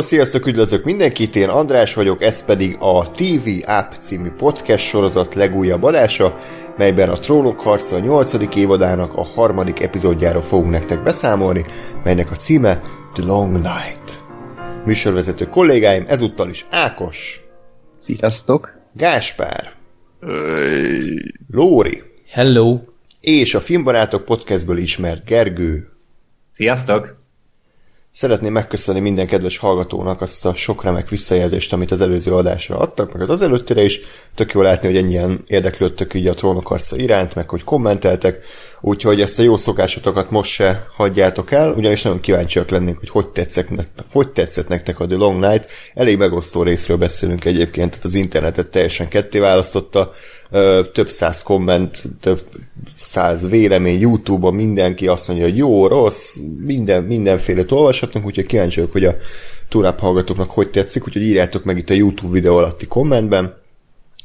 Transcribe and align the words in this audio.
Hello, 0.00 0.12
sziasztok, 0.12 0.46
üdvözlök 0.46 0.84
mindenkit, 0.84 1.36
én 1.36 1.48
András 1.48 1.94
vagyok, 1.94 2.22
ez 2.22 2.44
pedig 2.44 2.76
a 2.78 3.10
TV 3.10 3.48
App 3.70 3.92
című 3.92 4.28
podcast 4.28 4.86
sorozat 4.86 5.34
legújabb 5.34 5.82
adása, 5.82 6.34
melyben 6.76 7.08
a 7.08 7.18
Trónok 7.18 7.60
harca 7.60 7.98
8. 7.98 8.56
évadának 8.56 9.14
a 9.14 9.24
harmadik 9.24 9.80
epizódjára 9.80 10.40
fogunk 10.40 10.70
nektek 10.70 11.02
beszámolni, 11.02 11.64
melynek 12.04 12.30
a 12.30 12.34
címe 12.34 12.80
The 13.14 13.24
Long 13.24 13.52
Night. 13.52 14.24
Műsorvezető 14.84 15.46
kollégáim 15.48 16.04
ezúttal 16.08 16.48
is 16.48 16.66
Ákos, 16.70 17.40
Sziasztok! 17.98 18.78
Gáspár, 18.92 19.72
Lóri, 21.50 22.02
Hello! 22.30 22.80
és 23.20 23.54
a 23.54 23.60
Filmbarátok 23.60 24.24
podcastből 24.24 24.76
ismert 24.76 25.24
Gergő. 25.24 25.88
Sziasztok! 26.52 27.19
Szeretném 28.12 28.52
megköszönni 28.52 29.00
minden 29.00 29.26
kedves 29.26 29.58
hallgatónak 29.58 30.20
azt 30.20 30.46
a 30.46 30.54
sok 30.54 30.84
remek 30.84 31.08
visszajelzést, 31.08 31.72
amit 31.72 31.90
az 31.90 32.00
előző 32.00 32.32
adásra 32.32 32.78
adtak, 32.78 33.12
meg 33.12 33.22
az 33.22 33.30
az 33.30 33.42
előttire 33.42 33.82
is. 33.82 34.00
Tök 34.34 34.52
jó 34.52 34.62
látni, 34.62 34.86
hogy 34.86 34.96
ennyien 34.96 35.44
érdeklődtök 35.46 36.14
így 36.14 36.26
a 36.26 36.34
trónok 36.34 36.70
arca 36.70 36.96
iránt, 36.96 37.34
meg 37.34 37.48
hogy 37.48 37.64
kommenteltek, 37.64 38.44
úgyhogy 38.80 39.20
ezt 39.20 39.38
a 39.38 39.42
jó 39.42 39.56
szokásotokat 39.56 40.30
most 40.30 40.50
se 40.50 40.86
hagyjátok 40.96 41.52
el, 41.52 41.72
ugyanis 41.72 42.02
nagyon 42.02 42.20
kíváncsiak 42.20 42.70
lennénk, 42.70 42.98
hogy 42.98 43.08
hogy 43.08 43.26
tetszett, 43.26 43.70
nektek, 43.70 44.04
hogy 44.12 44.28
tetszett 44.28 44.68
nektek 44.68 45.00
a 45.00 45.06
The 45.06 45.16
Long 45.16 45.40
Night. 45.40 45.66
Elég 45.94 46.18
megosztó 46.18 46.62
részről 46.62 46.96
beszélünk 46.96 47.44
egyébként, 47.44 47.90
tehát 47.90 48.04
az 48.04 48.14
internetet 48.14 48.66
teljesen 48.66 49.08
ketté 49.08 49.38
választotta, 49.38 50.12
több 50.92 51.10
száz 51.10 51.42
komment, 51.42 52.02
több 52.20 52.42
száz 52.96 53.48
vélemény 53.48 54.00
Youtube-on 54.00 54.54
mindenki 54.54 55.06
azt 55.06 55.28
mondja, 55.28 55.46
hogy 55.46 55.56
jó, 55.56 55.86
rossz, 55.86 56.36
minden, 56.58 57.02
mindenféle 57.02 57.64
olvashatunk, 57.68 58.26
úgyhogy 58.26 58.46
kíváncsi 58.46 58.76
vagyok, 58.78 58.92
hogy 58.92 59.04
a 59.04 59.16
túlnap 59.68 59.98
hallgatóknak 59.98 60.50
hogy 60.50 60.70
tetszik, 60.70 61.06
úgyhogy 61.06 61.22
írjátok 61.22 61.64
meg 61.64 61.78
itt 61.78 61.90
a 61.90 61.94
YouTube 61.94 62.32
videó 62.32 62.56
alatti 62.56 62.86
kommentben, 62.86 63.58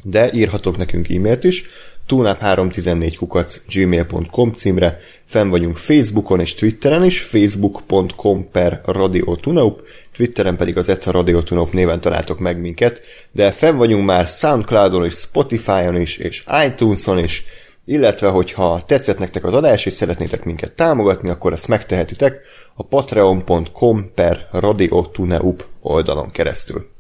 de 0.04 0.34
írhatok 0.34 0.78
nekünk 0.78 1.10
e-mailt 1.10 1.44
is, 1.44 1.66
túlnap314 2.10 3.14
kukac 3.18 3.62
gmail.com 3.74 4.52
címre, 4.52 4.98
fenn 5.26 5.50
vagyunk 5.50 5.78
Facebookon 5.78 6.40
és 6.40 6.56
Twitteren 6.56 7.04
is, 7.04 7.22
facebook.com 7.22 8.50
per 8.52 8.82
Radio 8.86 9.36
Tunaup, 9.36 9.82
Twitteren 10.16 10.58
pedig 10.58 10.78
az 10.78 10.90
Etta 10.90 11.12
Radio 11.12 11.42
Tunaup 11.42 11.72
néven 11.72 12.02
találtok 12.02 12.40
meg 12.40 12.60
minket, 12.60 13.02
de 13.32 13.52
fenn 13.52 13.76
vagyunk 13.76 14.06
már 14.06 14.28
Soundcloudon 14.28 15.06
és 15.06 15.14
Spotify-on 15.14 16.02
is, 16.02 16.18
és 16.18 16.44
iTunes-on 16.66 17.20
is, 17.20 17.44
illetve 17.86 18.28
hogyha 18.28 18.84
tetszett 18.86 19.20
nektek 19.20 19.44
az 19.44 19.54
adás, 19.54 19.86
és 19.86 19.94
szeretnétek 19.94 20.44
minket 20.44 20.72
támogatni, 20.72 21.30
akkor 21.30 21.54
ezt 21.54 21.68
megtehetitek 21.68 22.40
a 22.76 22.84
patreon.com 22.84 24.12
per 24.16 24.48
Radio 24.52 25.06
Tunaup 25.06 25.66
oldalon 25.82 26.30
keresztül. 26.30 26.95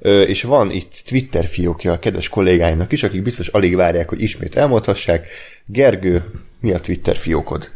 És 0.00 0.42
van 0.42 0.70
itt 0.70 1.02
Twitter 1.06 1.44
fiókja 1.44 1.92
a 1.92 1.98
kedves 1.98 2.28
kollégáimnak 2.28 2.92
is, 2.92 3.02
akik 3.02 3.22
biztos 3.22 3.48
alig 3.48 3.76
várják, 3.76 4.08
hogy 4.08 4.22
ismét 4.22 4.56
elmondhassák. 4.56 5.26
Gergő, 5.66 6.24
mi 6.60 6.72
a 6.72 6.80
Twitter 6.80 7.16
fiókod? 7.16 7.70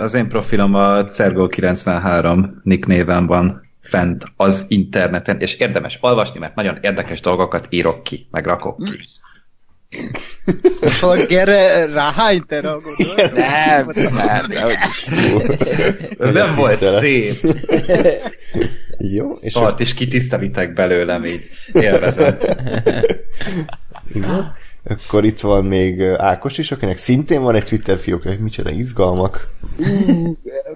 Az 0.00 0.14
én 0.14 0.28
profilom 0.28 0.74
a 0.74 1.04
Cergo93 1.04 2.44
nick 2.62 2.86
néven 2.86 3.26
van 3.26 3.70
fent 3.80 4.24
az 4.36 4.64
interneten, 4.68 5.40
és 5.40 5.54
érdemes 5.54 5.98
olvasni, 6.00 6.38
mert 6.38 6.54
nagyon 6.54 6.78
érdekes 6.80 7.20
dolgokat 7.20 7.66
írok 7.70 8.02
ki, 8.02 8.26
meg 8.30 8.46
rakok 8.46 8.76
ki. 8.84 8.90
Most 10.80 11.30
erre 11.30 11.86
ráhány 11.86 12.42
te 12.46 12.60
ragod? 12.60 12.94
Nem, 13.34 13.90
nem, 13.94 14.44
nem, 14.48 14.70
Ez 16.18 16.32
nem 16.32 16.54
volt 16.54 16.84
szép. 17.00 17.36
Jó, 19.10 19.32
és 19.40 19.52
Szart 19.52 19.80
is 19.80 19.94
kitisztelítek 19.94 20.72
belőlem, 20.72 21.24
így 21.24 21.42
élvezem. 21.72 22.34
Igen. 24.14 24.52
Akkor 24.84 25.24
itt 25.24 25.40
van 25.40 25.64
még 25.64 26.02
Ákos 26.02 26.58
is, 26.58 26.72
akinek 26.72 26.98
szintén 26.98 27.42
van 27.42 27.54
egy 27.54 27.64
Twitter 27.64 27.98
fiók, 27.98 28.22
hogy 28.22 28.38
micsoda 28.38 28.70
izgalmak. 28.70 29.50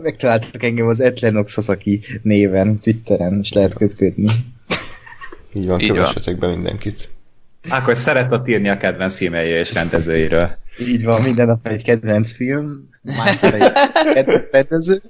Megtaláltak 0.03 0.62
engem 0.62 0.86
az 0.86 1.00
Etlenox 1.00 1.53
Sasaki 1.53 2.00
néven, 2.22 2.81
Twitteren, 2.81 3.38
és 3.42 3.53
lehet 3.53 3.75
köpködni. 3.75 4.28
Így 5.53 5.66
van, 5.66 5.81
Így 5.81 5.88
kövessetek 5.88 6.38
be 6.38 6.47
mindenkit. 6.47 7.10
Akkor 7.69 7.97
szeret 7.97 8.32
ott 8.32 8.48
írni 8.48 8.69
a 8.69 8.76
kedvenc 8.76 9.16
filmjei 9.16 9.50
és 9.50 9.72
rendezőiről. 9.72 10.56
Így 10.81 11.04
van, 11.04 11.22
minden 11.22 11.47
nap 11.47 11.66
egy 11.66 11.82
kedvenc 11.82 12.32
film, 12.32 12.88
másnap 13.03 13.53
egy 13.53 13.72
kedvenc 14.15 14.50
rendező. 14.50 15.03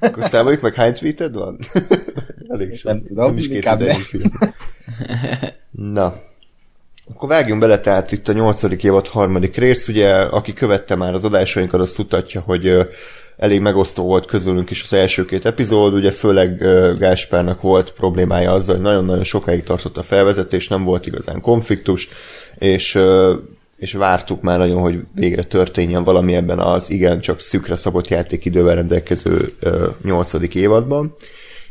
Akkor 0.00 0.24
számoljuk 0.24 0.60
meg, 0.60 0.74
hány 0.74 0.94
tweeted 0.94 1.34
van? 1.34 1.58
Elég 2.48 2.74
sok. 2.74 2.92
Nem 2.92 3.02
tudom, 3.02 3.26
nem 3.26 3.36
is 3.36 3.48
készült 3.48 3.80
ennyi 3.80 4.02
film. 4.02 4.32
Na, 5.70 6.20
akkor 7.14 7.28
vágjunk 7.28 7.60
bele, 7.60 7.80
tehát 7.80 8.12
itt 8.12 8.28
a 8.28 8.32
nyolcadik 8.32 8.84
évad 8.84 9.06
harmadik 9.06 9.56
rész, 9.56 9.88
ugye, 9.88 10.08
aki 10.14 10.52
követte 10.52 10.94
már 10.94 11.14
az 11.14 11.24
adásainkat, 11.24 11.80
azt 11.80 11.96
tudatja, 11.96 12.40
hogy 12.40 12.88
elég 13.36 13.60
megosztó 13.60 14.04
volt 14.04 14.26
közülünk 14.26 14.70
is 14.70 14.82
az 14.82 14.92
első 14.92 15.24
két 15.24 15.46
epizód, 15.46 15.94
ugye 15.94 16.10
főleg 16.10 16.56
Gáspárnak 16.98 17.60
volt 17.60 17.92
problémája 17.92 18.52
azzal, 18.52 18.74
hogy 18.74 18.84
nagyon-nagyon 18.84 19.24
sokáig 19.24 19.62
tartott 19.62 19.96
a 19.96 20.02
felvezetés, 20.02 20.68
nem 20.68 20.84
volt 20.84 21.06
igazán 21.06 21.40
konfliktus, 21.40 22.08
és 22.58 22.98
és 23.80 23.92
vártuk 23.92 24.42
már 24.42 24.58
nagyon, 24.58 24.80
hogy 24.80 25.00
végre 25.14 25.42
történjen 25.42 26.04
valami 26.04 26.34
ebben 26.34 26.58
az 26.58 26.90
igen 26.90 27.20
csak 27.20 27.40
szükre 27.40 27.76
szabott 27.76 28.08
játékidővel 28.08 28.74
rendelkező 28.74 29.52
nyolcadik 30.02 30.54
évadban. 30.54 31.14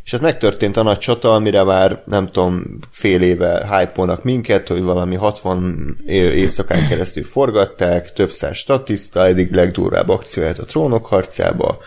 És 0.03 0.11
hát 0.11 0.21
megtörtént 0.21 0.77
a 0.77 0.83
nagy 0.83 0.97
csata, 0.97 1.33
amire 1.33 1.63
már 1.63 2.03
nem 2.05 2.31
tudom, 2.31 2.79
fél 2.91 3.21
éve 3.21 3.77
hype 3.77 4.19
minket, 4.21 4.67
hogy 4.67 4.81
valami 4.81 5.15
60 5.15 5.97
é- 6.05 6.33
éjszakán 6.33 6.87
keresztül 6.87 7.23
forgatták, 7.23 8.13
több 8.13 8.31
száz 8.31 8.55
statiszta, 8.55 9.25
eddig 9.25 9.51
legdurvább 9.51 10.09
akcióját 10.09 10.59
a 10.59 10.65
trónok 10.65 11.05
harcába, 11.05 11.77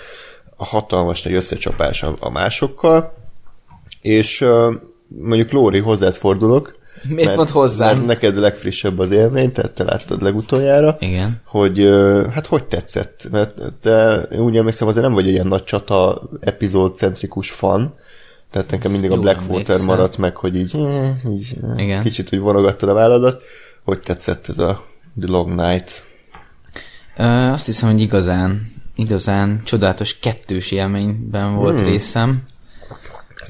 a 0.57 0.65
hatalmas 0.65 1.23
nagy 1.23 1.35
összecsapás 1.35 2.03
a, 2.03 2.15
a 2.21 2.31
másokkal, 2.31 3.15
és 4.01 4.45
mondjuk 5.09 5.51
Lóri, 5.51 5.79
hozzád 5.79 6.15
fordulok, 6.15 6.81
Miért 7.09 7.35
pont 7.35 7.51
hozzám? 7.51 7.97
Mert 7.97 8.07
neked 8.07 8.39
legfrissebb 8.39 8.99
az 8.99 9.11
élmény, 9.11 9.53
tehát 9.53 9.73
te 9.73 9.85
láttad 9.85 10.23
legutoljára. 10.23 10.97
Igen. 11.01 11.41
Hogy, 11.45 11.89
hát 12.33 12.47
hogy 12.47 12.65
tetszett? 12.65 13.29
Mert 13.31 13.59
te 13.81 14.27
úgy 14.39 14.57
emlékszem, 14.57 14.89
azért 14.89 15.05
nem 15.05 15.15
vagy 15.15 15.27
egy 15.27 15.33
ilyen 15.33 15.47
nagy 15.47 15.65
csata 15.65 16.23
epizódcentrikus 16.41 17.51
fan, 17.51 17.95
tehát 18.53 18.71
nekem 18.71 18.91
mindig 18.91 19.11
a 19.11 19.15
Jól 19.15 19.23
Blackwater 19.23 19.55
emlékszem. 19.55 19.87
maradt 19.87 20.19
meg, 20.19 20.37
hogy 20.37 20.57
így, 20.57 20.77
eh, 20.77 21.33
így 21.33 21.57
eh, 21.63 21.83
Igen. 21.85 22.03
kicsit 22.03 22.35
úgy 22.35 22.41
vonogattad 22.41 22.89
a 22.89 22.93
válladat. 22.93 23.43
Hogy 23.85 24.01
tetszett 24.01 24.49
ez 24.49 24.59
a 24.59 24.85
The 25.21 25.31
Long 25.31 25.55
Night? 25.55 26.07
Ö, 27.17 27.25
azt 27.25 27.67
hiszem, 27.67 27.91
hogy 27.91 28.01
igazán, 28.01 28.67
igazán 28.95 29.61
csodálatos 29.65 30.19
kettős 30.19 30.71
élményben 30.71 31.55
volt 31.55 31.77
hmm. 31.77 31.85
részem. 31.85 32.43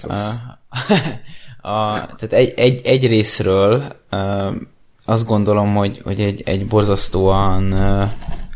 Ö, 0.09 0.13
a, 1.63 1.93
tehát 2.17 2.33
egy, 2.33 2.53
egy, 2.57 2.81
egy 2.85 3.07
részről 3.07 3.97
azt 5.05 5.27
gondolom, 5.27 5.75
hogy, 5.75 6.01
hogy 6.05 6.21
egy, 6.21 6.43
egy 6.45 6.67
borzasztóan 6.67 7.75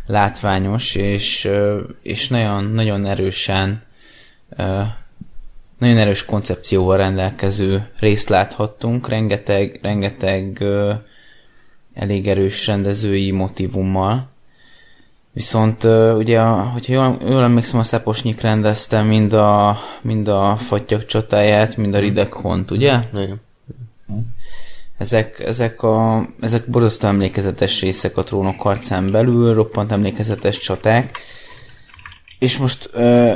látványos 0.06 0.94
és, 0.94 1.50
és 2.02 2.28
nagyon, 2.28 2.64
nagyon 2.64 3.06
erősen 3.06 3.82
nagyon 5.78 5.96
erős 5.96 6.24
koncepcióval 6.24 6.96
rendelkező 6.96 7.88
részt 7.98 8.28
láthattunk, 8.28 9.08
rengeteg, 9.08 9.78
rengeteg 9.82 10.64
elég 11.94 12.28
erős 12.28 12.66
rendezői 12.66 13.30
motivummal. 13.30 14.28
Viszont 15.36 15.84
ugye, 16.16 16.40
hogyha 16.40 16.92
jól, 16.92 17.18
jól 17.28 17.42
emlékszem, 17.42 17.80
a 17.80 17.82
Szeposnyik 17.82 18.40
rendezte 18.40 19.02
mind 19.02 19.32
a, 19.32 19.78
mind 20.02 20.28
a 20.28 20.56
Fattyak 20.56 21.06
csatáját, 21.06 21.76
mind 21.76 21.94
a 21.94 21.98
Ridekhont, 21.98 22.70
ugye? 22.70 23.00
Igen. 23.12 23.40
Ezek, 24.98 25.40
ezek, 25.40 25.82
a, 25.82 26.26
ezek 26.40 26.70
borzasztó 26.70 27.08
emlékezetes 27.08 27.80
részek 27.80 28.16
a 28.16 28.24
trónok 28.24 28.60
harcán 28.60 29.10
belül, 29.10 29.54
roppant 29.54 29.92
emlékezetes 29.92 30.58
csaták. 30.58 31.18
És 32.38 32.58
most 32.58 32.90
ö, 32.92 33.32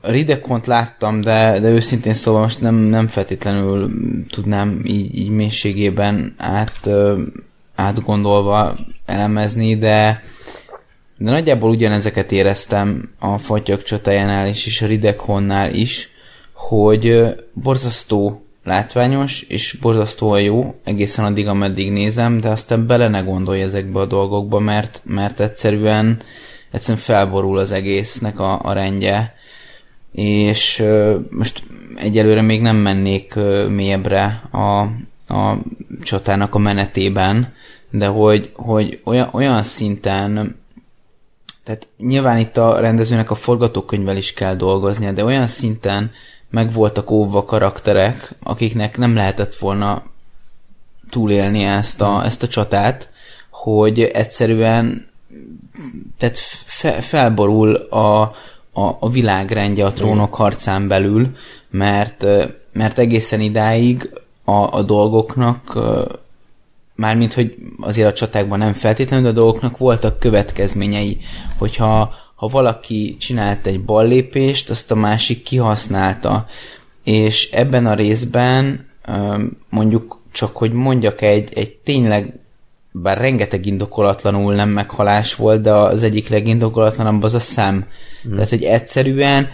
a 0.00 0.10
Ridekont 0.10 0.66
láttam, 0.66 1.20
de, 1.20 1.60
de 1.60 1.68
őszintén 1.68 2.14
szóval 2.14 2.42
most 2.42 2.60
nem, 2.60 2.74
nem 2.74 3.06
feltétlenül 3.06 3.90
tudnám 4.28 4.80
így, 4.84 5.18
így 5.18 5.30
mélységében 5.30 6.34
át, 6.38 6.78
ö, 6.86 7.22
átgondolva 7.74 8.76
elemezni, 9.10 9.76
de, 9.76 10.22
de 11.16 11.30
nagyjából 11.30 11.70
ugyanezeket 11.70 12.32
éreztem 12.32 13.10
a 13.18 13.38
Fatyak 13.38 13.82
csatájánál 13.82 14.48
is, 14.48 14.66
és 14.66 14.82
a 14.82 14.86
Ridekhonnál 14.86 15.74
is, 15.74 16.10
hogy 16.52 17.34
borzasztó 17.52 18.44
látványos, 18.64 19.40
és 19.40 19.78
borzasztóan 19.80 20.40
jó, 20.40 20.74
egészen 20.84 21.24
addig, 21.24 21.46
ameddig 21.46 21.92
nézem, 21.92 22.40
de 22.40 22.48
aztán 22.48 22.86
bele 22.86 23.08
ne 23.08 23.20
gondolj 23.20 23.60
ezekbe 23.60 24.00
a 24.00 24.06
dolgokba, 24.06 24.58
mert, 24.58 25.00
mert 25.04 25.40
egyszerűen, 25.40 26.22
egyszerűen 26.70 27.02
felborul 27.02 27.58
az 27.58 27.72
egésznek 27.72 28.38
a, 28.38 28.60
a 28.62 28.72
rendje. 28.72 29.34
és 30.12 30.84
most 31.30 31.62
egyelőre 31.96 32.42
még 32.42 32.60
nem 32.60 32.76
mennék 32.76 33.34
mélyebbre 33.68 34.42
a, 34.50 34.80
a 35.34 35.58
csatának 36.02 36.54
a 36.54 36.58
menetében, 36.58 37.54
de 37.90 38.06
hogy, 38.06 38.52
hogy 38.54 39.00
olyan, 39.04 39.28
olyan 39.32 39.62
szinten 39.62 40.58
tehát 41.64 41.88
nyilván 41.98 42.38
itt 42.38 42.56
a 42.56 42.80
rendezőnek 42.80 43.30
a 43.30 43.34
forgatókönyvvel 43.34 44.16
is 44.16 44.32
kell 44.32 44.54
dolgoznia, 44.54 45.12
de 45.12 45.24
olyan 45.24 45.46
szinten 45.46 46.10
meg 46.50 46.72
voltak 46.72 47.10
óvva 47.10 47.44
karakterek, 47.44 48.34
akiknek 48.42 48.98
nem 48.98 49.14
lehetett 49.14 49.54
volna 49.54 50.02
túlélni 51.10 51.64
ezt 51.64 52.00
a, 52.00 52.24
ezt 52.24 52.42
a 52.42 52.48
csatát, 52.48 53.10
hogy 53.50 54.00
egyszerűen 54.00 55.08
tehát 56.18 56.38
fe, 56.64 57.00
felborul 57.00 57.74
a, 57.74 58.20
a, 58.72 58.96
a 59.00 59.10
világrendje 59.10 59.86
a 59.86 59.92
trónok 59.92 60.34
harcán 60.34 60.88
belül, 60.88 61.36
mert, 61.70 62.26
mert 62.72 62.98
egészen 62.98 63.40
idáig 63.40 64.10
a, 64.44 64.76
a 64.76 64.82
dolgoknak 64.82 65.78
mármint, 67.00 67.34
hogy 67.34 67.54
azért 67.80 68.08
a 68.08 68.12
csatákban 68.12 68.58
nem 68.58 68.72
feltétlenül, 68.72 69.24
de 69.24 69.30
a 69.30 69.42
dolgoknak 69.42 69.78
voltak 69.78 70.18
következményei, 70.18 71.18
hogyha 71.58 72.12
ha 72.34 72.46
valaki 72.46 73.16
csinált 73.20 73.66
egy 73.66 73.84
ballépést, 73.84 74.70
azt 74.70 74.90
a 74.90 74.94
másik 74.94 75.42
kihasználta. 75.42 76.46
És 77.04 77.50
ebben 77.50 77.86
a 77.86 77.94
részben 77.94 78.86
mondjuk 79.68 80.20
csak, 80.32 80.56
hogy 80.56 80.72
mondjak 80.72 81.20
egy, 81.20 81.52
egy 81.54 81.74
tényleg 81.74 82.38
bár 82.92 83.18
rengeteg 83.18 83.66
indokolatlanul 83.66 84.54
nem 84.54 84.68
meghalás 84.68 85.34
volt, 85.34 85.62
de 85.62 85.72
az 85.72 86.02
egyik 86.02 86.28
legindokolatlanabb 86.28 87.22
az 87.22 87.34
a 87.34 87.38
szem. 87.38 87.86
Hmm. 88.22 88.34
Tehát, 88.34 88.48
hogy 88.48 88.64
egyszerűen... 88.64 89.48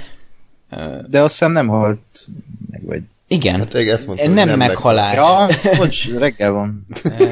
De 1.09 1.23
a 1.23 1.29
szem 1.29 1.53
nem 1.53 1.67
halt 1.67 2.27
meg, 2.71 2.85
vagy... 2.85 3.03
Igen. 3.29 3.59
Hát 3.59 3.75
ezt 3.75 4.07
mondtam, 4.07 4.33
nem, 4.33 4.49
nem 4.49 4.59
meghalás. 4.59 5.15
Ja, 5.15 5.49
bocs, 5.77 6.11
reggel 6.11 6.53
van. 6.53 6.87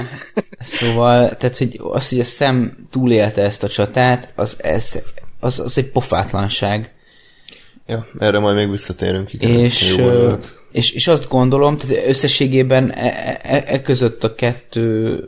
szóval, 0.60 1.36
tehát, 1.36 1.56
hogy 1.56 1.80
az, 1.82 2.08
hogy 2.08 2.20
a 2.20 2.24
szem 2.24 2.86
túlélte 2.90 3.42
ezt 3.42 3.62
a 3.62 3.68
csatát, 3.68 4.32
az, 4.34 4.56
ez, 4.60 4.98
az, 5.40 5.60
az 5.60 5.78
egy 5.78 5.90
pofátlanság. 5.90 6.92
Ja, 7.86 8.06
erre 8.18 8.38
majd 8.38 8.56
még 8.56 8.70
visszatérünk. 8.70 9.32
Igen, 9.32 9.50
és, 9.50 9.96
és, 10.72 10.90
és 10.90 11.06
azt 11.06 11.28
gondolom, 11.28 11.78
tehát 11.78 12.06
összességében 12.06 12.92
e, 12.92 13.38
e, 13.42 13.64
e 13.66 13.82
között 13.82 14.24
a 14.24 14.34
kettő 14.34 15.18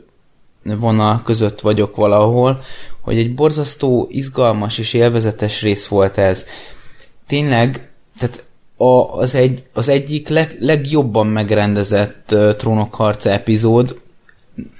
vonal 0.63 1.21
között 1.23 1.59
vagyok 1.59 1.95
valahol, 1.95 2.63
hogy 3.01 3.17
egy 3.17 3.35
borzasztó, 3.35 4.07
izgalmas 4.11 4.77
és 4.77 4.93
élvezetes 4.93 5.61
rész 5.61 5.87
volt 5.87 6.17
ez. 6.17 6.45
Tényleg, 7.27 7.91
tehát 8.19 8.43
a, 8.77 9.17
az, 9.17 9.35
egy, 9.35 9.63
az 9.73 9.89
egyik 9.89 10.27
leg, 10.27 10.57
legjobban 10.59 11.27
megrendezett 11.27 12.29
uh, 12.31 12.55
trónokharca 12.55 13.29
epizód, 13.29 13.99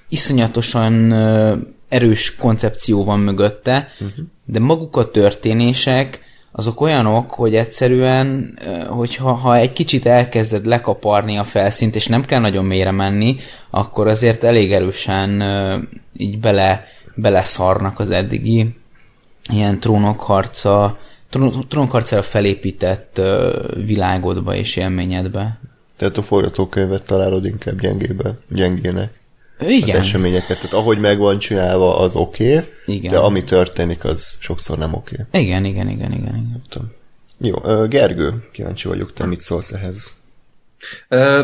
iszonyatosan 0.09 1.11
uh, 1.11 1.57
erős 1.89 2.35
koncepció 2.35 3.03
van 3.03 3.19
mögötte, 3.19 3.87
uh-huh. 3.93 4.25
de 4.45 4.59
maguk 4.59 4.95
a 4.95 5.11
történések 5.11 6.25
azok 6.51 6.81
olyanok, 6.81 7.31
hogy 7.31 7.55
egyszerűen, 7.55 8.59
hogyha 8.87 9.33
ha 9.33 9.55
egy 9.57 9.73
kicsit 9.73 10.05
elkezded 10.05 10.65
lekaparni 10.65 11.37
a 11.37 11.43
felszínt, 11.43 11.95
és 11.95 12.07
nem 12.07 12.25
kell 12.25 12.39
nagyon 12.39 12.65
mélyre 12.65 12.91
menni, 12.91 13.35
akkor 13.69 14.07
azért 14.07 14.43
elég 14.43 14.73
erősen 14.73 15.43
így 16.17 16.39
bele, 16.39 16.85
beleszarnak 17.15 17.99
az 17.99 18.09
eddigi 18.09 18.75
ilyen 19.53 19.79
trónokharca, 19.79 20.97
trónokharcára 21.67 22.21
felépített 22.21 23.21
világodba 23.75 24.55
és 24.55 24.75
élményedbe. 24.75 25.59
Tehát 25.97 26.17
a 26.17 26.23
forgatókönyvet 26.23 27.03
találod 27.03 27.45
inkább 27.45 27.79
gyengébe, 27.79 28.37
gyengének. 28.49 29.13
Igen. 29.59 29.95
Az 29.95 30.01
eseményeket. 30.01 30.57
Tehát 30.57 30.73
ahogy 30.73 30.99
meg 30.99 31.17
van 31.17 31.39
csinálva, 31.39 31.97
az 31.99 32.15
oké, 32.15 32.55
okay, 32.85 32.99
de 32.99 33.17
ami 33.17 33.43
történik, 33.43 34.03
az 34.03 34.37
sokszor 34.39 34.77
nem 34.77 34.93
oké. 34.93 35.15
Okay. 35.27 35.41
Igen, 35.41 35.65
igen, 35.65 35.89
igen, 35.89 36.11
igen. 36.11 36.35
igen. 36.35 36.63
Tudom. 36.69 36.91
Jó, 37.37 37.87
Gergő, 37.87 38.47
kíváncsi 38.51 38.87
vagyok, 38.87 39.13
te 39.13 39.25
mit 39.25 39.41
szólsz 39.41 39.71
ehhez? 39.71 40.15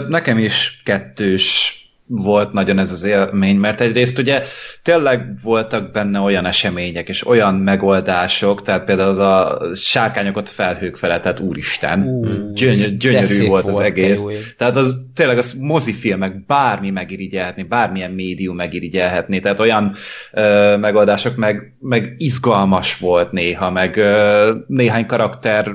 Nekem 0.07 0.37
is 0.37 0.81
kettős 0.85 1.77
volt 2.15 2.53
nagyon 2.53 2.79
ez 2.79 2.91
az 2.91 3.03
élmény, 3.03 3.55
mert 3.55 3.81
egyrészt 3.81 4.19
ugye 4.19 4.43
tényleg 4.81 5.39
voltak 5.43 5.91
benne 5.91 6.19
olyan 6.19 6.45
események 6.45 7.09
és 7.09 7.27
olyan 7.27 7.55
megoldások, 7.55 8.61
tehát 8.61 8.85
például 8.85 9.09
az 9.09 9.19
a 9.19 9.61
sárkányokat 9.73 10.49
felhők 10.49 10.95
felett, 10.95 11.21
tehát 11.21 11.39
úristen, 11.39 11.99
uh, 11.99 12.29
gyöny- 12.53 12.97
gyönyörű 12.97 13.47
volt 13.47 13.67
az 13.67 13.79
egész. 13.79 14.23
Tehát 14.57 14.75
az 14.75 15.05
tényleg 15.15 15.37
az 15.37 15.53
mozifilmek 15.53 16.45
bármi 16.45 16.89
megirigyelhetni, 16.89 17.63
bármilyen 17.63 18.11
médium 18.11 18.55
megirigyelhetni, 18.55 19.39
tehát 19.39 19.59
olyan 19.59 19.95
ö, 20.31 20.77
megoldások, 20.77 21.35
meg, 21.35 21.73
meg 21.79 22.15
izgalmas 22.17 22.97
volt 22.97 23.31
néha, 23.31 23.69
meg 23.71 23.97
ö, 23.97 24.55
néhány 24.67 25.05
karakter 25.05 25.71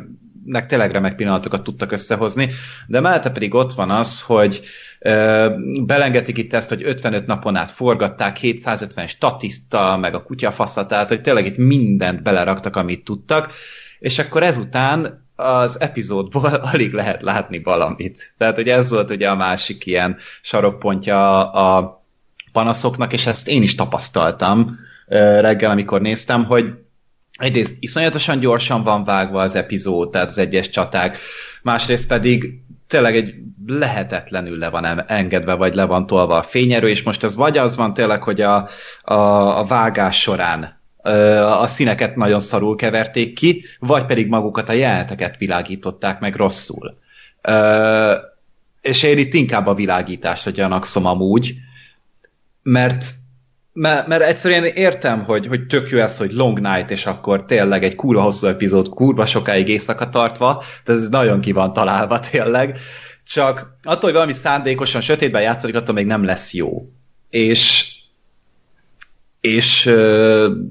nek 0.48 0.66
tényleg 0.66 0.90
remek 0.90 1.16
pillanatokat 1.16 1.62
tudtak 1.62 1.92
összehozni, 1.92 2.50
de 2.86 3.00
mellette 3.00 3.30
pedig 3.30 3.54
ott 3.54 3.72
van 3.72 3.90
az, 3.90 4.22
hogy 4.22 4.62
Belengetik 5.82 6.38
itt 6.38 6.52
ezt, 6.52 6.68
hogy 6.68 6.82
55 6.84 7.26
napon 7.26 7.56
át 7.56 7.70
forgatták, 7.70 8.36
750 8.36 9.06
statiszta, 9.06 9.96
meg 9.96 10.14
a 10.14 10.22
kutyafasza, 10.22 10.86
tehát 10.86 11.08
hogy 11.08 11.20
tényleg 11.20 11.46
itt 11.46 11.56
mindent 11.56 12.22
beleraktak, 12.22 12.76
amit 12.76 13.04
tudtak, 13.04 13.52
és 13.98 14.18
akkor 14.18 14.42
ezután 14.42 15.26
az 15.36 15.80
epizódból 15.80 16.44
alig 16.72 16.92
lehet 16.92 17.22
látni 17.22 17.62
valamit. 17.62 18.34
Tehát, 18.38 18.56
hogy 18.56 18.68
ez 18.68 18.90
volt 18.90 19.10
ugye 19.10 19.28
a 19.28 19.36
másik 19.36 19.86
ilyen 19.86 20.16
sarokpontja 20.42 21.50
a 21.50 22.02
panaszoknak, 22.52 23.12
és 23.12 23.26
ezt 23.26 23.48
én 23.48 23.62
is 23.62 23.74
tapasztaltam 23.74 24.78
reggel, 25.40 25.70
amikor 25.70 26.00
néztem, 26.00 26.44
hogy 26.44 26.74
egyrészt 27.38 27.76
iszonyatosan 27.80 28.38
gyorsan 28.38 28.82
van 28.82 29.04
vágva 29.04 29.40
az 29.40 29.54
epizód, 29.54 30.10
tehát 30.10 30.28
az 30.28 30.38
egyes 30.38 30.70
csaták, 30.70 31.18
másrészt 31.62 32.08
pedig 32.08 32.60
tényleg 32.86 33.16
egy 33.16 33.34
lehetetlenül 33.66 34.58
le 34.58 34.68
van 34.68 35.10
engedve, 35.10 35.54
vagy 35.54 35.74
le 35.74 35.84
van 35.84 36.06
tolva 36.06 36.36
a 36.36 36.42
fényerő, 36.42 36.88
és 36.88 37.02
most 37.02 37.24
ez 37.24 37.34
vagy 37.34 37.58
az 37.58 37.76
van 37.76 37.94
tényleg, 37.94 38.22
hogy 38.22 38.40
a, 38.40 38.68
a, 39.02 39.14
a 39.58 39.64
vágás 39.64 40.20
során 40.20 40.76
a 41.60 41.66
színeket 41.66 42.16
nagyon 42.16 42.40
szarul 42.40 42.76
keverték 42.76 43.34
ki, 43.34 43.64
vagy 43.78 44.06
pedig 44.06 44.28
magukat 44.28 44.68
a 44.68 44.72
jeleneteket 44.72 45.36
világították 45.36 46.20
meg 46.20 46.34
rosszul. 46.34 46.98
És 48.80 49.02
én 49.02 49.18
itt 49.18 49.34
inkább 49.34 49.66
a 49.66 49.74
világításra 49.74 50.50
gyanakszom 50.50 51.06
amúgy, 51.06 51.54
mert 52.62 53.04
mert, 53.80 54.06
mert 54.06 54.22
egyszerűen 54.22 54.64
értem, 54.64 55.24
hogy, 55.24 55.46
hogy 55.46 55.66
tök 55.66 55.88
jó 55.88 55.98
ez, 55.98 56.18
hogy 56.18 56.32
Long 56.32 56.60
Night, 56.60 56.90
és 56.90 57.06
akkor 57.06 57.44
tényleg 57.44 57.84
egy 57.84 57.94
kurva 57.94 58.22
hosszú 58.22 58.46
epizód, 58.46 58.88
kurva 58.88 59.26
sokáig 59.26 59.68
éjszaka 59.68 60.08
tartva, 60.08 60.62
de 60.84 60.92
ez 60.92 61.08
nagyon 61.08 61.40
ki 61.40 61.52
van 61.52 61.72
találva 61.72 62.20
tényleg. 62.30 62.78
Csak 63.24 63.78
attól, 63.82 64.00
hogy 64.00 64.12
valami 64.12 64.32
szándékosan 64.32 65.00
sötétben 65.00 65.42
játszik, 65.42 65.74
attól 65.74 65.94
még 65.94 66.06
nem 66.06 66.24
lesz 66.24 66.54
jó. 66.54 66.88
És 67.30 67.92
és 69.40 69.84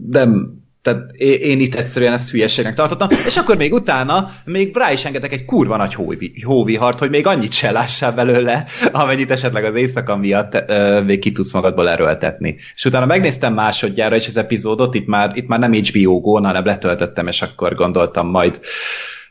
nem, 0.09 0.63
tehát 0.87 1.11
én 1.41 1.59
itt 1.59 1.75
egyszerűen 1.75 2.13
ezt 2.13 2.29
hülyeségnek 2.29 2.75
tartottam, 2.75 3.07
és 3.25 3.37
akkor 3.37 3.57
még 3.57 3.73
utána 3.73 4.31
még 4.45 4.75
rá 4.75 4.91
is 4.91 5.05
engedek 5.05 5.31
egy 5.31 5.45
kurva 5.45 5.77
nagy 5.77 5.95
hóvihart, 6.43 6.99
hogy 6.99 7.09
még 7.09 7.27
annyit 7.27 7.51
se 7.51 7.71
lássál 7.71 8.13
belőle, 8.13 8.65
amennyit 8.91 9.31
esetleg 9.31 9.65
az 9.65 9.75
éjszaka 9.75 10.15
miatt 10.15 10.53
uh, 10.53 11.03
még 11.03 11.19
ki 11.19 11.31
tudsz 11.31 11.53
magadból 11.53 11.89
erőltetni. 11.89 12.55
És 12.75 12.85
utána 12.85 13.05
megnéztem 13.05 13.53
másodjára 13.53 14.15
is 14.15 14.27
az 14.27 14.37
epizódot, 14.37 14.95
itt 14.95 15.07
már, 15.07 15.31
itt 15.35 15.47
már 15.47 15.59
nem 15.59 15.73
HBO 15.73 16.19
Go, 16.19 16.43
hanem 16.43 16.65
letöltöttem, 16.65 17.27
és 17.27 17.41
akkor 17.41 17.75
gondoltam 17.75 18.27
majd, 18.27 18.59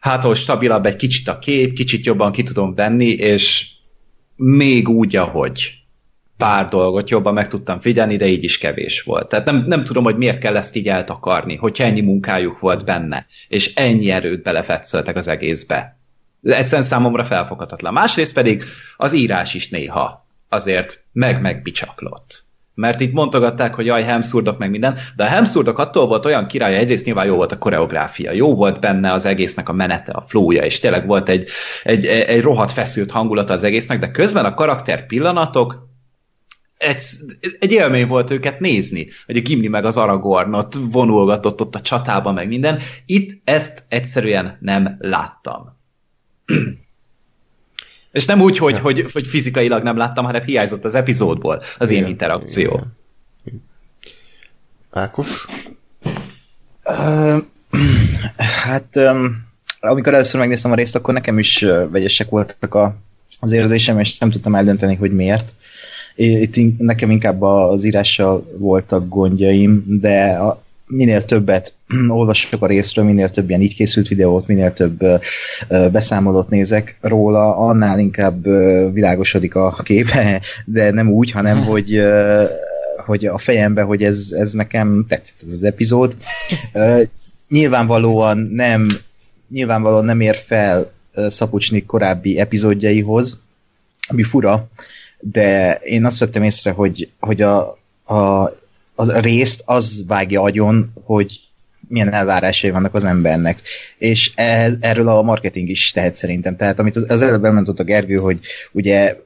hát 0.00 0.22
ahol 0.22 0.34
stabilabb 0.34 0.86
egy 0.86 0.96
kicsit 0.96 1.28
a 1.28 1.38
kép, 1.38 1.74
kicsit 1.74 2.04
jobban 2.04 2.32
ki 2.32 2.42
tudom 2.42 2.74
venni, 2.74 3.08
és 3.08 3.68
még 4.36 4.88
úgy, 4.88 5.16
ahogy 5.16 5.85
pár 6.36 6.68
dolgot 6.68 7.10
jobban 7.10 7.34
meg 7.34 7.48
tudtam 7.48 7.80
figyelni, 7.80 8.16
de 8.16 8.26
így 8.26 8.44
is 8.44 8.58
kevés 8.58 9.02
volt. 9.02 9.28
Tehát 9.28 9.44
nem, 9.44 9.64
nem 9.66 9.84
tudom, 9.84 10.04
hogy 10.04 10.16
miért 10.16 10.38
kell 10.38 10.56
ezt 10.56 10.76
így 10.76 10.88
eltakarni, 10.88 11.56
hogyha 11.56 11.84
ennyi 11.84 12.00
munkájuk 12.00 12.58
volt 12.58 12.84
benne, 12.84 13.26
és 13.48 13.74
ennyi 13.74 14.10
erőt 14.10 14.42
belefetszöltek 14.42 15.16
az 15.16 15.28
egészbe. 15.28 15.98
Egyszerűen 16.42 16.82
számomra 16.82 17.24
felfoghatatlan. 17.24 17.92
Másrészt 17.92 18.34
pedig 18.34 18.64
az 18.96 19.12
írás 19.12 19.54
is 19.54 19.68
néha 19.68 20.26
azért 20.48 21.04
meg-megbicsaklott. 21.12 22.44
Mert 22.74 23.00
itt 23.00 23.12
mondogatták, 23.12 23.74
hogy 23.74 23.86
jaj, 23.86 24.02
Hemszurdok 24.02 24.58
meg 24.58 24.70
minden, 24.70 24.98
de 25.16 25.24
a 25.24 25.26
Hemszurdok 25.26 25.78
attól 25.78 26.06
volt 26.06 26.24
olyan 26.24 26.46
király, 26.46 26.74
egyrészt 26.74 27.04
nyilván 27.04 27.26
jó 27.26 27.36
volt 27.36 27.52
a 27.52 27.58
koreográfia, 27.58 28.32
jó 28.32 28.54
volt 28.54 28.80
benne 28.80 29.12
az 29.12 29.24
egésznek 29.24 29.68
a 29.68 29.72
menete, 29.72 30.12
a 30.12 30.22
flója, 30.22 30.64
és 30.64 30.78
tényleg 30.78 31.06
volt 31.06 31.28
egy, 31.28 31.48
egy, 31.82 32.06
egy 32.06 32.42
rohadt 32.42 32.72
feszült 32.72 33.10
hangulata 33.10 33.52
az 33.52 33.64
egésznek, 33.64 33.98
de 33.98 34.10
közben 34.10 34.44
a 34.44 34.54
karakter 34.54 35.06
pillanatok 35.06 35.86
egy, 36.78 37.02
egy 37.58 37.72
élmény 37.72 38.06
volt 38.06 38.30
őket 38.30 38.60
nézni, 38.60 39.06
hogy 39.26 39.36
a 39.36 39.40
Gimli 39.40 39.68
meg 39.68 39.84
az 39.84 39.96
Aragorn 39.96 40.66
vonulgatott 40.90 41.60
ott 41.60 41.74
a 41.74 41.80
csatában, 41.80 42.34
meg 42.34 42.48
minden. 42.48 42.80
Itt 43.06 43.40
ezt 43.44 43.84
egyszerűen 43.88 44.56
nem 44.60 44.96
láttam. 44.98 45.76
És 48.12 48.24
nem 48.24 48.40
úgy, 48.40 48.58
hogy, 48.58 48.78
hogy, 48.78 49.12
hogy 49.12 49.26
fizikailag 49.26 49.82
nem 49.82 49.96
láttam, 49.96 50.24
hanem 50.24 50.44
hiányzott 50.44 50.84
az 50.84 50.94
epizódból 50.94 51.62
az 51.78 51.90
ilyen 51.90 52.06
interakció. 52.06 52.80
Igen. 53.44 53.62
Ákos? 54.90 55.44
Uh, 56.84 57.36
hát 58.36 58.96
um, 58.96 59.46
amikor 59.80 60.14
először 60.14 60.40
megnéztem 60.40 60.72
a 60.72 60.74
részt, 60.74 60.94
akkor 60.94 61.14
nekem 61.14 61.38
is 61.38 61.58
vegyesek 61.90 62.28
voltak 62.28 62.74
a, 62.74 62.96
az 63.40 63.52
érzésem, 63.52 63.98
és 63.98 64.18
nem 64.18 64.30
tudtam 64.30 64.54
eldönteni, 64.54 64.94
hogy 64.94 65.12
miért. 65.12 65.54
Itt 66.16 66.78
nekem 66.78 67.10
inkább 67.10 67.42
az 67.42 67.84
írással 67.84 68.46
voltak 68.58 69.08
gondjaim, 69.08 69.84
de 70.00 70.30
a, 70.30 70.62
minél 70.86 71.24
többet 71.24 71.74
olvasok 72.08 72.62
a 72.62 72.66
részről, 72.66 73.04
minél 73.04 73.30
több 73.30 73.48
ilyen 73.48 73.60
így 73.60 73.74
készült 73.74 74.08
videót, 74.08 74.46
minél 74.46 74.72
több 74.72 75.04
beszámolót 75.68 76.48
nézek 76.48 76.98
róla, 77.00 77.56
annál 77.56 77.98
inkább 77.98 78.44
világosodik 78.92 79.54
a 79.54 79.76
képe, 79.82 80.40
de 80.64 80.90
nem 80.90 81.10
úgy, 81.10 81.30
hanem 81.30 81.62
hogy 81.70 82.02
hogy 82.96 83.26
a 83.26 83.38
fejembe, 83.38 83.82
hogy 83.82 84.02
ez, 84.02 84.28
ez 84.30 84.52
nekem 84.52 85.04
tetszett 85.08 85.42
ez 85.46 85.52
az 85.52 85.64
epizód. 85.64 86.16
Nyilvánvalóan 87.48 88.38
nem 88.38 88.88
nyilvánvalóan 89.48 90.04
nem 90.04 90.20
ér 90.20 90.36
fel 90.36 90.90
Szapucsnik 91.28 91.86
korábbi 91.86 92.38
epizódjaihoz, 92.38 93.40
ami 94.08 94.22
fura, 94.22 94.68
de 95.20 95.74
én 95.82 96.04
azt 96.04 96.18
vettem 96.18 96.42
észre, 96.42 96.70
hogy, 96.70 97.10
hogy 97.20 97.42
a, 97.42 97.78
a 98.04 98.52
a 98.96 99.18
részt 99.20 99.62
az 99.64 100.04
vágja 100.06 100.42
agyon, 100.42 100.92
hogy 101.04 101.40
milyen 101.88 102.12
elvárásai 102.12 102.70
vannak 102.70 102.94
az 102.94 103.04
embernek. 103.04 103.60
És 103.98 104.32
ez, 104.34 104.74
erről 104.80 105.08
a 105.08 105.22
marketing 105.22 105.68
is 105.68 105.90
tehet 105.90 106.14
szerintem. 106.14 106.56
Tehát 106.56 106.78
amit 106.78 106.96
az, 106.96 107.22
előbb 107.22 107.44
elmondott 107.44 107.78
a 107.78 107.84
Gergő, 107.84 108.16
hogy 108.16 108.38
ugye 108.72 109.16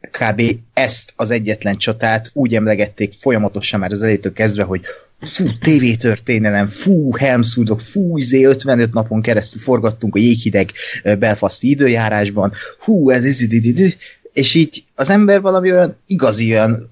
kb. 0.00 0.42
ezt 0.72 1.12
az 1.16 1.30
egyetlen 1.30 1.76
csatát 1.76 2.30
úgy 2.32 2.54
emlegették 2.54 3.12
folyamatosan 3.12 3.80
már 3.80 3.90
az 3.90 4.02
elejétől 4.02 4.32
kezdve, 4.32 4.62
hogy 4.62 4.80
fú, 5.20 5.44
tévétörténelem, 5.60 6.66
fú, 6.66 7.16
Helmsudok, 7.16 7.80
fú, 7.80 8.18
izé 8.18 8.44
55 8.44 8.92
napon 8.92 9.22
keresztül 9.22 9.60
forgattunk 9.60 10.14
a 10.14 10.18
jéghideg 10.18 10.72
belfaszti 11.18 11.70
időjárásban, 11.70 12.52
hú, 12.78 13.10
ez, 13.10 13.24
ez, 13.24 13.40
ez, 13.40 13.78
ez, 13.78 13.94
és 14.32 14.54
így 14.54 14.84
az 14.94 15.10
ember 15.10 15.40
valami 15.40 15.72
olyan 15.72 15.96
igazi, 16.06 16.50
olyan 16.50 16.90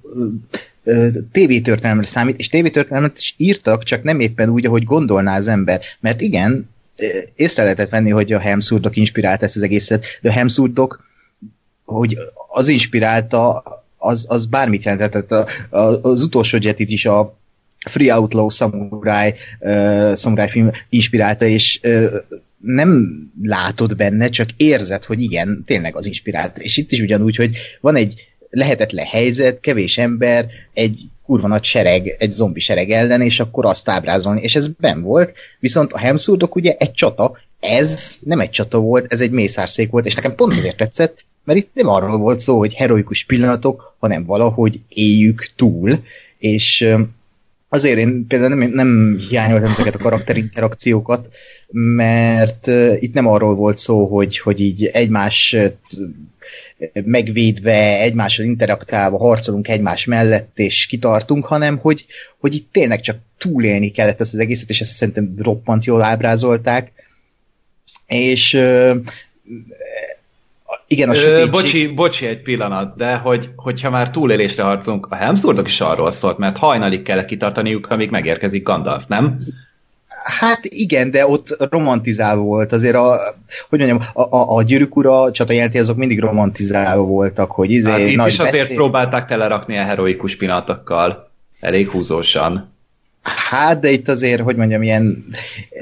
tévétörténelemre 1.32 2.06
számít, 2.06 2.38
és 2.38 2.48
tévétörténelmet 2.48 3.18
is 3.18 3.34
írtak, 3.36 3.82
csak 3.82 4.02
nem 4.02 4.20
éppen 4.20 4.48
úgy, 4.48 4.66
ahogy 4.66 4.84
gondolná 4.84 5.36
az 5.36 5.48
ember. 5.48 5.80
Mert 6.00 6.20
igen, 6.20 6.68
észre 7.34 7.62
lehetett 7.62 7.88
venni, 7.88 8.10
hogy 8.10 8.32
a 8.32 8.38
Hemsurdok 8.38 8.96
inspirált 8.96 9.42
ezt 9.42 9.56
az 9.56 9.62
egészet, 9.62 10.04
de 10.20 10.28
a 10.28 10.32
Hemsurdok, 10.32 11.04
hogy 11.84 12.16
az 12.48 12.68
inspirálta, 12.68 13.62
az, 13.96 14.26
az 14.28 14.46
bármit 14.46 14.82
jelentett. 14.82 15.32
A, 15.32 15.46
a, 15.70 15.78
az 15.78 16.22
utolsó 16.22 16.58
jetit 16.60 16.90
is 16.90 17.06
a 17.06 17.36
Free 17.86 18.14
Outlaw 18.14 18.48
Samurai, 18.48 19.34
uh, 19.60 20.16
Samurai 20.16 20.48
film 20.48 20.70
inspirálta, 20.88 21.44
és 21.44 21.80
uh, 21.82 22.06
nem 22.58 23.20
látod 23.42 23.96
benne, 23.96 24.28
csak 24.28 24.48
érzed, 24.56 25.04
hogy 25.04 25.22
igen, 25.22 25.62
tényleg 25.66 25.96
az 25.96 26.06
inspirálta. 26.06 26.60
És 26.60 26.76
itt 26.76 26.92
is 26.92 27.00
ugyanúgy, 27.00 27.36
hogy 27.36 27.56
van 27.80 27.96
egy 27.96 28.28
lehetetlen 28.50 29.04
helyzet, 29.04 29.60
kevés 29.60 29.98
ember, 29.98 30.46
egy 30.72 31.04
kurva 31.24 31.48
nagy 31.48 31.64
sereg, 31.64 32.16
egy 32.18 32.30
zombi 32.30 32.60
sereg 32.60 32.90
ellen, 32.90 33.22
és 33.22 33.40
akkor 33.40 33.66
azt 33.66 33.88
ábrázolni, 33.88 34.40
és 34.40 34.56
ez 34.56 34.68
ben 34.68 35.02
volt, 35.02 35.32
viszont 35.60 35.92
a 35.92 35.98
Hemsurdok 35.98 36.54
ugye 36.54 36.74
egy 36.78 36.92
csata, 36.92 37.38
ez 37.60 38.16
nem 38.20 38.40
egy 38.40 38.50
csata 38.50 38.78
volt, 38.78 39.12
ez 39.12 39.20
egy 39.20 39.30
mészárszék 39.30 39.90
volt, 39.90 40.06
és 40.06 40.14
nekem 40.14 40.34
pont 40.34 40.52
azért 40.52 40.76
tetszett, 40.76 41.24
mert 41.44 41.58
itt 41.58 41.70
nem 41.74 41.88
arról 41.88 42.18
volt 42.18 42.40
szó, 42.40 42.58
hogy 42.58 42.74
heroikus 42.74 43.24
pillanatok, 43.24 43.96
hanem 43.98 44.24
valahogy 44.24 44.80
éljük 44.88 45.50
túl, 45.56 46.02
és 46.38 46.88
azért 47.68 47.98
én 47.98 48.26
például 48.26 48.54
nem, 48.54 48.70
nem 48.70 49.18
hiányoltam 49.28 49.70
ezeket 49.70 49.94
a 49.94 49.98
karakterinterakciókat, 49.98 51.28
mert 51.70 52.66
itt 52.98 53.14
nem 53.14 53.26
arról 53.26 53.54
volt 53.54 53.78
szó, 53.78 54.06
hogy, 54.06 54.38
hogy 54.38 54.60
így 54.60 54.84
egymás 54.84 55.56
megvédve, 57.04 58.00
egymással 58.00 58.44
interaktálva 58.44 59.18
harcolunk 59.18 59.68
egymás 59.68 60.04
mellett, 60.04 60.58
és 60.58 60.86
kitartunk, 60.86 61.46
hanem 61.46 61.78
hogy, 61.78 62.06
hogy 62.38 62.54
itt 62.54 62.72
tényleg 62.72 63.00
csak 63.00 63.16
túlélni 63.38 63.90
kellett 63.90 64.20
ezt 64.20 64.34
az 64.34 64.40
egészet, 64.40 64.70
és 64.70 64.80
ezt 64.80 64.94
szerintem 64.94 65.34
roppant 65.38 65.84
jól 65.84 66.02
ábrázolták. 66.02 66.92
És 68.06 68.58
igen, 70.88 71.08
a 71.08 71.14
Ö, 71.14 71.48
bocsi, 71.50 71.94
bocsi 71.94 72.26
egy 72.26 72.42
pillanat, 72.42 72.96
de 72.96 73.14
hogy, 73.14 73.50
hogyha 73.56 73.90
már 73.90 74.10
túlélésre 74.10 74.62
harcolunk, 74.62 75.06
a 75.10 75.14
Helmswordok 75.14 75.68
is 75.68 75.80
arról 75.80 76.10
szólt, 76.10 76.38
mert 76.38 76.56
hajnalig 76.56 77.02
kellett 77.02 77.26
kitartaniuk, 77.26 77.86
amíg 77.90 78.10
megérkezik 78.10 78.62
Gandalf, 78.62 79.04
nem? 79.06 79.36
Hát 80.24 80.60
igen, 80.62 81.10
de 81.10 81.26
ott 81.26 81.66
romantizálva 81.70 82.42
volt. 82.42 82.72
Azért 82.72 82.94
a, 82.94 83.16
hogy 83.68 83.78
mondjam, 83.78 84.00
a, 84.12 84.36
a, 84.36 84.56
a 84.56 84.62
gyűrűk 84.62 84.96
ura 84.96 85.30
csatajelenti 85.30 85.78
azok 85.78 85.96
mindig 85.96 86.20
romantizálva 86.20 87.02
voltak, 87.02 87.50
hogy 87.50 87.70
izé, 87.70 87.90
hát 87.90 88.00
itt 88.00 88.16
nagy 88.16 88.26
is 88.26 88.38
azért 88.38 88.62
beszél... 88.62 88.76
próbálták 88.76 89.26
telerakni 89.26 89.78
a 89.78 89.84
heroikus 89.84 90.36
pillanatokkal. 90.36 91.30
Elég 91.60 91.88
húzósan. 91.88 92.72
Hát, 93.22 93.80
de 93.80 93.90
itt 93.90 94.08
azért, 94.08 94.42
hogy 94.42 94.56
mondjam, 94.56 94.82
ilyen... 94.82 95.24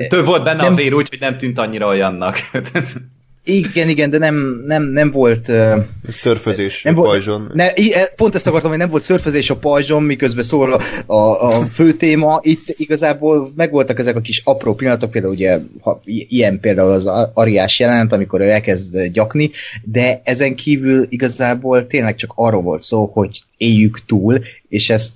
Több 0.08 0.24
volt 0.24 0.44
benne 0.44 0.62
nem... 0.62 0.72
a 0.72 0.76
vér 0.76 0.94
úgy, 0.94 1.08
hogy 1.08 1.20
nem 1.20 1.36
tűnt 1.36 1.58
annyira 1.58 1.86
olyannak. 1.86 2.38
Igen, 3.48 3.88
igen, 3.88 4.10
de 4.10 4.18
nem, 4.18 4.62
nem, 4.66 4.82
nem 4.82 5.10
volt... 5.10 5.48
Uh, 5.48 5.84
szörfözés 6.08 6.82
nem 6.82 6.98
a 6.98 7.02
pajzson. 7.02 7.50
Ne, 7.54 7.72
e, 7.72 8.12
pont 8.16 8.34
ezt 8.34 8.46
akartam, 8.46 8.70
hogy 8.70 8.78
nem 8.78 8.88
volt 8.88 9.02
szörfözés 9.02 9.50
a 9.50 9.56
pajzson, 9.56 10.02
miközben 10.02 10.44
szól 10.44 10.72
a, 10.72 10.80
a, 11.14 11.48
a 11.48 11.64
fő 11.64 11.92
téma. 11.92 12.40
Itt 12.42 12.74
igazából 12.76 13.48
megvoltak 13.56 13.98
ezek 13.98 14.16
a 14.16 14.20
kis 14.20 14.42
apró 14.44 14.74
pillanatok, 14.74 15.10
például 15.10 15.32
ugye 15.32 15.58
ha, 15.80 16.00
ilyen 16.04 16.60
például 16.60 16.92
az 16.92 17.06
Ariás 17.34 17.78
jelent, 17.78 18.12
amikor 18.12 18.40
ő 18.40 18.50
elkezd 18.50 19.02
gyakni, 19.02 19.50
de 19.84 20.20
ezen 20.24 20.54
kívül 20.54 21.06
igazából 21.08 21.86
tényleg 21.86 22.14
csak 22.14 22.32
arról 22.34 22.62
volt 22.62 22.82
szó, 22.82 23.10
hogy 23.12 23.42
éljük 23.56 24.04
túl, 24.06 24.40
és 24.68 24.90
ezt 24.90 25.14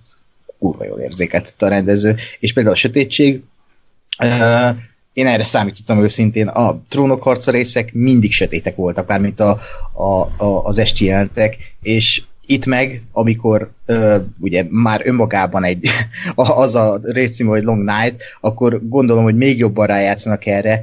kurva 0.59 0.85
jól 0.85 0.99
érzékeltette 0.99 1.67
a 1.67 1.69
rendező. 1.69 2.17
És 2.41 2.53
például 2.53 2.75
a 2.75 2.79
sötétség, 2.79 3.43
uh, 4.23 4.77
én 5.13 5.27
erre 5.27 5.43
számítottam 5.43 6.03
őszintén, 6.03 6.47
a 6.47 6.81
trónok 6.89 7.23
harca 7.23 7.51
részek 7.51 7.93
mindig 7.93 8.33
sötétek 8.33 8.77
voltak, 8.77 9.07
bármint 9.07 9.41
a, 9.41 9.61
a, 9.93 10.45
a, 10.45 10.65
az 10.65 10.79
esti 10.79 11.05
jelentek, 11.05 11.57
és 11.83 12.23
itt 12.47 12.67
meg, 12.67 13.03
amikor 13.13 13.71
ö, 13.87 14.17
ugye 14.41 14.67
már 14.71 15.03
önmagában 15.05 15.65
egy, 15.65 15.87
az 16.35 16.75
a 16.75 17.01
részcím, 17.03 17.47
hogy 17.47 17.63
Long 17.63 17.85
Night, 17.85 18.23
akkor 18.41 18.89
gondolom, 18.89 19.23
hogy 19.23 19.37
még 19.37 19.59
jobban 19.59 19.87
rájátszanak 19.87 20.47
erre, 20.47 20.83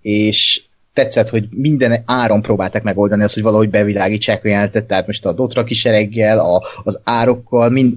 és 0.00 0.62
tetszett, 0.92 1.28
hogy 1.28 1.48
minden 1.50 2.02
áron 2.06 2.42
próbálták 2.42 2.82
megoldani 2.82 3.22
azt, 3.22 3.34
hogy 3.34 3.42
valahogy 3.42 3.70
bevilágítsák 3.70 4.44
a 4.44 4.48
jelenetet, 4.48 4.84
tehát 4.84 5.06
most 5.06 5.26
a 5.26 5.32
Dotra 5.32 5.64
kisereggel, 5.64 6.38
a, 6.38 6.62
az 6.82 7.00
árokkal, 7.04 7.70
mind, 7.70 7.94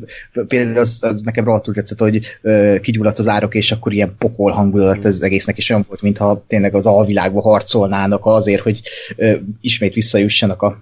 például 0.47 0.77
az, 0.77 0.99
az 1.01 1.21
nekem 1.21 1.45
rohadtul 1.45 1.73
tetszett, 1.73 1.99
hogy 1.99 2.21
ö, 2.41 2.75
kigyulladt 2.81 3.19
az 3.19 3.27
árok, 3.27 3.55
és 3.55 3.71
akkor 3.71 3.93
ilyen 3.93 4.15
pokol 4.17 4.51
hangulat 4.51 5.05
az 5.05 5.21
egésznek, 5.21 5.57
és 5.57 5.69
olyan 5.69 5.85
volt, 5.87 6.01
mintha 6.01 6.43
tényleg 6.47 6.75
az 6.75 6.85
alvilágba 6.85 7.41
harcolnának 7.41 8.25
azért, 8.25 8.61
hogy 8.61 8.81
ö, 9.15 9.35
ismét 9.61 9.93
visszajussanak 9.93 10.61
a, 10.61 10.81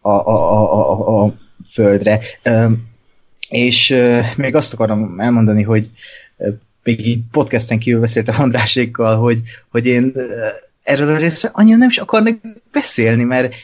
a, 0.00 0.10
a, 0.10 0.72
a, 0.72 0.90
a, 0.90 1.24
a 1.24 1.34
földre. 1.70 2.20
Ö, 2.42 2.66
és 3.48 3.90
ö, 3.90 4.18
még 4.36 4.54
azt 4.54 4.72
akarom 4.72 5.20
elmondani, 5.20 5.62
hogy 5.62 5.90
még 6.82 7.06
így 7.06 7.20
podcasten 7.30 7.78
kívül 7.78 8.00
beszéltem 8.00 8.40
Andrásékkal, 8.40 9.16
hogy, 9.16 9.40
hogy 9.70 9.86
én 9.86 10.12
erről 10.82 11.08
a 11.08 11.16
részre 11.16 11.50
annyira 11.52 11.76
nem 11.76 11.88
is 11.88 11.98
akarnak 11.98 12.40
beszélni, 12.72 13.24
mert 13.24 13.54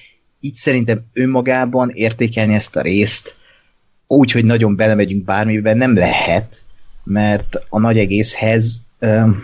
így 0.40 0.54
szerintem 0.54 1.00
önmagában 1.12 1.90
értékelni 1.90 2.54
ezt 2.54 2.76
a 2.76 2.80
részt 2.80 3.34
úgy, 4.06 4.30
hogy 4.30 4.44
nagyon 4.44 4.76
belemegyünk 4.76 5.24
bármiben, 5.24 5.76
nem 5.76 5.96
lehet, 5.96 6.62
mert 7.04 7.56
a 7.68 7.78
nagy 7.78 7.98
egészhez 7.98 8.84
öm, 8.98 9.42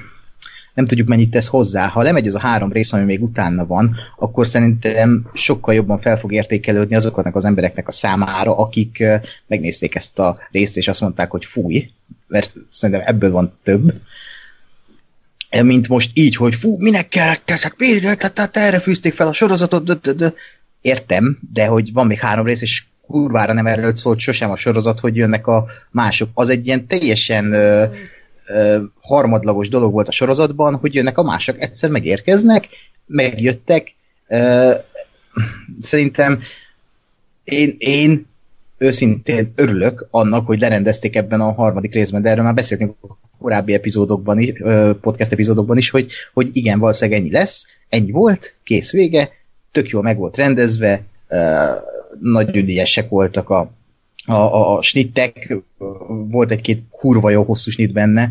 nem 0.75 0.87
tudjuk 0.87 1.09
mennyit 1.09 1.31
tesz 1.31 1.47
hozzá. 1.47 1.87
Ha 1.87 2.03
lemegy 2.03 2.27
ez 2.27 2.35
a 2.35 2.39
három 2.39 2.73
rész, 2.73 2.93
ami 2.93 3.05
még 3.05 3.23
utána 3.23 3.67
van, 3.67 3.97
akkor 4.17 4.47
szerintem 4.47 5.31
sokkal 5.33 5.75
jobban 5.75 5.99
fel 5.99 6.19
fog 6.19 6.33
értékelődni 6.33 6.95
azoknak 6.95 7.37
az 7.37 7.45
embereknek 7.45 7.89
a 7.89 7.93
számára, 7.93 8.57
akik 8.57 9.05
megnézték 9.47 9.95
ezt 9.95 10.19
a 10.19 10.39
részt, 10.51 10.77
és 10.77 10.89
azt 10.89 11.01
mondták, 11.01 11.31
hogy 11.31 11.45
fúj, 11.45 11.89
mert 12.27 12.55
szerintem 12.71 13.05
ebből 13.07 13.31
van 13.31 13.59
több 13.63 13.93
mint 15.61 15.89
most 15.89 16.11
így, 16.15 16.37
hogy 16.37 16.55
fú, 16.55 16.77
minek 16.79 17.09
kell, 17.09 17.35
tehát 17.45 18.33
tehát 18.33 18.57
erre 18.57 18.79
fűzték 18.79 19.13
fel 19.13 19.27
a 19.27 19.33
sorozatot, 19.33 19.85
de, 19.85 19.95
de, 19.95 20.13
de. 20.13 20.35
értem, 20.81 21.39
de 21.53 21.67
hogy 21.67 21.93
van 21.93 22.07
még 22.07 22.19
három 22.19 22.47
rész, 22.47 22.63
és 22.63 22.85
kurvára 23.07 23.53
nem 23.53 23.67
erről 23.67 23.97
szólt 23.97 24.19
sosem 24.19 24.51
a 24.51 24.57
sorozat, 24.57 25.01
hogy 25.01 25.17
jönnek 25.17 25.47
a 25.47 25.67
mások. 25.91 26.29
Az 26.35 26.49
egy 26.49 26.67
ilyen 26.67 26.87
teljesen 26.87 27.53
ö, 27.53 27.85
ö, 28.47 28.83
harmadlagos 29.01 29.69
dolog 29.69 29.93
volt 29.93 30.09
a 30.09 30.13
sorozatban, 30.13 30.75
hogy 30.75 30.95
jönnek 30.95 31.19
a 31.19 31.23
mások, 31.23 31.61
egyszer 31.61 31.91
megérkeznek, 31.91 32.69
megjöttek, 33.07 33.95
ö, 34.29 34.73
szerintem 35.81 36.43
én, 37.45 37.75
én 37.79 38.27
őszintén 38.79 39.53
örülök 39.57 40.07
annak, 40.11 40.47
hogy 40.47 40.59
lerendezték 40.59 41.17
ebben 41.17 41.41
a 41.41 41.53
harmadik 41.53 41.95
részben, 41.95 42.23
de 42.23 42.31
erről 42.31 42.45
már 42.45 42.55
beszéltünk 42.55 42.97
korábbi 43.43 43.75
epizódokban 43.75 44.39
is, 44.39 44.53
podcast 45.01 45.33
epizódokban 45.33 45.77
is, 45.77 45.91
hogy, 45.91 46.11
hogy 46.33 46.49
igen, 46.53 46.79
valószínűleg 46.79 47.21
ennyi 47.21 47.31
lesz, 47.31 47.67
ennyi 47.89 48.11
volt, 48.11 48.55
kész 48.65 48.93
vége, 48.93 49.31
tök 49.73 49.89
jól 49.89 50.03
meg 50.03 50.17
volt 50.17 50.37
rendezve, 50.37 51.03
nagy 52.21 52.57
ügyesek 52.57 53.09
voltak 53.09 53.51
a, 53.51 53.71
a, 54.25 54.77
a, 54.77 54.83
snittek, 54.83 55.55
volt 56.07 56.51
egy-két 56.51 56.83
kurva 56.91 57.31
jó 57.31 57.43
hosszú 57.43 57.71
snit 57.71 57.93
benne, 57.93 58.31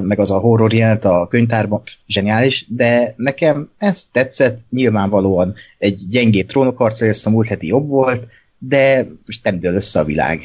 meg 0.00 0.18
az 0.18 0.30
a 0.30 0.38
horror 0.38 0.72
jelent 0.72 1.04
a 1.04 1.26
könyvtárban, 1.30 1.82
zseniális, 2.06 2.66
de 2.68 3.14
nekem 3.16 3.70
ez 3.78 4.04
tetszett, 4.12 4.60
nyilvánvalóan 4.70 5.54
egy 5.78 6.02
gyengébb 6.10 6.46
trónokharca, 6.46 7.06
ezt 7.06 7.26
a 7.26 7.30
múlt 7.30 7.48
heti 7.48 7.66
jobb 7.66 7.88
volt, 7.88 8.26
de 8.58 9.08
most 9.26 9.44
nem 9.44 9.60
dől 9.60 9.74
össze 9.74 10.00
a 10.00 10.04
világ. 10.04 10.40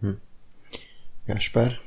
Hm. 0.00 0.08
Gáspár? 1.26 1.83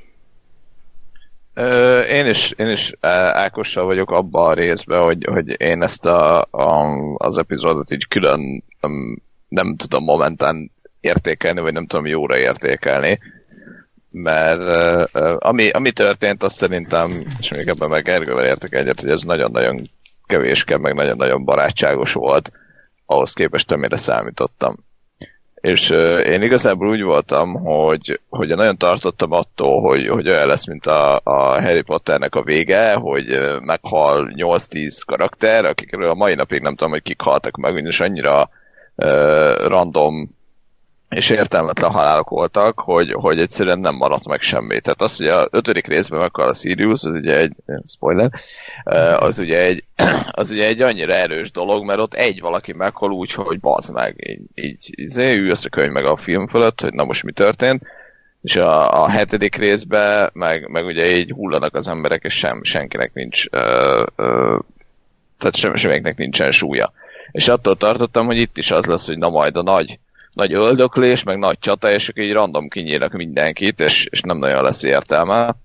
Én 2.11 2.25
is, 2.25 2.51
én 2.51 2.67
is 2.67 2.93
Ákossal 2.99 3.85
vagyok 3.85 4.11
abban 4.11 4.49
a 4.49 4.53
részben, 4.53 5.01
hogy, 5.01 5.25
hogy 5.25 5.61
én 5.61 5.81
ezt 5.81 6.05
a, 6.05 6.41
a, 6.41 6.87
az 7.17 7.37
epizódot 7.37 7.91
így 7.91 8.07
külön 8.07 8.63
nem, 9.47 9.75
tudom 9.75 10.03
momentán 10.03 10.71
értékelni, 10.99 11.61
vagy 11.61 11.73
nem 11.73 11.85
tudom 11.87 12.05
jóra 12.05 12.37
értékelni. 12.37 13.19
Mert 14.11 14.61
ami, 15.37 15.69
ami 15.69 15.91
történt, 15.91 16.43
azt 16.43 16.55
szerintem, 16.55 17.23
és 17.39 17.51
még 17.51 17.67
ebben 17.67 17.89
meg 17.89 18.09
Ergővel 18.09 18.45
értek 18.45 18.73
egyet, 18.73 18.99
hogy 18.99 19.09
ez 19.09 19.21
nagyon-nagyon 19.21 19.89
kevéske, 20.25 20.77
meg 20.77 20.93
nagyon-nagyon 20.93 21.43
barátságos 21.43 22.13
volt 22.13 22.51
ahhoz 23.05 23.33
képest, 23.33 23.71
amire 23.71 23.97
számítottam. 23.97 24.85
És 25.67 25.89
én 26.25 26.41
igazából 26.41 26.87
úgy 26.87 27.01
voltam, 27.01 27.53
hogy, 27.53 28.19
hogy 28.29 28.47
nagyon 28.47 28.77
tartottam 28.77 29.31
attól, 29.31 29.79
hogy, 29.79 30.07
hogy 30.07 30.29
olyan 30.29 30.47
lesz, 30.47 30.67
mint 30.67 30.85
a, 30.85 31.15
a 31.23 31.61
Harry 31.61 31.81
Potternek 31.81 32.35
a 32.35 32.43
vége, 32.43 32.93
hogy 32.93 33.25
meghal 33.61 34.31
8-10 34.35 34.99
karakter, 35.05 35.65
akikről 35.65 36.09
a 36.09 36.15
mai 36.15 36.35
napig 36.35 36.61
nem 36.61 36.75
tudom, 36.75 36.91
hogy 36.91 37.01
kik 37.01 37.21
haltak 37.21 37.57
meg, 37.57 37.85
és 37.85 37.99
annyira 37.99 38.49
uh, 38.95 39.55
random 39.55 40.36
és 41.09 41.29
értelmetlen 41.29 41.91
halálok 41.91 42.29
voltak, 42.29 42.79
hogy, 42.79 43.11
hogy 43.11 43.39
egyszerűen 43.39 43.79
nem 43.79 43.95
maradt 43.95 44.27
meg 44.27 44.41
semmi. 44.41 44.79
Tehát 44.79 45.01
az, 45.01 45.17
hogy 45.17 45.27
a 45.27 45.47
ötödik 45.51 45.87
részben 45.87 46.19
meghal 46.19 46.47
a 46.47 46.53
Sirius, 46.53 47.03
az 47.03 47.11
ugye 47.11 47.37
egy, 47.37 47.55
spoiler, 47.85 48.31
az 49.19 49.39
ugye 49.39 49.63
egy, 49.63 49.83
az 50.31 50.51
ugye 50.51 50.65
egy 50.65 50.81
annyira 50.81 51.13
erős 51.13 51.51
dolog, 51.51 51.85
mert 51.85 51.99
ott 51.99 52.13
egy 52.13 52.41
valaki 52.41 52.73
meghal 52.73 53.11
úgy, 53.11 53.31
hogy 53.31 53.59
bazd 53.59 53.93
meg, 53.93 54.29
így, 54.29 54.65
így 54.65 54.89
izé, 54.91 55.35
ülsz 55.35 55.65
a 55.65 55.69
könyv 55.69 55.91
meg 55.91 56.05
a 56.05 56.15
film 56.15 56.47
fölött, 56.47 56.81
hogy 56.81 56.93
na 56.93 57.03
most 57.03 57.23
mi 57.23 57.31
történt, 57.31 57.83
és 58.41 58.55
a, 58.55 59.03
a 59.03 59.09
hetedik 59.09 59.55
részben 59.55 60.29
meg, 60.33 60.69
meg 60.69 60.85
ugye 60.85 61.17
így 61.17 61.31
hullanak 61.31 61.75
az 61.75 61.87
emberek, 61.87 62.23
és 62.23 62.33
sem, 62.33 62.63
senkinek 62.63 63.13
nincs, 63.13 63.45
ö, 63.51 64.05
ö, 64.15 64.57
tehát 65.37 65.55
sem, 65.55 65.75
semmiknek 65.75 66.17
nincsen 66.17 66.51
súlya. 66.51 66.91
És 67.31 67.47
attól 67.47 67.75
tartottam, 67.75 68.25
hogy 68.25 68.37
itt 68.37 68.57
is 68.57 68.71
az 68.71 68.85
lesz, 68.85 69.05
hogy 69.05 69.17
na 69.17 69.29
majd 69.29 69.55
a 69.55 69.61
nagy 69.61 69.99
nagy 70.37 70.53
öldöklés, 70.53 71.23
meg 71.23 71.37
nagy 71.37 71.59
csata, 71.59 71.91
és 71.91 72.11
így 72.15 72.31
random 72.31 72.67
kinyílnak 72.67 73.11
mindenkit, 73.11 73.79
és, 73.79 74.05
és 74.05 74.21
nem 74.21 74.37
nagyon 74.37 74.63
lesz 74.63 74.83
értelme. 74.83 75.55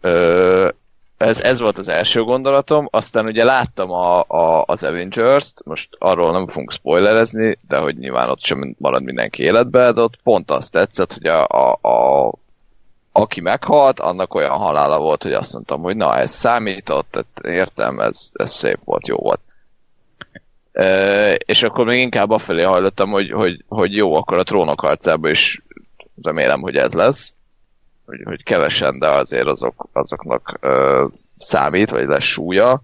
Ö, 0.00 0.68
ez, 1.16 1.40
ez 1.40 1.60
volt 1.60 1.78
az 1.78 1.88
első 1.88 2.22
gondolatom, 2.22 2.88
aztán 2.90 3.26
ugye 3.26 3.44
láttam 3.44 3.90
a, 3.90 4.20
a, 4.20 4.64
az 4.66 4.82
Avengers-t, 4.82 5.64
most 5.64 5.88
arról 5.98 6.32
nem 6.32 6.46
fogunk 6.46 6.72
spoilerezni, 6.72 7.58
de 7.68 7.78
hogy 7.78 7.96
nyilván 7.96 8.28
ott 8.28 8.42
sem 8.42 8.74
marad 8.78 9.02
mindenki 9.02 9.42
életbe, 9.42 9.92
de 9.92 10.00
ott 10.00 10.18
pont 10.22 10.50
azt 10.50 10.72
tetszett, 10.72 11.12
hogy 11.12 11.26
a, 11.26 11.46
a, 11.46 11.88
a 11.88 12.32
aki 13.12 13.40
meghalt, 13.40 14.00
annak 14.00 14.34
olyan 14.34 14.56
halála 14.58 14.98
volt, 14.98 15.22
hogy 15.22 15.32
azt 15.32 15.52
mondtam, 15.52 15.82
hogy 15.82 15.96
na, 15.96 16.16
ez 16.16 16.30
számított, 16.30 17.06
tehát 17.10 17.56
értem, 17.58 18.00
ez, 18.00 18.30
ez 18.32 18.50
szép 18.50 18.78
volt, 18.84 19.06
jó 19.06 19.16
volt 19.16 19.40
és 21.36 21.62
akkor 21.62 21.84
még 21.84 22.00
inkább 22.00 22.30
afelé 22.30 22.62
hajlottam, 22.62 23.10
hogy, 23.10 23.30
hogy, 23.30 23.64
hogy 23.68 23.94
jó, 23.94 24.14
akkor 24.14 24.38
a 24.38 24.42
trónok 24.42 24.80
harcában 24.80 25.30
is 25.30 25.62
remélem, 26.22 26.60
hogy 26.60 26.76
ez 26.76 26.92
lesz. 26.92 27.34
Hogy, 28.06 28.20
hogy 28.24 28.42
kevesen, 28.42 28.98
de 28.98 29.08
azért 29.08 29.46
azok, 29.46 29.88
azoknak 29.92 30.58
ö, 30.60 31.06
számít, 31.38 31.90
vagy 31.90 32.06
lesz 32.06 32.24
súlya. 32.24 32.82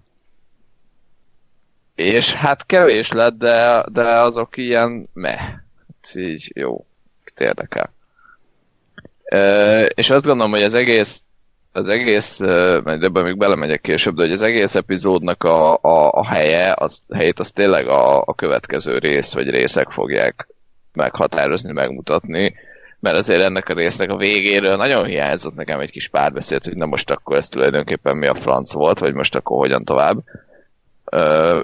És 1.95 2.33
hát 2.33 2.65
kevés 2.65 3.11
lett, 3.11 3.37
de, 3.37 3.85
de 3.91 4.19
azok 4.19 4.57
ilyen 4.57 5.09
meh. 5.13 5.39
Hát 5.39 6.15
így 6.15 6.51
jó, 6.55 6.85
érdekel. 7.37 7.93
Ö, 9.23 9.85
és 9.85 10.09
azt 10.09 10.25
gondolom, 10.25 10.51
hogy 10.51 10.63
az 10.63 10.73
egész 10.73 11.23
az 11.71 11.87
egész, 11.87 12.39
majd 12.83 13.03
ebben 13.03 13.23
még 13.23 13.37
belemegyek 13.37 13.81
később, 13.81 14.15
de 14.15 14.21
hogy 14.23 14.31
az 14.31 14.41
egész 14.41 14.75
epizódnak 14.75 15.43
a, 15.43 15.73
a, 15.73 16.11
a 16.11 16.25
helye, 16.25 16.73
az, 16.77 17.01
helyét 17.13 17.39
az 17.39 17.51
tényleg 17.51 17.87
a, 17.87 18.21
a 18.21 18.33
következő 18.33 18.97
rész, 18.97 19.33
vagy 19.33 19.49
részek 19.49 19.91
fogják 19.91 20.47
meghatározni, 20.93 21.71
megmutatni, 21.71 22.55
mert 22.99 23.15
azért 23.15 23.41
ennek 23.41 23.69
a 23.69 23.73
résznek 23.73 24.09
a 24.09 24.17
végéről 24.17 24.75
nagyon 24.75 25.05
hiányzott 25.05 25.55
nekem 25.55 25.79
egy 25.79 25.91
kis 25.91 26.07
párbeszéd, 26.07 26.63
hogy 26.63 26.75
na 26.75 26.85
most 26.85 27.09
akkor 27.09 27.37
ez 27.37 27.49
tulajdonképpen 27.49 28.17
mi 28.17 28.27
a 28.27 28.33
franc 28.33 28.73
volt, 28.73 28.99
vagy 28.99 29.13
most 29.13 29.35
akkor 29.35 29.57
hogyan 29.57 29.83
tovább. 29.83 30.23
Ö, 31.05 31.61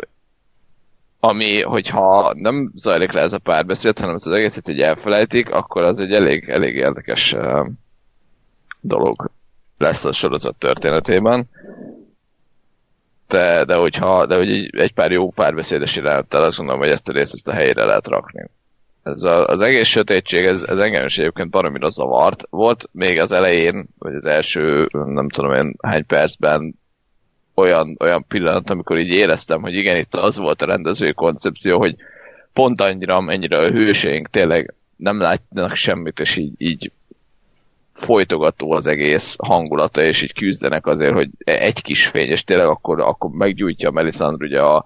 ami, 1.20 1.62
hogyha 1.62 2.34
nem 2.34 2.72
zajlik 2.76 3.12
le 3.12 3.22
ez 3.22 3.34
a 3.34 3.38
párbeszéd, 3.38 4.00
hanem 4.00 4.16
az 4.16 4.28
egészet 4.28 4.70
így 4.70 4.82
elfelejtik, 4.82 5.50
akkor 5.50 5.84
az 5.84 6.00
egy 6.00 6.14
elég, 6.14 6.50
elég 6.50 6.76
érdekes 6.76 7.36
dolog 8.80 9.32
lesz 9.78 10.06
a 10.06 10.12
sorozat 10.12 10.56
történetében. 10.56 11.50
De, 13.28 13.66
de 13.66 13.76
hogyha 13.76 14.26
de 14.26 14.36
hogy 14.36 14.52
egy, 14.52 14.76
egy 14.76 14.94
pár 14.94 15.12
jó 15.12 15.30
párbeszédes 15.32 15.96
irányattal 15.96 16.44
azt 16.44 16.58
gondolom, 16.58 16.82
hogy 16.82 16.90
ezt 16.90 17.10
a 17.10 17.12
részt 17.12 17.34
ezt 17.34 17.48
a 17.48 17.54
helyére 17.54 17.86
lehet 17.86 18.08
rakni. 18.08 18.50
Ez 19.04 19.24
a, 19.24 19.48
az 19.48 19.62
egész 19.62 19.88
sötétség, 19.88 20.46
ez, 20.46 20.64
ez 20.64 20.80
engem 20.80 21.06
is 21.06 21.18
egyébként 21.18 21.50
baromira 21.50 21.90
zavart. 21.90 22.48
Volt 22.50 22.90
még 22.92 23.20
az 23.20 23.32
elején, 23.32 23.88
vagy 23.98 24.16
az 24.16 24.26
első, 24.26 24.88
nem 24.92 25.30
tudom 25.30 25.54
én 25.54 25.76
hány 25.82 26.06
percben 26.06 26.76
olyan, 27.54 27.96
olyan 28.00 28.26
pillanat, 28.28 28.70
amikor 28.70 28.98
így 28.98 29.14
éreztem, 29.14 29.62
hogy 29.62 29.74
igen, 29.74 29.98
itt 29.98 30.16
az 30.16 30.38
volt 30.38 30.62
a 30.62 30.66
rendezői 30.66 31.14
koncepció, 31.14 31.78
hogy 31.78 31.96
pont 32.54 32.82
annyira, 32.82 33.22
mennyire 33.22 33.58
a 33.58 33.70
hőseink 33.70 34.30
tényleg 34.30 34.74
nem 34.96 35.20
látnak 35.20 35.76
semmit, 35.76 36.20
és 36.20 36.36
így, 36.36 36.54
így 36.58 36.92
folytogató 37.96 38.72
az 38.72 38.88
egész 38.88 39.36
hangulata, 39.44 40.04
és 40.04 40.22
így 40.22 40.34
küzdenek 40.34 40.86
azért, 40.86 41.14
hogy 41.14 41.30
egy 41.38 41.82
kis 41.82 42.08
fény, 42.08 42.30
és 42.30 42.44
tényleg 42.44 42.68
akkor, 42.68 43.00
akkor 43.00 43.30
meggyújtja 43.30 43.92
Melisandre 43.92 44.46
ugye 44.46 44.62
a, 44.62 44.86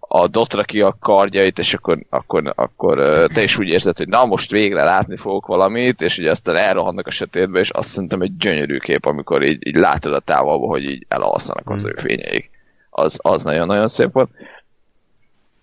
a 0.00 0.28
dotra 0.28 0.62
ki 0.62 0.80
a 0.80 0.96
kardjait, 1.00 1.58
és 1.58 1.74
akkor, 1.74 1.98
akkor, 2.10 2.52
akkor 2.56 3.26
te 3.34 3.42
is 3.42 3.58
úgy 3.58 3.68
érzed, 3.68 3.96
hogy 3.96 4.08
na 4.08 4.24
most 4.24 4.50
végre 4.50 4.84
látni 4.84 5.16
fogok 5.16 5.46
valamit, 5.46 6.02
és 6.02 6.18
ugye 6.18 6.30
aztán 6.30 6.56
elrohannak 6.56 7.06
a 7.06 7.10
sötétbe, 7.10 7.58
és 7.58 7.70
azt 7.70 7.88
szerintem 7.88 8.20
egy 8.20 8.36
gyönyörű 8.36 8.78
kép, 8.78 9.04
amikor 9.04 9.42
így, 9.42 9.66
így 9.66 9.76
látod 9.76 10.12
a 10.12 10.20
távolba, 10.20 10.66
hogy 10.66 10.82
így 10.82 11.04
elalszanak 11.08 11.70
az 11.70 11.84
ő 11.84 11.92
fényeik. 11.96 12.50
Az, 12.90 13.18
az 13.22 13.44
nagyon-nagyon 13.44 13.88
szép 13.88 14.12
volt 14.12 14.30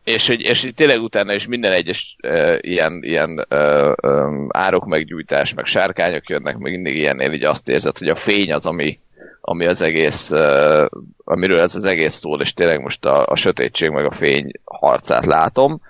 és 0.06 0.28
hogy, 0.28 0.42
és 0.42 0.62
hogy 0.62 0.74
tényleg 0.74 1.02
utána 1.02 1.34
is 1.34 1.48
minden 1.48 1.72
egyes 1.72 2.16
uh, 2.24 2.58
ilyen, 2.62 3.00
ilyen 3.04 3.46
uh, 3.50 3.94
um, 4.02 4.48
árok 4.52 4.86
meggyújtás, 4.86 5.54
meg 5.54 5.66
sárkányok 5.66 6.30
jönnek, 6.30 6.58
meg 6.58 6.72
mindig 6.72 6.96
ilyennél 6.96 7.32
így 7.32 7.44
azt 7.44 7.70
érzed, 7.70 7.98
hogy 7.98 8.10
a 8.10 8.16
fény 8.16 8.54
az, 8.54 8.66
ami, 8.66 9.00
ami 9.42 9.66
az 9.66 9.82
egész, 9.82 10.32
uh, 10.32 10.86
amiről 11.24 11.60
ez 11.60 11.76
az 11.76 11.86
egész 11.86 12.14
szól, 12.14 12.42
és 12.42 12.54
tényleg 12.54 12.82
most 12.82 13.06
a, 13.06 13.28
a 13.28 13.36
sötétség 13.36 13.90
meg 13.90 14.06
a 14.06 14.12
fény 14.12 14.52
harcát 14.64 15.26
látom, 15.26 15.82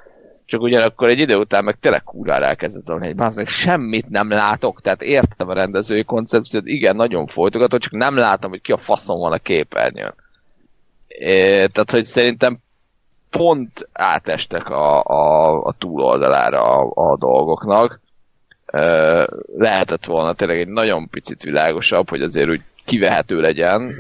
csak 0.45 0.62
ugyanakkor 0.62 1.10
egy 1.10 1.19
idő 1.19 1.36
után 1.36 1.63
meg 1.63 1.78
tényleg 1.80 2.04
kurvára 2.04 2.45
elkezdett 2.45 2.88
hogy 2.88 3.13
hogy 3.36 3.47
semmit 3.47 4.10
nem 4.10 4.30
látok, 4.30 4.82
tehát 4.82 5.01
értem 5.01 5.49
a 5.49 5.54
rendezői 5.54 6.04
koncepciót, 6.04 6.65
igen, 6.65 6.95
nagyon 6.95 7.28
folytogató, 7.28 7.78
csak 7.78 7.91
nem 7.91 8.17
látom, 8.17 8.49
hogy 8.49 8.62
ki 8.62 8.71
a 8.71 8.78
faszom 8.78 9.19
van 9.19 9.32
a 9.32 9.38
képernyőn. 9.38 10.13
É, 11.08 11.65
tehát, 11.65 11.91
hogy 11.91 12.06
szerintem 12.06 12.63
pont 13.38 13.89
átestek 13.93 14.69
a, 14.69 15.04
a, 15.04 15.62
a 15.63 15.71
túloldalára 15.78 16.62
a, 16.62 16.91
a 17.12 17.17
dolgoknak. 17.17 18.00
Lehetett 19.58 20.06
volna 20.06 20.34
tényleg 20.34 20.60
egy 20.60 20.67
nagyon 20.67 21.10
picit 21.10 21.43
világosabb, 21.43 22.10
hogy 22.10 22.21
azért 22.21 22.50
úgy 22.50 22.62
kivehető 22.86 23.41
legyen, 23.41 23.91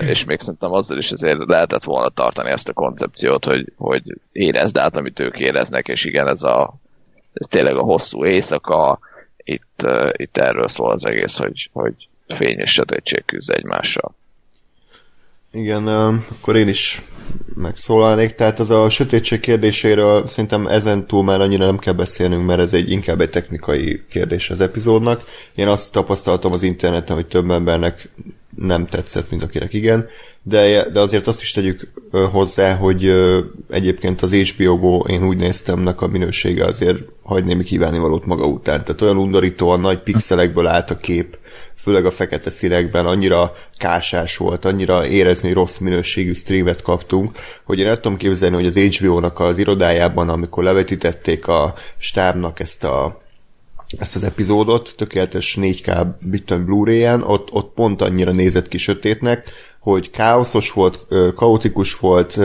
és 0.00 0.24
még 0.24 0.40
szerintem 0.40 0.72
azzal 0.72 0.98
is 0.98 1.12
azért 1.12 1.38
lehetett 1.46 1.84
volna 1.84 2.08
tartani 2.08 2.50
ezt 2.50 2.68
a 2.68 2.72
koncepciót, 2.72 3.44
hogy, 3.44 3.72
hogy 3.76 4.02
érezd 4.32 4.76
át, 4.76 4.96
amit 4.96 5.20
ők 5.20 5.38
éreznek, 5.38 5.88
és 5.88 6.04
igen, 6.04 6.28
ez, 6.28 6.42
a, 6.42 6.74
ez 7.32 7.46
tényleg 7.46 7.76
a 7.76 7.82
hosszú 7.82 8.24
éjszaka, 8.24 8.98
itt, 9.36 9.86
itt 10.12 10.36
erről 10.36 10.68
szól 10.68 10.90
az 10.90 11.06
egész, 11.06 11.38
hogy, 11.38 11.70
hogy 11.72 12.08
fény 12.28 12.58
és 12.58 12.72
sötétség 12.72 13.24
küzd 13.24 13.50
egymással. 13.50 14.14
Igen, 15.52 15.86
akkor 15.86 16.56
én 16.56 16.68
is 16.68 17.02
megszólalnék. 17.54 18.34
Tehát 18.34 18.60
az 18.60 18.70
a 18.70 18.88
sötétség 18.88 19.40
kérdéséről 19.40 20.26
szerintem 20.26 20.66
ezen 20.66 21.06
túl 21.06 21.24
már 21.24 21.40
annyira 21.40 21.64
nem 21.66 21.78
kell 21.78 21.92
beszélnünk, 21.92 22.46
mert 22.46 22.60
ez 22.60 22.72
egy 22.72 22.90
inkább 22.90 23.20
egy 23.20 23.30
technikai 23.30 24.04
kérdés 24.10 24.50
az 24.50 24.60
epizódnak. 24.60 25.24
Én 25.54 25.68
azt 25.68 25.92
tapasztaltam 25.92 26.52
az 26.52 26.62
interneten, 26.62 27.16
hogy 27.16 27.26
több 27.26 27.50
embernek 27.50 28.08
nem 28.56 28.86
tetszett, 28.86 29.30
mint 29.30 29.42
akinek 29.42 29.72
igen, 29.72 30.06
de, 30.42 30.90
de 30.90 31.00
azért 31.00 31.26
azt 31.26 31.40
is 31.40 31.52
tegyük 31.52 31.92
hozzá, 32.32 32.74
hogy 32.74 33.12
egyébként 33.70 34.22
az 34.22 34.34
HBO 34.34 34.78
Go, 34.78 34.98
én 34.98 35.26
úgy 35.26 35.36
néztemnek 35.36 36.00
a 36.00 36.08
minősége 36.08 36.64
azért 36.64 36.98
hagy 37.22 37.44
némi 37.44 37.64
kívánni 37.64 37.98
valót 37.98 38.26
maga 38.26 38.46
után. 38.46 38.84
Tehát 38.84 39.00
olyan 39.00 39.16
undorítóan 39.16 39.80
nagy 39.80 39.98
pixelekből 39.98 40.66
állt 40.66 40.90
a 40.90 40.96
kép, 40.96 41.38
főleg 41.82 42.06
a 42.06 42.10
fekete 42.10 42.50
színekben 42.50 43.06
annyira 43.06 43.52
kásás 43.76 44.36
volt, 44.36 44.64
annyira 44.64 45.06
érezni, 45.06 45.48
hogy 45.48 45.56
rossz 45.56 45.78
minőségű 45.78 46.32
streamet 46.32 46.82
kaptunk, 46.82 47.38
hogy 47.64 47.78
én 47.78 47.86
el 47.86 48.00
tudom 48.00 48.16
képzelni, 48.16 48.54
hogy 48.54 48.66
az 48.66 48.78
HBO-nak 48.78 49.40
az 49.40 49.58
irodájában, 49.58 50.28
amikor 50.28 50.64
levetítették 50.64 51.48
a 51.48 51.74
stábnak 51.98 52.60
ezt 52.60 52.84
a 52.84 53.20
ezt 53.98 54.16
az 54.16 54.22
epizódot, 54.22 54.94
tökéletes 54.96 55.58
4K 55.60 56.06
bitten 56.20 56.64
Blu-ray-en, 56.64 57.22
ott, 57.22 57.52
ott 57.52 57.72
pont 57.74 58.02
annyira 58.02 58.32
nézett 58.32 58.68
ki 58.68 58.78
sötétnek, 58.78 59.50
hogy 59.80 60.10
káoszos 60.10 60.72
volt, 60.72 61.06
kaotikus 61.34 61.98
volt, 61.98 62.38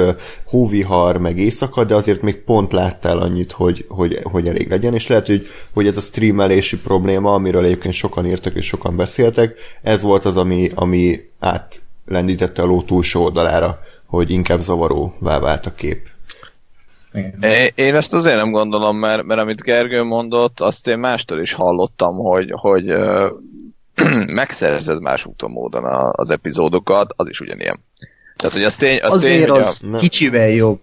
hóvihar, 0.45 1.17
meg 1.17 1.37
éjszaka, 1.37 1.83
de 1.83 1.95
azért 1.95 2.21
még 2.21 2.43
pont 2.43 2.71
láttál 2.71 3.17
annyit, 3.17 3.51
hogy, 3.51 3.85
hogy, 3.89 4.19
hogy 4.23 4.47
elég 4.47 4.69
legyen, 4.69 4.93
és 4.93 5.07
lehet, 5.07 5.25
hogy, 5.25 5.45
hogy 5.73 5.87
ez 5.87 5.97
a 5.97 6.01
streamelési 6.01 6.77
probléma, 6.77 7.33
amiről 7.33 7.65
egyébként 7.65 7.93
sokan 7.93 8.25
írtak 8.25 8.55
és 8.55 8.65
sokan 8.65 8.95
beszéltek, 8.95 9.59
ez 9.81 10.01
volt 10.01 10.25
az, 10.25 10.37
ami, 10.37 10.69
ami 10.75 11.19
átlendítette 11.39 12.61
a 12.61 12.65
ló 12.65 12.81
túlsó 12.81 13.23
oldalára, 13.23 13.79
hogy 14.05 14.31
inkább 14.31 14.61
zavaróvá 14.61 15.39
vált 15.39 15.65
a 15.65 15.75
kép. 15.75 16.07
Igen. 17.13 17.71
Én 17.75 17.95
ezt 17.95 18.13
azért 18.13 18.35
nem 18.35 18.51
gondolom, 18.51 18.97
mert, 18.97 19.23
mert 19.23 19.41
amit 19.41 19.61
Gergő 19.61 20.03
mondott, 20.03 20.59
azt 20.59 20.87
én 20.87 20.97
mástól 20.97 21.39
is 21.39 21.53
hallottam, 21.53 22.15
hogy, 22.15 22.51
hogy 22.51 22.85
megszerzed 24.33 25.01
más 25.01 25.25
úton 25.25 25.51
módon 25.51 25.83
az 26.11 26.29
epizódokat, 26.29 27.13
az 27.15 27.27
is 27.27 27.39
ugyanilyen. 27.39 27.83
Tehát, 28.35 28.55
hogy 28.55 28.63
az 28.63 28.75
tény, 28.75 28.99
az 29.01 29.13
azért 29.13 29.45
tény, 29.45 29.55
az 29.55 29.83
a... 29.91 29.97
kicsivel 29.97 30.49
jobb. 30.49 30.79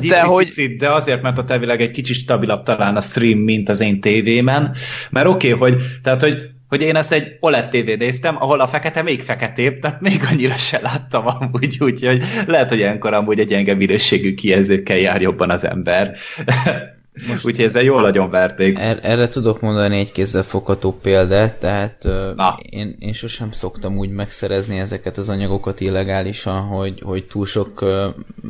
De 0.00 0.22
hogy... 0.22 0.44
Picit, 0.44 0.78
de 0.78 0.92
azért, 0.92 1.22
mert 1.22 1.38
a 1.38 1.44
tevileg 1.44 1.80
egy 1.80 1.90
kicsit 1.90 2.16
stabilabb 2.16 2.62
talán 2.62 2.96
a 2.96 3.00
stream, 3.00 3.38
mint 3.38 3.68
az 3.68 3.80
én 3.80 4.00
tévémen. 4.00 4.76
Mert 5.10 5.26
oké, 5.26 5.52
okay, 5.52 5.70
hogy, 5.70 5.82
tehát, 6.02 6.20
hogy 6.20 6.54
hogy 6.68 6.82
én 6.82 6.96
ezt 6.96 7.12
egy 7.12 7.36
OLED 7.40 7.68
TV 7.68 7.98
néztem, 7.98 8.36
ahol 8.36 8.60
a 8.60 8.68
fekete 8.68 9.02
még 9.02 9.22
feketébb, 9.22 9.78
tehát 9.78 10.00
még 10.00 10.20
annyira 10.30 10.56
se 10.56 10.80
láttam 10.80 11.26
amúgy, 11.26 11.76
úgyhogy 11.80 12.22
lehet, 12.46 12.68
hogy 12.68 12.78
ilyenkor 12.78 13.12
amúgy 13.12 13.38
egy 13.38 13.46
gyenge 13.46 13.74
minőségű 13.74 14.34
kijelzőkkel 14.34 14.96
jár 14.96 15.20
jobban 15.20 15.50
az 15.50 15.64
ember. 15.64 16.16
Most 17.28 17.44
Úgyhogy 17.44 17.64
ezzel 17.64 17.82
jól 17.82 18.00
nagyon 18.00 18.30
verték. 18.30 18.78
Er, 18.78 18.98
erre 19.02 19.28
tudok 19.28 19.60
mondani 19.60 19.98
egy 19.98 20.12
kézzel 20.12 20.42
fogható 20.42 20.98
példát, 21.02 21.54
tehát 21.54 22.06
Na. 22.36 22.58
én, 22.70 22.96
én 22.98 23.12
sosem 23.12 23.52
szoktam 23.52 23.96
úgy 23.96 24.10
megszerezni 24.10 24.78
ezeket 24.78 25.18
az 25.18 25.28
anyagokat 25.28 25.80
illegálisan, 25.80 26.60
hogy, 26.60 27.00
hogy 27.04 27.24
túl 27.24 27.46
sok 27.46 27.84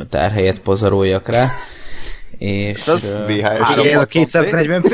tárhelyet 0.08 0.60
pazaroljak 0.60 1.28
rá. 1.28 1.48
És, 2.38 2.84
hát 2.84 2.94
az 2.94 3.18
uh, 3.20 3.36
VHS 3.36 3.94
a 3.94 4.04
240 4.04 4.82
p 4.82 4.88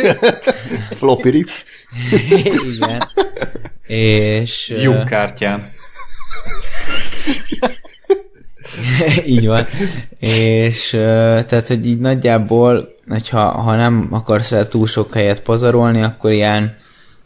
Floppy 0.98 1.30
rip. 1.30 1.48
Igen. 2.74 3.02
És... 3.86 4.74
Jó 4.82 5.04
kártyán. 5.04 5.62
így 9.26 9.46
van. 9.46 9.64
És 10.18 10.90
tehát, 11.46 11.68
hogy 11.68 11.86
így 11.86 11.98
nagyjából, 11.98 12.94
hogyha 13.08 13.50
ha 13.50 13.76
nem 13.76 14.08
akarsz 14.10 14.52
el 14.52 14.68
túl 14.68 14.86
sok 14.86 15.14
helyet 15.14 15.42
pazarolni, 15.42 16.02
akkor 16.02 16.30
ilyen 16.30 16.76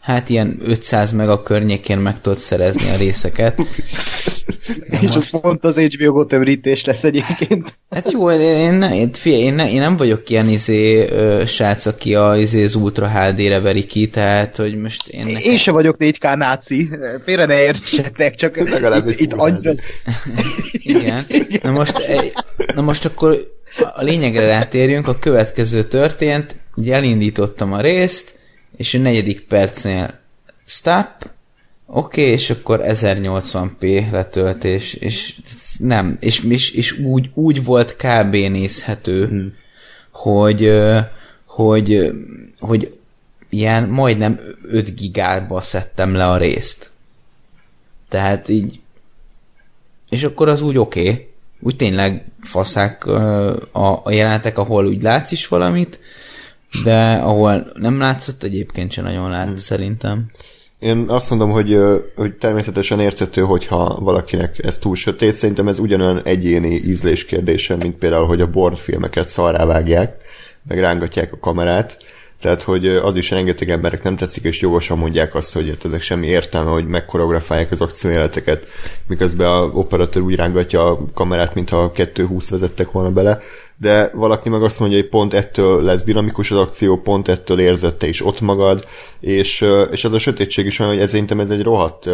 hát 0.07 0.29
ilyen 0.29 0.59
500 0.63 1.11
meg 1.11 1.29
a 1.29 1.41
környékén 1.41 1.97
meg 1.97 2.21
tudod 2.21 2.37
szerezni 2.37 2.89
a 2.89 2.95
részeket. 2.95 3.61
És 4.89 4.99
most... 4.99 5.15
az 5.15 5.29
pont 5.29 5.63
az 5.63 5.79
HBO 5.79 6.11
Go 6.11 6.25
tömrítés 6.25 6.85
lesz 6.85 7.03
egyébként. 7.03 7.79
Hát 7.89 8.11
jó, 8.11 8.31
én, 8.31 8.39
én, 8.41 8.81
én, 8.81 9.11
én, 9.23 9.53
ne, 9.53 9.71
én 9.71 9.79
nem 9.79 9.97
vagyok 9.97 10.29
ilyen 10.29 10.49
izé, 10.49 11.09
ö, 11.09 11.43
srác, 11.45 11.85
aki 11.85 12.15
a, 12.15 12.37
izé, 12.37 12.63
az 12.63 12.75
Ultra 12.75 13.09
HD-re 13.09 13.59
veri 13.59 13.85
ki, 13.85 14.09
tehát 14.09 14.55
hogy 14.55 14.75
most 14.75 15.07
én... 15.07 15.25
Nekem... 15.25 15.51
Én 15.51 15.57
sem 15.57 15.73
vagyok 15.73 15.95
4K 15.99 16.35
náci, 16.37 16.89
félre 17.25 17.45
ne 17.45 17.61
értsetek, 17.61 18.35
csak 18.35 18.57
itt, 18.57 19.19
itt 19.19 19.33
annyira... 19.33 19.71
Igen. 20.71 21.25
Na 21.61 21.71
most, 21.71 22.01
na 22.75 22.81
most 22.81 23.05
akkor 23.05 23.55
a 23.95 24.03
lényegre 24.03 24.45
rátérjünk, 24.45 25.07
a 25.07 25.19
következő 25.19 25.83
történt, 25.83 26.55
így 26.75 26.89
elindítottam 26.89 27.73
a 27.73 27.81
részt, 27.81 28.36
és 28.77 28.93
a 28.93 28.97
negyedik 28.97 29.41
percnél 29.41 30.19
stop, 30.65 31.29
oké, 31.85 32.21
okay, 32.21 32.33
és 32.33 32.49
akkor 32.49 32.81
1080p 32.83 34.11
letöltés, 34.11 34.93
és 34.93 35.35
nem, 35.77 36.17
és, 36.19 36.43
és, 36.43 36.71
és 36.71 36.91
úgy, 36.99 37.29
úgy 37.33 37.63
volt 37.63 37.95
kb. 37.95 38.31
nézhető, 38.31 39.27
hmm. 39.27 39.53
hogy, 40.11 40.71
hogy, 41.45 42.13
hogy 42.59 42.97
ilyen 43.49 43.83
majdnem 43.83 44.39
5 44.63 44.95
gigába 44.95 45.61
szedtem 45.61 46.13
le 46.13 46.29
a 46.29 46.37
részt. 46.37 46.91
Tehát 48.09 48.49
így 48.49 48.79
és 50.09 50.23
akkor 50.23 50.47
az 50.47 50.61
úgy 50.61 50.77
oké. 50.77 51.09
Okay. 51.09 51.27
Úgy 51.59 51.75
tényleg 51.75 52.25
faszák 52.41 53.05
a, 53.05 54.05
a 54.05 54.11
jelentek, 54.11 54.57
ahol 54.57 54.87
úgy 54.87 55.01
látsz 55.01 55.31
is 55.31 55.47
valamit, 55.47 55.99
de 56.83 57.13
ahol 57.13 57.71
nem 57.73 57.99
látszott, 57.99 58.43
egyébként 58.43 58.91
sem 58.91 59.03
nagyon 59.03 59.29
lát, 59.29 59.45
hmm. 59.45 59.55
szerintem. 59.55 60.31
Én 60.79 61.05
azt 61.07 61.29
mondom, 61.29 61.51
hogy, 61.51 61.79
hogy 62.15 62.33
természetesen 62.33 62.99
érthető, 62.99 63.41
hogyha 63.41 63.99
valakinek 63.99 64.63
ez 64.63 64.77
túl 64.77 64.95
sötét. 64.95 65.33
Szerintem 65.33 65.67
ez 65.67 65.79
ugyanolyan 65.79 66.21
egyéni 66.23 66.75
ízlés 66.75 67.25
kérdése, 67.25 67.75
mint 67.75 67.95
például, 67.95 68.25
hogy 68.25 68.41
a 68.41 68.49
Born 68.49 68.75
filmeket 68.75 69.27
szarrá 69.27 69.65
vágják, 69.65 70.15
meg 70.67 70.79
rángatják 70.79 71.33
a 71.33 71.39
kamerát. 71.39 71.97
Tehát, 72.39 72.61
hogy 72.61 72.87
az 72.87 73.15
is 73.15 73.31
rengeteg 73.31 73.69
emberek 73.69 74.03
nem 74.03 74.15
tetszik, 74.15 74.43
és 74.43 74.61
jogosan 74.61 74.97
mondják 74.97 75.35
azt, 75.35 75.53
hogy 75.53 75.69
hát 75.69 75.85
ezek 75.85 76.01
semmi 76.01 76.27
értelme, 76.27 76.69
hogy 76.69 76.87
megkoreografálják 76.87 77.71
az 77.71 77.81
akciójeleteket, 77.81 78.65
miközben 79.07 79.47
a 79.47 79.63
operatőr 79.63 80.21
úgy 80.23 80.35
rángatja 80.35 80.87
a 80.87 80.99
kamerát, 81.13 81.55
mintha 81.55 81.77
a 81.77 81.91
2.20 81.91 82.47
vezettek 82.49 82.91
volna 82.91 83.11
bele, 83.11 83.39
de 83.79 84.11
valaki 84.13 84.49
meg 84.49 84.63
azt 84.63 84.79
mondja, 84.79 84.97
hogy 84.97 85.09
pont 85.09 85.33
ettől 85.33 85.83
lesz 85.83 86.03
dinamikus 86.03 86.51
az 86.51 86.57
akció, 86.57 87.01
pont 87.01 87.27
ettől 87.27 87.59
érzette 87.59 88.07
is 88.07 88.25
ott 88.25 88.41
magad, 88.41 88.85
és, 89.19 89.65
és 89.91 90.03
ez 90.03 90.11
a 90.11 90.19
sötétség 90.19 90.65
is 90.65 90.79
olyan, 90.79 90.91
hogy 90.91 91.01
ez 91.01 91.13
ez 91.39 91.49
egy 91.49 91.61
rohadt 91.61 92.09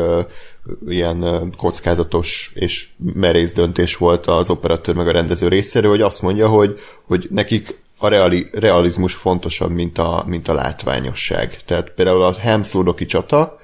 ilyen 0.87 1.51
kockázatos 1.57 2.51
és 2.55 2.87
merész 3.13 3.53
döntés 3.53 3.95
volt 3.95 4.25
az 4.25 4.49
operatőr 4.49 4.95
meg 4.95 5.07
a 5.07 5.11
rendező 5.11 5.47
részéről, 5.47 5.91
hogy 5.91 6.01
azt 6.01 6.21
mondja, 6.21 6.47
hogy, 6.47 6.79
hogy 7.07 7.27
nekik 7.31 7.81
a 7.97 8.07
reali, 8.07 8.49
realizmus 8.51 9.13
fontosabb, 9.13 9.71
mint 9.71 9.97
a, 9.97 10.23
mint 10.27 10.47
a 10.47 10.53
látványosság. 10.53 11.59
Tehát 11.65 11.89
például 11.89 12.21
a 12.21 12.33
Hemszódoki 12.33 13.05
csata, 13.05 13.59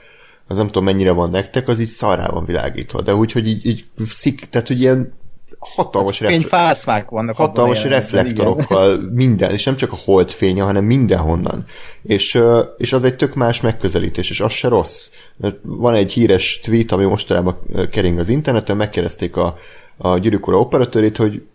az 0.48 0.58
nem 0.58 0.66
tudom 0.66 0.84
mennyire 0.84 1.12
van 1.12 1.30
nektek, 1.30 1.68
az 1.68 1.80
így 1.80 1.88
szarrá 1.88 2.28
van 2.28 2.46
világítva, 2.46 3.02
de 3.02 3.16
úgy, 3.16 3.32
hogy 3.32 3.48
így, 3.48 3.66
így 3.66 3.86
szik, 4.10 4.48
tehát 4.50 4.68
hogy 4.68 4.82
ilyen 4.82 5.19
hatalmas, 5.60 6.20
hát, 6.20 6.30
refle- 6.30 7.10
vannak 7.10 7.36
hatalmas 7.36 7.84
reflektorokkal, 7.84 8.94
igen. 8.94 9.06
minden, 9.06 9.52
és 9.52 9.64
nem 9.64 9.76
csak 9.76 9.92
a 9.92 9.98
holdfénye, 10.06 10.64
hanem 10.64 10.84
mindenhonnan. 10.84 11.66
És, 12.02 12.42
és 12.78 12.94
az 12.94 13.04
egy 13.04 13.16
tök 13.16 13.36
más 13.36 13.62
megközelítés, 13.62 14.30
és 14.30 14.40
az 14.40 14.52
se 14.52 14.68
rossz. 14.68 15.10
Mert 15.38 15.58
van 15.62 15.94
egy 15.94 16.12
híres 16.12 16.60
tweet, 16.64 16.92
ami 16.92 17.06
mostanában 17.06 17.60
kering 17.92 18.20
az 18.20 18.30
interneten, 18.30 18.78
megkérdezték 18.78 19.36
a, 19.38 19.56
a 19.98 20.18
gyűrűkora 20.18 20.60
operatőrét, 20.60 21.18
hogy 21.18 21.46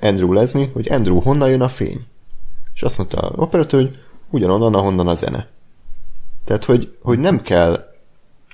Andrew 0.00 0.32
Leslie, 0.32 0.68
hogy 0.72 0.92
Andrew, 0.92 1.20
honnan 1.20 1.50
jön 1.50 1.60
a 1.60 1.68
fény? 1.68 2.00
És 2.74 2.82
azt 2.82 2.98
mondta 2.98 3.16
a 3.18 3.32
operatőr, 3.36 3.82
hogy 3.82 3.98
ugyanonnan, 4.30 4.74
ahonnan 4.74 5.08
a 5.08 5.14
zene. 5.14 5.46
Tehát, 6.44 6.64
hogy, 6.64 6.96
hogy 7.02 7.18
nem 7.18 7.42
kell 7.42 7.93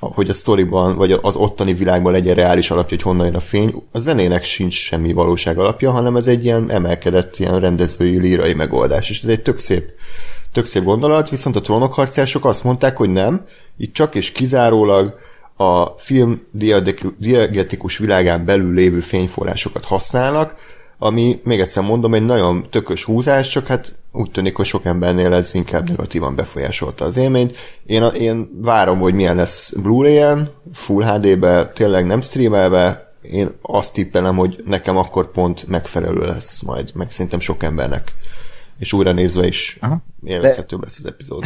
hogy 0.01 0.29
a 0.29 0.33
sztoriban, 0.33 0.97
vagy 0.97 1.13
az 1.23 1.37
ottani 1.37 1.75
világban 1.75 2.13
legyen 2.13 2.35
reális 2.35 2.71
alapja, 2.71 2.97
hogy 2.97 3.05
honnan 3.05 3.27
jön 3.27 3.35
a 3.35 3.41
fény. 3.41 3.83
A 3.93 3.99
zenének 3.99 4.45
sincs 4.45 4.75
semmi 4.75 5.13
valóság 5.13 5.59
alapja, 5.59 5.91
hanem 5.91 6.17
ez 6.17 6.27
egy 6.27 6.45
ilyen 6.45 6.71
emelkedett, 6.71 7.39
ilyen 7.39 7.61
rendezői, 7.61 8.19
lírai 8.19 8.55
megoldás, 8.55 9.11
és 9.11 9.23
ez 9.23 9.29
egy 9.29 9.43
tök 9.43 9.59
szép, 9.59 9.91
tök 10.53 10.67
szép 10.67 10.85
gondolat, 10.85 11.31
viszont 11.31 11.57
a 11.57 11.61
trónokharcások 11.61 12.45
azt 12.45 12.65
mondták, 12.65 12.97
hogy 12.97 13.11
nem, 13.11 13.47
itt 13.77 13.95
csak 13.95 14.15
és 14.15 14.33
kizárólag 14.33 15.19
a 15.57 15.85
film 15.99 16.43
diegetikus 17.19 17.99
világán 17.99 18.45
belül 18.45 18.75
lévő 18.75 19.01
fényforrásokat 19.01 19.85
használnak, 19.85 20.55
ami, 21.03 21.41
még 21.45 21.61
egyszer 21.61 21.83
mondom, 21.83 22.15
egy 22.15 22.25
nagyon 22.25 22.67
tökös 22.71 23.05
húzás, 23.05 23.49
csak 23.49 23.67
hát 23.67 23.99
úgy 24.13 24.31
tűnik, 24.31 24.57
hogy 24.57 24.67
sok 24.67 24.85
embernél 24.85 25.33
ez 25.33 25.55
inkább 25.55 25.89
negatívan 25.89 26.35
befolyásolta 26.35 27.05
az 27.05 27.17
élményt. 27.17 27.57
Én, 27.87 28.03
én 28.03 28.51
várom, 28.63 28.99
hogy 28.99 29.15
milyen 29.15 29.37
lesz 29.37 29.73
Blu-ray-en, 29.73 30.53
Full 30.73 31.05
HD-be, 31.05 31.67
tényleg 31.67 32.07
nem 32.07 32.21
streamelve, 32.21 33.15
én 33.23 33.49
azt 33.63 33.95
tippelem, 33.95 34.37
hogy 34.37 34.63
nekem 34.67 34.97
akkor 34.97 35.31
pont 35.31 35.67
megfelelő 35.67 36.27
lesz 36.27 36.63
majd, 36.63 36.91
meg 36.95 37.13
szerintem 37.13 37.41
sok 37.41 37.63
embernek. 37.63 38.13
És 38.79 38.93
újra 38.93 39.13
nézve 39.13 39.47
is 39.47 39.79
Aha. 39.81 40.05
élvezhetőbb 40.25 40.83
lesz 40.83 40.99
az 40.99 41.07
epizód. 41.07 41.45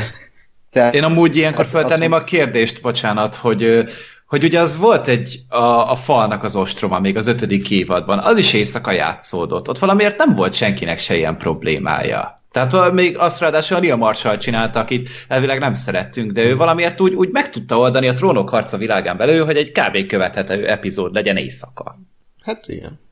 Tehát, 0.70 0.94
Én 0.94 1.02
amúgy 1.02 1.36
ilyenkor 1.36 1.64
Hát 1.64 1.72
feltenném 1.72 2.12
azt 2.12 2.22
a 2.22 2.24
kérdést, 2.24 2.82
bocsánat, 2.82 3.34
hogy, 3.34 3.84
hogy 4.26 4.44
ugye 4.44 4.60
az 4.60 4.78
volt 4.78 5.08
egy 5.08 5.40
a, 5.48 5.90
a 5.90 5.94
falnak 5.94 6.42
az 6.42 6.56
ostroma 6.56 6.98
még 6.98 7.16
az 7.16 7.26
ötödik 7.26 7.70
évadban, 7.70 8.18
az 8.18 8.38
is 8.38 8.52
éjszaka 8.52 8.90
játszódott. 8.90 9.68
Ott 9.68 9.78
valamiért 9.78 10.16
nem 10.16 10.34
volt 10.34 10.54
senkinek 10.54 10.98
se 10.98 11.16
ilyen 11.16 11.36
problémája. 11.36 12.42
Tehát 12.50 12.92
még 12.92 13.18
azt 13.18 13.40
ráadásul 13.40 13.76
a 13.76 13.80
Neil 13.80 13.96
Marshall 13.96 14.36
csinálta, 14.36 14.80
akit 14.80 15.08
elvileg 15.28 15.58
nem 15.58 15.74
szerettünk, 15.74 16.32
de 16.32 16.44
ő 16.44 16.56
valamiért 16.56 17.00
úgy, 17.00 17.14
úgy 17.14 17.30
meg 17.30 17.50
tudta 17.50 17.78
oldani 17.78 18.08
a 18.08 18.14
trónok 18.14 18.48
harca 18.48 18.76
világán 18.76 19.16
belül, 19.16 19.44
hogy 19.44 19.56
egy 19.56 19.72
kb. 19.72 20.06
követhető 20.06 20.66
epizód 20.68 21.14
legyen 21.14 21.36
éjszaka. 21.36 21.98
Hát 22.42 22.68
igen. 22.68 23.03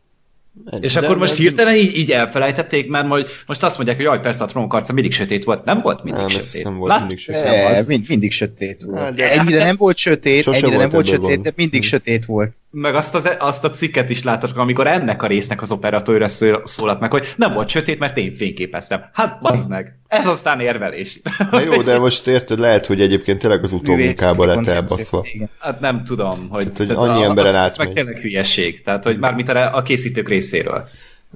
És 0.81 0.93
de- 0.95 1.01
akkor 1.01 1.19
most 1.19 1.37
de- 1.37 1.43
hirtelen 1.43 1.77
így, 1.77 1.97
így 1.97 2.11
elfelejtették, 2.11 2.89
mert 2.89 3.07
majd, 3.07 3.29
most 3.47 3.63
azt 3.63 3.77
mondják, 3.77 3.97
hogy 3.97 4.07
jaj, 4.07 4.21
persze 4.21 4.45
a 4.45 4.47
trónok 4.47 4.73
harca 4.73 4.93
mindig 4.93 5.13
sötét 5.13 5.45
volt. 5.45 5.65
Nem 5.65 5.81
volt 5.81 6.03
mindig 6.03 6.21
Nem, 6.21 6.29
sötét. 6.29 6.65
nem 6.65 6.77
volt 6.77 6.91
Lát- 6.91 6.99
mindig 7.01 7.19
sötét. 7.19 7.43
E, 7.43 7.67
Az- 7.77 7.87
mind, 7.87 8.05
mindig 8.09 8.33
sötét 8.33 8.83
volt. 8.83 8.99
Hát, 8.99 9.15
de- 9.15 9.31
ennyire 9.41 9.65
nem 9.65 9.77
volt 9.77 9.97
sötét, 9.97 10.47
ennyire 10.47 10.77
nem 10.77 10.89
volt 10.89 11.07
sötét, 11.07 11.41
de 11.41 11.53
mindig 11.57 11.81
Hm. 11.83 11.87
sötét 11.89 12.25
volt. 12.25 12.55
Meg 12.75 12.95
azt, 12.95 13.15
az, 13.15 13.31
azt 13.39 13.65
a 13.65 13.71
cikket 13.71 14.11
is 14.11 14.23
látod, 14.23 14.53
amikor 14.55 14.87
ennek 14.87 15.23
a 15.23 15.27
résznek 15.27 15.63
az 15.63 15.71
operatőre 15.71 16.29
szól- 16.29 16.63
szólalt 16.65 17.01
meg, 17.01 17.11
hogy 17.11 17.35
nem 17.37 17.53
volt 17.53 17.69
sötét, 17.69 17.99
mert 17.99 18.17
én 18.17 18.33
fényképeztem. 18.35 19.05
Hát 19.13 19.41
bazd 19.41 19.69
meg! 19.69 19.99
Ez 20.09 20.27
aztán 20.27 20.61
érvelés. 20.61 21.21
Na 21.51 21.61
jó, 21.61 21.83
de 21.83 21.99
most 21.99 22.27
érted, 22.27 22.59
lehet, 22.59 22.87
hogy 22.87 23.01
egyébként 23.01 23.39
tényleg 23.39 23.63
az 23.63 23.73
utómunkában 23.73 24.47
lett 24.47 24.67
elbaszva. 24.67 25.27
Hát 25.59 25.81
nem 25.81 26.05
tudom, 26.05 26.49
hogy, 26.51 26.73
Tehát, 26.73 26.95
hogy 26.95 27.09
annyi 27.09 27.23
emberen 27.23 27.55
az, 27.55 27.57
az 27.57 27.63
átmegy. 27.71 27.87
meg 27.87 27.97
tényleg 27.97 28.21
hülyeség. 28.21 28.83
Tehát, 28.83 29.05
hogy 29.05 29.19
mármint 29.19 29.49
a, 29.49 29.77
a 29.77 29.83
készítők 29.83 30.29
részéről. 30.29 30.89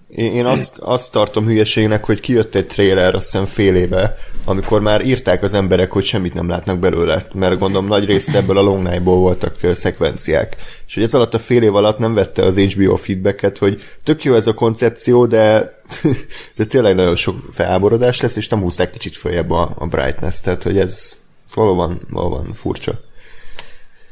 Én, 0.09 0.45
azt, 0.47 0.79
azt 0.79 1.13
tartom 1.13 1.47
hülyeségnek, 1.47 2.05
hogy 2.05 2.21
kijött 2.21 2.55
egy 2.55 2.67
trailer, 2.67 3.15
azt 3.15 3.25
hiszem 3.25 3.47
fél 3.47 3.77
éve, 3.77 4.15
amikor 4.45 4.81
már 4.81 5.05
írták 5.05 5.43
az 5.43 5.55
emberek, 5.55 5.91
hogy 5.91 6.05
semmit 6.05 6.35
nem 6.35 6.49
látnak 6.49 6.79
belőle, 6.79 7.27
mert 7.33 7.59
gondolom 7.59 7.87
nagy 7.87 8.05
részt 8.05 8.35
ebből 8.35 8.59
a 8.59 8.63
Long 8.63 8.83
Night-ból 8.83 9.17
voltak 9.17 9.57
szekvenciák. 9.75 10.57
És 10.87 10.95
hogy 10.95 11.03
ez 11.03 11.15
alatt 11.15 11.35
a 11.35 11.39
fél 11.39 11.63
év 11.63 11.75
alatt 11.75 11.99
nem 11.99 12.15
vette 12.15 12.45
az 12.45 12.59
HBO 12.59 12.97
feedbacket, 12.97 13.59
hogy 13.59 13.83
tök 14.05 14.25
jó 14.25 14.35
ez 14.35 14.47
a 14.47 14.55
koncepció, 14.55 15.27
de, 15.27 15.79
de 16.57 16.65
tényleg 16.65 16.95
nagyon 16.95 17.17
sok 17.17 17.37
felháborodás 17.53 18.21
lesz, 18.21 18.37
és 18.37 18.49
nem 18.49 18.61
húzták 18.61 18.91
kicsit 18.91 19.17
följebb 19.17 19.51
a, 19.51 19.75
a 19.79 19.87
brightness, 19.87 20.41
tehát 20.41 20.63
hogy 20.63 20.79
ez 20.79 21.17
valóban, 21.55 22.01
valóban 22.11 22.53
furcsa. 22.53 23.01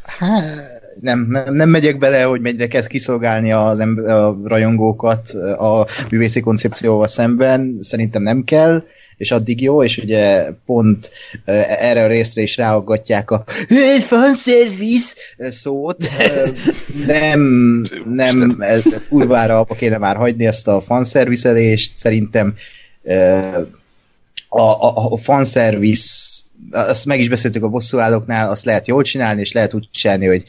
Hát, 0.02 0.73
nem, 1.00 1.26
nem, 1.28 1.54
nem 1.54 1.68
megyek 1.68 1.98
bele, 1.98 2.22
hogy 2.22 2.40
mennyire 2.40 2.68
kezd 2.68 2.88
kiszolgálni 2.88 3.52
az 3.52 3.80
ember, 3.80 4.04
a 4.10 4.38
rajongókat 4.44 5.30
a 5.58 5.86
művészi 6.10 6.40
koncepcióval 6.40 7.06
szemben. 7.06 7.78
Szerintem 7.80 8.22
nem 8.22 8.44
kell, 8.44 8.82
és 9.16 9.30
addig 9.30 9.62
jó, 9.62 9.82
és 9.82 9.98
ugye 9.98 10.50
pont 10.66 11.10
uh, 11.46 11.82
erre 11.82 12.02
a 12.02 12.06
részre 12.06 12.42
is 12.42 12.56
ráaggatják 12.56 13.30
a 13.30 13.44
"Hey, 13.68 14.00
fanservice 14.00 15.14
szót. 15.50 16.08
Nem, 17.06 17.40
nem, 18.14 18.56
ez, 18.58 18.82
kurvára 19.08 19.58
apa 19.58 19.74
kéne 19.74 19.98
már 19.98 20.16
hagyni 20.16 20.46
ezt 20.46 20.68
a 20.68 20.80
fanszervizelést. 20.80 21.92
Szerintem 21.92 22.54
a, 24.48 24.60
a, 24.60 25.12
a 25.12 25.16
fanservice, 25.16 26.42
azt 26.70 27.06
meg 27.06 27.20
is 27.20 27.28
beszéltük 27.28 27.62
a 27.62 27.68
bosszúállóknál, 27.68 28.50
azt 28.50 28.64
lehet 28.64 28.86
jól 28.86 29.02
csinálni, 29.02 29.40
és 29.40 29.52
lehet 29.52 29.74
úgy 29.74 29.88
csinálni, 29.92 30.26
hogy 30.26 30.44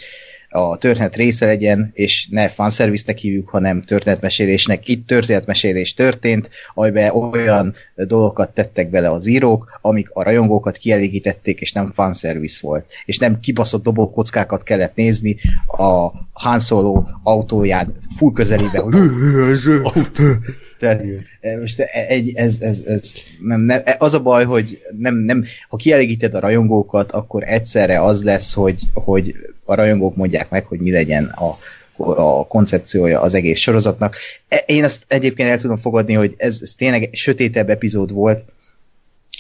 a 0.50 0.78
történet 0.78 1.16
része 1.16 1.46
legyen, 1.46 1.92
és 1.94 2.28
ne 2.30 2.50
fanszerviznek 2.50 3.18
hívjuk, 3.18 3.50
hanem 3.50 3.82
történetmesélésnek. 3.82 4.88
Itt 4.88 5.08
történetmesélés 5.08 5.94
történt, 5.94 6.50
amiben 6.74 7.12
olyan 7.12 7.76
dolgokat 7.96 8.54
tettek 8.54 8.90
bele 8.90 9.12
az 9.12 9.28
írók, 9.28 9.80
amik 9.82 10.10
a 10.14 10.24
rajongókat 10.24 10.78
kielégítették, 10.78 11.62
és 11.62 11.72
nem 11.72 11.92
fanszerviz 11.92 12.62
volt. 12.62 12.86
És 13.06 13.18
nem 13.18 13.40
kibaszott 13.40 13.84
dobókockákat 13.84 14.64
kellett 14.64 14.96
nézni 14.96 15.38
a 15.68 16.12
Han 16.34 16.60
Solo 16.60 17.04
autóján 17.24 17.94
full 18.18 18.32
közelébe, 18.34 18.80
hogy 18.80 18.96
tehát, 20.80 21.04
e, 21.42 21.60
most 21.60 21.80
e- 21.80 22.06
egy, 22.08 22.32
ez, 22.36 22.58
ez, 22.60 22.82
ez 22.86 23.14
nem, 23.42 23.62
nem, 23.62 23.82
e- 23.86 23.96
az 24.00 24.14
a 24.14 24.22
baj, 24.22 24.46
hogy 24.46 24.82
nem, 24.98 25.16
nem, 25.16 25.44
ha 25.70 25.78
kielégíted 25.78 26.34
a 26.34 26.40
rajongókat, 26.40 27.12
akkor 27.12 27.44
egyszerre 27.44 28.02
az 28.02 28.24
lesz, 28.24 28.54
hogy, 28.54 28.82
hogy 28.94 29.36
a 29.66 29.74
rajongók 29.74 30.16
mondják 30.16 30.50
meg, 30.50 30.66
hogy 30.66 30.80
mi 30.80 30.92
legyen 30.92 31.26
a, 31.26 31.58
a 31.98 32.48
koncepciója 32.48 33.22
az 33.22 33.34
egész 33.34 33.60
sorozatnak. 33.60 34.16
Én 34.66 34.84
ezt 34.84 35.06
egyébként 35.08 35.50
el 35.50 35.60
tudom 35.60 35.78
fogadni, 35.78 36.14
hogy 36.14 36.34
ez, 36.38 36.60
ez 36.62 36.74
tényleg 36.76 37.10
sötétebb 37.12 37.70
epizód 37.70 38.12
volt, 38.12 38.44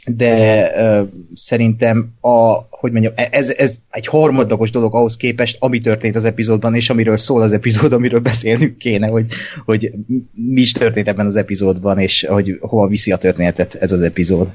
de 0.05 0.67
uh, 0.75 1.07
szerintem 1.33 2.13
a, 2.21 2.53
hogy 2.69 2.91
mondjam, 2.91 3.13
e- 3.15 3.29
ez, 3.31 3.49
ez 3.49 3.75
egy 3.89 4.07
harmadlagos 4.07 4.71
dolog 4.71 4.95
ahhoz 4.95 5.17
képest, 5.17 5.57
ami 5.59 5.79
történt 5.79 6.15
az 6.15 6.25
epizódban, 6.25 6.75
és 6.75 6.89
amiről 6.89 7.17
szól 7.17 7.41
az 7.41 7.51
epizód, 7.51 7.93
amiről 7.93 8.19
beszélnünk 8.19 8.77
kéne, 8.77 9.07
hogy, 9.07 9.25
hogy 9.65 9.91
mi 10.33 10.61
is 10.61 10.71
történt 10.71 11.07
ebben 11.07 11.25
az 11.25 11.35
epizódban, 11.35 11.99
és 11.99 12.25
hogy 12.29 12.57
hova 12.59 12.87
viszi 12.87 13.11
a 13.11 13.17
történetet 13.17 13.75
ez 13.75 13.91
az 13.91 14.01
epizód. 14.01 14.49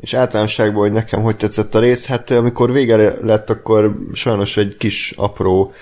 És 0.00 0.14
általánosságban, 0.14 0.82
hogy 0.82 0.92
nekem 0.92 1.22
hogy 1.22 1.36
tetszett 1.36 1.74
a 1.74 1.80
rész, 1.80 2.06
hát 2.06 2.30
amikor 2.30 2.72
vége 2.72 2.96
lett, 3.20 3.50
akkor 3.50 3.98
sajnos 4.12 4.56
egy 4.56 4.76
kis 4.76 5.14
apró 5.16 5.72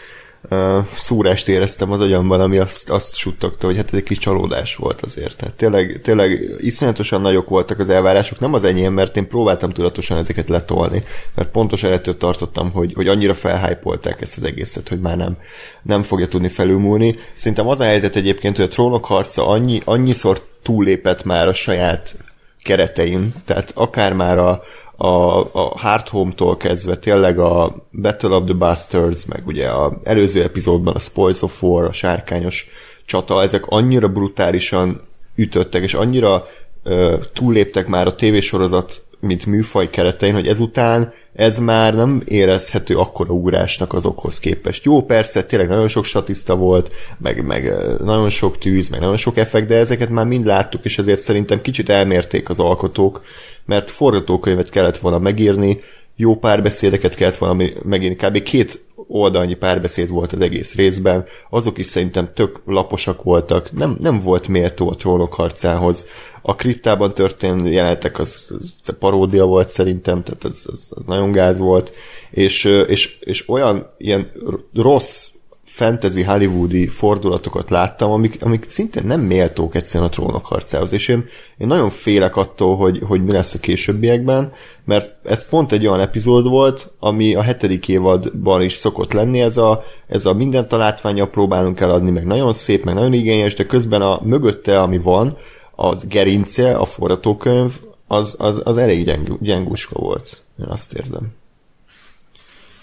uh, 0.50 0.78
szúrást 0.98 1.48
éreztem 1.48 1.92
az 1.92 2.00
agyamban, 2.00 2.40
ami 2.40 2.58
azt, 2.58 2.90
azt 2.90 3.16
suttogta, 3.16 3.66
hogy 3.66 3.76
hát 3.76 3.86
ez 3.86 3.94
egy 3.94 4.02
kis 4.02 4.18
csalódás 4.18 4.76
volt 4.76 5.00
azért. 5.02 5.36
Tehát 5.36 5.54
tényleg, 5.54 6.00
tényleg 6.02 6.54
iszonyatosan 6.58 7.20
nagyok 7.20 7.48
voltak 7.48 7.78
az 7.78 7.88
elvárások, 7.88 8.38
nem 8.38 8.54
az 8.54 8.64
enyém, 8.64 8.92
mert 8.92 9.16
én 9.16 9.28
próbáltam 9.28 9.70
tudatosan 9.70 10.18
ezeket 10.18 10.48
letolni, 10.48 11.02
mert 11.34 11.50
pontosan 11.50 11.92
ettől 11.92 12.16
tartottam, 12.16 12.70
hogy, 12.70 12.92
hogy 12.94 13.08
annyira 13.08 13.34
felhájpolták 13.34 14.20
ezt 14.20 14.36
az 14.36 14.42
egészet, 14.42 14.88
hogy 14.88 15.00
már 15.00 15.16
nem, 15.16 15.36
nem 15.82 16.02
fogja 16.02 16.28
tudni 16.28 16.48
felülmúlni. 16.48 17.16
Szerintem 17.34 17.68
az 17.68 17.80
a 17.80 17.84
helyzet 17.84 18.16
egyébként, 18.16 18.56
hogy 18.56 18.64
a 18.64 18.68
trónok 18.68 19.04
harca 19.04 19.46
annyi, 19.46 19.80
annyiszor 19.84 20.42
túllépett 20.62 21.24
már 21.24 21.48
a 21.48 21.52
saját 21.54 22.16
keretein, 22.64 23.34
tehát 23.44 23.72
akár 23.74 24.12
már 24.12 24.38
a, 24.38 24.60
a, 24.96 25.38
a 25.40 25.78
Hard 25.78 26.08
Home-tól 26.08 26.56
kezdve 26.56 26.96
tényleg 26.96 27.38
a 27.38 27.74
Battle 27.90 28.36
of 28.36 28.44
the 28.44 28.54
Bastards, 28.54 29.24
meg 29.24 29.46
ugye 29.46 29.68
a 29.68 30.00
előző 30.02 30.42
epizódban 30.42 30.94
a 30.94 30.98
Spoils 30.98 31.42
of 31.42 31.62
War, 31.62 31.84
a 31.84 31.92
sárkányos 31.92 32.68
csata, 33.04 33.42
ezek 33.42 33.66
annyira 33.66 34.08
brutálisan 34.08 35.00
ütöttek, 35.34 35.82
és 35.82 35.94
annyira 35.94 36.44
ö, 36.82 37.16
túlléptek 37.32 37.86
már 37.86 38.06
a 38.06 38.14
tévésorozat 38.14 39.03
mint 39.24 39.46
műfaj 39.46 39.90
keretein, 39.90 40.34
hogy 40.34 40.46
ezután 40.46 41.12
ez 41.34 41.58
már 41.58 41.94
nem 41.94 42.22
érezhető 42.24 42.96
akkora 42.96 43.32
ugrásnak 43.32 43.92
azokhoz 43.92 44.38
képest. 44.38 44.84
Jó, 44.84 45.02
persze, 45.02 45.44
tényleg 45.44 45.68
nagyon 45.68 45.88
sok 45.88 46.04
statiszta 46.04 46.56
volt, 46.56 46.90
meg, 47.18 47.44
meg 47.46 47.74
nagyon 47.98 48.28
sok 48.28 48.58
tűz, 48.58 48.88
meg 48.88 49.00
nagyon 49.00 49.16
sok 49.16 49.36
effekt, 49.36 49.68
de 49.68 49.76
ezeket 49.76 50.08
már 50.08 50.26
mind 50.26 50.44
láttuk, 50.44 50.84
és 50.84 50.98
ezért 50.98 51.20
szerintem 51.20 51.60
kicsit 51.60 51.88
elmérték 51.88 52.48
az 52.48 52.58
alkotók, 52.58 53.22
mert 53.64 53.90
forgatókönyvet 53.90 54.70
kellett 54.70 54.98
volna 54.98 55.18
megírni, 55.18 55.78
jó 56.16 56.36
párbeszédeket 56.36 57.14
kellett 57.14 57.36
volna 57.36 57.64
megírni, 57.82 58.16
kb. 58.16 58.42
két 58.42 58.84
oldalnyi 59.08 59.54
párbeszéd 59.54 60.08
volt 60.08 60.32
az 60.32 60.40
egész 60.40 60.74
részben, 60.74 61.24
azok 61.50 61.78
is 61.78 61.86
szerintem 61.86 62.30
tök 62.34 62.60
laposak 62.66 63.22
voltak, 63.22 63.72
nem, 63.72 63.96
nem 64.00 64.22
volt 64.22 64.48
méltó 64.48 64.88
a 64.88 64.94
trónok 64.94 65.34
harcához. 65.34 66.06
A 66.46 66.54
kriptában 66.54 67.14
történő 67.14 67.70
jelenetek 67.70 68.18
az, 68.18 68.50
az 68.82 68.96
paródia 68.98 69.44
volt 69.44 69.68
szerintem, 69.68 70.22
tehát 70.22 70.44
az, 70.44 70.66
az, 70.72 70.86
az 70.90 71.04
nagyon 71.06 71.32
gáz 71.32 71.58
volt, 71.58 71.92
és, 72.30 72.64
és, 72.64 73.18
és 73.20 73.48
olyan 73.48 73.90
ilyen 73.98 74.30
rossz 74.74 75.28
fantasy 75.74 76.22
hollywoodi 76.22 76.86
fordulatokat 76.86 77.70
láttam, 77.70 78.10
amik, 78.10 78.38
amik 78.40 78.64
szintén 78.68 79.06
nem 79.06 79.20
méltók 79.20 79.74
egyszerűen 79.74 80.08
a 80.08 80.12
trónok 80.12 80.46
harcához, 80.46 80.92
és 80.92 81.08
én, 81.08 81.24
én 81.58 81.66
nagyon 81.66 81.90
félek 81.90 82.36
attól, 82.36 82.76
hogy, 82.76 83.00
hogy 83.06 83.24
mi 83.24 83.32
lesz 83.32 83.54
a 83.54 83.58
későbbiekben, 83.58 84.52
mert 84.84 85.14
ez 85.24 85.48
pont 85.48 85.72
egy 85.72 85.86
olyan 85.86 86.00
epizód 86.00 86.48
volt, 86.48 86.90
ami 86.98 87.34
a 87.34 87.42
hetedik 87.42 87.88
évadban 87.88 88.62
is 88.62 88.72
szokott 88.72 89.12
lenni, 89.12 89.40
ez 89.40 89.56
a, 89.56 89.82
ez 90.06 90.24
a 90.24 90.32
minden 90.32 90.68
találtványra 90.68 91.26
próbálunk 91.26 91.80
eladni, 91.80 92.10
meg 92.10 92.26
nagyon 92.26 92.52
szép, 92.52 92.84
meg 92.84 92.94
nagyon 92.94 93.12
igényes, 93.12 93.54
de 93.54 93.66
közben 93.66 94.02
a 94.02 94.20
mögötte, 94.24 94.80
ami 94.80 94.98
van, 94.98 95.36
az 95.76 96.06
gerince, 96.06 96.76
a 96.76 96.84
forgatókönyv, 96.84 97.72
az, 98.06 98.34
az, 98.38 98.60
az 98.64 98.76
elég 98.76 99.04
gyeng, 99.04 99.38
gyengúska 99.40 99.98
volt. 99.98 100.42
Én 100.58 100.66
azt 100.66 100.94
érzem. 100.94 101.32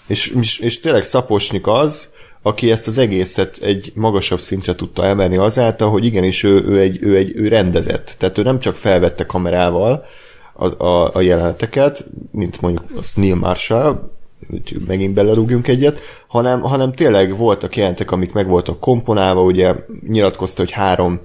És, 0.06 0.26
és, 0.40 0.58
és 0.58 0.80
tényleg 0.80 1.04
Szaposnyik 1.04 1.66
az, 1.66 2.08
aki 2.42 2.70
ezt 2.70 2.86
az 2.86 2.98
egészet 2.98 3.58
egy 3.62 3.92
magasabb 3.94 4.40
szintre 4.40 4.74
tudta 4.74 5.04
emelni 5.04 5.36
azáltal, 5.36 5.90
hogy 5.90 6.04
igenis 6.04 6.42
ő, 6.42 6.64
ő, 6.64 6.78
egy, 6.78 7.02
ő, 7.02 7.16
egy, 7.16 7.32
ő 7.36 7.48
rendezett. 7.48 8.14
Tehát 8.18 8.38
ő 8.38 8.42
nem 8.42 8.58
csak 8.58 8.76
felvette 8.76 9.26
kamerával 9.26 10.04
a, 10.52 10.84
a, 10.84 11.14
a 11.14 11.20
jeleneteket, 11.20 12.06
mint 12.30 12.60
mondjuk 12.60 12.84
a 12.96 13.00
Neil 13.14 13.34
Marshall, 13.34 14.10
hogy 14.50 14.76
megint 14.86 15.14
belerúgjunk 15.14 15.68
egyet, 15.68 15.98
hanem, 16.26 16.60
hanem 16.60 16.92
tényleg 16.92 17.36
voltak 17.36 17.76
jelentek, 17.76 18.10
amik 18.10 18.32
meg 18.32 18.48
voltak 18.48 18.80
komponálva, 18.80 19.42
ugye 19.42 19.74
nyilatkozta, 20.08 20.62
hogy 20.62 20.70
három 20.70 21.20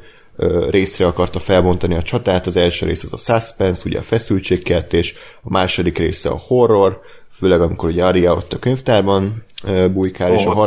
részre 0.69 1.05
akarta 1.05 1.39
felbontani 1.39 1.95
a 1.95 2.01
csatát, 2.01 2.47
az 2.47 2.55
első 2.55 2.85
rész 2.85 3.03
az 3.03 3.13
a 3.13 3.17
suspense, 3.17 3.83
ugye 3.85 3.99
a 3.99 4.01
feszültségkeltés, 4.01 5.15
a 5.41 5.49
második 5.49 5.97
része 5.97 6.29
a 6.29 6.41
horror, 6.47 6.99
főleg 7.31 7.61
amikor 7.61 7.89
ugye 7.89 8.05
Aria 8.05 8.33
ott 8.33 8.53
a 8.53 8.59
könyvtárban 8.59 9.45
bujkál, 9.93 10.33
és 10.33 10.45
a, 10.45 10.53
har- 10.53 10.57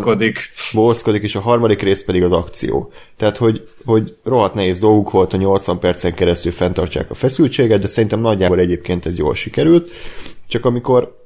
bohockodik, 0.73 1.23
és 1.23 1.35
a 1.35 1.41
harmadik 1.41 1.83
rész 1.83 2.05
pedig 2.05 2.23
az 2.23 2.33
akció. 2.33 2.93
Tehát, 3.17 3.37
hogy, 3.37 3.69
hogy 3.85 4.17
rohadt 4.25 4.55
nehéz 4.55 4.81
dolguk 4.81 5.11
volt 5.11 5.33
a 5.33 5.37
80 5.37 5.79
percen 5.79 6.15
keresztül 6.15 6.53
fenntartsák 6.53 7.11
a 7.11 7.15
feszültséget, 7.15 7.81
de 7.81 7.87
szerintem 7.87 8.21
nagyjából 8.21 8.59
egyébként 8.59 9.07
ez 9.07 9.19
jól 9.19 9.35
sikerült. 9.35 9.91
Csak 10.49 10.65
amikor 10.65 11.19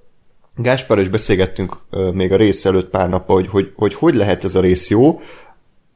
Gáspár 0.56 0.98
is 0.98 1.08
beszélgettünk 1.08 1.76
még 2.12 2.32
a 2.32 2.36
rész 2.36 2.64
előtt 2.64 2.90
pár 2.90 3.08
nap, 3.08 3.26
hogy, 3.26 3.48
hogy, 3.48 3.72
hogy 3.76 3.94
hogy 3.94 4.14
lehet 4.14 4.44
ez 4.44 4.54
a 4.54 4.60
rész 4.60 4.88
jó, 4.90 5.20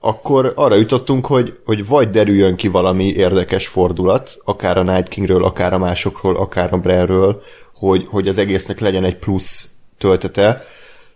akkor 0.00 0.52
arra 0.56 0.74
jutottunk, 0.74 1.26
hogy, 1.26 1.58
hogy 1.64 1.86
vagy 1.86 2.10
derüljön 2.10 2.56
ki 2.56 2.68
valami 2.68 3.04
érdekes 3.04 3.66
fordulat, 3.66 4.38
akár 4.44 4.76
a 4.76 4.82
Night 4.82 5.08
Kingről, 5.08 5.44
akár 5.44 5.72
a 5.72 5.78
másokról, 5.78 6.36
akár 6.36 6.72
a 6.72 6.78
Brenről, 6.78 7.42
hogy, 7.74 8.06
hogy 8.06 8.28
az 8.28 8.38
egésznek 8.38 8.80
legyen 8.80 9.04
egy 9.04 9.16
plusz 9.16 9.70
töltete, 9.98 10.64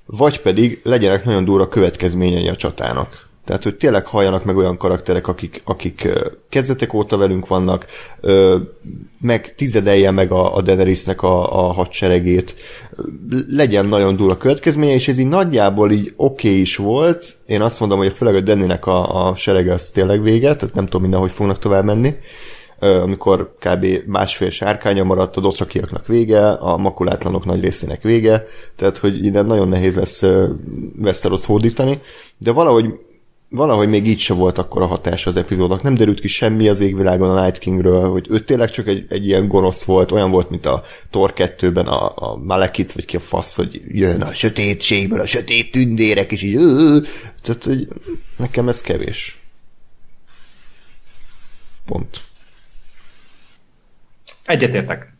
vagy 0.07 0.41
pedig 0.41 0.81
legyenek 0.83 1.25
nagyon 1.25 1.45
durva 1.45 1.69
következményei 1.69 2.49
a 2.49 2.57
csatának. 2.57 3.29
Tehát, 3.45 3.63
hogy 3.63 3.77
tényleg 3.77 4.07
halljanak 4.07 4.45
meg 4.45 4.57
olyan 4.57 4.77
karakterek, 4.77 5.29
akik, 5.29 5.63
akik 5.65 6.09
kezdetek 6.49 6.95
óta 6.95 7.17
velünk 7.17 7.47
vannak, 7.47 7.87
meg 9.21 9.55
tizedelje 9.55 10.11
meg 10.11 10.33
a, 10.33 10.57
a 10.57 10.63
Daenerysnek 10.63 11.23
a, 11.23 11.67
a 11.67 11.73
hadseregét, 11.73 12.55
legyen 13.49 13.87
nagyon 13.87 14.17
durva 14.17 14.37
következménye, 14.37 14.93
és 14.93 15.09
ez 15.09 15.19
így 15.19 15.29
nagyjából 15.29 15.91
így 15.91 16.13
oké 16.17 16.49
okay 16.49 16.61
is 16.61 16.77
volt. 16.77 17.37
Én 17.47 17.63
azt 17.63 17.81
mondom, 17.81 17.99
hogy 17.99 18.13
főleg 18.13 18.35
a 18.35 18.41
Dennynek 18.41 18.87
a, 18.87 19.29
a 19.29 19.35
serege 19.35 19.73
az 19.73 19.91
tényleg 19.91 20.23
vége, 20.23 20.57
tehát 20.57 20.75
nem 20.75 20.85
tudom 20.85 21.03
minden, 21.03 21.21
hogy 21.21 21.31
fognak 21.31 21.59
tovább 21.59 21.85
menni 21.85 22.15
amikor 22.83 23.55
kb. 23.59 23.87
másfél 24.07 24.51
sárkánya 24.51 25.05
maradt, 25.05 25.37
a 25.37 25.41
dotrakiaknak 25.41 26.07
vége, 26.07 26.51
a 26.51 26.77
makulátlanok 26.77 27.45
nagy 27.45 27.61
részének 27.61 28.03
vége, 28.03 28.45
tehát 28.77 28.97
hogy 28.97 29.25
innen 29.25 29.47
nagyon 29.47 29.69
nehéz 29.69 29.97
lesz 29.97 30.23
Westeroszt 31.03 31.45
hódítani, 31.45 32.01
de 32.39 32.53
valahogy 32.53 32.87
valahogy 33.53 33.89
még 33.89 34.07
így 34.07 34.19
se 34.19 34.35
volt 34.35 34.59
akkor 34.59 34.83
a 34.83 34.87
hatás 34.87 35.27
az 35.27 35.37
epizódnak. 35.37 35.83
Nem 35.83 35.95
derült 35.95 36.21
ki 36.21 36.29
semmi 36.29 36.69
az 36.69 36.81
égvilágon 36.81 37.37
a 37.37 37.43
Night 37.43 37.59
Kingről, 37.59 38.11
hogy 38.11 38.27
ő 38.31 38.39
tényleg 38.39 38.71
csak 38.71 38.87
egy, 38.87 39.07
egy 39.09 39.27
ilyen 39.27 39.49
gonosz 39.49 39.85
volt, 39.85 40.13
olyan 40.13 40.31
volt, 40.31 40.51
mint 40.51 40.67
a 40.67 40.83
Thor 41.11 41.33
2-ben 41.37 41.87
a, 41.87 42.13
a 42.15 42.37
Malekit, 42.37 42.93
vagy 42.93 43.05
ki 43.05 43.17
a 43.17 43.21
fasz, 43.21 43.57
hogy 43.57 43.83
jön 43.89 44.23
a 44.23 44.35
sötétségből 44.35 45.21
a 45.21 45.27
sötét 45.27 45.71
tündérek, 45.71 46.33
és 46.33 46.43
így 46.43 46.59
tehát, 47.43 47.65
hogy 47.65 47.89
nekem 48.37 48.69
ez 48.69 48.81
kevés. 48.81 49.41
Pont. 51.85 52.21
Egyetértek. 54.45 55.15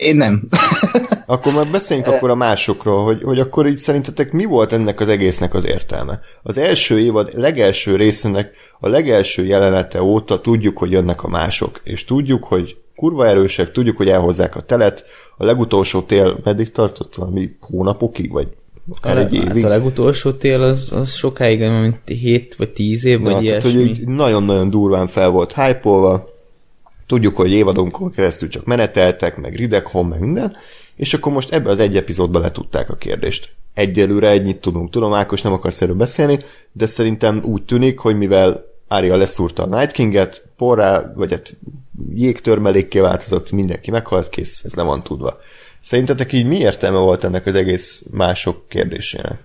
Én 0.00 0.16
nem. 0.16 0.48
akkor 1.26 1.52
már 1.52 1.66
beszéljünk 1.70 2.08
akkor 2.08 2.30
a 2.30 2.34
másokról, 2.34 3.04
hogy, 3.04 3.22
hogy 3.22 3.38
akkor 3.38 3.66
így 3.66 3.76
szerintetek 3.76 4.32
mi 4.32 4.44
volt 4.44 4.72
ennek 4.72 5.00
az 5.00 5.08
egésznek 5.08 5.54
az 5.54 5.66
értelme? 5.66 6.20
Az 6.42 6.58
első 6.58 7.00
évad 7.00 7.30
legelső 7.34 7.96
részének 7.96 8.52
a 8.80 8.88
legelső 8.88 9.44
jelenete 9.46 10.02
óta 10.02 10.40
tudjuk, 10.40 10.78
hogy 10.78 10.90
jönnek 10.90 11.22
a 11.22 11.28
mások, 11.28 11.80
és 11.84 12.04
tudjuk, 12.04 12.44
hogy 12.44 12.76
kurva 12.96 13.26
erősek, 13.26 13.72
tudjuk, 13.72 13.96
hogy 13.96 14.08
elhozzák 14.08 14.56
a 14.56 14.60
telet. 14.60 15.04
A 15.36 15.44
legutolsó 15.44 16.00
tél 16.00 16.40
meddig 16.44 16.72
tartott? 16.72 17.14
Valami 17.14 17.56
hónapokig, 17.60 18.32
vagy 18.32 18.48
akár 18.90 19.16
a, 19.16 19.20
egy 19.20 19.34
évig? 19.34 19.62
Hát 19.62 19.64
a 19.64 19.68
legutolsó 19.68 20.32
tél 20.32 20.62
az, 20.62 20.92
az 20.92 21.12
sokáig, 21.12 21.60
mint 21.60 22.00
7 22.04 22.54
vagy 22.54 22.70
10 22.70 23.04
év, 23.04 23.20
vagy 23.20 23.32
ja, 23.32 23.40
ilyesmi. 23.40 23.72
Tehát, 23.72 23.86
hogy 23.86 24.06
nagyon-nagyon 24.06 24.70
durván 24.70 25.06
fel 25.06 25.30
volt 25.30 25.54
hype 25.54 25.80
Tudjuk, 27.10 27.36
hogy 27.36 27.52
évadonkon 27.52 28.10
keresztül 28.10 28.48
csak 28.48 28.64
meneteltek, 28.64 29.36
meg 29.36 29.54
Ridekholm, 29.54 30.08
meg 30.08 30.20
minden, 30.20 30.56
és 30.96 31.14
akkor 31.14 31.32
most 31.32 31.52
ebbe 31.52 31.70
az 31.70 31.78
egy 31.80 31.96
epizódba 31.96 32.38
letudták 32.38 32.90
a 32.90 32.96
kérdést. 32.96 33.48
Egyelőre 33.74 34.28
ennyit 34.28 34.60
tudunk. 34.60 34.90
Tudom, 34.90 35.12
Ákos 35.12 35.42
nem 35.42 35.52
akarsz 35.52 35.82
erről 35.82 35.94
beszélni, 35.94 36.38
de 36.72 36.86
szerintem 36.86 37.42
úgy 37.44 37.62
tűnik, 37.62 37.98
hogy 37.98 38.16
mivel 38.16 38.66
Ária 38.88 39.16
leszúrta 39.16 39.62
a 39.62 39.78
Night 39.78 39.92
King-et, 39.92 40.46
porrá, 40.56 41.12
vagy 41.14 41.32
hát 41.32 41.56
jégtörmelékké 42.14 42.98
változott, 42.98 43.50
mindenki 43.50 43.90
meghalt, 43.90 44.28
kész, 44.28 44.64
ez 44.64 44.74
le 44.74 44.82
van 44.82 45.02
tudva. 45.02 45.38
Szerintetek 45.80 46.32
így 46.32 46.46
mi 46.46 46.56
értelme 46.56 46.98
volt 46.98 47.24
ennek 47.24 47.46
az 47.46 47.54
egész 47.54 48.04
mások 48.10 48.68
kérdésének? 48.68 49.38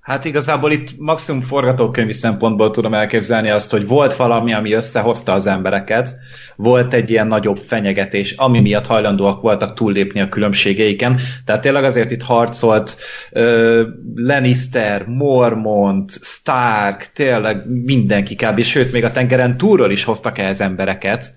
Hát 0.00 0.24
igazából 0.24 0.72
itt 0.72 0.98
maximum 0.98 1.40
forgatókönyvi 1.40 2.12
szempontból 2.12 2.70
tudom 2.70 2.94
elképzelni 2.94 3.48
azt, 3.48 3.70
hogy 3.70 3.86
volt 3.86 4.14
valami, 4.14 4.52
ami 4.52 4.72
összehozta 4.72 5.32
az 5.32 5.46
embereket, 5.46 6.14
volt 6.56 6.94
egy 6.94 7.10
ilyen 7.10 7.26
nagyobb 7.26 7.58
fenyegetés, 7.58 8.32
ami 8.32 8.60
miatt 8.60 8.86
hajlandóak 8.86 9.40
voltak 9.40 9.74
túllépni 9.74 10.20
a 10.20 10.28
különbségeiken. 10.28 11.20
Tehát 11.44 11.60
tényleg 11.60 11.84
azért 11.84 12.10
itt 12.10 12.22
harcolt 12.22 12.96
uh, 13.30 13.80
Lannister, 14.14 15.06
Mormont, 15.06 16.10
Stark, 16.22 17.12
tényleg 17.14 17.62
mindenki 17.84 18.34
kb. 18.34 18.62
Sőt, 18.62 18.92
még 18.92 19.04
a 19.04 19.12
tengeren 19.12 19.56
túlról 19.56 19.90
is 19.90 20.04
hoztak 20.04 20.38
ehhez 20.38 20.60
embereket, 20.60 21.30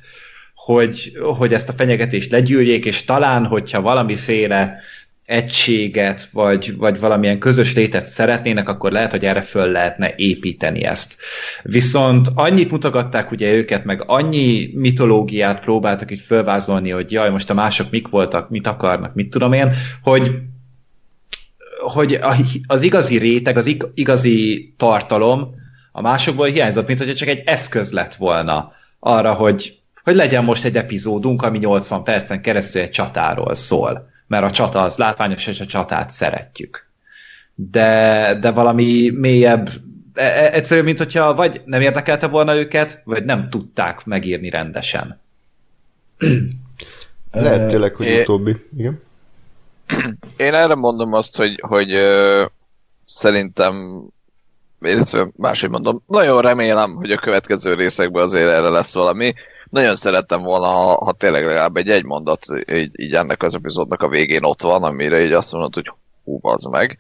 hogy, 0.56 1.12
hogy 1.38 1.54
ezt 1.54 1.69
a 1.69 1.73
fenyegetést 1.73 2.32
legyűrjék, 2.32 2.86
és 2.86 3.04
talán, 3.04 3.45
hogyha 3.45 3.82
valamiféle 3.82 4.80
egységet, 5.26 6.30
vagy, 6.32 6.78
vagy 6.78 7.00
valamilyen 7.00 7.40
közös 7.40 7.76
létet 7.76 8.06
szeretnének, 8.06 8.70
akkor 8.70 8.92
lehet, 8.92 9.12
hogy 9.12 9.26
erre 9.26 9.42
föl 9.42 9.72
lehetne 9.72 10.14
építeni 10.16 10.84
ezt. 10.84 11.22
Viszont 11.62 12.28
annyit 12.36 12.72
mutogatták 12.72 13.32
ugye 13.32 13.54
őket, 13.54 13.84
meg 13.84 14.04
annyi 14.06 14.72
mitológiát 14.74 15.60
próbáltak 15.60 16.12
így 16.12 16.22
fölvázolni, 16.22 16.90
hogy 16.90 17.12
jaj, 17.12 17.30
most 17.30 17.50
a 17.50 17.54
mások 17.54 17.92
mik 17.92 18.08
voltak, 18.08 18.50
mit 18.50 18.68
akarnak, 18.68 19.14
mit 19.14 19.30
tudom 19.30 19.54
én, 19.54 19.74
hogy 20.02 20.32
hogy 21.84 22.20
az 22.68 22.82
igazi 22.82 23.18
réteg, 23.18 23.58
az 23.58 23.76
igazi 23.94 24.74
tartalom 24.78 25.56
a 25.92 26.02
másokból 26.02 26.48
hiányzott, 26.48 26.88
mint 26.88 27.00
hogyha 27.00 27.14
csak 27.14 27.28
egy 27.28 27.42
eszköz 27.46 27.92
lett 27.92 28.16
volna 28.16 28.72
arra, 29.00 29.34
hogy, 29.34 29.80
hogy 30.04 30.16
legyen 30.16 30.44
most 30.44 30.66
egy 30.66 30.76
epizódunk, 30.76 31.42
ami 31.42 31.58
80 31.58 32.04
percen 32.04 32.42
keresztül 32.42 32.82
egy 32.82 32.90
csatáról 32.90 33.54
szól 33.54 34.12
mert 34.34 34.46
a 34.46 34.52
csata 34.52 34.82
az 34.82 34.98
látványos, 34.98 35.48
és 35.48 35.60
a 35.60 35.65
csatát 35.65 36.10
szeretjük. 36.10 36.88
De, 37.56 38.38
de 38.41 38.52
valami 38.52 39.10
mélyebb, 39.10 39.69
e, 40.13 40.24
e, 40.24 40.54
egyszerűen, 40.54 40.86
mint 40.86 40.98
hogyha 40.98 41.34
vagy 41.34 41.62
nem 41.65 41.82
érdekelte 41.82 42.28
volna 42.28 42.56
őket, 42.56 43.02
vagy 43.04 43.26
nem 43.26 43.50
tudták 43.50 44.06
megírni 44.06 44.50
rendesen. 44.50 45.19
Lehet 47.32 47.69
tényleg, 47.69 47.96
hogy 47.96 48.06
é... 48.06 48.22
utóbbi. 48.22 48.56
Igen. 48.78 49.02
Én 50.38 50.54
erre 50.54 50.76
mondom 50.76 51.13
azt, 51.13 51.36
hogy, 51.36 51.60
hogy 51.67 51.98
szerintem 53.06 54.04
illetve 54.82 55.30
máshogy 55.36 55.69
mondom, 55.69 56.04
nagyon 56.08 56.41
remélem, 56.41 56.96
hogy 56.96 57.12
a 57.12 57.17
következő 57.17 57.74
részekben 57.74 58.24
azért 58.24 58.50
erre 58.50 58.69
lesz 58.69 58.93
valami 58.93 59.34
nagyon 59.74 59.96
szerettem 59.96 60.42
volna, 60.42 60.66
ha, 60.66 61.06
ha 61.06 61.12
tényleg 61.12 61.46
legalább 61.46 61.78
egy 61.78 61.90
egy 61.90 62.06
mondat 62.06 62.46
így, 62.74 63.00
így 63.00 63.14
ennek 63.14 63.44
az 63.44 63.56
epizódnak 63.56 64.02
a 64.02 64.08
végén 64.08 64.44
ott 64.44 64.62
van, 64.62 64.84
amire 64.84 65.24
így 65.24 65.32
azt 65.32 65.52
mondod, 65.52 65.74
hogy 65.74 65.92
hú, 66.24 66.40
az 66.42 66.63
meg 66.63 66.98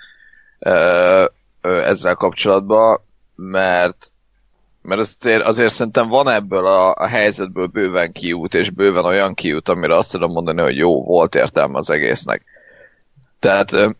ezzel 1.61 2.15
kapcsolatban, 2.15 3.01
mert 3.35 4.11
mert 4.81 4.99
azért, 4.99 5.45
azért 5.45 5.73
szerintem 5.73 6.07
van 6.07 6.29
ebből 6.29 6.65
a, 6.65 6.93
a 6.95 7.07
helyzetből 7.07 7.67
bőven 7.67 8.11
kiút, 8.11 8.53
és 8.53 8.69
bőven 8.69 9.05
olyan 9.05 9.33
kiút, 9.33 9.69
amire 9.69 9.95
azt 9.95 10.11
tudom 10.11 10.31
mondani, 10.31 10.61
hogy 10.61 10.77
jó, 10.77 11.03
volt 11.03 11.35
értelme 11.35 11.77
az 11.77 11.89
egésznek. 11.89 12.43
Tehát 13.39 13.95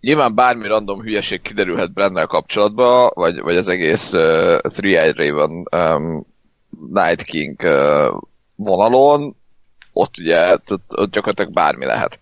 nyilván 0.00 0.34
bármi 0.34 0.66
random 0.66 1.00
hülyeség 1.00 1.42
kiderülhet 1.42 1.92
benne 1.92 2.24
kapcsolatban, 2.24 3.10
vagy, 3.14 3.40
vagy 3.40 3.56
az 3.56 3.68
egész 3.68 4.12
uh, 4.12 4.56
Three-Eyed 4.58 5.16
Raven 5.16 5.66
um, 5.72 6.30
Night 6.90 7.22
King 7.22 7.62
vonalon, 8.54 9.36
ott 9.92 10.18
ugye 10.18 10.56
ott 10.88 11.10
gyakorlatilag 11.10 11.52
bármi 11.52 11.84
lehet. 11.84 12.20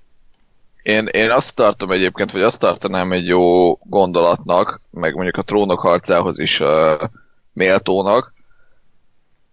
Én, 0.83 1.07
én 1.07 1.31
azt 1.31 1.55
tartom 1.55 1.91
egyébként, 1.91 2.31
vagy 2.31 2.43
azt 2.43 2.59
tartanám 2.59 3.13
egy 3.13 3.27
jó 3.27 3.75
gondolatnak, 3.75 4.81
meg 4.91 5.15
mondjuk 5.15 5.37
a 5.37 5.43
trónok 5.43 5.81
harcához 5.81 6.39
is 6.39 6.61
uh, 6.61 7.03
méltónak, 7.53 8.35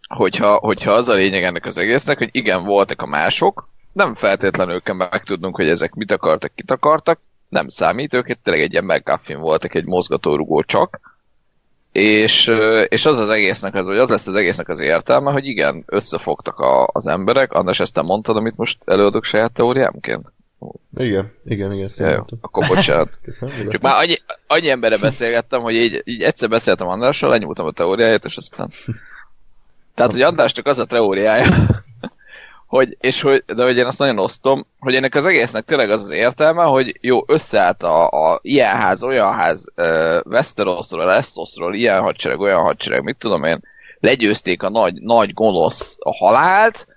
hogyha, 0.07 0.55
hogyha 0.55 0.91
az 0.91 1.09
a 1.09 1.13
lényeg 1.13 1.43
ennek 1.43 1.65
az 1.65 1.77
egésznek, 1.77 2.17
hogy 2.17 2.29
igen, 2.31 2.63
voltak 2.63 3.01
a 3.01 3.05
mások, 3.05 3.69
nem 3.91 4.13
feltétlenül 4.13 4.81
kell 4.81 4.95
megtudnunk, 4.95 5.55
hogy 5.55 5.69
ezek 5.69 5.93
mit 5.93 6.11
akartak, 6.11 6.55
kit 6.55 6.71
akartak, 6.71 7.19
nem 7.49 7.67
számít, 7.67 8.13
ők 8.13 8.41
tényleg 8.41 8.63
egy 8.63 8.71
ilyen 8.71 8.85
McGuffin 8.85 9.39
voltak, 9.39 9.75
egy 9.75 9.85
mozgatórugó 9.85 10.63
csak, 10.63 10.99
és, 11.97 12.51
és 12.87 13.05
az 13.05 13.19
az 13.19 13.29
egésznek, 13.29 13.75
az, 13.75 13.85
vagy 13.85 13.97
az 13.97 14.09
lesz 14.09 14.27
az 14.27 14.35
egésznek 14.35 14.69
az 14.69 14.79
értelme, 14.79 15.31
hogy 15.31 15.45
igen, 15.45 15.83
összefogtak 15.85 16.59
a, 16.59 16.89
az 16.91 17.07
emberek, 17.07 17.53
András 17.53 17.79
ezt 17.79 17.93
te 17.93 18.01
mondtad, 18.01 18.37
amit 18.37 18.57
most 18.57 18.77
előadok 18.85 19.23
saját 19.23 19.51
teóriámként? 19.51 20.31
Igen, 20.97 21.31
igen, 21.45 21.73
igen, 21.73 21.89
jó, 21.97 22.25
akkor 22.41 22.67
bocsánat. 22.67 23.19
Köszönöm, 23.23 23.69
Csak 23.69 23.81
már 23.81 24.01
annyi, 24.01 24.15
annyi 24.47 24.69
emberre 24.69 24.97
beszélgettem, 24.97 25.61
hogy 25.61 25.75
így, 25.75 26.01
így 26.05 26.23
egyszer 26.23 26.49
beszéltem 26.49 26.87
Andrással, 26.87 27.29
lenyúltam 27.29 27.65
a 27.65 27.71
teóriáját, 27.71 28.25
és 28.25 28.37
aztán... 28.37 28.69
Tehát, 29.95 30.11
hogy 30.11 30.21
Andrásnak 30.21 30.65
az 30.65 30.79
a 30.79 30.85
teóriája, 30.85 31.55
hogy, 32.67 32.97
és 32.99 33.21
hogy, 33.21 33.43
de 33.45 33.63
hogy 33.63 33.77
én 33.77 33.85
azt 33.85 33.99
nagyon 33.99 34.19
osztom, 34.19 34.65
hogy 34.79 34.95
ennek 34.95 35.15
az 35.15 35.25
egésznek 35.25 35.65
tényleg 35.65 35.89
az 35.89 36.03
az 36.03 36.09
értelme, 36.09 36.63
hogy 36.63 36.97
jó, 37.01 37.23
összeállt 37.27 37.83
a, 37.83 38.07
a 38.07 38.39
ilyen 38.41 38.75
ház, 38.75 39.03
olyan 39.03 39.33
ház, 39.33 39.65
uh, 39.75 40.19
Westerosról, 40.25 41.05
Lestosról, 41.05 41.75
ilyen 41.75 42.01
hadsereg, 42.01 42.39
olyan 42.39 42.61
hadsereg, 42.61 43.03
mit 43.03 43.17
tudom 43.17 43.43
én, 43.43 43.63
legyőzték 43.99 44.63
a 44.63 44.69
nagy, 44.69 44.93
nagy 44.93 45.33
gonosz 45.33 45.97
a 45.99 46.15
halált, 46.15 46.87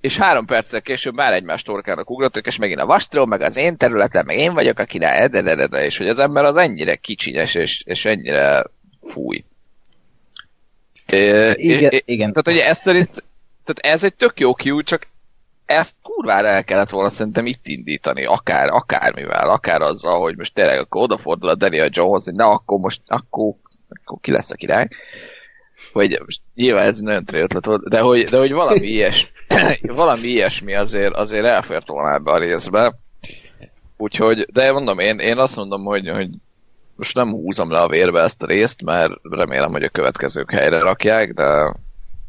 és 0.00 0.16
három 0.16 0.46
perccel 0.46 0.82
később 0.82 1.14
már 1.14 1.32
egymás 1.32 1.62
torkának 1.62 2.10
ugrottak, 2.10 2.46
és 2.46 2.56
megint 2.56 2.80
a 2.80 2.86
Vastról, 2.86 3.26
meg 3.26 3.40
az 3.40 3.56
én 3.56 3.76
területem, 3.76 4.26
meg 4.26 4.38
én 4.38 4.54
vagyok 4.54 4.78
a 4.78 4.84
király, 4.84 5.28
de, 5.28 5.42
de, 5.42 5.54
de, 5.54 5.66
de, 5.66 5.84
és 5.84 5.98
hogy 5.98 6.08
az 6.08 6.18
ember 6.18 6.44
az 6.44 6.56
ennyire 6.56 6.94
kicsinyes, 6.94 7.54
és, 7.54 7.82
és 7.84 8.04
ennyire 8.04 8.64
fúj. 9.08 9.44
É, 11.06 11.52
Igen, 11.54 11.90
é, 11.90 12.02
igen. 12.04 12.32
Tehát 12.32 12.58
ugye 12.58 12.68
ez 12.68 12.78
szerint, 12.78 13.24
tehát 13.64 13.94
ez 13.94 14.04
egy 14.04 14.14
tök 14.14 14.40
jó 14.40 14.54
kiú, 14.54 14.82
csak 14.82 15.06
ezt 15.70 15.94
kurvára 16.02 16.46
el 16.46 16.64
kellett 16.64 16.90
volna 16.90 17.10
szerintem 17.10 17.46
itt 17.46 17.66
indítani, 17.66 18.24
akár, 18.24 18.68
akármivel, 18.68 19.50
akár 19.50 19.80
azzal, 19.80 20.20
hogy 20.20 20.36
most 20.36 20.54
tényleg 20.54 20.78
akkor 20.78 21.02
odafordul 21.02 21.48
a 21.48 21.54
Daniel 21.54 21.88
Jones, 21.92 22.24
hogy 22.24 22.34
na 22.34 22.50
akkor 22.50 22.78
most, 22.78 23.00
akkor, 23.06 23.54
akkor 24.04 24.18
ki 24.20 24.30
lesz 24.30 24.50
a 24.50 24.54
király. 24.54 24.88
Vagy 25.92 26.20
most 26.24 26.40
nyilván 26.54 26.86
ez 26.86 26.98
nagyon 26.98 27.24
ötlet 27.30 27.64
volt, 27.64 27.88
de 27.88 28.00
hogy, 28.00 28.24
de 28.24 28.38
hogy 28.38 28.52
valami, 28.52 28.86
ilyes, 28.96 29.32
valami 29.82 30.26
ilyesmi 30.26 30.74
azért, 30.74 31.14
azért 31.14 31.46
elfért 31.46 31.88
volna 31.88 32.14
ebbe 32.14 32.30
a 32.30 32.38
részbe. 32.38 32.94
Úgyhogy, 33.96 34.46
de 34.52 34.72
mondom, 34.72 34.98
én, 34.98 35.18
én 35.18 35.38
azt 35.38 35.56
mondom, 35.56 35.84
hogy, 35.84 36.08
hogy 36.08 36.28
most 36.96 37.14
nem 37.14 37.30
húzom 37.30 37.70
le 37.70 37.78
a 37.78 37.88
vérbe 37.88 38.22
ezt 38.22 38.42
a 38.42 38.46
részt, 38.46 38.82
mert 38.82 39.12
remélem, 39.22 39.72
hogy 39.72 39.82
a 39.82 39.88
következők 39.88 40.50
helyre 40.50 40.78
rakják, 40.78 41.32
de, 41.32 41.74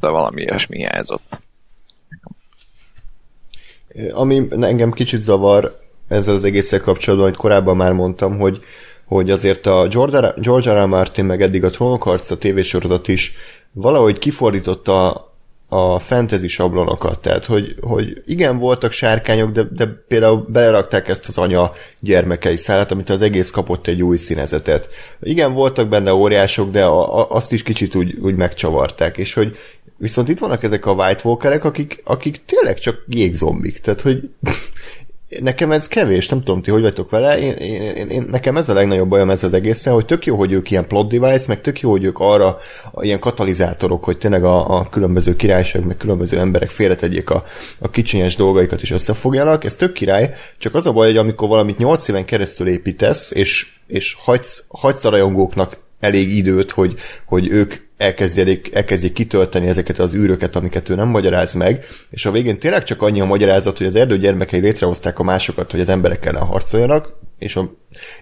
de 0.01 0.09
valami 0.09 0.41
ilyesmi 0.41 0.77
hiányzott. 0.77 1.39
Ami 4.11 4.47
engem 4.59 4.91
kicsit 4.91 5.21
zavar 5.21 5.79
ezzel 6.07 6.35
az 6.35 6.43
egésszel 6.43 6.81
kapcsolatban, 6.81 7.29
hogy 7.29 7.37
korábban 7.37 7.75
már 7.75 7.93
mondtam, 7.93 8.37
hogy, 8.37 8.59
hogy 9.05 9.31
azért 9.31 9.65
a 9.65 9.87
George, 9.87 10.73
R. 10.73 10.83
R. 10.83 10.85
Martin, 10.85 11.25
meg 11.25 11.41
eddig 11.41 11.63
a 11.63 11.69
Trónok 11.69 12.03
harca 12.03 12.37
tévésorozat 12.37 13.07
is 13.07 13.33
valahogy 13.71 14.19
kifordította 14.19 15.29
a 15.73 15.99
fantasy 15.99 16.47
sablonokat, 16.47 17.19
tehát 17.19 17.45
hogy, 17.45 17.75
hogy 17.81 18.21
igen, 18.25 18.57
voltak 18.57 18.91
sárkányok, 18.91 19.51
de, 19.51 19.63
de 19.63 20.03
például 20.07 20.45
belerakták 20.49 21.07
ezt 21.07 21.27
az 21.27 21.37
anya 21.37 21.71
gyermekei 21.99 22.57
szállat, 22.57 22.91
amit 22.91 23.09
az 23.09 23.21
egész 23.21 23.49
kapott 23.49 23.87
egy 23.87 24.03
új 24.03 24.17
színezetet. 24.17 24.89
Igen, 25.21 25.53
voltak 25.53 25.89
benne 25.89 26.13
óriások, 26.13 26.71
de 26.71 26.85
a, 26.85 27.19
a, 27.19 27.29
azt 27.29 27.51
is 27.51 27.63
kicsit 27.63 27.95
úgy, 27.95 28.17
úgy 28.21 28.35
megcsavarták, 28.35 29.17
és 29.17 29.33
hogy 29.33 29.57
viszont 30.01 30.29
itt 30.29 30.39
vannak 30.39 30.63
ezek 30.63 30.85
a 30.85 30.91
White 30.91 31.21
Walkerek, 31.23 31.63
akik, 31.63 32.01
akik 32.03 32.41
tényleg 32.45 32.79
csak 32.79 33.03
jégzombik, 33.07 33.79
tehát 33.79 34.01
hogy 34.01 34.29
nekem 35.39 35.71
ez 35.71 35.87
kevés, 35.87 36.29
nem 36.29 36.43
tudom 36.43 36.61
ti, 36.61 36.71
hogy 36.71 36.81
vagytok 36.81 37.09
vele, 37.09 37.39
én, 37.39 37.51
én, 37.51 37.81
én, 37.81 38.07
én, 38.07 38.25
nekem 38.29 38.57
ez 38.57 38.69
a 38.69 38.73
legnagyobb 38.73 39.09
bajom 39.09 39.29
ez 39.29 39.43
az 39.43 39.53
egészen, 39.53 39.93
hogy 39.93 40.05
tök 40.05 40.25
jó, 40.25 40.35
hogy 40.35 40.51
ők 40.51 40.71
ilyen 40.71 40.87
plot 40.87 41.09
device, 41.11 41.45
meg 41.47 41.61
tök 41.61 41.79
jó, 41.79 41.89
hogy 41.89 42.03
ők 42.03 42.19
arra 42.19 42.57
ilyen 43.01 43.19
katalizátorok, 43.19 44.03
hogy 44.03 44.17
tényleg 44.17 44.43
a, 44.43 44.77
a 44.77 44.89
különböző 44.89 45.35
királyság, 45.35 45.85
meg 45.85 45.97
különböző 45.97 46.39
emberek 46.39 46.69
félretegyék 46.69 47.29
a, 47.29 47.43
a 47.79 47.89
kicsinyes 47.89 48.35
dolgaikat 48.35 48.81
is 48.81 48.91
összefogjanak, 48.91 49.63
ez 49.63 49.75
tök 49.75 49.93
király, 49.93 50.33
csak 50.57 50.75
az 50.75 50.85
a 50.85 50.91
baj, 50.91 51.07
hogy 51.07 51.17
amikor 51.17 51.47
valamit 51.47 51.77
8 51.77 52.07
éven 52.07 52.25
keresztül 52.25 52.67
építesz, 52.67 53.31
és, 53.31 53.73
és 53.87 54.17
hagysz, 54.19 54.65
hagysz 54.67 55.05
a 55.05 55.09
rajongóknak 55.09 55.77
elég 55.99 56.37
időt, 56.37 56.71
hogy, 56.71 56.95
hogy 57.25 57.47
ők 57.47 57.75
elkezdjék, 58.01 58.75
elkezdjék 58.75 59.13
kitölteni 59.13 59.67
ezeket 59.67 59.99
az 59.99 60.15
űröket, 60.15 60.55
amiket 60.55 60.89
ő 60.89 60.95
nem 60.95 61.07
magyaráz 61.07 61.53
meg, 61.53 61.85
és 62.09 62.25
a 62.25 62.31
végén 62.31 62.59
tényleg 62.59 62.83
csak 62.83 63.01
annyi 63.01 63.21
a 63.21 63.25
magyarázat, 63.25 63.77
hogy 63.77 63.87
az 63.87 63.95
erdő 63.95 64.17
gyermekei 64.17 64.59
létrehozták 64.59 65.19
a 65.19 65.23
másokat, 65.23 65.71
hogy 65.71 65.79
az 65.79 65.89
emberek 65.89 66.25
ellen 66.25 66.45
harcoljanak, 66.45 67.19
és 67.39 67.55
a 67.55 67.71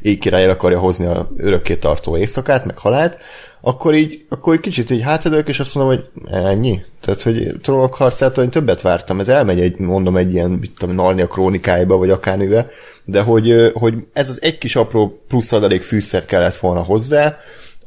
égkirály 0.01 0.43
el 0.43 0.49
akarja 0.49 0.79
hozni 0.79 1.05
a 1.05 1.29
örökké 1.37 1.75
tartó 1.75 2.17
éjszakát, 2.17 2.65
meg 2.65 2.77
halált, 2.77 3.17
akkor 3.61 3.95
így, 3.95 4.25
akkor 4.29 4.53
így 4.53 4.59
kicsit 4.59 4.89
így 4.89 5.01
hátadők, 5.01 5.47
és 5.47 5.59
azt 5.59 5.75
mondom, 5.75 5.95
hogy 5.95 6.31
ennyi. 6.31 6.81
Tehát, 7.01 7.21
hogy 7.21 7.51
trónok 7.61 7.95
harcától 7.95 8.43
én 8.43 8.49
többet 8.49 8.81
vártam. 8.81 9.19
Ez 9.19 9.27
elmegy 9.27 9.59
egy, 9.59 9.77
mondom, 9.77 10.17
egy 10.17 10.33
ilyen, 10.33 10.49
mit 10.49 10.71
tudom, 10.77 10.95
Narnia 10.95 11.27
krónikájába, 11.27 11.97
vagy 11.97 12.09
akármibe, 12.09 12.67
de 13.05 13.21
hogy, 13.21 13.71
hogy 13.73 13.93
ez 14.13 14.29
az 14.29 14.41
egy 14.41 14.57
kis 14.57 14.75
apró 14.75 15.23
plusz 15.27 15.51
adalék 15.51 15.81
fűszer 15.81 16.25
kellett 16.25 16.55
volna 16.55 16.83
hozzá, 16.83 17.37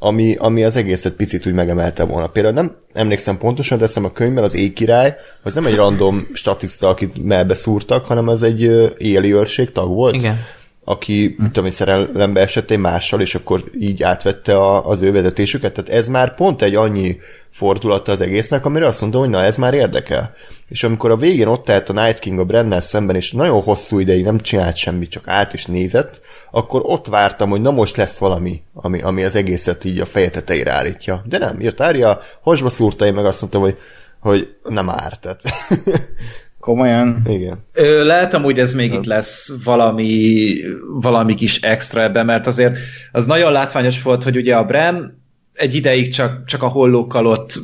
ami, 0.03 0.35
ami 0.35 0.63
az 0.63 0.75
egészet 0.75 1.13
picit 1.13 1.45
úgy 1.45 1.53
megemelte 1.53 2.03
volna. 2.03 2.27
Például 2.27 2.53
nem 2.53 2.75
emlékszem 2.93 3.37
pontosan, 3.37 3.77
de 3.77 3.83
eszem 3.83 4.05
a 4.05 4.11
könyvben 4.11 4.43
az 4.43 4.55
éjkirály, 4.55 5.15
az 5.43 5.55
nem 5.55 5.65
egy 5.65 5.75
random 5.75 6.27
statiszta, 6.33 6.87
akit 6.87 7.23
melbe 7.23 7.53
szúrtak, 7.53 8.05
hanem 8.05 8.27
az 8.27 8.43
egy 8.43 8.61
éli 8.97 9.33
őrség 9.33 9.71
tag 9.71 9.89
volt. 9.89 10.15
Igen. 10.15 10.37
Aki, 10.85 11.35
hm. 11.37 11.45
tudom, 11.45 11.69
szerelembe 11.69 12.41
esett 12.41 12.71
egy 12.71 12.79
mással, 12.79 13.21
és 13.21 13.35
akkor 13.35 13.63
így 13.79 14.03
átvette 14.03 14.57
a, 14.57 14.89
az 14.89 15.01
ő 15.01 15.11
vezetésüket. 15.11 15.73
Tehát 15.73 15.89
ez 15.89 16.07
már 16.07 16.35
pont 16.35 16.61
egy 16.61 16.75
annyi 16.75 17.17
fordulata 17.51 18.11
az 18.11 18.21
egésznek, 18.21 18.65
amire 18.65 18.87
azt 18.87 19.01
mondom, 19.01 19.21
hogy 19.21 19.29
na 19.29 19.43
ez 19.43 19.57
már 19.57 19.73
érdekel. 19.73 20.33
És 20.67 20.83
amikor 20.83 21.11
a 21.11 21.17
végén 21.17 21.47
ott 21.47 21.69
állt 21.69 21.89
a 21.89 21.93
Night 21.93 22.19
King 22.19 22.39
a 22.39 22.43
Brennel 22.43 22.81
szemben, 22.81 23.15
és 23.15 23.31
nagyon 23.31 23.61
hosszú 23.61 23.99
ideig 23.99 24.23
nem 24.23 24.39
csinált 24.39 24.75
semmit, 24.75 25.09
csak 25.09 25.27
állt 25.27 25.53
és 25.53 25.65
nézett, 25.65 26.21
akkor 26.51 26.81
ott 26.83 27.07
vártam, 27.07 27.49
hogy 27.49 27.61
na 27.61 27.71
most 27.71 27.95
lesz 27.95 28.17
valami, 28.17 28.61
ami, 28.73 29.01
ami 29.01 29.23
az 29.23 29.35
egészet 29.35 29.83
így 29.83 29.99
a 29.99 30.05
feje 30.05 30.29
tetejére 30.29 30.71
állítja. 30.71 31.23
De 31.25 31.37
nem, 31.37 31.61
jött 31.61 31.81
Ária, 31.81 32.19
hosba 32.41 32.69
szúrta, 32.69 33.05
én 33.05 33.13
meg 33.13 33.25
azt 33.25 33.41
mondtam, 33.41 33.61
hogy, 33.61 33.77
hogy 34.19 34.55
nem 34.63 34.89
árt. 34.89 35.27
Komolyan? 36.63 37.21
Igen. 37.29 37.65
Ö, 37.73 38.05
lehet 38.05 38.33
amúgy 38.33 38.59
ez 38.59 38.73
még 38.73 38.93
itt 38.93 39.05
lesz 39.05 39.63
valami, 39.63 40.55
valami 41.01 41.35
kis 41.35 41.61
extra 41.61 42.01
ebben, 42.01 42.25
mert 42.25 42.47
azért 42.47 42.77
az 43.11 43.25
nagyon 43.25 43.51
látványos 43.51 44.01
volt, 44.01 44.23
hogy 44.23 44.37
ugye 44.37 44.55
a 44.55 44.63
Bren 44.63 45.21
egy 45.53 45.73
ideig 45.73 46.13
csak, 46.13 46.45
csak 46.45 46.63
a 46.63 46.67
hollókkal 46.67 47.25
ott 47.25 47.59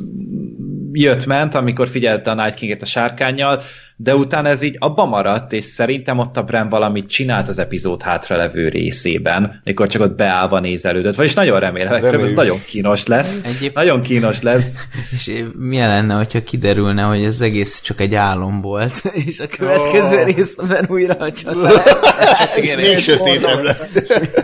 jött-ment, 0.92 1.54
amikor 1.54 1.88
figyelte 1.88 2.30
a 2.30 2.34
Night 2.34 2.54
King-et 2.54 2.82
a 2.82 2.86
sárkányjal, 2.86 3.62
de 4.02 4.14
utána 4.14 4.48
ez 4.48 4.62
így 4.62 4.76
abba 4.78 5.04
maradt, 5.04 5.52
és 5.52 5.64
szerintem 5.64 6.18
ott 6.18 6.36
a 6.36 6.42
Bren 6.42 6.68
valamit 6.68 7.08
csinált 7.08 7.48
az 7.48 7.58
epizód 7.58 8.02
hátralevő 8.02 8.68
részében, 8.68 9.60
mikor 9.64 9.86
csak 9.86 10.02
ott 10.02 10.16
beállva 10.16 10.60
nézelődött, 10.60 11.14
vagyis 11.14 11.34
nagyon 11.34 11.60
remélem, 11.60 12.00
hogy 12.00 12.20
ez 12.20 12.32
nagyon 12.32 12.58
kínos 12.66 13.06
lesz. 13.06 13.44
Egyéb... 13.44 13.74
Nagyon 13.74 14.02
kínos 14.02 14.42
lesz. 14.42 14.82
És 15.16 15.32
milyen 15.56 15.88
lenne, 15.88 16.14
hogyha 16.14 16.42
kiderülne, 16.42 17.02
hogy 17.02 17.24
ez 17.24 17.40
egész 17.40 17.80
csak 17.80 18.00
egy 18.00 18.14
álom 18.14 18.60
volt, 18.60 19.02
és 19.26 19.40
a 19.40 19.46
következő 19.46 20.16
oh. 20.16 20.24
részben 20.24 20.86
újra 20.88 21.14
a 21.14 21.32
csata 21.42 21.60
lesz. 21.60 22.56
Igen, 22.56 22.76
még 22.76 22.98
sötétebb 22.98 23.62
lesz. 23.62 23.96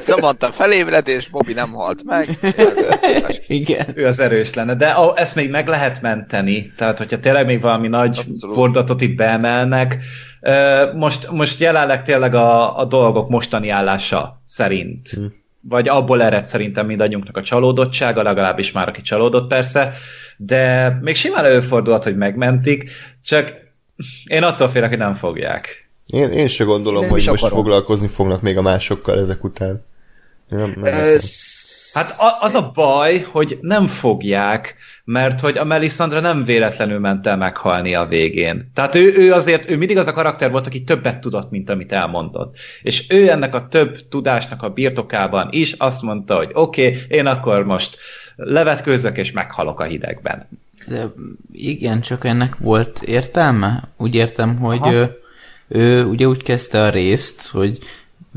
Samantha 0.07 0.53
felébred, 0.53 1.09
és 1.09 1.29
Bobby 1.29 1.53
nem 1.53 1.73
halt 1.73 2.05
meg. 2.05 2.29
Igen. 3.47 3.87
Ő 3.95 4.07
az 4.07 4.21
erős 4.21 4.55
lenne, 4.55 4.75
de 4.75 4.95
ezt 5.15 5.35
még 5.35 5.51
meg 5.51 5.69
lehet 5.69 6.03
menteni, 6.03 6.73
tehát 6.77 6.99
hogyha 6.99 7.19
tényleg 7.19 7.47
még 7.47 7.61
valami 7.61 7.89
nagy 7.89 8.19
Abszolút. 8.19 8.55
fordatot 8.55 9.01
itt 9.01 9.17
beemel, 9.17 9.45
emelnek. 9.47 10.05
Most, 10.95 11.31
most 11.31 11.61
jelenleg 11.61 12.03
tényleg 12.03 12.35
a, 12.35 12.79
a 12.79 12.85
dolgok 12.85 13.29
mostani 13.29 13.69
állása 13.69 14.41
szerint, 14.45 15.09
hmm. 15.09 15.35
vagy 15.61 15.89
abból 15.89 16.23
ered 16.23 16.47
szerintem 16.47 16.87
mindannyiunknak 16.87 17.37
a 17.37 17.43
csalódottsága, 17.43 18.23
legalábbis 18.23 18.73
már 18.73 18.89
aki 18.89 19.03
csalódott 19.03 19.49
persze, 19.49 19.93
de 20.37 20.89
még 21.01 21.15
simán 21.15 21.45
előfordulhat, 21.45 22.05
hogy 22.05 22.17
megmentik, 22.17 22.91
csak 23.25 23.55
én 24.27 24.43
attól 24.43 24.69
félek, 24.69 24.89
hogy 24.89 24.99
nem 24.99 25.15
fogják. 25.15 25.91
Én, 26.07 26.31
én 26.31 26.49
se 26.49 26.65
gondolom, 26.65 27.03
én 27.03 27.09
hogy 27.09 27.25
most 27.27 27.43
akarom. 27.43 27.63
foglalkozni 27.63 28.09
fognak 28.09 28.43
még 28.43 28.57
a 28.57 28.63
másokkal 28.63 29.19
ezek 29.19 29.45
után. 29.45 29.85
Nem, 30.49 30.75
nem 30.81 30.95
hát 31.93 32.15
az 32.41 32.55
a 32.55 32.71
baj, 32.75 33.27
hogy 33.31 33.59
nem 33.61 33.87
fogják, 33.87 34.75
mert 35.09 35.41
hogy 35.41 35.59
a 35.59 35.65
Melisandre 35.65 36.21
nem 36.21 36.45
véletlenül 36.45 36.99
ment 36.99 37.27
el 37.27 37.37
meghalni 37.37 37.95
a 37.95 38.07
végén. 38.07 38.71
Tehát 38.75 38.95
ő, 38.95 39.15
ő 39.17 39.33
azért, 39.33 39.71
ő 39.71 39.77
mindig 39.77 39.99
az 39.99 40.07
a 40.07 40.13
karakter 40.13 40.51
volt, 40.51 40.67
aki 40.67 40.83
többet 40.83 41.21
tudott, 41.21 41.51
mint 41.51 41.71
amit 41.71 41.93
elmondott. 41.93 42.57
És 42.83 43.07
ő 43.11 43.31
ennek 43.31 43.55
a 43.55 43.69
több 43.69 44.09
tudásnak 44.09 44.63
a 44.63 44.71
birtokában 44.71 45.49
is 45.51 45.73
azt 45.73 46.03
mondta, 46.03 46.37
hogy 46.37 46.51
oké, 46.53 46.87
okay, 46.87 47.01
én 47.09 47.27
akkor 47.27 47.65
most 47.65 47.99
levetkőzök 48.37 49.17
és 49.17 49.33
meghalok 49.33 49.81
a 49.81 49.85
hidegben. 49.85 50.49
De 50.87 51.13
igen, 51.53 52.01
csak 52.01 52.25
ennek 52.25 52.57
volt 52.57 53.03
értelme? 53.03 53.89
Úgy 53.97 54.15
értem, 54.15 54.57
hogy 54.57 54.81
ő, 54.93 55.17
ő 55.69 56.05
ugye 56.05 56.27
úgy 56.27 56.43
kezdte 56.43 56.83
a 56.83 56.91
részt, 56.91 57.51
hogy 57.51 57.79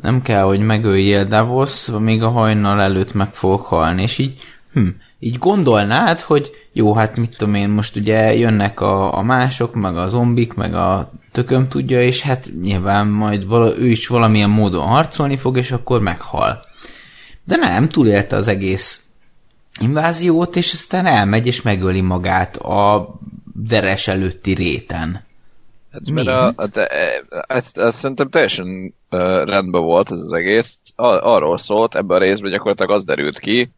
nem 0.02 0.22
kell, 0.22 0.44
hogy 0.44 0.60
megöljél 0.60 1.26
Davos, 1.26 1.88
még 2.00 2.24
a 2.24 2.30
hajnal 2.30 2.82
előtt 2.82 3.14
meg 3.14 3.28
fogok 3.28 3.66
halni, 3.66 4.02
és 4.02 4.18
így, 4.18 4.42
hm, 4.74 4.88
így 5.20 5.38
gondolnád, 5.38 6.20
hogy 6.20 6.59
jó, 6.74 6.94
hát 6.94 7.16
mit 7.16 7.38
tudom 7.38 7.54
én, 7.54 7.70
most 7.70 7.96
ugye 7.96 8.36
jönnek 8.36 8.82
a, 8.82 9.18
a 9.18 9.22
mások, 9.22 9.76
meg 9.76 9.98
a 9.98 10.08
zombik, 10.08 10.54
meg 10.54 10.74
a 10.74 11.12
tököm 11.32 11.68
tudja, 11.68 12.02
és 12.02 12.22
hát 12.22 12.52
nyilván 12.62 13.08
majd 13.08 13.48
vala, 13.48 13.78
ő 13.78 13.88
is 13.88 14.08
valamilyen 14.08 14.50
módon 14.50 14.86
harcolni 14.86 15.38
fog, 15.38 15.58
és 15.58 15.72
akkor 15.72 16.02
meghal. 16.02 16.66
De 17.44 17.56
nem, 17.56 17.90
túlélte 17.90 18.36
az 18.36 18.48
egész 18.48 19.04
inváziót, 19.80 20.56
és 20.56 20.74
aztán 20.74 21.06
elmegy 21.06 21.48
és 21.48 21.62
megöli 21.62 22.02
magát 22.02 22.58
a 22.58 23.10
deres 23.54 24.08
előtti 24.08 24.54
réten. 24.54 25.28
Hát, 25.92 26.10
mert 26.10 26.28
a, 26.28 26.54
a, 26.56 26.68
de, 26.68 26.88
ezt, 27.48 27.78
ezt 27.78 27.98
szerintem 27.98 28.30
teljesen 28.30 28.94
uh, 29.10 29.20
rendben 29.44 29.82
volt 29.82 30.12
ez 30.12 30.20
az 30.20 30.32
egész. 30.32 30.80
Ar- 30.96 31.24
arról 31.24 31.58
szólt 31.58 31.96
ebben 31.96 32.18
a 32.18 32.20
részben 32.20 32.52
gyakorlatilag 32.52 32.92
az 32.92 33.06
derült 33.06 33.40
ki, 33.40 33.72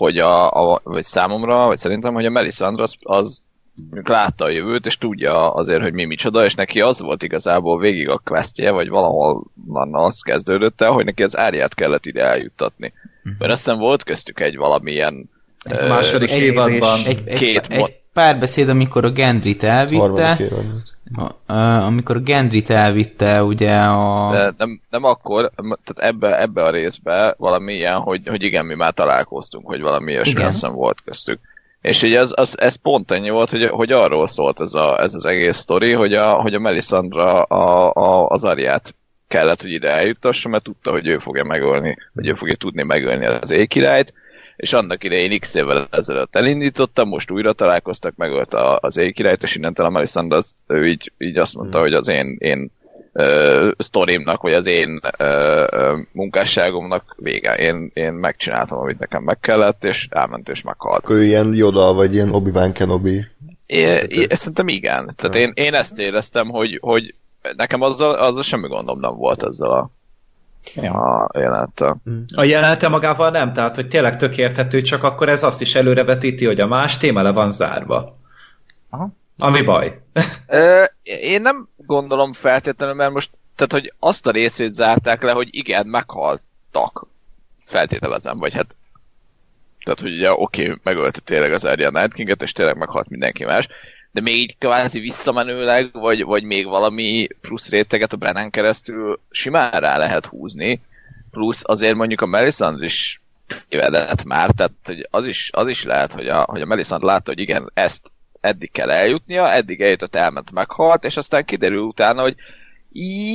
hogy 0.00 0.18
a, 0.18 0.50
a 0.50 0.80
vagy 0.84 1.02
számomra, 1.02 1.66
vagy 1.66 1.78
szerintem, 1.78 2.14
hogy 2.14 2.26
a 2.26 2.30
Melisandre 2.30 2.82
az, 2.82 2.96
az 3.00 3.42
látta 3.90 4.44
a 4.44 4.50
jövőt, 4.50 4.86
és 4.86 4.98
tudja 4.98 5.52
azért, 5.52 5.82
hogy 5.82 5.92
mi 5.92 6.04
micsoda, 6.04 6.44
és 6.44 6.54
neki 6.54 6.80
az 6.80 7.00
volt 7.00 7.22
igazából 7.22 7.78
végig 7.78 8.08
a 8.08 8.20
questje, 8.24 8.70
vagy 8.70 8.88
valahol 8.88 9.44
van 9.66 9.94
az 9.94 10.20
kezdődött 10.20 10.80
el, 10.80 10.90
hogy 10.90 11.04
neki 11.04 11.22
az 11.22 11.36
árját 11.36 11.74
kellett 11.74 12.06
ide 12.06 12.24
eljuttatni. 12.24 12.92
Uh-huh. 13.18 13.32
Mert 13.38 13.52
aztán 13.52 13.78
volt 13.78 14.04
köztük 14.04 14.40
egy 14.40 14.56
valamilyen 14.56 15.30
egy 15.64 15.88
második 15.88 16.30
évadban 16.30 16.98
egy, 17.06 17.22
egy, 17.24 17.38
két 17.38 17.66
egy, 17.68 17.80
egy 17.80 17.99
párbeszéd, 18.12 18.68
amikor 18.68 19.04
a 19.04 19.10
Gendrit 19.10 19.62
elvitte, 19.62 20.38
a, 21.46 21.52
amikor 21.56 22.16
a 22.16 22.20
Gendrit 22.20 22.70
elvitte 22.70 23.42
ugye 23.42 23.76
a... 23.76 24.30
De 24.32 24.52
nem, 24.56 24.80
nem 24.90 25.04
akkor, 25.04 25.50
tehát 25.56 26.12
ebbe, 26.12 26.40
ebbe 26.40 26.62
a 26.62 26.70
részbe 26.70 27.34
valami 27.38 27.72
ilyen, 27.72 27.98
hogy, 27.98 28.28
hogy 28.28 28.42
igen, 28.42 28.66
mi 28.66 28.74
már 28.74 28.92
találkoztunk, 28.92 29.66
hogy 29.66 29.80
valami 29.80 30.12
ilyesmi 30.12 30.68
volt 30.72 31.00
köztük. 31.04 31.40
És 31.80 32.02
így 32.02 32.14
ez, 32.14 32.30
az, 32.34 32.60
ez 32.60 32.74
pont 32.74 33.10
ennyi 33.10 33.30
volt, 33.30 33.50
hogy, 33.50 33.64
hogy 33.64 33.92
arról 33.92 34.26
szólt 34.26 34.60
ez, 34.60 34.74
a, 34.74 35.00
ez 35.00 35.14
az 35.14 35.26
egész 35.26 35.56
sztori, 35.56 35.92
hogy 35.92 36.14
a, 36.14 36.32
hogy 36.32 36.54
a 36.54 36.58
Melisandra 36.58 37.42
a, 37.42 37.92
a, 37.92 38.28
az 38.28 38.44
Ariát 38.44 38.94
kellett, 39.28 39.62
hogy 39.62 39.72
ide 39.72 39.88
eljutassa, 39.88 40.48
mert 40.48 40.62
tudta, 40.62 40.90
hogy 40.90 41.06
ő 41.06 41.18
fogja 41.18 41.44
megölni, 41.44 41.96
hogy 42.14 42.28
ő 42.28 42.34
fogja 42.34 42.54
tudni 42.56 42.82
megölni 42.82 43.26
az 43.26 43.50
ékirályt, 43.50 44.14
és 44.60 44.72
annak 44.72 45.04
idején 45.04 45.38
x 45.38 45.54
évvel 45.54 45.88
ezelőtt 45.90 46.36
elindítottam, 46.36 47.08
most 47.08 47.30
újra 47.30 47.52
találkoztak, 47.52 48.16
megölt 48.16 48.54
az 48.80 48.96
ékirályt, 48.96 49.42
és 49.42 49.56
innentől 49.56 49.86
a 49.86 49.90
Melisandre 49.90 50.36
az, 50.36 50.56
ő 50.66 50.88
így, 50.88 51.12
így 51.18 51.36
azt 51.36 51.54
mondta, 51.54 51.78
hmm. 51.78 51.86
hogy 51.86 51.94
az 51.94 52.08
én, 52.08 52.36
én 52.38 52.70
uh, 53.12 53.70
sztorimnak, 53.78 54.42
vagy 54.42 54.52
az 54.52 54.66
én 54.66 55.00
uh, 55.18 55.98
munkásságomnak 56.12 57.14
vége. 57.16 57.54
Én, 57.54 57.90
én 57.94 58.12
megcsináltam, 58.12 58.78
amit 58.78 58.98
nekem 58.98 59.22
meg 59.22 59.38
kellett, 59.40 59.84
és 59.84 60.06
elment 60.10 60.48
és 60.48 60.62
meghalt. 60.62 61.04
Akkor 61.04 61.22
ilyen 61.22 61.54
Yoda, 61.54 61.92
vagy 61.92 62.14
ilyen 62.14 62.34
Obi-Wan 62.34 62.72
Kenobi. 62.72 63.24
É, 63.66 63.80
é, 64.08 64.26
szerintem 64.30 64.68
igen. 64.68 65.14
Tehát 65.16 65.36
én, 65.36 65.52
én 65.54 65.74
ezt 65.74 65.98
éreztem, 65.98 66.48
hogy, 66.48 66.78
hogy 66.80 67.14
nekem 67.56 67.82
azzal, 67.82 68.14
azzal 68.14 68.42
semmi 68.42 68.68
gondom 68.68 69.00
nem 69.00 69.16
volt 69.16 69.42
ezzel 69.42 69.70
a, 69.70 69.90
ja. 70.74 70.92
a 70.92 71.38
jelenettel. 71.38 72.02
A 72.34 72.44
jelenete 72.44 72.88
magával 72.88 73.30
nem, 73.30 73.52
tehát 73.52 73.74
hogy 73.74 73.88
tényleg 73.88 74.16
tök 74.16 74.36
érthető, 74.36 74.80
csak 74.80 75.02
akkor 75.02 75.28
ez 75.28 75.42
azt 75.42 75.60
is 75.60 75.74
előrevetíti, 75.74 76.46
hogy 76.46 76.60
a 76.60 76.66
más 76.66 76.96
téma 76.96 77.22
le 77.22 77.30
van 77.30 77.50
zárva. 77.50 78.18
Aha. 78.90 79.08
Ami 79.38 79.62
baj. 79.62 80.00
Én 81.02 81.42
nem 81.42 81.68
gondolom 81.76 82.32
feltétlenül, 82.32 82.94
mert 82.94 83.12
most, 83.12 83.30
tehát 83.56 83.72
hogy 83.72 83.92
azt 83.98 84.26
a 84.26 84.30
részét 84.30 84.74
zárták 84.74 85.22
le, 85.22 85.32
hogy 85.32 85.48
igen, 85.50 85.86
meghaltak. 85.86 87.06
Feltételezem, 87.56 88.38
vagy 88.38 88.54
hát 88.54 88.76
tehát, 89.84 90.00
hogy 90.00 90.12
ugye 90.12 90.32
oké, 90.32 90.62
okay, 90.62 90.76
megölte 90.82 91.20
tényleg 91.20 91.52
az 91.52 91.64
Arya 91.64 91.90
Night 91.90 92.12
King-et, 92.12 92.42
és 92.42 92.52
tényleg 92.52 92.76
meghalt 92.76 93.08
mindenki 93.08 93.44
más, 93.44 93.68
de 94.12 94.20
még 94.20 94.36
így 94.36 94.56
kvázi 94.58 95.00
visszamenőleg, 95.00 95.92
vagy, 95.92 96.24
vagy 96.24 96.42
még 96.42 96.66
valami 96.66 97.28
plusz 97.40 97.70
réteget 97.70 98.12
a 98.12 98.16
Brennan 98.16 98.50
keresztül 98.50 99.20
simán 99.30 99.70
rá 99.70 99.96
lehet 99.96 100.26
húzni, 100.26 100.80
plusz 101.30 101.60
azért 101.62 101.94
mondjuk 101.94 102.20
a 102.20 102.26
Melisandre 102.26 102.84
is 102.84 103.20
évedett 103.68 104.24
már, 104.24 104.50
tehát 104.50 104.72
hogy 104.84 105.08
az 105.10 105.26
is, 105.26 105.50
az 105.52 105.68
is 105.68 105.84
lehet, 105.84 106.12
hogy 106.12 106.28
a, 106.28 106.42
hogy 106.42 106.60
a 106.60 106.66
Melisandre 106.66 107.06
látta, 107.06 107.30
hogy 107.30 107.40
igen, 107.40 107.70
ezt 107.74 108.12
eddig 108.40 108.70
kell 108.70 108.90
eljutnia, 108.90 109.52
eddig 109.52 109.80
eljutott, 109.80 110.16
elment, 110.16 110.50
meghalt, 110.50 111.04
és 111.04 111.16
aztán 111.16 111.44
kiderül 111.44 111.82
utána, 111.82 112.22
hogy 112.22 112.36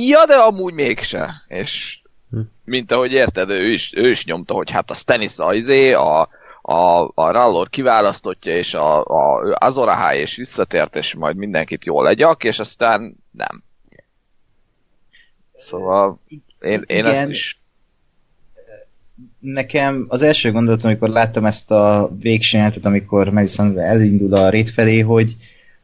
ja, 0.06 0.26
de 0.26 0.34
amúgy 0.34 0.72
mégse. 0.72 1.44
És 1.48 2.00
hm. 2.30 2.40
mint 2.64 2.92
ahogy 2.92 3.12
érted, 3.12 3.50
ő 3.50 3.72
is, 3.72 3.92
ő 3.96 4.10
is 4.10 4.24
nyomta, 4.24 4.54
hogy 4.54 4.70
hát 4.70 4.90
a 4.90 4.94
Stannis 4.94 5.38
a, 5.38 5.54
izé, 5.54 5.92
a, 5.92 6.28
a, 6.68 7.10
a 7.14 7.30
Rallor 7.30 7.68
kiválasztottja, 7.70 8.56
és 8.56 8.74
a, 8.74 9.04
a 9.04 9.56
Azor 9.58 9.88
Ahai 9.88 10.18
és 10.18 10.36
visszatért, 10.36 10.96
és 10.96 11.14
majd 11.14 11.36
mindenkit 11.36 11.84
jól 11.84 12.04
legyak, 12.04 12.44
és 12.44 12.58
aztán 12.58 13.16
nem. 13.30 13.62
Szóval 15.56 16.20
én, 16.60 16.82
én 16.86 16.98
Igen. 16.98 17.06
ezt 17.06 17.30
is 17.30 17.58
nekem 19.38 20.04
az 20.08 20.22
első 20.22 20.52
gondolatom, 20.52 20.90
amikor 20.90 21.08
láttam 21.08 21.44
ezt 21.44 21.70
a 21.70 22.10
végső 22.20 22.56
jelentet, 22.56 22.84
amikor 22.84 23.28
Madison 23.28 23.78
elindul 23.78 24.34
a 24.34 24.48
rét 24.48 24.70
felé, 24.70 25.00
hogy, 25.00 25.36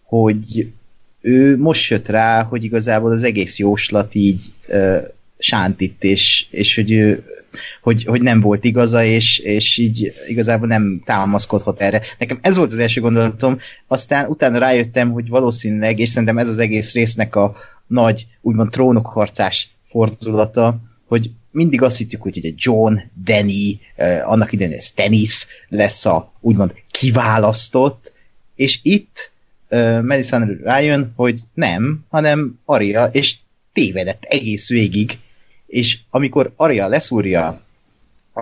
hogy 0.02 0.72
ő 1.20 1.58
most 1.58 1.90
jött 1.90 2.08
rá, 2.08 2.42
hogy 2.42 2.64
igazából 2.64 3.12
az 3.12 3.22
egész 3.22 3.58
jóslat 3.58 4.14
így 4.14 4.52
sántit, 5.42 6.04
és, 6.04 6.46
és 6.50 6.74
hogy, 6.74 6.92
ő, 6.92 7.24
hogy, 7.82 8.04
hogy 8.04 8.22
nem 8.22 8.40
volt 8.40 8.64
igaza, 8.64 9.04
és, 9.04 9.38
és 9.38 9.78
így 9.78 10.12
igazából 10.26 10.66
nem 10.66 11.02
támaszkodhat 11.04 11.80
erre. 11.80 12.02
Nekem 12.18 12.38
ez 12.42 12.56
volt 12.56 12.72
az 12.72 12.78
első 12.78 13.00
gondolatom, 13.00 13.58
aztán 13.86 14.28
utána 14.28 14.58
rájöttem, 14.58 15.10
hogy 15.10 15.28
valószínűleg, 15.28 15.98
és 15.98 16.08
szerintem 16.08 16.38
ez 16.38 16.48
az 16.48 16.58
egész 16.58 16.92
résznek 16.92 17.36
a 17.36 17.56
nagy, 17.86 18.26
úgymond 18.40 18.70
trónokharcás 18.70 19.68
fordulata, 19.82 20.80
hogy 21.06 21.30
mindig 21.50 21.82
azt 21.82 21.96
hittük, 21.96 22.22
hogy 22.22 22.46
egy 22.46 22.54
John, 22.56 22.94
Danny, 23.24 23.80
annak 24.24 24.52
idején 24.52 24.72
ez 24.72 24.92
Dennis 24.96 25.46
lesz 25.68 26.04
a 26.04 26.32
úgymond 26.40 26.74
kiválasztott, 26.90 28.12
és 28.56 28.78
itt 28.82 29.30
eh, 29.68 30.02
Madison 30.02 30.60
rájön, 30.62 31.12
hogy 31.16 31.40
nem, 31.54 32.04
hanem 32.08 32.58
Aria, 32.64 33.04
és 33.04 33.36
tévedett 33.72 34.22
egész 34.22 34.68
végig, 34.68 35.18
és 35.72 35.98
amikor 36.10 36.52
Aria 36.56 36.86
leszúrja 36.86 37.60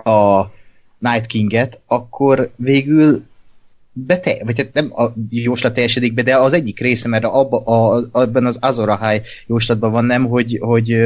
a 0.03 0.41
Night 0.97 1.25
King-et, 1.25 1.79
akkor 1.87 2.51
végül 2.55 3.23
bete, 3.93 4.41
vagy 4.45 4.57
hát 4.57 4.73
nem 4.73 4.91
a 4.95 5.13
jóslat 5.29 5.73
teljesedik 5.73 6.13
be, 6.13 6.21
de 6.21 6.37
az 6.37 6.53
egyik 6.53 6.79
része, 6.79 7.07
mert 7.07 7.23
abba, 7.23 7.57
a, 7.63 8.03
abban 8.11 8.45
az 8.45 8.57
Azorahai 8.61 9.21
jóslatban 9.47 9.91
van 9.91 10.05
nem, 10.05 10.25
hogy, 10.25 10.57
hogy, 10.61 10.97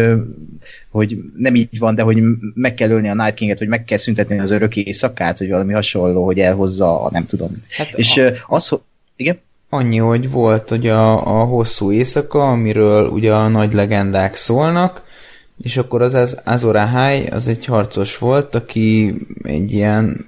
hogy 0.89 1.17
nem 1.37 1.55
így 1.55 1.79
van, 1.79 1.95
de 1.95 2.01
hogy 2.01 2.17
meg 2.53 2.73
kell 2.73 2.89
ölni 2.89 3.09
a 3.09 3.13
Night 3.13 3.33
King-et, 3.33 3.59
vagy 3.59 3.67
meg 3.67 3.83
kell 3.83 3.97
szüntetni 3.97 4.39
az 4.39 4.51
örök 4.51 4.75
éjszakát, 4.75 5.39
vagy 5.39 5.49
valami 5.49 5.73
hasonló, 5.73 6.25
hogy 6.25 6.39
elhozza 6.39 7.01
a 7.01 7.09
nem 7.11 7.25
tudom. 7.25 7.61
Hát 7.69 7.93
És 7.93 8.17
a... 8.17 8.31
az, 8.47 8.67
hogy... 8.67 8.79
Igen? 9.15 9.39
Annyi, 9.69 9.97
hogy 9.97 10.31
volt 10.31 10.69
hogy 10.69 10.87
a, 10.87 11.39
a 11.41 11.43
hosszú 11.43 11.91
éjszaka, 11.91 12.49
amiről 12.49 13.09
ugye 13.09 13.33
a 13.33 13.47
nagy 13.47 13.73
legendák 13.73 14.35
szólnak, 14.35 15.03
és 15.63 15.77
akkor 15.77 16.01
az, 16.01 16.13
az 16.13 16.41
Azor 16.43 16.75
Ahai, 16.75 17.25
az 17.25 17.47
egy 17.47 17.65
harcos 17.65 18.17
volt, 18.17 18.55
aki 18.55 19.15
egy 19.43 19.71
ilyen 19.71 20.25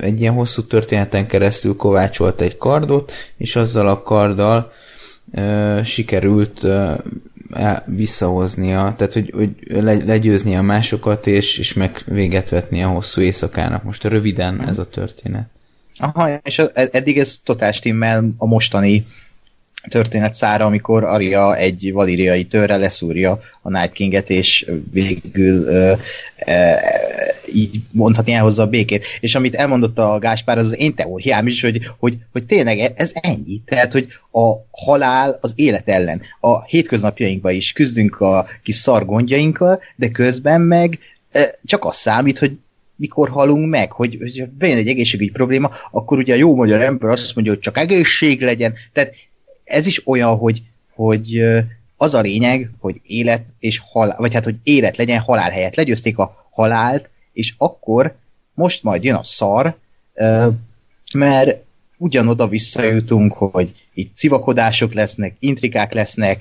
egy 0.00 0.20
ilyen 0.20 0.34
hosszú 0.34 0.62
történeten 0.62 1.26
keresztül 1.26 1.76
kovácsolt 1.76 2.40
egy 2.40 2.56
kardot, 2.56 3.12
és 3.36 3.56
azzal 3.56 3.88
a 3.88 4.02
karddal 4.02 4.72
e, 5.30 5.84
sikerült 5.84 6.64
e, 6.64 7.04
visszahoznia, 7.86 8.94
tehát 8.96 9.12
hogy, 9.12 9.30
hogy 9.34 9.50
le, 9.68 10.04
legyőzni 10.04 10.56
a 10.56 10.62
másokat, 10.62 11.26
és, 11.26 11.58
és 11.58 11.74
meg 11.74 12.02
véget 12.06 12.48
vetni 12.48 12.82
a 12.82 12.88
hosszú 12.88 13.20
éjszakának. 13.20 13.82
Most 13.82 14.04
röviden 14.04 14.68
ez 14.68 14.78
a 14.78 14.88
történet. 14.88 15.48
Aha, 15.98 16.40
és 16.42 16.62
eddig 16.74 17.18
ez 17.18 17.40
totál 17.44 17.72
stimmel 17.72 18.28
a 18.36 18.46
mostani 18.46 19.06
történet 19.88 20.34
szára, 20.34 20.64
amikor 20.64 21.04
Aria 21.04 21.56
egy 21.56 21.90
valíriai 21.92 22.44
törre 22.44 22.76
leszúrja 22.76 23.40
a 23.62 23.70
Night 23.70 23.92
King-et, 23.92 24.30
és 24.30 24.70
végül 24.90 25.66
ö, 25.66 25.92
ö, 26.46 26.52
így 27.54 27.80
mondhatni 27.90 28.32
elhozza 28.32 28.62
a 28.62 28.68
békét. 28.68 29.04
És 29.20 29.34
amit 29.34 29.54
elmondott 29.54 29.98
a 29.98 30.18
Gáspár, 30.18 30.58
az 30.58 30.66
az 30.66 30.78
én 30.78 30.94
teóriám 30.94 31.46
is, 31.46 31.62
hogy, 31.62 31.90
hogy, 31.98 32.18
hogy 32.32 32.46
tényleg 32.46 32.92
ez 32.96 33.12
ennyi. 33.14 33.60
Tehát, 33.64 33.92
hogy 33.92 34.06
a 34.32 34.52
halál 34.70 35.38
az 35.40 35.52
élet 35.56 35.88
ellen. 35.88 36.20
A 36.40 36.64
hétköznapjainkban 36.64 37.52
is 37.52 37.72
küzdünk 37.72 38.20
a 38.20 38.46
kis 38.62 38.74
szargondjainkkal, 38.74 39.80
de 39.96 40.10
közben 40.10 40.60
meg 40.60 40.98
csak 41.64 41.84
az 41.84 41.96
számít, 41.96 42.38
hogy 42.38 42.58
mikor 42.98 43.28
halunk 43.28 43.68
meg, 43.68 43.92
hogy, 43.92 44.16
hogy 44.20 44.48
bejön 44.48 44.78
egy 44.78 44.88
egészségügyi 44.88 45.30
probléma, 45.30 45.70
akkor 45.90 46.18
ugye 46.18 46.34
a 46.34 46.36
jó 46.36 46.54
magyar 46.54 46.80
ember 46.80 47.10
azt 47.10 47.34
mondja, 47.34 47.52
hogy 47.52 47.62
csak 47.62 47.78
egészség 47.78 48.42
legyen. 48.42 48.74
Tehát 48.92 49.14
ez 49.68 49.86
is 49.86 50.06
olyan, 50.06 50.36
hogy, 50.36 50.62
hogy 50.94 51.42
az 51.96 52.14
a 52.14 52.20
lényeg, 52.20 52.70
hogy 52.78 53.00
élet 53.02 53.46
és 53.58 53.80
halál, 53.84 54.16
vagy 54.18 54.34
hát, 54.34 54.44
hogy 54.44 54.56
élet 54.62 54.96
legyen 54.96 55.20
halál 55.20 55.50
helyett. 55.50 55.74
Legyőzték 55.74 56.18
a 56.18 56.48
halált, 56.50 57.08
és 57.32 57.54
akkor 57.58 58.16
most 58.54 58.82
majd 58.82 59.04
jön 59.04 59.14
a 59.14 59.22
szar, 59.22 59.78
mert 61.14 61.64
ugyanoda 61.96 62.48
visszajutunk, 62.48 63.32
hogy 63.32 63.74
itt 63.94 64.14
civakodások 64.14 64.92
lesznek, 64.92 65.36
intrikák 65.38 65.92
lesznek, 65.92 66.40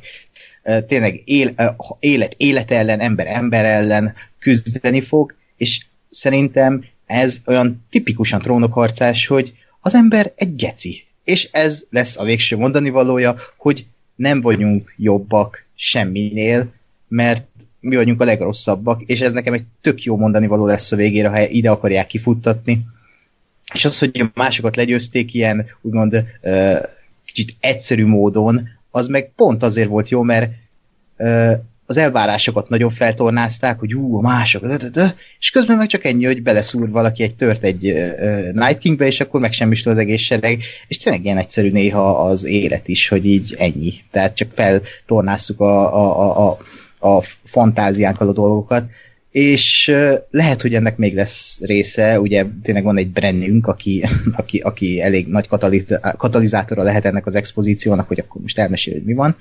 tényleg 0.87 1.21
él, 1.25 1.53
élet, 1.99 2.33
élet 2.37 2.71
ellen, 2.71 2.99
ember 2.99 3.27
ember 3.27 3.65
ellen 3.65 4.13
küzdeni 4.39 5.01
fog, 5.01 5.35
és 5.57 5.85
szerintem 6.09 6.85
ez 7.05 7.41
olyan 7.45 7.85
tipikusan 7.89 8.41
trónokharcás, 8.41 9.27
hogy 9.27 9.53
az 9.81 9.95
ember 9.95 10.31
egy 10.35 10.55
geci. 10.55 11.06
És 11.27 11.49
ez 11.51 11.85
lesz 11.89 12.17
a 12.17 12.23
végső 12.23 12.57
mondani 12.57 12.89
valója, 12.89 13.35
hogy 13.57 13.85
nem 14.15 14.41
vagyunk 14.41 14.93
jobbak 14.97 15.65
semminél, 15.75 16.71
mert 17.07 17.47
mi 17.79 17.95
vagyunk 17.95 18.21
a 18.21 18.25
legrosszabbak, 18.25 19.01
és 19.01 19.21
ez 19.21 19.33
nekem 19.33 19.53
egy 19.53 19.63
tök 19.81 20.03
jó 20.03 20.17
mondani 20.17 20.47
való 20.47 20.65
lesz 20.65 20.91
a 20.91 20.95
végére, 20.95 21.29
ha 21.29 21.47
ide 21.47 21.69
akarják 21.69 22.07
kifuttatni. 22.07 22.85
És 23.73 23.85
az, 23.85 23.99
hogy 23.99 24.23
másokat 24.33 24.75
legyőzték 24.75 25.33
ilyen, 25.33 25.65
úgymond 25.81 26.23
kicsit 27.25 27.55
egyszerű 27.59 28.05
módon, 28.05 28.69
az 28.91 29.07
meg 29.07 29.31
pont 29.35 29.63
azért 29.63 29.89
volt 29.89 30.09
jó, 30.09 30.21
mert 30.21 30.51
az 31.89 31.97
elvárásokat 31.97 32.69
nagyon 32.69 32.89
feltornázták, 32.89 33.79
hogy 33.79 33.95
ú, 33.95 34.17
a 34.17 34.21
mások, 34.21 34.65
de, 34.65 34.77
de, 34.77 34.89
de, 34.89 35.15
és 35.39 35.49
közben 35.49 35.77
meg 35.77 35.87
csak 35.87 36.05
ennyi, 36.05 36.25
hogy 36.25 36.41
beleszúr 36.41 36.89
valaki 36.89 37.23
egy 37.23 37.35
tört 37.35 37.63
egy 37.63 37.91
uh, 37.91 38.51
Night 38.53 38.77
Kingbe, 38.77 39.05
és 39.05 39.19
akkor 39.19 39.39
megsemmisül 39.39 39.91
az 39.91 39.97
egész 39.97 40.21
sereg, 40.21 40.61
és 40.87 40.97
tényleg 40.97 41.25
ilyen 41.25 41.37
egyszerű 41.37 41.71
néha 41.71 42.25
az 42.25 42.43
élet 42.43 42.87
is, 42.87 43.07
hogy 43.07 43.25
így 43.25 43.55
ennyi. 43.57 43.93
Tehát 44.11 44.35
csak 44.35 44.51
feltornázzuk 44.51 45.59
a, 45.59 45.95
a, 45.95 46.21
a, 46.21 46.49
a, 46.49 46.57
a 47.07 47.21
fantáziánkkal 47.43 48.27
a 48.27 48.33
dolgokat, 48.33 48.89
és 49.31 49.87
uh, 49.91 50.13
lehet, 50.29 50.61
hogy 50.61 50.73
ennek 50.73 50.97
még 50.97 51.15
lesz 51.15 51.59
része, 51.61 52.19
ugye 52.19 52.45
tényleg 52.61 52.83
van 52.83 52.97
egy 52.97 53.09
brennünk, 53.09 53.67
aki, 53.67 54.03
aki, 54.39 54.57
aki 54.57 55.01
elég 55.01 55.27
nagy 55.27 55.47
kataliz- 55.47 55.99
katalizátora 56.17 56.83
lehet 56.83 57.05
ennek 57.05 57.25
az 57.25 57.35
expozíciónak, 57.35 58.07
hogy 58.07 58.19
akkor 58.19 58.41
most 58.41 58.59
elmesél, 58.59 58.93
hogy 58.93 59.03
mi 59.03 59.13
van, 59.13 59.35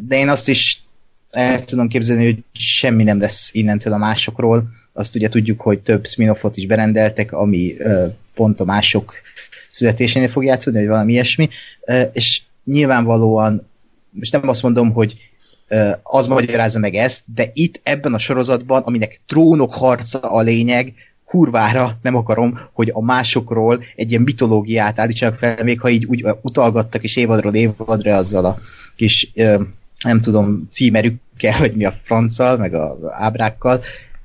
de 0.00 0.16
én 0.16 0.28
azt 0.28 0.48
is 0.48 0.82
el 1.30 1.64
tudom 1.64 1.88
képzelni, 1.88 2.24
hogy 2.24 2.42
semmi 2.52 3.02
nem 3.02 3.20
lesz 3.20 3.50
innentől 3.52 3.92
a 3.92 3.96
másokról. 3.98 4.68
Azt 4.92 5.14
ugye 5.14 5.28
tudjuk, 5.28 5.60
hogy 5.60 5.80
több 5.80 6.06
spin 6.06 6.34
is 6.54 6.66
berendeltek, 6.66 7.32
ami 7.32 7.74
pont 8.34 8.60
a 8.60 8.64
mások 8.64 9.14
születésénél 9.70 10.28
fog 10.28 10.44
játszódni, 10.44 10.80
vagy 10.80 10.88
valami 10.88 11.12
ilyesmi, 11.12 11.48
és 12.12 12.42
nyilvánvalóan, 12.64 13.68
most 14.10 14.32
nem 14.32 14.48
azt 14.48 14.62
mondom, 14.62 14.92
hogy 14.92 15.16
az 16.02 16.26
magyarázza 16.26 16.78
meg 16.78 16.94
ezt, 16.94 17.22
de 17.34 17.50
itt 17.52 17.80
ebben 17.82 18.14
a 18.14 18.18
sorozatban, 18.18 18.82
aminek 18.82 19.20
trónok 19.26 19.74
harca 19.74 20.18
a 20.18 20.40
lényeg, 20.40 20.94
kurvára 21.24 21.98
nem 22.02 22.14
akarom, 22.14 22.60
hogy 22.72 22.90
a 22.92 23.02
másokról 23.02 23.82
egy 23.96 24.10
ilyen 24.10 24.22
mitológiát 24.22 24.98
állítsanak 24.98 25.38
fel, 25.38 25.64
még 25.64 25.80
ha 25.80 25.88
így 25.88 26.04
úgy 26.04 26.24
utalgattak 26.42 27.02
és 27.02 27.16
évadról 27.16 27.54
évadra 27.54 28.16
azzal 28.16 28.44
a 28.44 28.58
kis, 29.00 29.32
nem 30.04 30.20
tudom, 30.20 30.68
címerükkel, 30.70 31.58
vagy 31.58 31.74
mi 31.74 31.84
a 31.84 31.94
franccal, 32.02 32.56
meg 32.56 32.74
a 32.74 32.98
ábrákkal. 33.10 33.82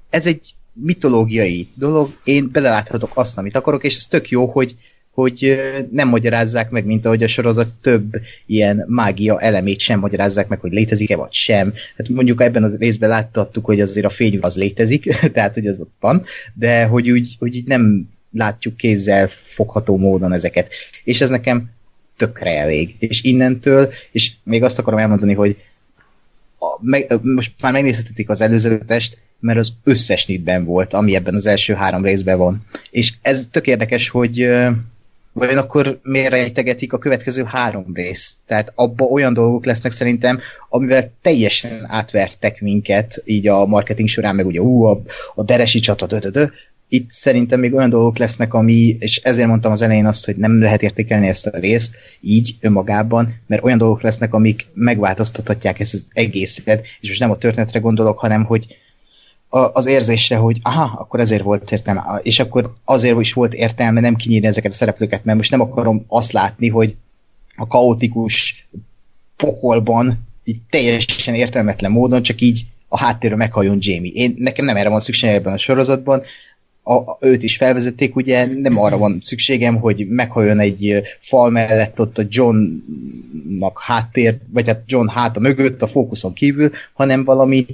Ez 0.09 0.25
egy 0.25 0.53
mitológiai 0.73 1.67
dolog, 1.73 2.09
én 2.23 2.49
beleláthatok 2.51 3.11
azt, 3.13 3.37
amit 3.37 3.55
akarok, 3.55 3.83
és 3.83 3.95
ez 3.95 4.05
tök 4.05 4.29
jó, 4.29 4.45
hogy, 4.45 4.75
hogy 5.11 5.59
nem 5.91 6.07
magyarázzák 6.07 6.69
meg, 6.69 6.85
mint 6.85 7.05
ahogy 7.05 7.23
a 7.23 7.27
sorozat 7.27 7.67
több 7.81 8.15
ilyen 8.45 8.85
mágia 8.87 9.39
elemét 9.39 9.79
sem 9.79 9.99
magyarázzák 9.99 10.47
meg, 10.47 10.59
hogy 10.59 10.71
létezik-e 10.71 11.15
vagy 11.15 11.33
sem. 11.33 11.73
Hát 11.97 12.09
mondjuk 12.09 12.41
ebben 12.41 12.63
az 12.63 12.77
részben 12.77 13.09
láttattuk, 13.09 13.65
hogy 13.65 13.81
azért 13.81 14.05
a 14.05 14.09
fény 14.09 14.37
az 14.41 14.55
létezik, 14.55 15.03
tehát 15.33 15.53
hogy 15.53 15.67
az 15.67 15.79
ott 15.79 15.95
van, 15.99 16.23
de 16.53 16.85
hogy 16.85 17.11
úgy, 17.11 17.35
hogy 17.39 17.55
így 17.55 17.67
nem 17.67 18.09
látjuk 18.31 18.77
kézzel 18.77 19.27
fogható 19.27 19.97
módon 19.97 20.33
ezeket. 20.33 20.73
És 21.03 21.21
ez 21.21 21.29
nekem 21.29 21.69
tökre 22.17 22.57
elég. 22.57 22.95
És 22.99 23.23
innentől, 23.23 23.93
és 24.11 24.31
még 24.43 24.63
azt 24.63 24.79
akarom 24.79 24.99
elmondani, 24.99 25.33
hogy 25.33 25.57
a, 26.59 26.77
meg, 26.81 27.19
most 27.21 27.51
már 27.61 27.71
megnézhetik 27.71 28.29
az 28.29 28.41
előzetest, 28.41 29.17
mert 29.39 29.59
az 29.59 29.73
összes 29.83 30.25
nitben 30.25 30.65
volt, 30.65 30.93
ami 30.93 31.15
ebben 31.15 31.35
az 31.35 31.45
első 31.45 31.73
három 31.73 32.03
részben 32.03 32.37
van. 32.37 32.63
És 32.91 33.13
ez 33.21 33.47
tök 33.51 33.67
érdekes, 33.67 34.09
hogy 34.09 34.49
vajon 35.33 35.57
akkor 35.57 35.99
miért 36.03 36.31
rejtegetik 36.31 36.93
a 36.93 36.97
következő 36.97 37.43
három 37.43 37.91
rész? 37.93 38.35
Tehát 38.47 38.71
abba 38.75 39.05
olyan 39.05 39.33
dolgok 39.33 39.65
lesznek 39.65 39.91
szerintem, 39.91 40.39
amivel 40.69 41.11
teljesen 41.21 41.85
átvertek 41.87 42.61
minket, 42.61 43.21
így 43.25 43.47
a 43.47 43.65
marketing 43.65 44.07
során, 44.07 44.35
meg 44.35 44.45
ugye 44.45 44.59
ú, 44.59 44.83
a, 44.83 45.01
a 45.35 45.43
deresi 45.43 45.79
csata, 45.79 46.05
dö, 46.05 46.19
dö, 46.19 46.29
dö, 46.29 46.45
itt 46.95 47.11
szerintem 47.11 47.59
még 47.59 47.73
olyan 47.73 47.89
dolgok 47.89 48.17
lesznek, 48.17 48.53
ami, 48.53 48.97
és 48.99 49.17
ezért 49.17 49.47
mondtam 49.47 49.71
az 49.71 49.81
elején 49.81 50.05
azt, 50.05 50.25
hogy 50.25 50.35
nem 50.35 50.59
lehet 50.59 50.83
értékelni 50.83 51.27
ezt 51.27 51.45
a 51.45 51.57
részt 51.57 51.95
így 52.21 52.55
önmagában, 52.59 53.33
mert 53.47 53.63
olyan 53.63 53.77
dolgok 53.77 54.01
lesznek, 54.01 54.33
amik 54.33 54.67
megváltoztathatják 54.73 55.79
ezt 55.79 55.93
az 55.93 56.07
egészet, 56.13 56.85
és 56.99 57.07
most 57.07 57.19
nem 57.19 57.31
a 57.31 57.37
történetre 57.37 57.79
gondolok, 57.79 58.19
hanem 58.19 58.43
hogy 58.43 58.67
az 59.49 59.85
érzésre, 59.85 60.35
hogy 60.35 60.59
aha, 60.61 60.97
akkor 60.99 61.19
ezért 61.19 61.43
volt 61.43 61.71
értelme, 61.71 62.19
és 62.21 62.39
akkor 62.39 62.73
azért 62.85 63.19
is 63.19 63.33
volt 63.33 63.53
értelme 63.53 63.99
nem 63.99 64.15
kinyírni 64.15 64.47
ezeket 64.47 64.71
a 64.71 64.75
szereplőket, 64.75 65.23
mert 65.23 65.37
most 65.37 65.51
nem 65.51 65.61
akarom 65.61 66.03
azt 66.07 66.31
látni, 66.31 66.69
hogy 66.69 66.95
a 67.55 67.67
kaotikus 67.67 68.67
pokolban 69.35 70.27
így 70.43 70.59
teljesen 70.69 71.33
értelmetlen 71.33 71.91
módon 71.91 72.21
csak 72.21 72.41
így 72.41 72.65
a 72.87 72.97
háttérről 72.97 73.37
meghalljon 73.37 73.77
Jamie. 73.79 74.11
Én, 74.13 74.35
nekem 74.37 74.65
nem 74.65 74.75
erre 74.75 74.89
van 74.89 74.99
szükség 74.99 75.29
ebben 75.29 75.53
a 75.53 75.57
sorozatban, 75.57 76.23
a, 76.87 77.17
őt 77.19 77.43
is 77.43 77.57
felvezették, 77.57 78.15
ugye 78.15 78.45
nem 78.45 78.79
arra 78.79 78.97
van 78.97 79.17
szükségem, 79.21 79.75
hogy 79.75 80.07
meghajjon 80.07 80.59
egy 80.59 81.01
fal 81.19 81.49
mellett 81.49 81.99
ott 81.99 82.17
a 82.17 82.23
Johnnak 82.29 83.81
háttér, 83.81 84.37
vagy 84.47 84.67
hát 84.67 84.83
John 84.85 85.07
háta 85.07 85.39
mögött 85.39 85.81
a 85.81 85.87
fókuszon 85.87 86.33
kívül, 86.33 86.71
hanem 86.93 87.23
valami 87.23 87.65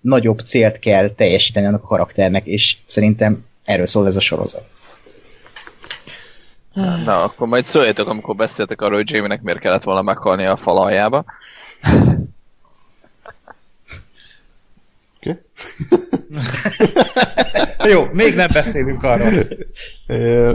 nagyobb 0.00 0.38
célt 0.40 0.78
kell 0.78 1.08
teljesíteni 1.08 1.66
annak 1.66 1.82
a 1.82 1.86
karakternek, 1.86 2.46
és 2.46 2.76
szerintem 2.84 3.44
erről 3.64 3.86
szól 3.86 4.06
ez 4.06 4.16
a 4.16 4.20
sorozat. 4.20 4.68
Na, 6.74 7.22
akkor 7.22 7.48
majd 7.48 7.64
szóljatok, 7.64 8.08
amikor 8.08 8.36
beszéltek 8.36 8.80
arról, 8.80 8.96
hogy 8.96 9.10
Jamie-nek 9.10 9.42
miért 9.42 9.60
kellett 9.60 9.82
volna 9.82 10.02
meghalni 10.02 10.44
a 10.44 10.56
fal 10.56 10.78
aljába. 10.78 11.24
Okay. 15.20 15.38
Jó, 17.88 18.04
még 18.12 18.34
nem 18.34 18.48
beszélünk 18.52 19.02
arról. 19.02 19.32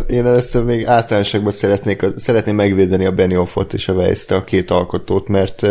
Én 0.08 0.26
először 0.26 0.64
még 0.64 0.86
általánosságban 0.86 1.52
szeretnék, 1.52 2.06
szeretném 2.16 2.56
megvédeni 2.56 3.06
a 3.06 3.12
Benioffot 3.12 3.74
és 3.74 3.88
a 3.88 3.94
weiss 3.94 4.30
a 4.30 4.44
két 4.44 4.72
alkotót, 4.72 5.28
mert 5.28 5.68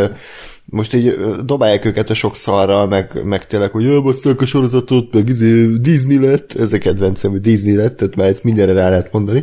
most 0.65 0.95
így 0.95 1.17
dobálják 1.45 1.85
őket 1.85 2.11
a 2.11 2.15
sok 2.15 2.37
szarral, 2.37 2.87
meg, 2.87 3.25
meg 3.25 3.47
tényleg, 3.47 3.71
hogy 3.71 3.87
elbasszák 3.87 4.41
a 4.41 4.47
sorozatot, 4.47 5.13
meg 5.13 5.29
izé 5.29 5.67
Disney 5.67 6.19
lett, 6.19 6.53
ez 6.53 6.73
a 6.73 6.79
kedvencem, 6.79 7.31
hogy 7.31 7.41
Disney 7.41 7.75
lett, 7.75 7.97
tehát 7.97 8.17
már 8.17 8.27
ezt 8.27 8.45
mindenre 8.45 8.73
rá 8.73 8.89
lehet 8.89 9.13
mondani. 9.13 9.41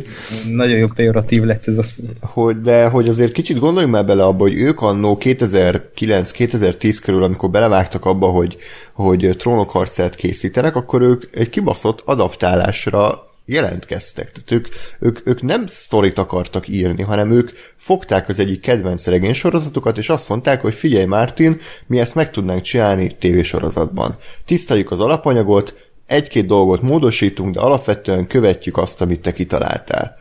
Nagyon 0.48 0.78
jó 0.78 0.86
pejoratív 0.86 1.42
lett 1.42 1.66
ez 1.66 1.78
a 1.78 1.82
szó. 1.82 2.02
Hogy, 2.20 2.60
de 2.60 2.86
hogy 2.86 3.08
azért 3.08 3.32
kicsit 3.32 3.58
gondoljunk 3.58 3.94
már 3.94 4.06
bele 4.06 4.24
abba, 4.24 4.42
hogy 4.42 4.58
ők 4.58 4.80
annó 4.80 5.18
2009-2010 5.20 6.98
körül, 7.02 7.22
amikor 7.22 7.50
belevágtak 7.50 8.04
abba, 8.04 8.26
hogy, 8.26 8.56
hogy 8.92 9.30
trónok 9.38 9.70
harcát 9.70 10.14
készítenek, 10.14 10.76
akkor 10.76 11.02
ők 11.02 11.24
egy 11.36 11.50
kibaszott 11.50 12.02
adaptálásra 12.04 13.30
jelentkeztek. 13.52 14.32
Tehát 14.32 14.50
ők, 14.50 14.74
ők, 14.98 15.26
ők 15.26 15.42
nem 15.42 15.66
sztorit 15.66 16.18
akartak 16.18 16.68
írni, 16.68 17.02
hanem 17.02 17.32
ők 17.32 17.50
fogták 17.76 18.28
az 18.28 18.38
egyik 18.38 18.60
kedvenc 18.60 19.06
regénysorozatukat, 19.06 19.98
és 19.98 20.08
azt 20.08 20.28
mondták, 20.28 20.60
hogy 20.60 20.74
figyelj 20.74 21.04
Martin, 21.04 21.58
mi 21.86 22.00
ezt 22.00 22.14
meg 22.14 22.30
tudnánk 22.30 22.62
csinálni 22.62 23.16
tévésorozatban. 23.16 24.16
Tiszteljük 24.44 24.90
az 24.90 25.00
alapanyagot, 25.00 25.74
egy-két 26.06 26.46
dolgot 26.46 26.82
módosítunk, 26.82 27.54
de 27.54 27.60
alapvetően 27.60 28.26
követjük 28.26 28.76
azt, 28.76 29.00
amit 29.00 29.20
te 29.20 29.32
kitaláltál. 29.32 30.16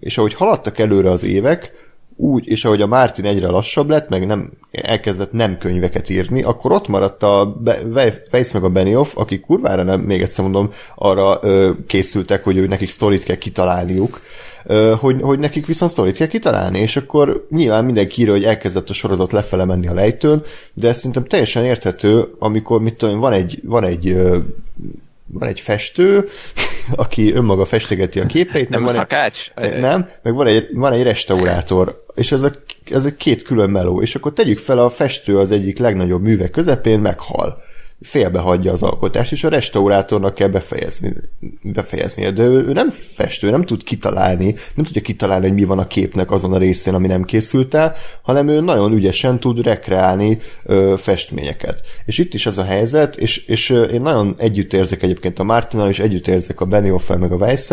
És 0.00 0.18
ahogy 0.18 0.34
haladtak 0.34 0.78
előre 0.78 1.10
az 1.10 1.24
évek, 1.24 1.81
úgy, 2.16 2.48
és 2.48 2.64
ahogy 2.64 2.80
a 2.82 2.86
Martin 2.86 3.24
egyre 3.24 3.48
lassabb 3.48 3.88
lett, 3.88 4.08
meg 4.08 4.26
nem, 4.26 4.50
elkezdett 4.70 5.32
nem 5.32 5.58
könyveket 5.58 6.08
írni, 6.10 6.42
akkor 6.42 6.72
ott 6.72 6.88
maradt 6.88 7.22
a 7.22 7.56
Weiss 8.30 8.52
meg 8.52 8.64
a 8.64 8.68
Benioff, 8.68 9.16
akik 9.16 9.40
kurvára 9.40 9.82
nem, 9.82 10.00
még 10.00 10.22
egyszer 10.22 10.44
mondom, 10.44 10.70
arra 10.94 11.38
ö, 11.42 11.70
készültek, 11.86 12.44
hogy 12.44 12.56
ő 12.56 12.66
nekik 12.66 12.90
sztorit 12.90 13.22
kell 13.22 13.36
kitalálniuk, 13.36 14.20
ö, 14.64 14.94
hogy, 14.98 15.20
hogy 15.20 15.38
nekik 15.38 15.66
viszont 15.66 15.90
sztorit 15.90 16.16
kell 16.16 16.26
kitalálni, 16.26 16.78
és 16.78 16.96
akkor 16.96 17.46
nyilván 17.50 17.84
mindenki 17.84 18.20
írja, 18.20 18.32
hogy 18.32 18.44
elkezdett 18.44 18.90
a 18.90 18.92
sorozat 18.92 19.32
lefele 19.32 19.64
menni 19.64 19.88
a 19.88 19.94
lejtőn, 19.94 20.42
de 20.74 20.88
ez 20.88 20.96
szerintem 20.96 21.24
teljesen 21.24 21.64
érthető, 21.64 22.34
amikor 22.38 22.80
mit 22.80 22.94
tudom, 22.94 23.18
van 23.18 23.32
egy, 23.32 23.60
van 23.64 23.84
egy 23.84 24.08
ö, 24.08 24.38
van 25.32 25.48
egy 25.48 25.60
festő, 25.60 26.28
aki 26.96 27.32
önmaga 27.32 27.64
festegeti 27.64 28.20
a 28.20 28.26
képeit. 28.26 28.68
Nem 28.68 28.82
van 28.82 28.94
szakács? 28.94 29.50
Egy, 29.54 29.80
nem, 29.80 30.08
meg 30.22 30.34
van 30.34 30.46
egy, 30.46 30.68
van 30.72 30.92
egy 30.92 31.02
restaurátor, 31.02 32.04
és 32.14 32.32
ez 32.32 32.42
a, 32.42 32.52
ez 32.90 33.04
a 33.04 33.16
két 33.16 33.42
külön 33.42 33.70
meló, 33.70 34.02
és 34.02 34.14
akkor 34.14 34.32
tegyük 34.32 34.58
fel 34.58 34.78
a 34.78 34.90
festő 34.90 35.38
az 35.38 35.50
egyik 35.50 35.78
legnagyobb 35.78 36.22
műve 36.22 36.50
közepén 36.50 37.00
meghal. 37.00 37.62
Félbehagyja 38.02 38.72
az 38.72 38.82
alkotást, 38.82 39.32
és 39.32 39.44
a 39.44 39.48
restaurátornak 39.48 40.34
kell 40.34 40.48
befejezni, 40.48 41.12
befejeznie. 41.62 42.30
De 42.30 42.42
ő, 42.42 42.72
nem 42.72 42.90
festő, 42.90 43.50
nem 43.50 43.64
tud 43.64 43.82
kitalálni, 43.82 44.54
nem 44.74 44.84
tudja 44.84 45.02
kitalálni, 45.02 45.46
hogy 45.46 45.54
mi 45.54 45.64
van 45.64 45.78
a 45.78 45.86
képnek 45.86 46.30
azon 46.30 46.52
a 46.52 46.58
részén, 46.58 46.94
ami 46.94 47.06
nem 47.06 47.22
készült 47.22 47.74
el, 47.74 47.94
hanem 48.22 48.48
ő 48.48 48.60
nagyon 48.60 48.92
ügyesen 48.92 49.40
tud 49.40 49.62
rekreálni 49.62 50.38
ö, 50.64 50.94
festményeket. 50.98 51.82
És 52.04 52.18
itt 52.18 52.34
is 52.34 52.46
ez 52.46 52.58
a 52.58 52.64
helyzet, 52.64 53.16
és, 53.16 53.46
és 53.46 53.70
én 53.70 54.00
nagyon 54.00 54.34
együtt 54.38 54.72
érzek 54.72 55.02
egyébként 55.02 55.38
a 55.38 55.44
Martinnal, 55.44 55.88
és 55.88 55.98
együtt 55.98 56.28
érzek 56.28 56.60
a 56.60 56.64
Benioffel 56.64 57.18
meg 57.18 57.32
a 57.32 57.36
weiss 57.36 57.72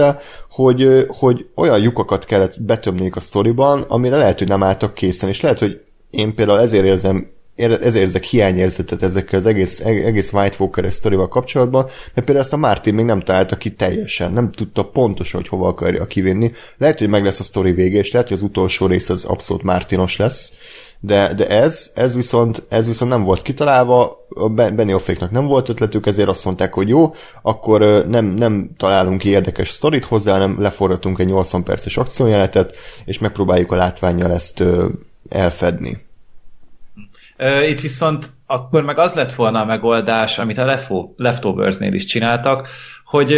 hogy, 0.49 1.05
hogy 1.07 1.45
olyan 1.55 1.79
lyukakat 1.79 2.25
kellett 2.25 2.61
betömniük 2.61 3.15
a 3.15 3.19
sztoriban, 3.19 3.81
amire 3.81 4.17
lehet, 4.17 4.37
hogy 4.37 4.47
nem 4.47 4.63
álltak 4.63 4.93
készen, 4.93 5.29
és 5.29 5.41
lehet, 5.41 5.59
hogy 5.59 5.81
én 6.09 6.35
például 6.35 6.59
ezért 6.59 6.85
érzem 6.85 7.27
ezért 7.59 7.95
érzek 7.95 8.23
hiányérzetet 8.23 9.03
ezekkel 9.03 9.39
az 9.39 9.45
egész, 9.45 9.79
egész 9.79 10.33
White 10.33 10.55
Walker 10.59 10.93
sztorival 10.93 11.27
kapcsolatban, 11.27 11.83
mert 11.83 12.13
például 12.13 12.39
ezt 12.39 12.53
a 12.53 12.57
Martin 12.57 12.93
még 12.93 13.05
nem 13.05 13.21
találta 13.21 13.55
ki 13.57 13.71
teljesen, 13.71 14.31
nem 14.31 14.51
tudta 14.51 14.83
pontosan, 14.83 15.39
hogy 15.39 15.49
hova 15.49 15.67
akarja 15.67 16.05
kivinni. 16.05 16.51
Lehet, 16.77 16.99
hogy 16.99 17.09
meg 17.09 17.23
lesz 17.23 17.39
a 17.39 17.43
sztori 17.43 17.71
vége, 17.71 17.99
és 17.99 18.11
lehet, 18.11 18.27
hogy 18.27 18.37
az 18.37 18.43
utolsó 18.43 18.85
rész 18.85 19.09
az 19.09 19.25
abszolút 19.25 19.63
Martinos 19.63 20.17
lesz, 20.17 20.51
de, 20.99 21.33
de 21.33 21.47
ez, 21.47 21.91
ez, 21.95 22.15
viszont, 22.15 22.65
ez 22.69 22.87
viszont 22.87 23.11
nem 23.11 23.23
volt 23.23 23.41
kitalálva, 23.41 24.25
a 24.29 24.49
Beniofféknak 24.49 25.31
nem 25.31 25.45
volt 25.45 25.69
ötletük, 25.69 26.05
ezért 26.05 26.27
azt 26.27 26.45
mondták, 26.45 26.73
hogy 26.73 26.89
jó, 26.89 27.13
akkor 27.41 28.05
nem, 28.07 28.25
nem 28.25 28.69
találunk 28.77 29.19
ki 29.19 29.29
érdekes 29.29 29.69
sztorit 29.69 30.05
hozzá, 30.05 30.31
hanem 30.31 30.61
leforgatunk 30.61 31.19
egy 31.19 31.27
80 31.27 31.63
perces 31.63 31.97
akciójeletet, 31.97 32.75
és 33.05 33.19
megpróbáljuk 33.19 33.71
a 33.71 33.75
látványjal 33.75 34.31
ezt 34.31 34.63
elfedni. 35.29 36.07
Itt 37.69 37.79
viszont 37.79 38.25
akkor 38.45 38.83
meg 38.83 38.97
az 38.97 39.13
lett 39.13 39.33
volna 39.33 39.61
a 39.61 39.65
megoldás, 39.65 40.39
amit 40.39 40.57
a 40.57 40.79
Leftovers-nél 41.15 41.93
is 41.93 42.05
csináltak, 42.05 42.67
hogy 43.05 43.37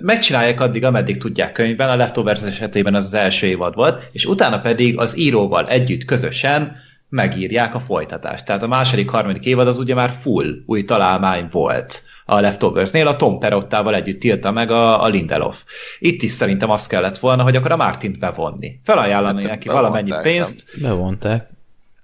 megcsinálják 0.00 0.60
addig, 0.60 0.84
ameddig 0.84 1.18
tudják 1.18 1.52
könyvben, 1.52 1.88
a 1.88 1.96
Leftovers 1.96 2.42
esetében 2.42 2.94
az 2.94 3.04
az 3.04 3.14
első 3.14 3.46
évad 3.46 3.74
volt, 3.74 4.08
és 4.12 4.24
utána 4.24 4.60
pedig 4.60 4.98
az 4.98 5.18
íróval 5.18 5.66
együtt 5.66 6.04
közösen 6.04 6.76
megírják 7.08 7.74
a 7.74 7.80
folytatást. 7.80 8.46
Tehát 8.46 8.62
a 8.62 8.68
második, 8.68 9.08
harmadik 9.08 9.44
évad 9.44 9.66
az 9.66 9.78
ugye 9.78 9.94
már 9.94 10.10
full 10.10 10.54
új 10.66 10.84
találmány 10.84 11.48
volt 11.50 12.02
a 12.24 12.40
Leftovers-nél, 12.40 13.06
a 13.06 13.16
Tom 13.16 13.38
Perottával 13.38 13.94
együtt 13.94 14.20
tilta 14.20 14.50
meg 14.50 14.70
a, 14.70 15.02
a 15.02 15.08
Lindelof. 15.08 15.64
Itt 15.98 16.22
is 16.22 16.30
szerintem 16.30 16.70
az 16.70 16.86
kellett 16.86 17.18
volna, 17.18 17.42
hogy 17.42 17.56
akkor 17.56 17.72
a 17.72 17.76
Martint 17.76 18.18
bevonni. 18.18 18.80
Felajánlani 18.84 19.42
hát, 19.42 19.50
neki 19.50 19.68
valamennyi 19.68 20.12
pénzt. 20.22 20.80
Bevonták. 20.82 21.48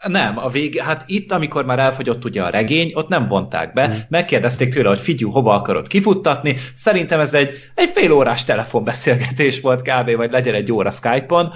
Nem, 0.05 0.39
a 0.39 0.49
vége, 0.49 0.85
hát 0.85 1.05
itt, 1.07 1.33
amikor 1.33 1.65
már 1.65 1.79
elfogyott 1.79 2.25
ugye 2.25 2.43
a 2.43 2.49
regény, 2.49 2.91
ott 2.95 3.09
nem 3.09 3.29
vonták 3.29 3.73
be, 3.73 3.87
mm. 3.87 3.93
megkérdezték 4.09 4.73
tőle, 4.75 4.89
hogy 4.89 5.01
figyú, 5.01 5.31
hova 5.31 5.55
akarod 5.55 5.87
kifuttatni, 5.87 6.57
szerintem 6.75 7.21
ez 7.21 7.35
egy, 7.35 7.71
egy 7.75 7.89
fél 7.89 8.13
órás 8.13 8.45
telefonbeszélgetés 8.45 9.61
volt 9.61 9.83
kb, 9.83 10.17
vagy 10.17 10.31
legyen 10.31 10.55
egy 10.55 10.73
óra 10.73 10.91
Skype-on, 10.91 11.53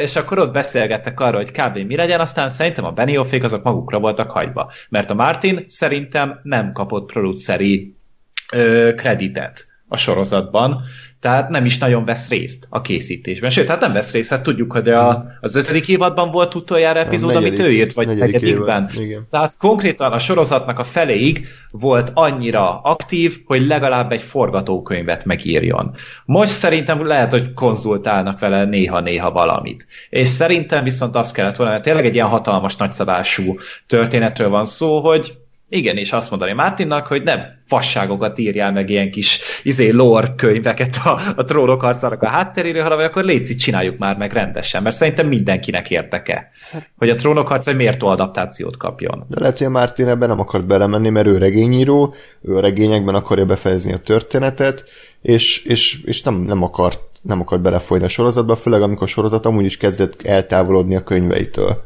és 0.00 0.16
akkor 0.16 0.38
ott 0.38 0.52
beszélgettek 0.52 1.20
arról, 1.20 1.40
hogy 1.40 1.50
kb. 1.50 1.76
mi 1.76 1.96
legyen, 1.96 2.20
aztán 2.20 2.48
szerintem 2.48 2.84
a 2.84 2.90
Benioffék 2.90 3.44
azok 3.44 3.62
magukra 3.62 3.98
voltak 3.98 4.30
hagyva, 4.30 4.72
mert 4.88 5.10
a 5.10 5.14
Martin 5.14 5.64
szerintem 5.66 6.40
nem 6.42 6.72
kapott 6.72 7.12
produceri 7.12 7.96
kreditet 8.96 9.75
a 9.88 9.96
sorozatban, 9.96 10.82
tehát 11.20 11.48
nem 11.48 11.64
is 11.64 11.78
nagyon 11.78 12.04
vesz 12.04 12.28
részt 12.28 12.66
a 12.70 12.80
készítésben. 12.80 13.50
Sőt, 13.50 13.68
hát 13.68 13.80
nem 13.80 13.92
vesz 13.92 14.12
részt, 14.12 14.30
hát 14.30 14.42
tudjuk, 14.42 14.72
hogy 14.72 14.88
a, 14.88 15.24
az 15.40 15.54
ötödik 15.54 15.88
évadban 15.88 16.30
volt 16.30 16.54
utoljára 16.54 17.00
epizód, 17.00 17.34
negyedik, 17.34 17.58
amit 17.58 17.68
ő 17.68 17.72
írt, 17.72 17.92
vagy 17.92 18.06
negyedik 18.06 18.32
negyedikben. 18.32 18.90
Tehát 19.30 19.56
konkrétan 19.56 20.12
a 20.12 20.18
sorozatnak 20.18 20.78
a 20.78 20.84
feléig 20.84 21.46
volt 21.70 22.10
annyira 22.14 22.80
aktív, 22.80 23.38
hogy 23.44 23.66
legalább 23.66 24.12
egy 24.12 24.22
forgatókönyvet 24.22 25.24
megírjon. 25.24 25.94
Most 26.24 26.52
szerintem 26.52 27.06
lehet, 27.06 27.30
hogy 27.30 27.52
konzultálnak 27.52 28.38
vele 28.38 28.64
néha-néha 28.64 29.30
valamit. 29.30 29.86
És 30.10 30.28
szerintem 30.28 30.84
viszont 30.84 31.16
azt 31.16 31.34
kellett 31.34 31.56
volna, 31.56 31.72
mert 31.72 31.84
tényleg 31.84 32.06
egy 32.06 32.14
ilyen 32.14 32.28
hatalmas, 32.28 32.76
nagyszabású 32.76 33.56
történetről 33.86 34.48
van 34.48 34.64
szó, 34.64 35.00
hogy 35.00 35.36
igen, 35.68 35.96
és 35.96 36.12
azt 36.12 36.30
mondani 36.30 36.52
Mártinnak, 36.52 37.06
hogy 37.06 37.22
nem 37.22 37.40
fasságokat 37.66 38.38
írjál 38.38 38.72
meg 38.72 38.90
ilyen 38.90 39.10
kis 39.10 39.40
izé 39.62 39.90
lore 39.90 40.34
könyveket 40.36 40.96
a, 41.04 41.20
a 41.36 41.44
trónok 41.44 41.82
arcának 41.82 42.22
a 42.22 42.28
hátteréről, 42.28 42.82
hanem 42.82 42.98
akkor 42.98 43.24
léci 43.24 43.54
csináljuk 43.54 43.98
már 43.98 44.16
meg 44.16 44.32
rendesen, 44.32 44.82
mert 44.82 44.96
szerintem 44.96 45.28
mindenkinek 45.28 45.90
érdeke, 45.90 46.50
hogy 46.96 47.10
a 47.10 47.14
trónok 47.14 47.48
harca 47.48 47.70
egy 47.70 47.76
mértó 47.76 48.06
adaptációt 48.06 48.76
kapjon. 48.76 49.24
De 49.28 49.40
lehet, 49.40 49.58
hogy 49.58 49.66
a 49.66 49.70
Mártin 49.70 50.08
ebben 50.08 50.28
nem 50.28 50.40
akart 50.40 50.66
belemenni, 50.66 51.08
mert 51.08 51.26
ő 51.26 51.38
regényíró, 51.38 52.14
ő 52.42 52.56
a 52.56 52.60
regényekben 52.60 53.14
akarja 53.14 53.44
befejezni 53.44 53.92
a 53.92 53.98
történetet, 53.98 54.84
és, 55.22 55.64
és, 55.64 56.02
és 56.04 56.22
nem, 56.22 56.34
nem 56.34 56.62
akart 56.62 57.00
nem 57.22 57.40
akart 57.40 57.62
belefolyni 57.62 58.04
a 58.04 58.08
sorozatba, 58.08 58.56
főleg 58.56 58.82
amikor 58.82 59.02
a 59.02 59.06
sorozat 59.06 59.46
amúgy 59.46 59.64
is 59.64 59.76
kezdett 59.76 60.22
eltávolodni 60.22 60.96
a 60.96 61.02
könyveitől. 61.02 61.84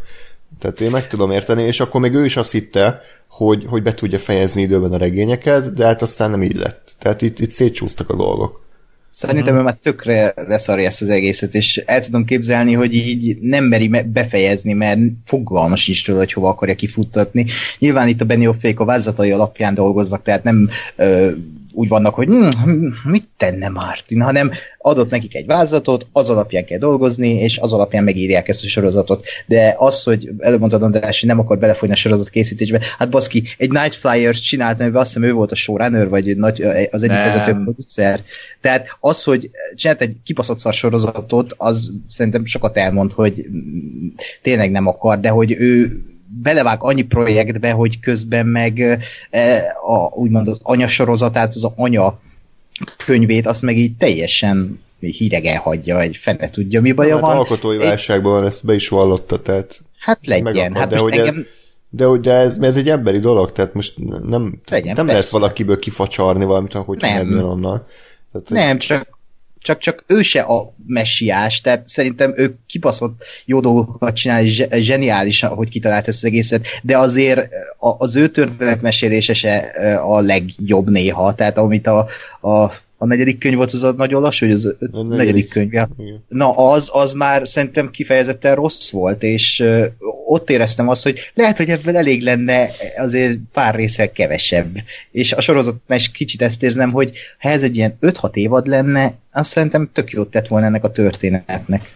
Tehát 0.61 0.81
én 0.81 0.91
meg 0.91 1.07
tudom 1.07 1.31
érteni, 1.31 1.63
és 1.63 1.81
akkor 1.81 2.01
még 2.01 2.15
ő 2.15 2.25
is 2.25 2.37
azt 2.37 2.53
hitte, 2.53 3.01
hogy, 3.29 3.65
hogy 3.69 3.83
be 3.83 3.95
tudja 3.95 4.19
fejezni 4.19 4.63
időben 4.63 4.93
a 4.93 4.97
regényeket, 4.97 5.75
de 5.75 5.85
hát 5.85 6.03
aztán 6.03 6.31
nem 6.31 6.43
így 6.43 6.57
lett. 6.57 6.95
Tehát 6.99 7.23
itt, 7.23 7.39
itt 7.39 7.51
szétcsúsztak 7.51 8.11
a 8.11 8.17
dolgok. 8.17 8.61
Szerintem 9.09 9.57
ő 9.57 9.61
már 9.61 9.75
tökre 9.75 10.33
leszarja 10.37 10.87
ezt 10.87 11.03
az 11.03 11.09
egészet, 11.09 11.55
és 11.55 11.77
el 11.77 12.01
tudom 12.01 12.25
képzelni, 12.25 12.73
hogy 12.73 12.95
így 12.95 13.39
nem 13.41 13.65
meri 13.65 13.89
befejezni, 13.89 14.73
mert 14.73 15.01
fogalmas 15.25 15.89
is 15.89 16.03
tőle, 16.03 16.19
hogy 16.19 16.33
hova 16.33 16.49
akarja 16.49 16.75
kifuttatni. 16.75 17.47
Nyilván 17.79 18.09
itt 18.09 18.21
a 18.21 18.25
Benioffék 18.25 18.81
a 18.81 18.85
vázatai 18.85 19.31
alapján 19.31 19.75
dolgoznak, 19.75 20.23
tehát 20.23 20.45
nem 20.45 20.69
ö, 20.97 21.31
úgy 21.81 21.89
vannak, 21.89 22.14
hogy 22.14 22.26
hm, 22.26 22.87
mit 23.05 23.28
tenne 23.37 23.68
Martin, 23.68 24.20
hanem 24.20 24.51
adott 24.78 25.11
nekik 25.11 25.35
egy 25.35 25.47
vázlatot, 25.47 26.07
az 26.12 26.31
alapján 26.31 26.64
kell 26.64 26.78
dolgozni, 26.78 27.28
és 27.28 27.59
az 27.59 27.72
alapján 27.72 28.05
megírják 28.05 28.49
ezt 28.49 28.64
a 28.64 28.68
sorozatot. 28.68 29.26
De 29.47 29.74
az, 29.78 30.03
hogy 30.03 30.31
előbb 30.39 30.59
mondtad 30.59 30.83
András, 30.83 31.20
hogy 31.20 31.28
nem 31.28 31.39
akar 31.39 31.59
belefolyni 31.59 31.95
a 31.95 31.97
sorozat 31.97 32.28
készítésbe, 32.28 32.81
hát 32.99 33.11
baszki, 33.11 33.43
egy 33.59 33.70
Night 33.70 33.95
Flyers 33.95 34.41
csinált, 34.41 34.81
amiben 34.81 35.01
azt 35.01 35.14
hiszem 35.14 35.28
ő 35.28 35.33
volt 35.33 35.53
a 35.53 35.55
showrunner, 35.55 36.09
vagy 36.09 36.37
nagy, 36.37 36.62
az 36.91 37.03
egyik 37.03 37.16
vezető 37.16 37.53
producer. 37.53 38.20
Tehát 38.61 38.97
az, 39.01 39.24
hogy 39.24 39.51
csinált 39.74 40.01
egy 40.01 40.16
kipaszott 40.24 40.59
szar 40.59 40.72
sorozatot, 40.72 41.55
az 41.57 41.93
szerintem 42.09 42.45
sokat 42.45 42.76
elmond, 42.76 43.12
hogy 43.12 43.47
tényleg 44.43 44.70
nem 44.70 44.87
akar, 44.87 45.20
de 45.20 45.28
hogy 45.28 45.55
ő 45.59 46.03
belevág 46.43 46.83
annyi 46.83 47.03
projektbe, 47.03 47.70
hogy 47.70 48.01
közben 48.01 48.47
meg 48.47 48.81
e, 49.31 49.76
a, 49.87 50.14
úgymond 50.14 50.49
az 50.49 50.61
anyasorozatát, 50.62 51.55
az 51.55 51.68
anya 51.76 52.20
könyvét, 53.07 53.47
azt 53.47 53.62
meg 53.62 53.76
így 53.78 53.97
teljesen 53.97 54.81
hidegen 55.01 55.57
hagyja, 55.57 56.01
egy 56.01 56.16
fene 56.16 56.51
tudja, 56.51 56.81
mi 56.81 56.93
baja 56.93 57.14
hát 57.14 57.22
van. 57.22 57.37
alkotói 57.37 57.76
válságban 57.76 58.33
van, 58.33 58.47
ezt 58.47 58.64
be 58.64 58.74
is 58.74 58.89
vallotta, 58.89 59.43
tehát 59.43 59.83
Hát 60.01 60.26
legyen. 60.26 60.74
Hát 60.74 60.89
de, 60.89 60.99
hogy 60.99 61.12
engem... 61.12 61.37
ez, 61.37 61.45
de, 61.89 62.18
de 62.20 62.33
ez, 62.33 62.59
ez 62.61 62.76
egy 62.76 62.89
emberi 62.89 63.18
dolog, 63.18 63.53
tehát 63.53 63.74
most 63.74 63.95
nem, 64.28 64.61
legyen, 64.68 64.95
nem 64.97 65.07
lehet 65.07 65.28
valakiből 65.28 65.78
kifacsarni 65.78 66.45
valamit, 66.45 66.72
hogy 66.72 66.99
nem, 67.01 67.28
nem 67.28 67.45
onnan. 67.45 67.87
Tehát, 68.33 68.49
nem, 68.49 68.78
csak 68.78 69.18
csak, 69.63 69.79
csak 69.79 70.05
ő 70.07 70.23
se 70.23 70.41
a 70.41 70.75
messiás, 70.87 71.61
tehát 71.61 71.89
szerintem 71.89 72.33
ő 72.37 72.59
kibaszott 72.67 73.25
jó 73.45 73.61
dolgokat 73.61 74.15
csinál, 74.15 74.45
zseniális, 74.81 75.41
hogy 75.41 75.69
kitalált 75.69 76.09
ezt 76.09 76.19
az 76.19 76.25
egészet, 76.25 76.67
de 76.83 76.99
azért 76.99 77.49
az 77.99 78.17
ő 78.17 78.29
történetmesélése 78.29 79.35
se 79.35 79.57
a 80.03 80.21
legjobb 80.21 80.91
néha, 80.91 81.35
tehát 81.35 81.59
amit 81.59 81.87
a, 81.87 82.07
a 82.41 82.73
a 83.03 83.07
negyedik 83.07 83.39
könyv 83.39 83.57
volt 83.57 83.73
az 83.73 83.83
a 83.83 83.93
nagyon 83.93 84.23
lassú, 84.23 84.47
hogy 84.47 84.55
az 84.55 84.67
a 84.67 84.77
negyedik, 84.81 85.17
negyedik 85.17 85.49
könyv. 85.49 85.73
Ja. 85.73 85.89
Na 86.29 86.51
az, 86.51 86.91
az 86.93 87.13
már 87.13 87.49
szerintem 87.49 87.91
kifejezetten 87.91 88.55
rossz 88.55 88.91
volt, 88.91 89.23
és 89.23 89.61
uh, 89.61 89.87
ott 90.27 90.51
éreztem 90.51 90.89
azt, 90.89 91.03
hogy 91.03 91.31
lehet, 91.35 91.57
hogy 91.57 91.71
ebből 91.71 91.97
elég 91.97 92.23
lenne 92.23 92.71
azért 92.97 93.39
pár 93.53 93.75
részsel 93.75 94.13
kevesebb. 94.13 94.77
És 95.11 95.33
a 95.33 95.41
sorozatnál 95.41 95.99
is 95.99 96.11
kicsit 96.11 96.43
ezt 96.43 96.63
érzem, 96.63 96.91
hogy 96.93 97.17
ha 97.39 97.49
ez 97.49 97.63
egy 97.63 97.77
ilyen 97.77 97.97
5-6 98.01 98.35
évad 98.35 98.67
lenne, 98.67 99.15
azt 99.33 99.51
szerintem 99.51 99.91
tök 99.93 100.11
jót 100.11 100.31
tett 100.31 100.49
volna 100.49 100.67
ennek 100.67 100.85
a 100.85 100.91
történetnek. 100.91 101.93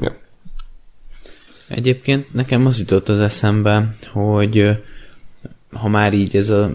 Ja. 0.00 0.16
Egyébként 1.68 2.34
nekem 2.34 2.66
az 2.66 2.78
jutott 2.78 3.08
az 3.08 3.20
eszembe, 3.20 3.94
hogy 4.12 4.78
ha 5.72 5.88
már 5.88 6.12
így 6.12 6.36
ez 6.36 6.50
a 6.50 6.70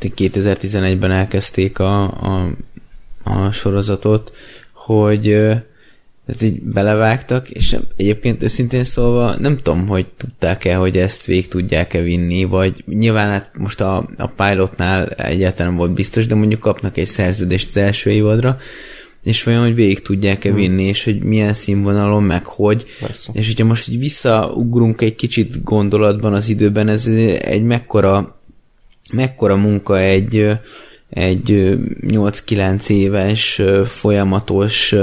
2011-ben 0.00 1.10
elkezdték 1.10 1.78
a, 1.78 2.02
a, 2.02 2.50
a 3.24 3.50
sorozatot, 3.50 4.32
hogy 4.72 5.28
ez 6.26 6.42
így 6.42 6.60
belevágtak, 6.60 7.50
és 7.50 7.76
egyébként 7.96 8.42
őszintén 8.42 8.84
szólva 8.84 9.36
nem 9.38 9.56
tudom, 9.56 9.86
hogy 9.86 10.06
tudták-e, 10.16 10.74
hogy 10.74 10.98
ezt 10.98 11.24
végig 11.24 11.48
tudják-e 11.48 12.00
vinni, 12.00 12.44
vagy 12.44 12.84
nyilván 12.86 13.30
hát 13.30 13.50
most 13.58 13.80
a, 13.80 14.08
a 14.16 14.26
pilotnál 14.26 15.06
egyáltalán 15.08 15.76
volt 15.76 15.92
biztos, 15.92 16.26
de 16.26 16.34
mondjuk 16.34 16.60
kapnak 16.60 16.96
egy 16.96 17.06
szerződést 17.06 17.68
az 17.68 17.76
első 17.76 18.10
évadra, 18.10 18.56
és 19.28 19.42
vajon, 19.42 19.62
hogy 19.62 19.74
végig 19.74 20.02
tudják-e 20.02 20.52
vinni, 20.52 20.82
és 20.82 21.04
hogy 21.04 21.22
milyen 21.22 21.52
színvonalon, 21.52 22.22
meg 22.22 22.44
hogy. 22.44 22.84
Persze. 23.00 23.30
És 23.34 23.46
hogyha 23.46 23.64
most 23.64 23.88
így 23.88 23.98
visszaugrunk 23.98 25.00
egy 25.00 25.14
kicsit 25.14 25.62
gondolatban 25.62 26.34
az 26.34 26.48
időben, 26.48 26.88
ez 26.88 27.06
egy 27.40 27.62
mekkora, 27.62 28.40
mekkora 29.12 29.56
munka 29.56 29.98
egy, 29.98 30.48
egy 31.10 31.78
8-9 32.00 32.90
éves 32.90 33.62
folyamatos 33.84 34.94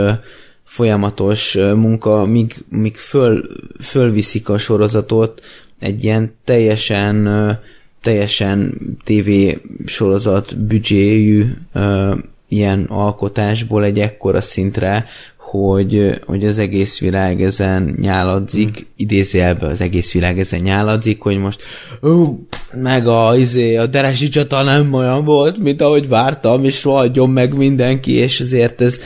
folyamatos 0.64 1.54
munka, 1.54 2.26
míg, 2.26 2.64
míg 2.70 2.96
föl, 2.96 3.48
fölviszik 3.82 4.50
a 4.50 4.58
sorozatot 4.58 5.42
egy 5.80 6.04
ilyen 6.04 6.36
teljesen 6.44 7.28
teljesen 8.02 8.74
TV 9.04 9.30
sorozat 9.86 10.58
büdzséjű 10.58 11.46
ilyen 12.56 12.84
alkotásból 12.84 13.84
egy 13.84 14.00
ekkora 14.00 14.42
szintre, 14.42 15.06
hogy, 15.38 16.20
hogy 16.26 16.46
az 16.46 16.60
egész 16.60 17.00
világ 17.00 17.42
ezen 17.42 17.96
nyáladzik, 18.02 18.76
hmm. 18.76 18.86
idézőjelben 18.96 19.72
az 19.72 19.82
egész 19.82 20.14
világ 20.14 20.40
ezen 20.40 20.62
nyáladzik, 20.62 21.22
hogy 21.22 21.38
most 21.38 21.62
ó, 22.04 22.40
meg 22.74 23.08
a, 23.08 23.38
izé, 23.38 23.76
a 23.76 23.86
deresi 23.86 24.30
csata 24.30 24.64
nem 24.64 24.94
olyan 24.94 25.26
volt, 25.26 25.58
mint 25.58 25.82
ahogy 25.82 26.08
vártam, 26.08 26.64
és 26.64 26.84
rohadjon 26.84 27.30
meg 27.30 27.54
mindenki, 27.54 28.12
és 28.12 28.40
ezért 28.40 28.82
ez, 28.82 29.00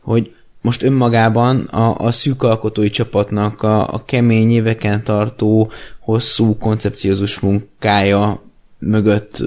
hogy 0.00 0.32
most 0.60 0.82
önmagában 0.82 1.60
a, 1.60 1.94
a 1.94 2.12
szűk 2.12 2.42
alkotói 2.42 2.90
csapatnak 2.90 3.62
a, 3.62 3.92
a 3.92 4.02
kemény 4.04 4.50
éveken 4.50 5.04
tartó, 5.04 5.70
hosszú, 6.00 6.56
koncepciózus 6.56 7.40
munkája 7.40 8.42
mögött 8.78 9.42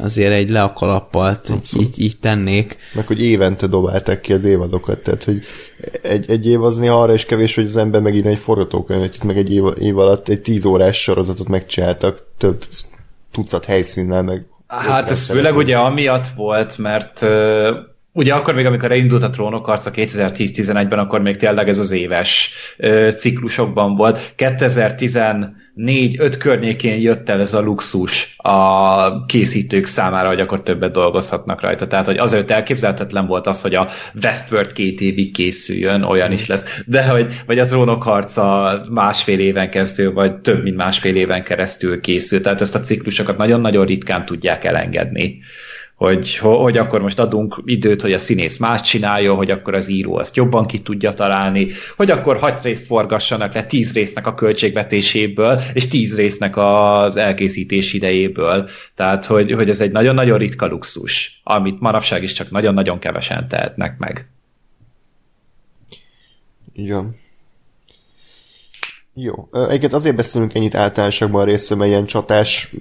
azért 0.00 0.32
egy 0.32 0.50
le 0.50 0.62
a 0.62 0.72
kalappalt 0.72 1.50
így, 1.54 1.80
így, 1.80 2.02
így 2.02 2.18
tennék. 2.18 2.76
Meg 2.94 3.06
hogy 3.06 3.22
évente 3.22 3.66
dobálták 3.66 4.20
ki 4.20 4.32
az 4.32 4.44
évadokat, 4.44 4.98
tehát 4.98 5.24
hogy 5.24 5.42
egy, 6.02 6.30
egy 6.30 6.46
év 6.46 6.62
az 6.62 6.76
néha 6.76 7.00
arra 7.00 7.14
is 7.14 7.24
kevés, 7.24 7.54
hogy 7.54 7.66
az 7.66 7.76
ember 7.76 8.00
megírja 8.00 8.30
egy 8.30 8.38
forgatókönyvet, 8.38 9.14
itt 9.14 9.24
meg 9.24 9.36
egy 9.36 9.52
év, 9.52 9.62
év 9.80 9.98
alatt 9.98 10.28
egy 10.28 10.40
tíz 10.40 10.64
órás 10.64 11.02
sorozatot 11.02 11.48
megcsináltak 11.48 12.24
több 12.38 12.64
tucat 13.32 13.64
helyszínnel, 13.64 14.22
meg 14.22 14.46
Hát 14.66 15.10
ez 15.10 15.26
főleg 15.26 15.56
ugye 15.56 15.76
amiatt 15.76 16.26
volt, 16.36 16.78
mert 16.78 17.22
uh, 17.22 17.28
ugye 18.14 18.34
akkor 18.34 18.54
még, 18.54 18.66
amikor 18.66 18.90
elindult 18.92 19.22
a 19.22 19.30
trónok 19.30 19.68
arca 19.68 19.90
2010-11-ben, 19.94 20.98
akkor 20.98 21.20
még 21.20 21.36
tényleg 21.36 21.68
ez 21.68 21.78
az 21.78 21.90
éves 21.90 22.52
uh, 22.78 23.10
ciklusokban 23.10 23.96
volt. 23.96 24.32
2010 24.36 25.18
négy-öt 25.74 26.36
környékén 26.36 27.00
jött 27.00 27.28
el 27.28 27.40
ez 27.40 27.54
a 27.54 27.60
luxus 27.60 28.34
a 28.36 29.26
készítők 29.26 29.86
számára, 29.86 30.28
hogy 30.28 30.40
akkor 30.40 30.62
többet 30.62 30.92
dolgozhatnak 30.92 31.60
rajta. 31.60 31.86
Tehát, 31.86 32.06
hogy 32.06 32.18
azért 32.18 32.50
elképzelhetetlen 32.50 33.26
volt 33.26 33.46
az, 33.46 33.62
hogy 33.62 33.74
a 33.74 33.88
Westworld 34.22 34.72
két 34.72 35.00
évig 35.00 35.32
készüljön, 35.32 36.02
olyan 36.02 36.32
is 36.32 36.46
lesz. 36.46 36.82
De, 36.86 37.08
hogy, 37.08 37.42
vagy 37.46 37.58
az 37.58 37.72
Rónok 37.72 38.02
harca 38.02 38.80
másfél 38.90 39.38
éven 39.38 39.70
keresztül, 39.70 40.12
vagy 40.12 40.34
több 40.34 40.62
mint 40.62 40.76
másfél 40.76 41.16
éven 41.16 41.42
keresztül 41.42 42.00
készül. 42.00 42.40
Tehát 42.40 42.60
ezt 42.60 42.74
a 42.74 42.80
ciklusokat 42.80 43.36
nagyon-nagyon 43.36 43.86
ritkán 43.86 44.24
tudják 44.24 44.64
elengedni 44.64 45.38
hogy, 45.94 46.36
hogy 46.36 46.76
akkor 46.76 47.00
most 47.00 47.18
adunk 47.18 47.62
időt, 47.64 48.02
hogy 48.02 48.12
a 48.12 48.18
színész 48.18 48.56
más 48.56 48.80
csinálja, 48.80 49.34
hogy 49.34 49.50
akkor 49.50 49.74
az 49.74 49.88
író 49.88 50.16
azt 50.16 50.36
jobban 50.36 50.66
ki 50.66 50.78
tudja 50.78 51.14
találni, 51.14 51.68
hogy 51.96 52.10
akkor 52.10 52.36
hat 52.36 52.62
részt 52.62 52.86
forgassanak 52.86 53.54
le 53.54 53.64
tíz 53.64 53.92
résznek 53.92 54.26
a 54.26 54.34
költségvetéséből, 54.34 55.60
és 55.72 55.88
tíz 55.88 56.16
résznek 56.16 56.56
az 56.56 57.16
elkészítés 57.16 57.92
idejéből. 57.92 58.68
Tehát, 58.94 59.24
hogy, 59.24 59.52
hogy 59.52 59.68
ez 59.68 59.80
egy 59.80 59.92
nagyon-nagyon 59.92 60.38
ritka 60.38 60.66
luxus, 60.66 61.40
amit 61.44 61.80
manapság 61.80 62.22
is 62.22 62.32
csak 62.32 62.50
nagyon-nagyon 62.50 62.98
kevesen 62.98 63.48
tehetnek 63.48 63.98
meg. 63.98 64.28
Igen. 66.72 67.22
Jó. 69.16 69.48
Egyébként 69.52 69.92
azért 69.92 70.16
beszélünk 70.16 70.54
ennyit 70.54 70.74
általánosakban 70.74 71.40
a 71.40 71.44
részről, 71.44 71.78
mert 71.78 71.90
ilyen 71.90 72.04
csatás 72.04 72.74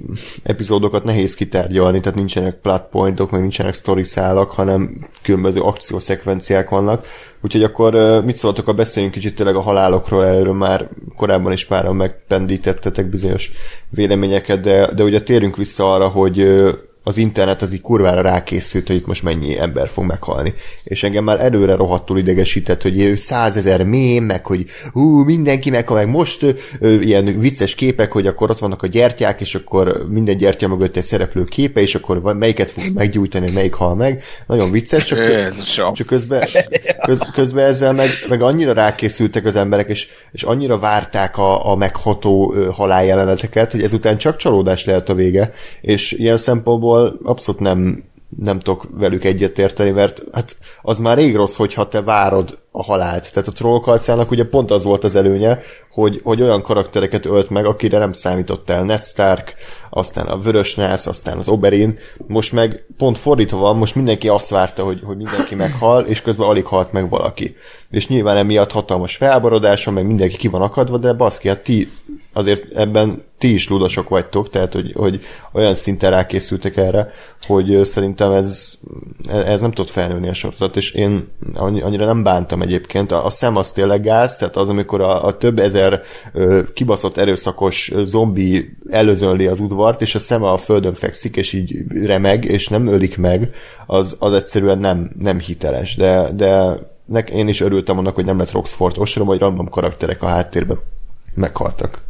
epizódokat 0.44 1.04
nehéz 1.04 1.34
kitárgyalni, 1.36 2.00
tehát 2.00 2.18
nincsenek 2.18 2.60
plot 2.62 2.84
pointok, 2.92 3.32
meg 3.32 3.42
nincsenek 3.42 3.74
story 3.74 4.04
szálak, 4.04 4.52
hanem 4.52 5.08
különböző 5.22 5.62
akciószekvenciák 5.62 6.70
vannak. 6.70 7.08
Úgyhogy 7.42 7.64
akkor 7.64 8.22
mit 8.26 8.36
szóltok, 8.36 8.68
a 8.68 8.74
beszéljünk 8.74 9.14
kicsit 9.14 9.36
tényleg 9.36 9.56
a 9.56 9.62
halálokról, 9.62 10.26
erről 10.26 10.54
már 10.54 10.90
korábban 11.16 11.52
is 11.52 11.66
páran 11.66 11.96
megpendítettetek 11.96 13.10
bizonyos 13.10 13.52
véleményeket, 13.90 14.62
de, 14.62 14.94
de 14.94 15.04
ugye 15.04 15.22
térünk 15.22 15.58
vissza 15.58 15.94
arra, 15.94 16.08
hogy 16.08 16.64
az 17.04 17.18
internet 17.18 17.62
az 17.62 17.74
így 17.74 17.82
kurvára 17.82 18.22
rákészült, 18.22 18.88
hogy 18.88 18.96
itt 18.96 19.06
most 19.06 19.24
mennyi 19.24 19.60
ember 19.60 19.88
fog 19.88 20.04
meghalni. 20.04 20.54
És 20.84 21.04
engem 21.04 21.24
már 21.24 21.40
előre 21.40 21.76
rohadtul 21.76 22.18
idegesített, 22.18 22.82
hogy 22.82 23.14
százezer 23.18 23.84
mém, 23.84 24.24
meg 24.24 24.46
hogy 24.46 24.66
hú, 24.92 25.24
mindenki 25.24 25.70
meghal, 25.70 25.98
meg 25.98 26.08
most 26.08 26.46
ö, 26.80 26.94
ilyen 26.94 27.40
vicces 27.40 27.76
képek, 27.76 28.12
hogy 28.12 28.28
akkor 28.28 28.50
ott 28.50 28.60
vannak 28.60 28.84
a 28.84 28.88
gyertyák, 28.88 29.42
és 29.42 29.56
akkor 29.56 30.06
minden 30.10 30.38
gyertya 30.38 30.68
mögött 30.68 30.98
egy 30.98 31.04
szereplő 31.04 31.44
képe, 31.44 31.82
és 31.82 31.96
akkor 31.96 32.22
melyiket 32.22 32.72
fog 32.72 32.84
meggyújtani, 32.94 33.52
melyik 33.52 33.74
hal 33.74 33.96
meg. 33.96 34.24
Nagyon 34.48 34.72
vicces, 34.72 35.06
csak, 35.06 35.20
csak 35.94 36.08
közben, 36.08 36.48
köz, 37.06 37.20
közben 37.34 37.66
ezzel 37.66 37.94
meg, 37.94 38.08
meg 38.30 38.42
annyira 38.42 38.74
rákészültek 38.74 39.46
az 39.46 39.56
emberek, 39.56 39.90
és, 39.90 40.08
és 40.32 40.44
annyira 40.44 40.80
várták 40.80 41.38
a, 41.38 41.72
a 41.72 41.76
megható 41.76 42.54
haláljeleneteket, 42.72 43.72
hogy 43.72 43.84
ezután 43.84 44.18
csak 44.18 44.38
csalódás 44.38 44.86
lehet 44.86 45.10
a 45.10 45.14
vége, 45.14 45.52
és 45.82 46.12
ilyen 46.12 46.38
szempontból 46.38 46.93
szempontból 46.94 47.32
abszolút 47.32 47.62
nem, 47.62 48.04
nem 48.38 48.60
tudok 48.60 48.88
velük 48.92 49.24
egyetérteni, 49.24 49.90
mert 49.90 50.24
hát 50.32 50.58
az 50.82 51.00
már 51.00 51.18
rég 51.18 51.36
rossz, 51.36 51.56
hogyha 51.56 51.88
te 51.88 52.02
várod 52.02 52.60
a 52.76 52.84
halált. 52.84 53.34
Tehát 53.34 53.50
a 53.50 53.52
trollkalcának 53.52 54.32
ugye 54.32 54.46
pont 54.46 54.72
az 54.72 54.84
volt 54.84 55.04
az 55.04 55.16
előnye, 55.16 55.60
hogy, 55.92 56.20
hogy 56.24 56.42
olyan 56.42 56.62
karaktereket 56.62 57.26
ölt 57.26 57.50
meg, 57.50 57.66
akire 57.66 57.98
nem 57.98 58.12
számított 58.12 58.70
el 58.70 58.84
Ned 58.84 59.04
Stark, 59.04 59.56
aztán 59.90 60.26
a 60.26 60.38
Vörös 60.38 60.76
Nász, 60.76 61.08
aztán 61.08 61.38
az 61.38 61.48
Oberyn. 61.48 61.98
Most 62.28 62.52
meg 62.52 62.86
pont 62.98 63.18
fordítva 63.18 63.58
van, 63.58 63.78
most 63.78 63.96
mindenki 63.96 64.28
azt 64.28 64.50
várta, 64.50 64.84
hogy, 64.84 65.02
hogy 65.04 65.18
mindenki 65.18 65.56
meghal, 65.56 66.06
és 66.06 66.22
közben 66.22 66.48
alig 66.48 66.66
halt 66.66 66.92
meg 66.92 67.10
valaki. 67.10 67.56
És 67.90 68.08
nyilván 68.08 68.38
emiatt 68.38 68.72
hatalmas 68.72 69.16
felborodása, 69.16 69.92
meg 69.92 70.06
mindenki 70.06 70.38
ki 70.38 70.48
van 70.48 70.62
akadva, 70.62 70.98
de 70.98 71.14
baszki, 71.14 71.48
hát 71.48 71.64
ti 71.64 71.90
azért 72.34 72.74
ebben 72.74 73.24
ti 73.38 73.54
is 73.54 73.70
ludosok 73.70 74.10
vagytok, 74.10 74.50
tehát 74.50 74.74
hogy, 74.74 74.94
hogy 74.96 75.22
olyan 75.52 75.74
szinten 75.74 76.12
rákészültek 76.12 76.78
erre, 76.78 77.12
hogy 77.48 77.80
szerintem 77.84 78.32
ez, 78.32 78.80
ez 79.30 79.62
nem 79.62 79.72
tud 79.72 79.88
felnőni 79.88 80.28
a 80.28 80.34
sorozat, 80.34 80.76
és 80.76 80.92
én 80.92 81.28
annyira 81.56 82.06
nem 82.06 82.24
bántam 82.24 82.62
egyébként. 82.64 83.12
A, 83.12 83.26
a 83.26 83.30
szem 83.30 83.56
az 83.56 83.72
tényleg 83.72 84.02
gáz, 84.02 84.38
tehát 84.38 84.58
az, 84.58 84.70
amikor 84.70 85.02
a, 85.02 85.26
a 85.26 85.38
több 85.38 85.60
ezer 85.60 86.02
ö, 86.34 86.62
kibaszott 86.74 87.18
erőszakos 87.18 87.92
zombi 88.04 88.78
előzönli 88.90 89.48
az 89.48 89.60
udvart, 89.60 90.02
és 90.02 90.16
a 90.16 90.20
szeme 90.20 90.50
a 90.50 90.58
földön 90.58 90.94
fekszik, 90.94 91.36
és 91.36 91.54
így 91.54 91.76
remeg, 92.06 92.46
és 92.46 92.68
nem 92.68 92.88
ölik 92.88 93.18
meg, 93.18 93.50
az, 93.86 94.16
az 94.20 94.34
egyszerűen 94.34 94.80
nem, 94.80 95.12
nem 95.20 95.40
hiteles. 95.40 95.96
De, 95.96 96.30
de 96.36 96.78
nek, 97.06 97.30
én 97.30 97.48
is 97.48 97.62
örültem 97.62 97.98
annak, 97.98 98.16
hogy 98.16 98.26
nem 98.26 98.38
lett 98.38 98.52
Roxford 98.52 98.98
ostrom, 98.98 99.28
hogy 99.28 99.40
random 99.40 99.70
karakterek 99.70 100.24
a 100.24 100.28
háttérben 100.28 100.80
meghaltak. 101.34 102.02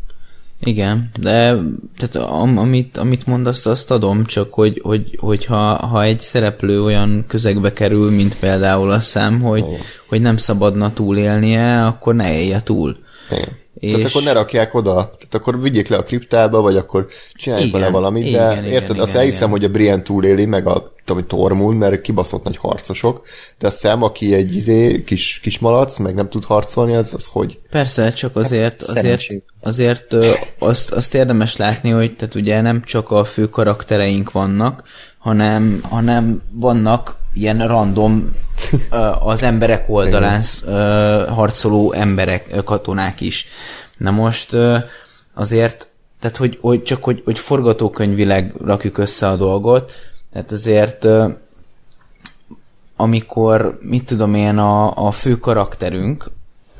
Igen, 0.63 1.09
de 1.19 1.55
tehát 1.97 2.15
am, 2.15 2.57
amit, 2.57 2.97
amit 2.97 3.27
mondasz, 3.27 3.65
azt 3.65 3.91
adom, 3.91 4.25
csak 4.25 4.53
hogy, 4.53 4.79
hogy, 4.83 5.17
hogy 5.19 5.45
ha, 5.45 5.75
ha 5.75 6.03
egy 6.03 6.19
szereplő 6.19 6.83
olyan 6.83 7.23
közegbe 7.27 7.73
kerül, 7.73 8.11
mint 8.11 8.39
például 8.39 8.91
a 8.91 8.99
szem, 8.99 9.41
hogy, 9.41 9.61
oh. 9.61 9.77
hogy 10.07 10.21
nem 10.21 10.37
szabadna 10.37 10.93
túlélnie, 10.93 11.85
akkor 11.85 12.15
ne 12.15 12.39
élje 12.39 12.61
túl. 12.61 12.97
Igen. 13.31 13.61
És... 13.79 13.91
Tehát 13.91 14.09
akkor 14.09 14.23
ne 14.23 14.31
rakják 14.31 14.73
oda, 14.73 14.93
tehát 14.93 15.33
akkor 15.35 15.61
vigyék 15.61 15.87
le 15.87 15.97
a 15.97 16.03
kriptába, 16.03 16.61
vagy 16.61 16.77
akkor 16.77 17.07
csinálják 17.33 17.71
bele 17.71 17.89
valamit, 17.89 18.25
igen, 18.25 18.47
de 18.47 18.51
igen, 18.51 18.65
érted, 18.65 18.89
igen, 18.89 19.01
azt 19.01 19.11
igen, 19.11 19.21
elhiszem, 19.21 19.47
igen. 19.47 19.59
hogy 19.59 19.69
a 19.69 19.71
Brian 19.71 20.03
túléli, 20.03 20.45
meg 20.45 20.67
a 20.67 20.93
tudom, 21.05 21.27
Tormund, 21.27 21.77
mert 21.77 22.01
kibaszott 22.01 22.43
nagy 22.43 22.57
harcosok, 22.57 23.25
de 23.59 23.67
a 23.67 23.71
szem, 23.71 24.03
aki 24.03 24.33
egy 24.33 24.55
izé, 24.55 25.03
kis, 25.03 25.39
kis 25.39 25.59
malac, 25.59 25.97
meg 25.97 26.13
nem 26.13 26.29
tud 26.29 26.43
harcolni, 26.43 26.95
az, 26.95 27.13
az 27.13 27.25
hogy? 27.31 27.59
Persze, 27.69 28.13
csak 28.13 28.35
azért, 28.35 28.85
hát, 28.85 28.97
azért, 28.97 29.23
azért 29.61 30.13
ö, 30.13 30.31
azt, 30.59 30.91
azt 30.91 31.13
érdemes 31.13 31.57
látni, 31.57 31.89
hogy 31.89 32.15
tehát 32.15 32.35
ugye 32.35 32.61
nem 32.61 32.83
csak 32.83 33.11
a 33.11 33.23
fő 33.23 33.49
karaktereink 33.49 34.31
vannak, 34.31 34.83
hanem, 35.17 35.79
hanem 35.89 36.41
vannak 36.51 37.21
ilyen 37.33 37.67
random 37.67 38.35
az 39.19 39.43
emberek 39.43 39.89
oldalán 39.89 40.41
harcoló 41.27 41.91
emberek, 41.91 42.63
katonák 42.63 43.21
is. 43.21 43.47
Na 43.97 44.11
most 44.11 44.55
azért, 45.33 45.87
tehát 46.19 46.37
hogy, 46.37 46.57
hogy 46.61 46.83
csak 46.83 47.03
hogy, 47.03 47.21
hogy 47.25 47.39
forgatókönyvileg 47.39 48.53
rakjuk 48.65 48.97
össze 48.97 49.27
a 49.27 49.35
dolgot, 49.35 49.91
tehát 50.31 50.51
azért 50.51 51.07
amikor, 52.95 53.79
mit 53.81 54.05
tudom 54.05 54.33
én, 54.33 54.57
a, 54.57 55.05
a 55.07 55.11
fő 55.11 55.37
karakterünk, 55.37 56.31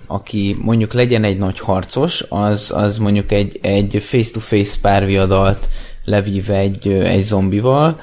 aki 0.08 0.56
mondjuk 0.62 0.94
legyen 0.94 1.24
egy 1.24 1.38
nagy 1.38 1.60
harcos, 1.60 2.26
az, 2.30 2.72
az 2.76 2.98
mondjuk 2.98 3.32
egy, 3.32 3.60
egy 3.62 4.04
face-to-face 4.04 4.78
párviadalt 4.82 5.68
levív 6.06 6.50
egy, 6.50 6.88
egy 6.88 7.24
zombival, 7.24 8.00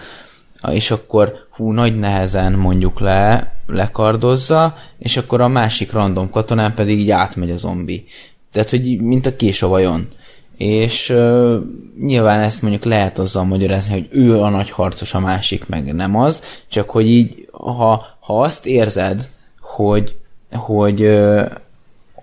és 0.69 0.91
akkor 0.91 1.33
hú, 1.51 1.73
nagy 1.73 1.99
nehezen 1.99 2.53
mondjuk 2.53 3.01
le, 3.01 3.53
lekardozza, 3.67 4.77
és 4.99 5.17
akkor 5.17 5.41
a 5.41 5.49
másik 5.49 5.93
random 5.93 6.31
katonán 6.31 6.75
pedig 6.75 6.99
így 6.99 7.11
átmegy 7.11 7.51
a 7.51 7.57
zombi. 7.57 8.05
Tehát, 8.53 8.71
hogy 8.71 9.01
mint 9.01 9.27
a 9.27 9.37
kés 9.37 9.63
a 9.63 9.69
vajon. 9.69 10.09
És 10.57 11.11
uh, 11.11 11.57
nyilván 12.01 12.41
ezt 12.41 12.63
mondjuk 12.63 12.85
lehet 12.85 13.19
azzal 13.19 13.45
magyarázni, 13.45 13.93
hogy 13.93 14.09
ő 14.11 14.41
a 14.41 14.49
nagy 14.49 14.71
harcos, 14.71 15.15
a 15.15 15.21
másik 15.21 15.67
meg 15.67 15.95
nem 15.95 16.17
az, 16.17 16.43
csak 16.69 16.91
hogy 16.91 17.07
így, 17.07 17.49
ha, 17.53 18.07
ha 18.21 18.41
azt 18.41 18.67
érzed, 18.67 19.29
hogy, 19.61 20.17
hogy, 20.53 21.03
uh, 21.03 21.51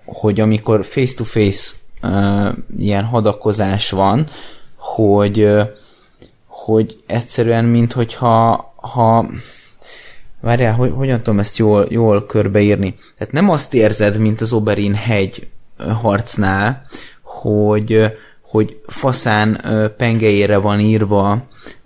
hogy 0.04 0.40
amikor 0.40 0.84
face-to-face 0.84 1.74
uh, 2.02 2.48
ilyen 2.78 3.04
hadakozás 3.04 3.90
van, 3.90 4.26
hogy, 4.76 5.40
uh, 5.40 5.68
hogy 6.72 7.02
egyszerűen, 7.06 7.64
mint 7.64 7.92
hogyha 7.92 8.72
ha, 8.76 9.26
várjál, 10.40 10.74
hogy, 10.74 10.92
hogyan 10.96 11.18
tudom 11.18 11.38
ezt 11.38 11.56
jól, 11.56 11.86
jól 11.90 12.26
körbeírni. 12.26 12.94
Tehát 13.18 13.32
nem 13.32 13.48
azt 13.50 13.74
érzed, 13.74 14.18
mint 14.18 14.40
az 14.40 14.52
Oberin 14.52 14.94
hegy 14.94 15.48
harcnál, 16.02 16.86
hogy, 17.22 18.16
hogy 18.42 18.80
faszán 18.86 19.60
pengeére 19.96 20.56
van 20.56 20.80
írva 20.80 21.30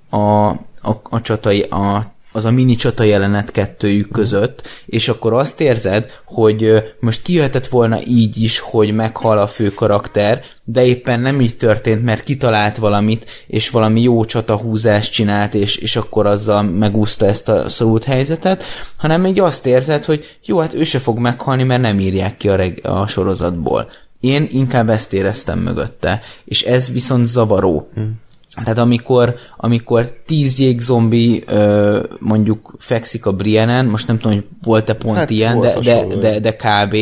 a, 0.08 0.16
a, 0.18 1.00
a 1.02 1.20
csatai, 1.20 1.60
a 1.60 2.12
az 2.32 2.44
a 2.44 2.50
mini 2.50 2.74
csata 2.74 3.02
jelenet 3.02 3.50
kettőjük 3.50 4.10
között, 4.10 4.68
és 4.86 5.08
akkor 5.08 5.32
azt 5.32 5.60
érzed, 5.60 6.10
hogy 6.24 6.82
most 7.00 7.22
kijöhetett 7.22 7.66
volna 7.66 8.00
így 8.06 8.42
is, 8.42 8.58
hogy 8.58 8.94
meghal 8.94 9.38
a 9.38 9.46
fő 9.46 9.70
karakter, 9.74 10.42
de 10.64 10.84
éppen 10.84 11.20
nem 11.20 11.40
így 11.40 11.56
történt, 11.56 12.04
mert 12.04 12.22
kitalált 12.22 12.76
valamit, 12.76 13.44
és 13.46 13.70
valami 13.70 14.02
jó 14.02 14.24
csatahúzást 14.24 15.12
csinált, 15.12 15.54
és, 15.54 15.76
és 15.76 15.96
akkor 15.96 16.26
azzal 16.26 16.62
megúszta 16.62 17.26
ezt 17.26 17.48
a 17.48 17.68
szorult 17.68 18.04
helyzetet, 18.04 18.64
hanem 18.96 19.26
így 19.26 19.40
azt 19.40 19.66
érzed, 19.66 20.04
hogy 20.04 20.38
jó, 20.44 20.58
hát 20.58 20.74
ő 20.74 20.84
se 20.84 20.98
fog 20.98 21.18
meghalni, 21.18 21.62
mert 21.62 21.82
nem 21.82 22.00
írják 22.00 22.36
ki 22.36 22.48
a, 22.48 22.56
reg- 22.56 22.86
a 22.86 23.06
sorozatból. 23.06 23.90
Én 24.20 24.48
inkább 24.50 24.88
ezt 24.88 25.12
éreztem 25.12 25.58
mögötte, 25.58 26.20
és 26.44 26.62
ez 26.62 26.92
viszont 26.92 27.26
zavaró. 27.26 27.88
Hmm. 27.94 28.20
Tehát 28.54 28.78
amikor, 28.78 29.34
amikor 29.56 30.12
tíz 30.26 30.58
jégzombi 30.58 31.42
ö, 31.46 32.02
mondjuk 32.20 32.74
fekszik 32.78 33.26
a 33.26 33.32
Brianen, 33.32 33.86
most 33.86 34.06
nem 34.06 34.18
tudom, 34.18 34.36
hogy 34.36 34.46
volt-e 34.62 34.94
pont 34.94 35.16
hát 35.16 35.30
ilyen, 35.30 35.60
de, 35.60 35.78
de, 35.80 36.04
de, 36.04 36.40
de 36.40 36.56
kb., 36.56 36.96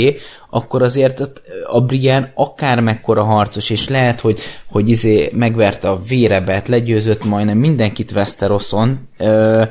akkor 0.50 0.82
azért 0.82 1.42
a 1.66 1.80
Brian 1.80 2.30
akár 2.34 2.80
mekkora 2.80 3.24
harcos, 3.24 3.70
és 3.70 3.88
lehet, 3.88 4.20
hogy, 4.20 4.38
hogy 4.66 4.88
izé 4.88 5.30
megverte 5.34 5.88
a 5.88 6.02
vérebet, 6.08 6.68
legyőzött 6.68 7.24
majdnem 7.24 7.58
mindenkit 7.58 8.12
Westeroson, 8.12 9.08
ö, 9.18 9.64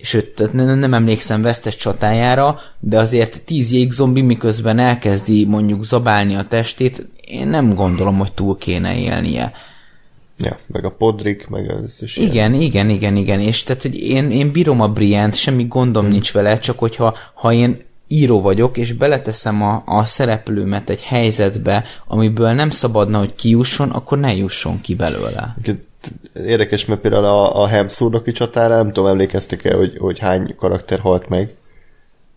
sőt, 0.00 0.52
nem, 0.52 0.78
nem 0.78 0.94
emlékszem 0.94 1.42
vesztes 1.42 1.76
csatájára, 1.76 2.60
de 2.80 2.98
azért 2.98 3.44
tíz 3.44 3.72
jégzombi 3.72 4.22
miközben 4.22 4.78
elkezdi 4.78 5.44
mondjuk 5.44 5.84
zabálni 5.84 6.34
a 6.34 6.46
testét, 6.48 7.06
én 7.26 7.48
nem 7.48 7.74
gondolom, 7.74 8.18
hogy 8.18 8.32
túl 8.32 8.56
kéne 8.56 8.98
élnie. 8.98 9.52
Ja, 10.38 10.58
meg 10.66 10.84
a 10.84 10.90
Podrick, 10.90 11.48
meg 11.48 11.70
az 11.70 11.82
összes 11.82 12.16
Igen, 12.16 12.30
ilyen. 12.30 12.54
igen, 12.54 12.88
igen, 12.88 13.16
igen, 13.16 13.40
és 13.40 13.62
tehát, 13.62 13.82
hogy 13.82 13.94
én, 13.94 14.30
én 14.30 14.52
bírom 14.52 14.80
a 14.80 14.88
Briant, 14.88 15.34
semmi 15.34 15.64
gondom 15.64 16.02
hmm. 16.02 16.12
nincs 16.12 16.32
vele, 16.32 16.58
csak 16.58 16.78
hogyha 16.78 17.16
ha 17.34 17.52
én 17.52 17.86
író 18.08 18.40
vagyok, 18.40 18.76
és 18.76 18.92
beleteszem 18.92 19.62
a, 19.62 19.82
a 19.86 20.04
szereplőmet 20.04 20.90
egy 20.90 21.02
helyzetbe, 21.02 21.84
amiből 22.06 22.52
nem 22.52 22.70
szabadna, 22.70 23.18
hogy 23.18 23.34
kijusson, 23.34 23.90
akkor 23.90 24.18
ne 24.18 24.34
jusson 24.34 24.80
ki 24.80 24.94
belőle. 24.94 25.56
Érdekes, 26.46 26.84
mert 26.84 27.00
például 27.00 27.24
a, 27.24 27.62
a 27.62 27.66
Hemszurdoki 27.66 28.32
csatára 28.32 28.76
nem 28.76 28.92
tudom, 28.92 29.10
emlékeztek-e, 29.10 29.74
hogy, 29.74 29.96
hogy 29.98 30.18
hány 30.18 30.54
karakter 30.56 30.98
halt 30.98 31.28
meg? 31.28 31.54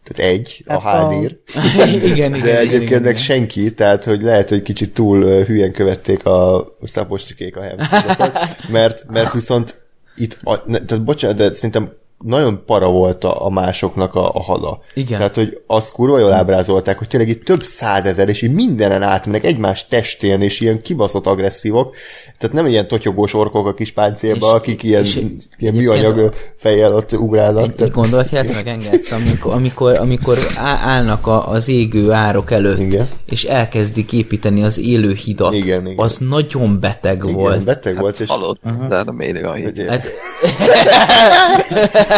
Tehát 0.04 0.32
egy, 0.32 0.64
a 0.66 0.80
hádír. 0.80 1.38
A... 1.54 1.60
igen, 1.86 2.04
igen, 2.04 2.32
De 2.32 2.58
egyébként 2.58 2.82
igen, 2.82 3.02
meg 3.02 3.12
igen. 3.12 3.24
senki, 3.24 3.74
tehát 3.74 4.04
hogy 4.04 4.22
lehet, 4.22 4.50
hogy 4.50 4.62
kicsit 4.62 4.94
túl 4.94 5.44
hülyen 5.44 5.72
követték 5.72 6.26
a 6.26 6.68
szapostikék 6.84 7.56
a 7.56 7.62
hemszúrokat, 7.62 8.40
mert, 8.70 9.06
mert 9.10 9.34
viszont 9.34 9.82
itt, 10.16 10.38
a, 10.44 10.64
tehát 10.64 11.04
bocsánat, 11.04 11.38
de 11.38 11.54
szerintem 11.54 11.92
nagyon 12.24 12.64
para 12.66 12.90
volt 12.90 13.24
a, 13.24 13.46
a 13.46 13.50
másoknak 13.50 14.16
a, 14.16 14.34
a 14.34 14.44
hada. 14.44 14.80
Igen. 14.94 15.18
Tehát, 15.18 15.36
hogy 15.36 15.62
azt 15.68 15.94
kurva 15.94 16.20
jól 16.20 16.34
ábrázolták, 16.34 16.98
hogy 16.98 17.08
tényleg 17.08 17.30
itt 17.30 17.46
több 17.46 17.64
százezer, 17.64 18.30
és 18.30 18.42
így 18.42 18.54
mindenen 18.54 19.04
átmennek 19.04 19.46
egymás 19.46 19.88
testén, 19.88 20.42
és 20.42 20.60
ilyen 20.60 20.82
kibaszott 20.82 21.26
agresszívok. 21.26 21.96
Tehát 22.38 22.56
nem 22.56 22.66
ilyen 22.66 22.88
totyogós 22.88 23.34
orkok 23.34 23.68
a 23.68 23.74
kis 23.74 23.92
páncélba, 23.92 24.52
akik 24.52 24.84
ilyen, 24.84 25.04
és 25.04 25.22
ilyen 25.58 25.74
műanyag 25.74 26.34
fejjel 26.56 26.96
ott 26.96 27.12
ugrálnak. 27.12 27.64
Egy, 27.64 27.82
egy 27.82 27.92
gondolatját 27.92 28.54
meg 28.54 28.68
engedsz, 28.68 29.12
amikor, 29.12 29.54
amikor, 29.54 30.00
amikor 30.00 30.38
állnak 30.58 31.28
a, 31.28 31.50
az 31.50 31.68
égő 31.68 32.12
árok 32.12 32.52
előtt, 32.52 32.80
igen. 32.80 33.08
és 33.26 33.44
elkezdik 33.44 34.14
építeni 34.14 34.64
az 34.64 34.78
élő 34.78 35.14
hidat. 35.14 35.54
Igen, 35.54 35.88
igen. 35.88 36.06
Az 36.06 36.18
nagyon 36.18 36.80
beteg 36.80 37.22
igen, 37.24 37.36
volt. 37.36 37.64
beteg 37.64 37.94
hát 37.94 38.02
volt. 38.02 38.20
És... 38.20 38.30
Halott, 38.30 38.60
uh-huh. 38.64 38.88
de 38.88 39.04
nem 39.04 39.20
élik 39.20 39.46
a 39.46 39.54
híd. 39.54 39.88
Hát... 39.88 40.06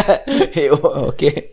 Jó, 0.66 0.74
oké. 0.82 1.26
Okay. 1.26 1.52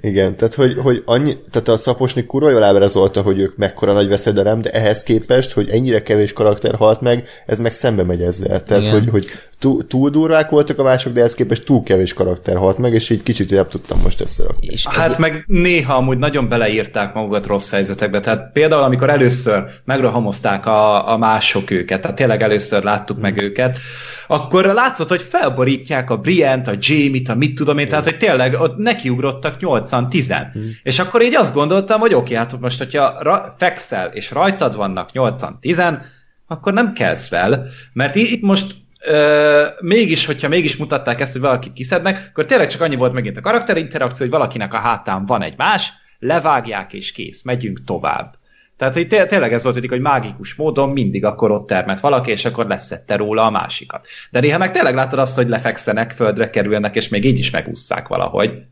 Igen, 0.00 0.36
tehát 0.36 0.54
hogy, 0.54 0.78
hogy 0.78 1.02
annyi, 1.04 1.36
tehát 1.50 1.68
a 1.68 1.76
Szaposnik 1.76 2.26
kurva 2.26 2.50
jól 2.50 2.62
ábrázolta, 2.62 3.22
hogy 3.22 3.38
ők 3.38 3.56
mekkora 3.56 3.92
nagy 3.92 4.08
veszedelem, 4.08 4.60
de 4.60 4.70
ehhez 4.70 5.02
képest, 5.02 5.52
hogy 5.52 5.70
ennyire 5.70 6.02
kevés 6.02 6.32
karakter 6.32 6.74
halt 6.74 7.00
meg, 7.00 7.28
ez 7.46 7.58
meg 7.58 7.72
szembe 7.72 8.04
megy 8.04 8.22
ezzel. 8.22 8.62
Tehát, 8.62 8.82
Igen. 8.82 8.94
hogy, 8.94 9.08
hogy 9.08 9.26
túl, 9.58 9.86
túl 9.86 10.10
durvák 10.10 10.50
voltak 10.50 10.78
a 10.78 10.82
mások, 10.82 11.12
de 11.12 11.20
ehhez 11.20 11.34
képest 11.34 11.64
túl 11.64 11.82
kevés 11.82 12.12
karakter 12.12 12.56
halt 12.56 12.78
meg, 12.78 12.94
és 12.94 13.10
így 13.10 13.22
kicsit 13.22 13.50
nem 13.50 13.68
tudtam 13.68 14.00
most 14.00 14.20
összerakni. 14.20 14.66
És 14.66 14.86
hát 14.86 15.10
egy... 15.10 15.18
meg 15.18 15.44
néha 15.46 15.94
amúgy 15.94 16.18
nagyon 16.18 16.48
beleírták 16.48 17.14
magukat 17.14 17.46
rossz 17.46 17.70
helyzetekbe. 17.70 18.20
Tehát 18.20 18.52
például, 18.52 18.82
amikor 18.82 19.10
először 19.10 19.64
megrohamozták 19.84 20.66
a, 20.66 21.12
a 21.12 21.16
mások 21.16 21.70
őket, 21.70 22.00
tehát 22.00 22.16
tényleg 22.16 22.42
először 22.42 22.82
láttuk 22.82 23.16
hmm. 23.16 23.24
meg 23.24 23.42
őket, 23.42 23.78
akkor 24.26 24.64
látszott, 24.64 25.08
hogy 25.08 25.22
felborítják 25.22 26.10
a 26.10 26.16
Briant, 26.16 26.68
a 26.68 26.74
Jamie-t, 26.78 27.28
a 27.28 27.34
mit 27.34 27.54
tudom 27.54 27.78
én, 27.78 27.88
tehát 27.88 28.04
hogy 28.04 28.16
tényleg 28.16 28.60
ott 28.60 28.76
nekiugrottak 28.76 29.56
80-10. 29.60 30.46
Hmm. 30.52 30.70
És 30.82 30.98
akkor 30.98 31.22
így 31.22 31.34
azt 31.34 31.54
gondoltam, 31.54 32.00
hogy 32.00 32.14
oké, 32.14 32.34
hát 32.34 32.60
most, 32.60 32.78
hogyha 32.78 33.16
ra- 33.22 33.54
fekszel, 33.58 34.06
és 34.06 34.30
rajtad 34.30 34.76
vannak 34.76 35.08
80-10, 35.12 35.98
akkor 36.46 36.72
nem 36.72 36.92
kelsz 36.92 37.28
fel, 37.28 37.66
mert 37.92 38.14
itt 38.14 38.42
most 38.42 38.74
Ö, 39.06 39.66
mégis, 39.80 40.26
hogyha 40.26 40.48
mégis 40.48 40.76
mutatták 40.76 41.20
ezt, 41.20 41.32
hogy 41.32 41.40
valakit 41.40 41.72
kiszednek, 41.72 42.28
akkor 42.30 42.44
tényleg 42.44 42.68
csak 42.68 42.80
annyi 42.80 42.96
volt 42.96 43.12
megint 43.12 43.36
a 43.36 43.40
karakterinterakció, 43.40 44.26
hogy 44.26 44.34
valakinek 44.34 44.74
a 44.74 44.78
hátán 44.78 45.26
van 45.26 45.42
egy 45.42 45.56
más, 45.56 45.92
levágják 46.18 46.92
és 46.92 47.12
kész, 47.12 47.42
megyünk 47.42 47.84
tovább. 47.84 48.34
Tehát 48.76 48.94
hogy 48.94 49.06
té- 49.06 49.28
tényleg 49.28 49.52
ez 49.52 49.62
volt, 49.62 49.86
hogy 49.88 50.00
mágikus 50.00 50.54
módon 50.54 50.88
mindig 50.88 51.24
akkor 51.24 51.50
ott 51.50 51.66
termet 51.66 52.00
valaki, 52.00 52.30
és 52.30 52.44
akkor 52.44 52.66
leszette 52.66 53.16
róla 53.16 53.44
a 53.44 53.50
másikat. 53.50 54.06
De 54.30 54.40
néha 54.40 54.58
meg 54.58 54.70
tényleg 54.70 54.94
látod 54.94 55.18
azt, 55.18 55.36
hogy 55.36 55.48
lefekszenek, 55.48 56.10
földre 56.10 56.50
kerülnek, 56.50 56.94
és 56.94 57.08
még 57.08 57.24
így 57.24 57.38
is 57.38 57.50
megúszszák 57.50 58.08
valahogy. 58.08 58.62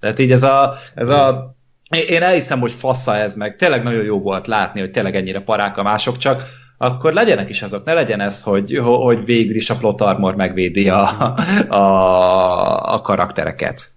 Tehát 0.00 0.18
így 0.18 0.32
ez 0.32 0.42
a, 0.42 0.78
ez 0.94 1.08
a 1.08 1.54
én 1.90 2.22
elhiszem, 2.22 2.60
hogy 2.60 2.72
fassa 2.72 3.16
ez 3.16 3.34
meg. 3.34 3.56
Tényleg 3.56 3.82
nagyon 3.82 4.04
jó 4.04 4.20
volt 4.20 4.46
látni, 4.46 4.80
hogy 4.80 4.90
tényleg 4.90 5.16
ennyire 5.16 5.40
parák 5.40 5.76
a 5.76 5.82
mások, 5.82 6.16
csak 6.16 6.44
akkor 6.78 7.12
legyenek 7.12 7.48
is 7.48 7.62
azok, 7.62 7.84
ne 7.84 7.92
legyen 7.92 8.20
ez, 8.20 8.42
hogy, 8.42 8.78
hogy 8.82 9.24
végül 9.24 9.56
is 9.56 9.70
a 9.70 9.76
plot 9.76 10.00
armor 10.00 10.34
megvédi 10.34 10.88
a, 10.88 11.34
a, 11.68 12.94
a 12.94 13.00
karaktereket. 13.00 13.90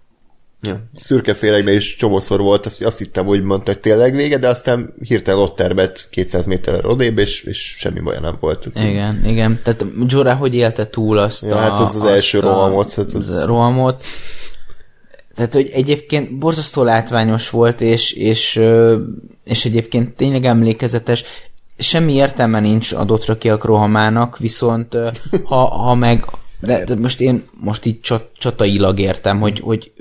Ja. 0.64 0.80
Szürke 0.96 1.34
félegben 1.34 1.74
is 1.74 1.96
csomószor 1.96 2.40
volt, 2.40 2.66
azt, 2.66 2.82
azt 2.82 2.98
hittem, 2.98 3.26
hogy 3.26 3.42
mondta, 3.42 3.72
hogy 3.72 3.80
tényleg 3.80 4.14
vége, 4.14 4.38
de 4.38 4.48
aztán 4.48 4.94
hirtelen 5.02 5.40
ott 5.40 5.56
termet 5.56 6.06
200 6.10 6.46
méterre 6.46 6.88
odébb, 6.88 7.18
és, 7.18 7.42
és 7.42 7.74
semmi 7.78 8.00
baj 8.00 8.18
nem 8.20 8.36
volt. 8.40 8.68
Igen, 8.74 9.24
igen. 9.26 9.60
Tehát 9.62 9.84
Jorah 10.06 10.38
hogy 10.38 10.54
élte 10.54 10.86
túl 10.86 11.18
azt 11.18 11.42
ja, 11.42 11.56
a... 11.56 11.58
hát 11.58 11.80
az 11.80 11.94
az 11.94 12.04
első 12.04 12.40
rohamot. 12.40 12.92
Hát 12.92 13.12
az... 13.12 13.44
rohamot. 13.44 14.04
Tehát, 15.34 15.52
hogy 15.52 15.70
egyébként 15.72 16.38
borzasztó 16.38 16.82
látványos 16.82 17.50
volt, 17.50 17.80
és, 17.80 18.12
és, 18.12 18.60
és 19.44 19.64
egyébként 19.64 20.16
tényleg 20.16 20.44
emlékezetes. 20.44 21.24
Semmi 21.78 22.12
értelme 22.12 22.60
nincs 22.60 22.92
a 22.92 23.04
Dothrakiak 23.04 23.64
rohamának, 23.64 24.38
viszont 24.38 24.96
ha, 25.44 25.66
ha 25.66 25.94
meg 25.94 26.24
de, 26.64 26.84
de 26.84 26.94
most 26.94 27.20
én 27.20 27.48
most 27.60 27.84
így 27.84 28.00
csat, 28.00 28.30
csatailag 28.38 28.98
értem, 28.98 29.40
hogy, 29.40 29.60
hogy 29.60 29.92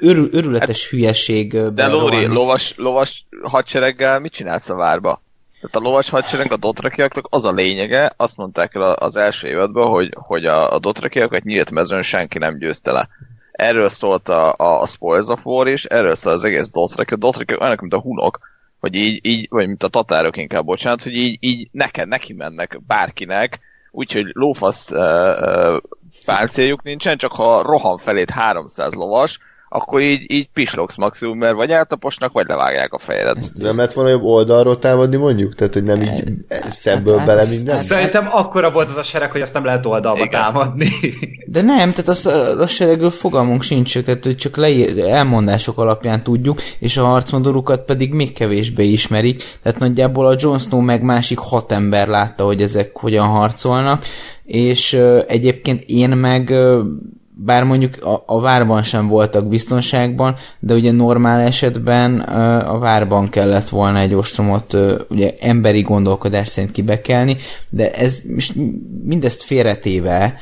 ör, 0.00 0.28
örületes 0.30 0.82
hát, 0.82 0.90
hülyeség. 0.90 1.72
De 1.72 1.86
Lóri, 1.86 2.26
lovas, 2.26 2.74
lovas 2.76 3.26
hadsereggel 3.42 4.20
mit 4.20 4.32
csinálsz 4.32 4.68
a 4.68 4.74
várba? 4.74 5.22
Tehát 5.60 5.76
a 5.76 5.88
lovas 5.88 6.10
hadsereg 6.10 6.52
a 6.52 6.56
dotrakiaknak 6.56 7.26
az 7.30 7.44
a 7.44 7.52
lényege, 7.52 8.12
azt 8.16 8.36
mondták 8.36 8.74
el 8.74 8.82
az 8.82 9.16
első 9.16 9.48
évadban, 9.48 9.88
hogy, 9.88 10.14
hogy 10.14 10.44
a, 10.44 10.72
a 10.72 10.78
dotrakiakat 10.78 11.42
nyílt 11.42 11.70
mezőn 11.70 12.02
senki 12.02 12.38
nem 12.38 12.58
győzte 12.58 12.92
le. 12.92 13.08
Erről 13.52 13.88
szólt 13.88 14.28
a, 14.28 14.54
a, 14.56 14.80
a 14.80 14.86
Spoils 14.86 15.26
of 15.26 15.44
War 15.46 15.68
is, 15.68 15.84
erről 15.84 16.14
szól 16.14 16.32
az 16.32 16.44
egész 16.44 16.70
dotraki. 16.70 17.14
A 17.14 17.16
dotrakiak 17.16 17.60
olyanok, 17.60 17.80
mint 17.80 17.92
a 17.92 18.00
hunok, 18.00 18.38
hogy 18.80 18.94
így, 18.94 19.26
így, 19.26 19.46
vagy 19.50 19.66
mint 19.66 19.82
a 19.82 19.88
tatárok 19.88 20.36
inkább, 20.36 20.64
bocsánat, 20.64 21.02
hogy 21.02 21.16
így, 21.16 21.36
így 21.40 21.68
neked 21.72 22.08
neki 22.08 22.32
mennek 22.32 22.80
bárkinek, 22.86 23.60
úgyhogy 23.96 24.30
lófasz 24.32 24.90
uh, 24.90 25.76
páncéljuk 26.24 26.82
nincsen, 26.82 27.16
csak 27.16 27.32
ha 27.32 27.62
rohan 27.62 27.98
felét 27.98 28.30
300 28.30 28.92
lovas, 28.92 29.38
akkor 29.76 30.00
így, 30.00 30.32
így 30.32 30.48
pislogsz 30.52 30.96
maximum, 30.96 31.38
mert 31.38 31.54
vagy 31.54 31.70
eltaposnak, 31.70 32.32
vagy 32.32 32.46
levágják 32.46 32.92
a 32.92 32.98
fejedet. 32.98 33.36
Nem 33.58 33.76
lehet 33.76 33.92
volna 33.92 34.10
jobb 34.10 34.22
oldalról 34.22 34.78
támadni 34.78 35.16
mondjuk? 35.16 35.54
Tehát, 35.54 35.72
hogy 35.72 35.84
nem 35.84 36.02
így 36.02 36.34
szemből 36.70 37.16
hát- 37.16 37.26
bele 37.26 37.44
minden? 37.48 37.74
Szerintem 37.74 38.28
akkora 38.30 38.70
volt 38.70 38.88
az 38.88 38.96
a 38.96 39.02
sereg, 39.02 39.30
hogy 39.30 39.40
azt 39.40 39.54
nem 39.54 39.64
lehet 39.64 39.86
oldalba 39.86 40.24
Igen. 40.24 40.30
támadni. 40.40 40.88
De 41.46 41.62
nem, 41.62 41.90
tehát 41.90 42.08
azt 42.08 42.26
a, 42.26 42.60
a 42.60 42.66
seregről 42.66 43.10
fogalmunk 43.10 43.62
sincs, 43.62 43.98
tehát 43.98 44.24
hogy 44.24 44.36
csak 44.36 44.56
leír, 44.56 44.98
elmondások 44.98 45.78
alapján 45.78 46.22
tudjuk, 46.22 46.60
és 46.78 46.96
a 46.96 47.04
harcmodorukat 47.04 47.84
pedig 47.84 48.12
még 48.12 48.32
kevésbé 48.32 48.84
ismerik, 48.84 49.42
tehát 49.62 49.78
nagyjából 49.78 50.26
a 50.26 50.36
Jon 50.38 50.58
Snow 50.58 50.80
meg 50.80 51.02
másik 51.02 51.38
hat 51.38 51.72
ember 51.72 52.08
látta, 52.08 52.44
hogy 52.44 52.62
ezek 52.62 52.96
hogyan 52.96 53.26
harcolnak, 53.26 54.04
és 54.44 54.92
ö, 54.92 55.20
egyébként 55.26 55.82
én 55.86 56.08
meg 56.08 56.50
ö, 56.50 56.82
bár 57.38 57.64
mondjuk 57.64 58.04
a, 58.04 58.22
a 58.26 58.40
várban 58.40 58.82
sem 58.82 59.08
voltak 59.08 59.48
biztonságban, 59.48 60.36
de 60.58 60.74
ugye 60.74 60.92
normál 60.92 61.40
esetben 61.40 62.20
a 62.60 62.78
várban 62.78 63.28
kellett 63.28 63.68
volna 63.68 63.98
egy 63.98 64.14
ostromot 64.14 64.76
ugye 65.08 65.34
emberi 65.40 65.82
gondolkodás 65.82 66.48
szerint 66.48 66.72
kibekelni, 66.72 67.36
de 67.68 67.92
ez 67.92 68.22
mindezt 69.04 69.42
félretéve 69.42 70.38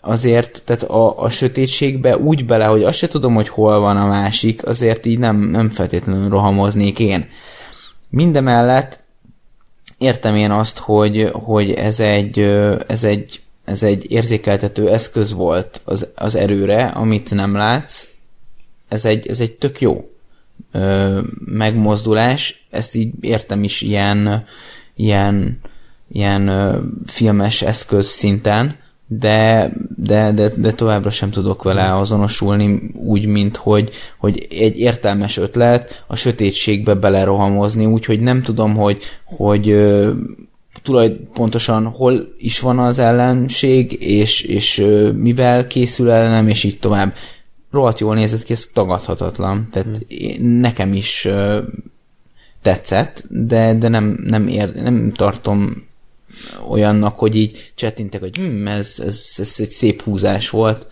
azért, 0.00 0.62
tehát 0.64 0.82
a, 0.82 1.22
a 1.22 1.30
sötétségbe 1.30 2.18
úgy 2.18 2.46
bele, 2.46 2.64
hogy 2.64 2.82
azt 2.82 2.98
se 2.98 3.08
tudom, 3.08 3.34
hogy 3.34 3.48
hol 3.48 3.80
van 3.80 3.96
a 3.96 4.06
másik, 4.06 4.66
azért 4.66 5.06
így 5.06 5.18
nem, 5.18 5.36
nem 5.36 5.68
feltétlenül 5.68 6.28
rohamoznék 6.28 6.98
én. 6.98 7.28
Mindemellett 8.10 8.98
értem 9.98 10.34
én 10.34 10.50
azt, 10.50 10.78
hogy, 10.78 11.30
hogy 11.32 11.70
ez 11.70 12.00
egy, 12.00 12.38
ez 12.86 13.04
egy 13.04 13.43
ez 13.64 13.82
egy 13.82 14.10
érzékeltető 14.10 14.90
eszköz 14.90 15.32
volt 15.32 15.80
az, 15.84 16.08
az 16.14 16.34
erőre, 16.34 16.86
amit 16.86 17.30
nem 17.30 17.54
látsz. 17.54 18.08
Ez 18.88 19.04
egy, 19.04 19.26
ez 19.26 19.40
egy 19.40 19.52
tök 19.52 19.80
jó 19.80 20.10
ö, 20.72 21.20
megmozdulás. 21.44 22.66
Ezt 22.70 22.94
így 22.94 23.12
értem 23.20 23.62
is 23.62 23.80
ilyen, 23.80 24.44
ilyen, 24.94 25.60
ilyen 26.12 26.48
ö, 26.48 26.78
filmes 27.06 27.62
eszköz 27.62 28.06
szinten, 28.06 28.76
de, 29.06 29.72
de, 29.96 30.32
de, 30.32 30.48
de 30.48 30.72
továbbra 30.72 31.10
sem 31.10 31.30
tudok 31.30 31.62
vele 31.62 31.96
azonosulni 31.96 32.90
úgy, 32.94 33.26
mint 33.26 33.56
hogy, 33.56 33.90
hogy 34.18 34.46
egy 34.50 34.78
értelmes 34.78 35.36
ötlet 35.36 36.04
a 36.06 36.16
sötétségbe 36.16 36.94
belerohamozni, 36.94 37.86
úgyhogy 37.86 38.20
nem 38.20 38.42
tudom, 38.42 38.74
hogy, 38.74 39.02
hogy 39.24 39.66
tulaj 40.84 41.16
pontosan 41.34 41.86
hol 41.86 42.34
is 42.38 42.60
van 42.60 42.78
az 42.78 42.98
ellenség, 42.98 43.96
és, 44.00 44.42
és 44.42 44.86
mivel 45.14 45.66
készül 45.66 46.10
ellenem, 46.10 46.48
és 46.48 46.64
így 46.64 46.78
tovább. 46.78 47.14
Rohadt 47.70 48.00
jól 48.00 48.14
nézett 48.14 48.42
ki, 48.42 48.52
ez 48.52 48.66
tagadhatatlan. 48.72 49.68
Tehát 49.70 50.04
én, 50.08 50.40
nekem 50.40 50.92
is 50.92 51.24
ö, 51.24 51.62
tetszett, 52.62 53.24
de, 53.28 53.74
de 53.74 53.88
nem, 53.88 54.18
nem, 54.24 54.48
ér, 54.48 54.74
nem 54.74 55.12
tartom 55.12 55.86
olyannak, 56.68 57.18
hogy 57.18 57.36
így 57.36 57.72
csettintek, 57.74 58.20
hogy 58.20 58.36
hm, 58.36 58.66
ez, 58.66 58.96
ez, 59.06 59.34
ez 59.36 59.54
egy 59.58 59.70
szép 59.70 60.02
húzás 60.02 60.50
volt. 60.50 60.86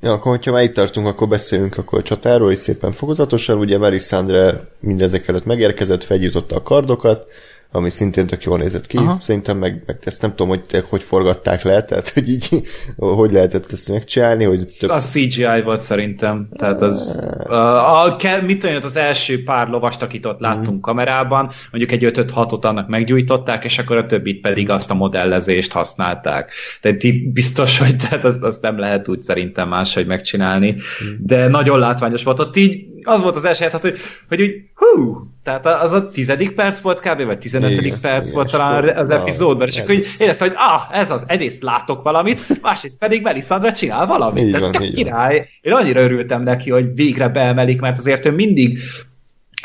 Ja, 0.00 0.12
akkor 0.12 0.32
hogyha 0.32 0.52
már 0.52 0.62
itt 0.62 0.74
tartunk, 0.74 1.06
akkor 1.06 1.28
beszéljünk 1.28 1.76
akkor 1.76 1.98
a 1.98 2.02
csatáról, 2.02 2.52
és 2.52 2.58
szépen 2.58 2.92
fokozatosan. 2.92 3.58
Ugye 3.58 3.78
Melisandre 3.78 4.68
mindezek 4.80 5.28
előtt 5.28 5.44
megérkezett, 5.44 6.04
felgyújtotta 6.04 6.56
a 6.56 6.62
kardokat, 6.62 7.26
ami 7.72 7.90
szintén 7.90 8.26
tök 8.26 8.42
jól 8.42 8.58
nézett 8.58 8.86
ki. 8.86 8.96
Aha. 8.96 9.16
Szerintem 9.20 9.56
meg, 9.56 9.82
meg 9.86 9.98
ezt 10.04 10.22
nem 10.22 10.30
tudom, 10.30 10.48
hogy 10.48 10.84
hogy 10.88 11.02
forgatták 11.02 11.62
le, 11.62 11.82
tehát 11.84 12.08
hogy 12.08 12.28
így 12.28 12.48
hogy 12.96 13.32
lehetett 13.32 13.72
ezt 13.72 13.88
megcsinálni, 13.88 14.44
hogy 14.44 14.64
több... 14.78 14.90
Az 14.90 15.10
CGI 15.10 15.62
volt 15.64 15.80
szerintem. 15.80 16.48
Tehát 16.56 16.82
az... 16.82 17.24
A, 17.46 18.04
a, 18.04 18.16
kell, 18.16 18.40
mit 18.40 18.58
tudom, 18.58 18.76
az 18.82 18.96
első 18.96 19.44
pár 19.44 19.68
lovast, 19.68 20.02
akit 20.02 20.26
ott 20.26 20.40
láttunk 20.40 20.80
kamerában, 20.80 21.50
mondjuk 21.70 22.02
egy 22.02 22.12
5-6-ot 22.18 22.60
annak 22.60 22.88
meggyújtották, 22.88 23.64
és 23.64 23.78
akkor 23.78 23.96
a 23.96 24.06
többit 24.06 24.40
pedig 24.40 24.70
azt 24.70 24.90
a 24.90 24.94
modellezést 24.94 25.72
használták. 25.72 26.52
Tehát 26.80 27.02
itt 27.02 27.32
biztos, 27.32 27.78
hogy 27.78 27.96
tehát 28.08 28.24
azt, 28.24 28.42
azt 28.42 28.62
nem 28.62 28.78
lehet 28.78 29.08
úgy 29.08 29.22
szerintem 29.22 29.68
máshogy 29.68 30.06
megcsinálni. 30.06 30.76
De 31.18 31.48
nagyon 31.48 31.78
látványos 31.78 32.22
volt. 32.22 32.40
Ott 32.40 32.56
így 32.56 32.90
az 33.02 33.22
volt 33.22 33.36
az 33.36 33.44
első 33.44 33.64
hát, 33.64 33.80
hogy, 33.82 33.98
hogy 34.28 34.40
úgy, 34.42 34.54
hú, 34.74 35.16
tehát 35.42 35.66
az 35.66 35.92
a 35.92 36.08
tizedik 36.08 36.50
perc 36.54 36.80
volt 36.80 37.00
kb. 37.00 37.24
vagy 37.24 37.38
tizenötödik 37.38 37.86
Igen, 37.86 38.00
perc 38.00 38.22
igen, 38.22 38.34
volt 38.34 38.50
talán 38.50 38.96
az 38.96 39.08
na, 39.08 39.14
epizódban, 39.20 39.68
és 39.68 39.78
akkor 39.78 39.94
így 39.94 40.00
ez- 40.00 40.20
éreztem, 40.20 40.48
hogy 40.48 40.56
ah, 40.60 40.98
ez 41.00 41.10
az, 41.10 41.24
egyrészt 41.26 41.62
látok 41.62 42.02
valamit, 42.02 42.60
másrészt 42.62 42.98
pedig 42.98 43.22
Melisandre 43.22 43.72
csinál 43.72 44.06
valamit. 44.06 44.44
Így 44.44 44.50
Tehát 44.52 44.74
van, 44.74 44.82
így 44.82 44.94
van. 44.94 45.04
király. 45.04 45.48
Én 45.60 45.72
annyira 45.72 46.00
örültem 46.00 46.42
neki, 46.42 46.70
hogy 46.70 46.94
végre 46.94 47.28
beemelik, 47.28 47.80
mert 47.80 47.98
azért 47.98 48.26
ő 48.26 48.30
mindig 48.30 48.78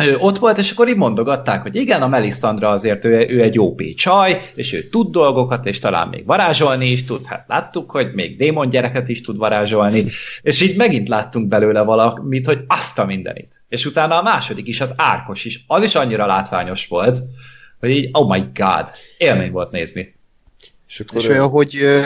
ő 0.03 0.17
ott 0.17 0.37
volt, 0.37 0.57
és 0.57 0.71
akkor 0.71 0.87
így 0.87 0.95
mondogatták, 0.95 1.61
hogy 1.61 1.75
igen, 1.75 2.01
a 2.01 2.07
Melisandra 2.07 2.69
azért 2.69 3.05
ő, 3.05 3.27
ő 3.29 3.41
egy 3.41 3.59
OP 3.59 3.81
csaj, 3.95 4.51
és 4.55 4.73
ő 4.73 4.89
tud 4.89 5.11
dolgokat, 5.11 5.65
és 5.65 5.79
talán 5.79 6.07
még 6.07 6.25
varázsolni 6.25 6.85
is 6.85 7.05
tud. 7.05 7.25
Hát 7.25 7.45
láttuk, 7.47 7.91
hogy 7.91 8.11
még 8.13 8.37
démon 8.37 8.69
gyereket 8.69 9.09
is 9.09 9.21
tud 9.21 9.37
varázsolni, 9.37 10.05
és 10.41 10.61
így 10.61 10.77
megint 10.77 11.07
láttunk 11.07 11.47
belőle 11.47 11.81
valamit, 11.81 12.45
hogy 12.45 12.59
azt 12.67 12.99
a 12.99 13.05
mindenit. 13.05 13.63
És 13.69 13.85
utána 13.85 14.19
a 14.19 14.23
második 14.23 14.67
is, 14.67 14.81
az 14.81 14.93
árkos 14.97 15.45
is, 15.45 15.63
az 15.67 15.83
is 15.83 15.95
annyira 15.95 16.25
látványos 16.25 16.87
volt, 16.87 17.19
hogy 17.79 17.89
így, 17.89 18.09
oh 18.11 18.29
my 18.29 18.45
god, 18.53 18.89
élmény 19.17 19.51
volt 19.51 19.71
nézni. 19.71 20.14
És 20.87 20.99
akkor 20.99 21.21
És 21.21 21.27
olyan, 21.27 21.47
hogy 21.47 21.77
ö, 21.81 21.99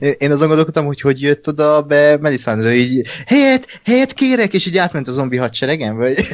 én 0.18 0.30
azon 0.30 0.48
gondolkodtam, 0.48 0.86
hogy 0.86 1.00
hogy 1.00 1.20
jött 1.22 1.48
oda 1.48 1.82
be 1.82 2.16
Melisandre, 2.20 2.74
így 2.74 3.08
helyet, 3.26 3.80
helyet 3.84 4.12
kérek, 4.12 4.54
és 4.54 4.66
így 4.66 4.78
átment 4.78 5.08
a 5.08 5.12
zombi 5.12 5.36
hadseregen, 5.36 5.96
vagy 5.96 6.14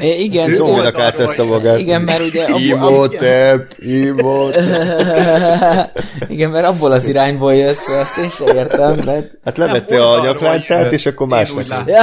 É, 0.00 0.20
igen, 0.20 0.54
Zombinak 0.54 0.92
igen, 0.94 1.06
áteszte 1.06 1.42
magát. 1.42 1.78
igen, 1.78 2.02
mert 2.02 2.20
ugye... 2.22 2.44
abból- 2.44 2.60
Imhotep, 2.68 3.74
Imhotep. 3.78 4.64
igen, 6.28 6.50
mert 6.50 6.66
abból 6.66 6.92
az 6.92 7.06
irányból 7.06 7.54
jött, 7.54 7.76
szóval 7.76 8.00
azt 8.00 8.16
én 8.16 8.30
sem 8.30 8.56
értem, 8.56 8.96
de... 8.96 9.30
Hát 9.44 9.56
levette 9.56 10.04
a 10.06 10.24
nyakláncát, 10.24 10.92
és 10.92 11.06
akkor 11.06 11.26
másnak. 11.26 11.64
Ja. 11.86 12.02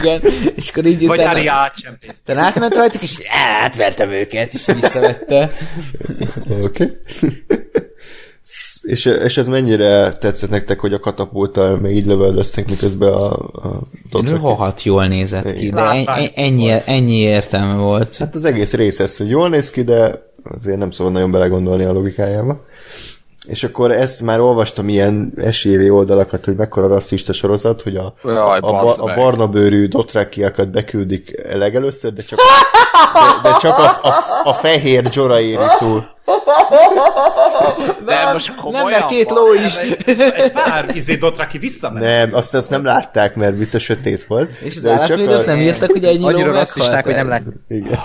igen, 0.00 0.22
és 0.54 0.68
akkor 0.68 0.84
így 0.84 1.06
Vagy 1.06 1.18
utána... 1.18 1.30
Ari 1.38 1.46
átcsempészte. 1.46 2.34
Te 2.34 2.40
átment 2.40 2.74
rajtuk, 2.74 3.02
és 3.02 3.18
átvertem 3.62 4.10
őket, 4.10 4.54
és 4.54 4.66
visszavette. 4.80 5.50
Oké. 6.48 6.62
Okay. 6.62 6.96
és, 8.82 9.04
és 9.04 9.36
ez 9.36 9.48
mennyire 9.48 10.12
tetszett 10.12 10.50
nektek, 10.50 10.80
hogy 10.80 10.92
a 10.92 10.98
katapulttal 10.98 11.76
még 11.76 11.96
így 11.96 12.06
lövöldöztek, 12.06 12.68
miközben 12.68 13.12
a, 13.12 13.32
a 13.32 13.82
Dothraki- 14.10 14.42
Rohadt 14.42 14.82
jól 14.82 15.06
nézett 15.06 15.54
ki, 15.54 15.70
de 15.70 15.80
en- 15.80 16.30
ennyi, 16.34 16.74
ennyi 16.86 17.18
értelme 17.18 17.74
volt. 17.74 18.16
Hát 18.16 18.34
az 18.34 18.44
egész 18.44 18.72
rész 18.72 19.00
ez, 19.00 19.16
hogy 19.16 19.28
jól 19.28 19.48
néz 19.48 19.70
ki, 19.70 19.82
de 19.82 20.22
azért 20.42 20.78
nem 20.78 20.90
szabad 20.90 21.12
nagyon 21.12 21.30
belegondolni 21.30 21.84
a 21.84 21.92
logikájába. 21.92 22.64
És 23.46 23.64
akkor 23.64 23.90
ezt 23.90 24.22
már 24.22 24.40
olvastam 24.40 24.88
ilyen 24.88 25.32
esélyvé 25.36 25.88
oldalakat, 25.88 26.44
hogy 26.44 26.56
mekkora 26.56 26.86
rasszista 26.86 27.32
sorozat, 27.32 27.82
hogy 27.82 27.96
a, 27.96 28.12
Jaj, 28.24 28.58
a, 28.58 28.66
a, 28.66 28.94
a 28.96 29.14
barna 29.14 29.46
bőrű 29.46 29.86
dothrakiakat 29.86 30.70
beküldik 30.70 31.42
legelőször, 31.54 32.12
de 32.12 32.22
csak, 32.22 32.38
de, 33.42 33.48
de 33.50 33.56
csak 33.56 33.78
a, 33.78 33.82
a, 34.02 34.14
a 34.44 34.52
fehér 34.52 35.08
Jora 35.12 35.40
éri 35.40 35.64
túl. 35.78 36.14
De 38.06 38.32
most 38.32 38.48
Nem, 38.48 38.56
komolyan 38.56 38.90
mert 38.90 39.06
két 39.06 39.28
van? 39.28 39.38
ló 39.38 39.52
is. 39.52 39.76
Egy, 39.76 39.96
egy 40.36 40.52
pár 40.52 40.90
izé 40.94 41.14
Dotraki 41.14 41.58
visszament. 41.58 42.04
Nem, 42.04 42.34
azt, 42.34 42.54
azt 42.54 42.70
nem 42.70 42.84
látták, 42.84 43.34
mert 43.34 43.58
vissza 43.58 43.78
sötét 43.78 44.24
volt. 44.24 44.56
És 44.56 44.76
az 44.76 44.86
állatvédők 44.86 45.38
a- 45.38 45.46
nem 45.46 45.60
írtak, 45.60 45.90
hogy 45.90 46.04
ennyi 46.04 46.18
ló 46.20 46.26
annyira 46.26 46.52
rasszisták, 46.52 47.04
hogy 47.04 47.14
nem 47.14 47.30
el? 47.32 47.42
látják. 47.42 47.54
Igen. 47.68 48.00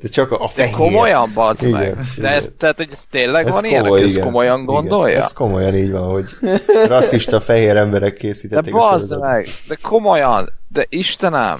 De 0.00 0.08
csak 0.08 0.32
a, 0.32 0.34
a 0.34 0.46
De 0.46 0.52
fehér. 0.52 0.74
komolyan, 0.74 1.30
bazd 1.34 1.62
Igen, 1.62 1.80
meg. 1.80 1.94
De 1.94 2.02
igen. 2.16 2.32
ez, 2.32 2.52
tehát, 2.58 2.76
hogy 2.76 2.88
ez 2.92 3.04
tényleg 3.10 3.46
Ez 3.46 3.52
van 3.52 3.62
komoly, 3.62 4.02
ezt 4.02 4.12
igen. 4.12 4.24
komolyan 4.24 4.60
Igen, 4.60 4.74
gondolja? 4.74 5.18
Ez 5.18 5.32
komolyan 5.32 5.74
így 5.74 5.90
van, 5.90 6.10
hogy 6.10 6.26
rasszista 6.86 7.40
fehér 7.40 7.76
emberek 7.76 8.12
De 8.12 8.18
készítették 8.18 8.74
a 8.74 8.78
bazd 8.78 9.20
meg, 9.20 9.48
de 9.68 9.74
komolyan, 9.82 10.52
de 10.68 10.86
Istenem! 10.88 11.56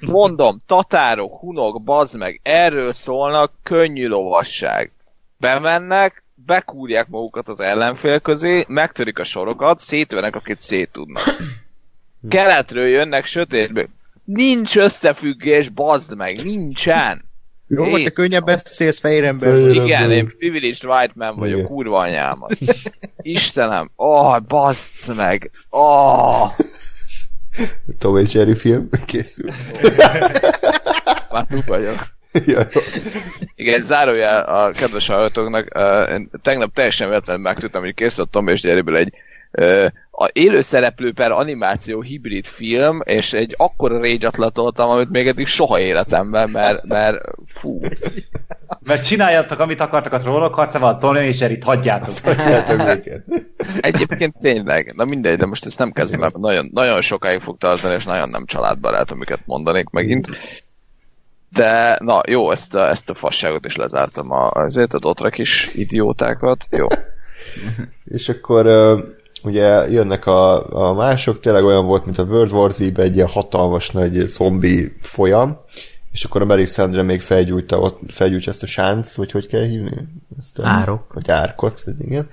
Mondom, 0.00 0.62
tatárok, 0.66 1.38
hunok, 1.38 1.82
bazd 1.82 2.16
meg, 2.18 2.40
erről 2.42 2.92
szólnak, 2.92 3.52
könnyű 3.62 4.06
lovasság. 4.06 4.92
Bemennek, 5.36 6.24
bekúrják 6.34 7.08
magukat 7.08 7.48
az 7.48 7.60
ellenfél 7.60 8.18
közé, 8.18 8.64
megtörik 8.68 9.18
a 9.18 9.24
sorokat, 9.24 9.80
szétvenek, 9.80 10.36
akit 10.36 10.60
szét 10.60 10.90
tudnak. 10.92 11.22
Keletről 12.28 12.86
jönnek 12.86 13.24
sötétből. 13.24 13.88
Nincs 14.24 14.76
összefüggés, 14.76 15.68
bazd 15.68 16.16
meg, 16.16 16.44
nincsen! 16.44 17.32
Jó, 17.68 17.84
hogy 17.84 18.02
te 18.02 18.10
könnyebb 18.10 18.44
beszélsz 18.44 18.98
fehér 18.98 19.24
ember. 19.24 19.58
Igen, 19.58 20.10
én 20.10 20.26
privileged 20.38 20.84
white 20.84 21.12
man 21.14 21.36
vagyok, 21.36 21.56
Igen. 21.56 21.68
kurva 21.68 21.98
anyámat. 21.98 22.56
Istenem, 23.22 23.90
oh, 23.96 24.40
bazd 24.40 25.16
meg, 25.16 25.50
oh, 25.70 26.50
Tom 27.98 28.18
és 28.18 28.34
Jerry 28.34 28.54
film 28.54 28.88
készül. 29.06 29.50
már 31.32 31.46
túl 31.48 31.62
vagyok. 31.66 32.12
Ja. 32.46 32.68
Igen, 33.54 33.82
zárójel 33.82 34.42
a 34.42 34.70
kedves 34.70 35.06
hallgatóknak. 35.06 35.68
Uh, 35.74 36.22
tegnap 36.42 36.74
teljesen 36.74 37.08
véletlenül 37.08 37.42
megtudtam, 37.42 37.82
hogy 37.82 37.94
készült 37.94 38.26
a 38.26 38.30
Tom 38.30 38.48
és 38.48 38.62
Jerryből 38.62 38.96
egy 38.96 39.12
a 40.10 40.30
élőszereplő 40.32 41.12
per 41.12 41.30
animáció 41.30 42.00
hibrid 42.00 42.46
film, 42.46 43.00
és 43.04 43.32
egy 43.32 43.54
akkora 43.56 43.96
rage 43.96 44.30
latoltam, 44.36 44.90
amit 44.90 45.10
még 45.10 45.26
eddig 45.26 45.46
soha 45.46 45.80
életemben, 45.80 46.50
mert, 46.50 46.84
mert 46.84 47.24
fú. 47.46 47.80
Mert 48.80 49.04
csináljátok, 49.04 49.58
amit 49.58 49.80
akartak 49.80 50.12
a 50.12 50.18
trollok 50.18 50.54
harcával, 50.54 50.98
Tony 50.98 51.16
és 51.16 51.40
Erit 51.40 51.64
hagyjátok. 51.64 52.14
Egyébként 53.80 54.34
tényleg, 54.40 54.92
na 54.96 55.04
mindegy, 55.04 55.38
de 55.38 55.46
most 55.46 55.64
ezt 55.64 55.78
nem 55.78 55.92
kezdem 55.92 56.20
mert 56.20 56.36
nagyon, 56.36 56.70
nagyon 56.72 57.00
sokáig 57.00 57.40
fog 57.40 57.58
tartani, 57.58 57.94
és 57.94 58.04
nagyon 58.04 58.28
nem 58.28 58.44
családbarát, 58.44 59.10
amiket 59.10 59.40
mondanék 59.44 59.88
megint. 59.90 60.28
De, 61.50 61.98
na 62.00 62.20
jó, 62.28 62.50
ezt 62.50 62.74
a, 62.74 62.88
ezt 62.88 63.10
a 63.10 63.14
fasságot 63.14 63.64
is 63.64 63.76
lezártam 63.76 64.30
a, 64.30 64.50
azért, 64.50 64.94
a 64.94 64.98
dotra 64.98 65.30
kis 65.30 65.74
idiótákat. 65.74 66.66
Jó. 66.70 66.86
És 68.04 68.28
akkor 68.28 68.66
ugye 69.44 69.90
jönnek 69.90 70.26
a, 70.26 70.72
a 70.88 70.94
mások, 70.94 71.40
tényleg 71.40 71.64
olyan 71.64 71.86
volt, 71.86 72.04
mint 72.04 72.18
a 72.18 72.22
World 72.22 72.52
War 72.52 72.72
z 72.72 72.80
egy 72.80 73.14
ilyen 73.14 73.28
hatalmas 73.28 73.90
nagy 73.90 74.26
zombi 74.26 74.92
folyam, 75.00 75.58
és 76.12 76.24
akkor 76.24 76.42
a 76.42 76.44
Melisandre 76.44 77.02
még 77.02 77.20
felgyújta, 77.20 77.78
ott, 77.78 78.00
felgyújtja 78.08 78.52
ezt 78.52 78.62
a 78.62 78.66
sánc, 78.66 79.16
vagy 79.16 79.30
hogy 79.30 79.46
kell 79.46 79.64
hívni? 79.66 79.96
Ezt 80.38 80.58
a, 80.58 80.62
Árok. 80.68 81.12
Vagy 81.12 81.30
árkot, 81.30 81.82
vagy 81.84 81.94
igen. 82.00 82.28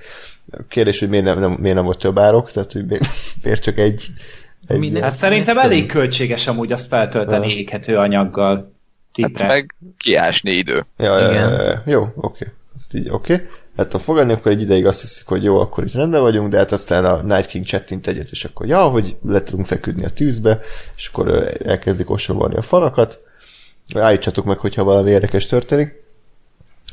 Kérdés, 0.67 0.99
hogy 0.99 1.09
miért 1.09 1.25
nem, 1.25 1.39
nem, 1.39 1.51
miért 1.51 1.75
nem 1.75 1.85
volt 1.85 1.99
több 1.99 2.17
árok, 2.19 2.51
tehát 2.51 2.71
hogy 2.71 2.85
miért, 3.43 3.61
csak 3.63 3.77
egy, 3.77 4.07
egy 4.67 4.79
Minden- 4.79 5.03
Hát 5.03 5.15
szerintem 5.15 5.57
elég 5.57 5.85
költséges 5.85 6.47
amúgy 6.47 6.71
azt 6.71 6.87
feltölteni 6.87 7.49
Ja. 7.49 7.55
éghető 7.55 7.95
anyaggal. 7.97 8.55
Hát 8.55 9.29
Tipre. 9.29 9.47
meg 9.47 9.75
kiásni 9.97 10.51
idő. 10.51 10.85
Ja, 10.97 11.17
Igen. 11.17 11.33
ja, 11.49 11.61
ja, 11.61 11.81
jó, 11.85 12.07
oké. 12.15 12.47
Ezt 12.75 12.93
így 12.93 13.09
oké. 13.09 13.33
Hát 13.33 13.43
ha 13.91 13.99
fogadni, 13.99 14.33
akkor 14.33 14.51
egy 14.51 14.61
ideig 14.61 14.85
azt 14.85 15.01
hiszik, 15.01 15.25
hogy 15.25 15.43
jó, 15.43 15.59
akkor 15.59 15.83
itt 15.83 15.93
rendben 15.93 16.21
vagyunk, 16.21 16.49
de 16.49 16.57
hát 16.57 16.71
aztán 16.71 17.05
a 17.05 17.21
Night 17.21 17.45
King 17.45 17.65
csettint 17.65 18.07
egyet, 18.07 18.31
és 18.31 18.43
akkor 18.45 18.65
ja, 18.65 18.83
hogy 18.83 19.17
le 19.25 19.43
tudunk 19.43 19.65
feküdni 19.65 20.05
a 20.05 20.09
tűzbe, 20.09 20.59
és 20.95 21.07
akkor 21.07 21.51
elkezdik 21.63 22.09
osabolni 22.09 22.55
a 22.55 22.61
falakat. 22.61 23.19
Állítsatok 23.95 24.45
meg, 24.45 24.57
hogyha 24.57 24.83
valami 24.83 25.11
érdekes 25.11 25.45
történik. 25.45 26.03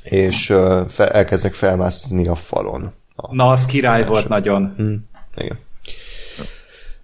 És 0.02 0.50
ö, 0.50 0.82
fe, 0.88 1.10
elkezdnek 1.10 1.54
felmászni 1.54 2.28
a 2.28 2.34
falon. 2.34 2.92
A, 3.16 3.34
Na, 3.34 3.50
az 3.50 3.66
király 3.66 4.04
volt 4.04 4.28
nagyon. 4.28 4.74
Hm, 4.76 4.94
igen. 5.36 5.58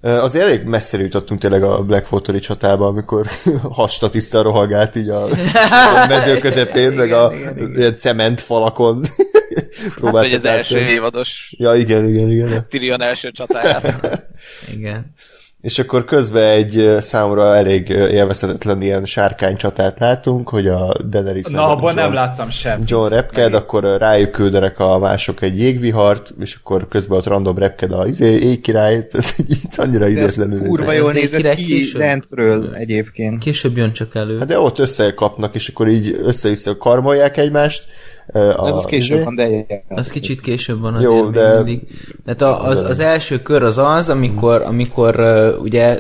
Azért 0.05 0.45
elég 0.45 0.65
messzire 0.65 1.03
jutottunk 1.03 1.41
tényleg 1.41 1.63
a 1.63 1.83
Black 1.83 2.13
Water 2.13 2.41
csatába, 2.41 2.87
amikor 2.87 3.27
hastatiszta 3.71 4.43
rohagált 4.43 4.97
így 4.97 5.09
a, 5.09 5.25
a 5.25 6.07
mező 6.09 6.39
közepén, 6.39 6.93
meg 6.93 7.13
a 7.13 7.33
ilyen 7.77 7.97
cementfalakon 9.55 10.13
Hát, 10.21 10.25
hogy 10.25 10.35
az 10.35 10.45
első 10.45 10.79
évados 10.79 11.55
Ja, 11.59 11.75
igen, 11.75 12.09
igen, 12.09 12.31
igen. 12.31 12.67
Tyrion 12.69 13.03
első 13.03 13.31
csatáját. 13.31 14.23
Igen. 14.77 15.13
És 15.61 15.79
akkor 15.79 16.05
közben 16.05 16.49
egy 16.51 16.77
ö, 16.77 17.01
számomra 17.01 17.57
elég 17.57 17.89
élvezhetetlen 17.89 18.83
ilyen 18.83 19.05
sárkány 19.05 19.57
csatát 19.57 19.99
látunk, 19.99 20.49
hogy 20.49 20.67
a 20.67 20.93
Daenerys 21.09 21.47
Na, 21.47 21.69
abban 21.69 21.83
John- 21.83 21.97
nem 21.97 22.13
láttam 22.13 22.51
semmit. 22.51 22.91
John 22.91 23.09
repked, 23.09 23.55
akkor 23.55 23.85
ö, 23.85 23.97
rájuk 23.97 24.31
küldenek 24.31 24.79
a 24.79 24.99
mások 24.99 25.43
egy 25.43 25.59
jégvihart, 25.59 26.35
és 26.41 26.55
akkor 26.61 26.89
közben 26.89 27.19
ott 27.19 27.27
random 27.27 27.59
repked 27.59 27.93
a 27.93 28.07
izé, 28.07 28.57
tehát 28.67 29.35
így 29.41 29.51
itt 29.51 29.75
annyira 29.77 29.99
De 30.09 30.21
ez 30.21 30.33
idétlenül. 30.37 30.69
kurva 30.69 30.93
Ez 30.93 30.99
jól 30.99 31.09
egy 31.11 31.15
nézett 31.15 31.55
ki 31.55 31.65
később. 31.65 32.01
lentről 32.01 32.75
egyébként. 32.75 33.39
Később 33.39 33.77
jön 33.77 33.93
csak 33.93 34.15
elő. 34.15 34.39
Hát 34.39 34.47
de 34.49 34.59
ott 34.59 34.79
összekapnak, 34.79 35.55
és 35.55 35.69
akkor 35.69 35.89
így 35.89 36.17
össze-vissza 36.25 36.77
karmolják 36.77 37.37
egymást. 37.37 37.85
A, 38.33 38.39
Ez 38.39 38.75
az 38.75 38.85
később 38.85 39.17
izé. 39.17 39.25
van, 39.25 39.35
de 39.35 39.67
Az 39.89 40.11
kicsit 40.11 40.41
később 40.41 40.81
van 40.81 40.95
azért 40.95 41.11
Jó, 41.11 41.31
de- 41.31 41.55
mindig. 41.57 41.81
Tehát 42.25 42.43
a, 42.43 42.67
az, 42.67 42.81
az 42.81 42.99
első 42.99 43.43
kör 43.43 43.63
az 43.63 43.79
az, 43.79 44.09
amikor, 44.09 44.63
amikor 44.63 45.21
uh, 45.21 45.63
ugye 45.63 45.99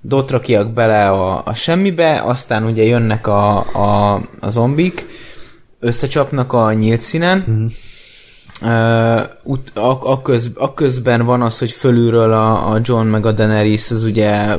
dotrakiak 0.00 0.72
bele 0.72 1.08
a, 1.08 1.42
a 1.44 1.54
semmibe, 1.54 2.22
aztán 2.24 2.64
ugye 2.64 2.82
jönnek 2.82 3.26
a, 3.26 3.56
a, 3.58 4.20
a 4.40 4.50
zombik, 4.50 5.06
összecsapnak 5.80 6.52
a 6.52 6.72
nyílt 6.72 7.00
színen, 7.00 7.72
Uh, 8.64 9.20
ut, 9.42 9.78
a, 9.78 10.10
a, 10.10 10.22
köz, 10.22 10.50
a 10.54 10.74
közben 10.74 11.24
van 11.24 11.42
az, 11.42 11.58
hogy 11.58 11.70
fölülről 11.70 12.32
a, 12.32 12.70
a 12.70 12.80
John 12.82 13.06
meg 13.06 13.26
a 13.26 13.32
Daenerys 13.32 13.90
az 13.90 14.04
ugye 14.04 14.56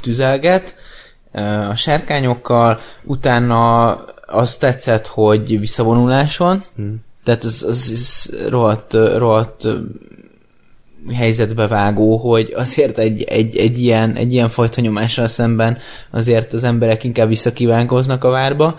tüzelget 0.00 0.74
uh, 1.32 1.68
a 1.68 1.76
sárkányokkal, 1.76 2.78
utána 3.04 3.90
az 4.30 4.56
tetszett, 4.56 5.06
hogy 5.06 5.58
visszavonulás 5.58 6.36
van, 6.36 6.64
hmm. 6.76 6.96
tehát 7.24 7.44
az, 7.44 7.64
az, 7.68 7.90
az 7.92 8.36
rohadt, 8.48 8.92
rohadt 8.92 9.68
helyzetbe 11.14 11.66
vágó, 11.66 12.16
hogy 12.16 12.52
azért 12.56 12.98
egy, 12.98 13.22
egy, 13.22 13.56
egy, 13.56 13.78
ilyen, 13.78 14.14
egy 14.14 14.32
ilyen 14.32 14.48
fajta 14.48 14.80
nyomással 14.80 15.26
szemben 15.26 15.78
azért 16.10 16.52
az 16.52 16.64
emberek 16.64 17.04
inkább 17.04 17.28
visszakívánkoznak 17.28 18.24
a 18.24 18.30
várba, 18.30 18.76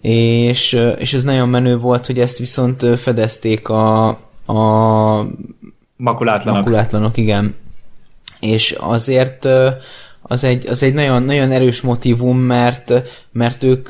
és, 0.00 0.80
és 0.98 1.14
ez 1.14 1.24
nagyon 1.24 1.48
menő 1.48 1.78
volt, 1.78 2.06
hogy 2.06 2.18
ezt 2.18 2.38
viszont 2.38 2.98
fedezték 2.98 3.68
a, 3.68 4.08
a 4.46 5.26
Makulátlanok. 5.96 6.60
makulátlanok, 6.60 7.16
igen. 7.16 7.54
És 8.40 8.76
azért 8.78 9.48
az 10.22 10.44
egy, 10.44 10.66
az 10.66 10.82
egy 10.82 10.94
nagyon, 10.94 11.22
nagyon 11.22 11.50
erős 11.50 11.80
motivum, 11.80 12.38
mert, 12.38 12.92
mert 13.32 13.62
ők 13.62 13.88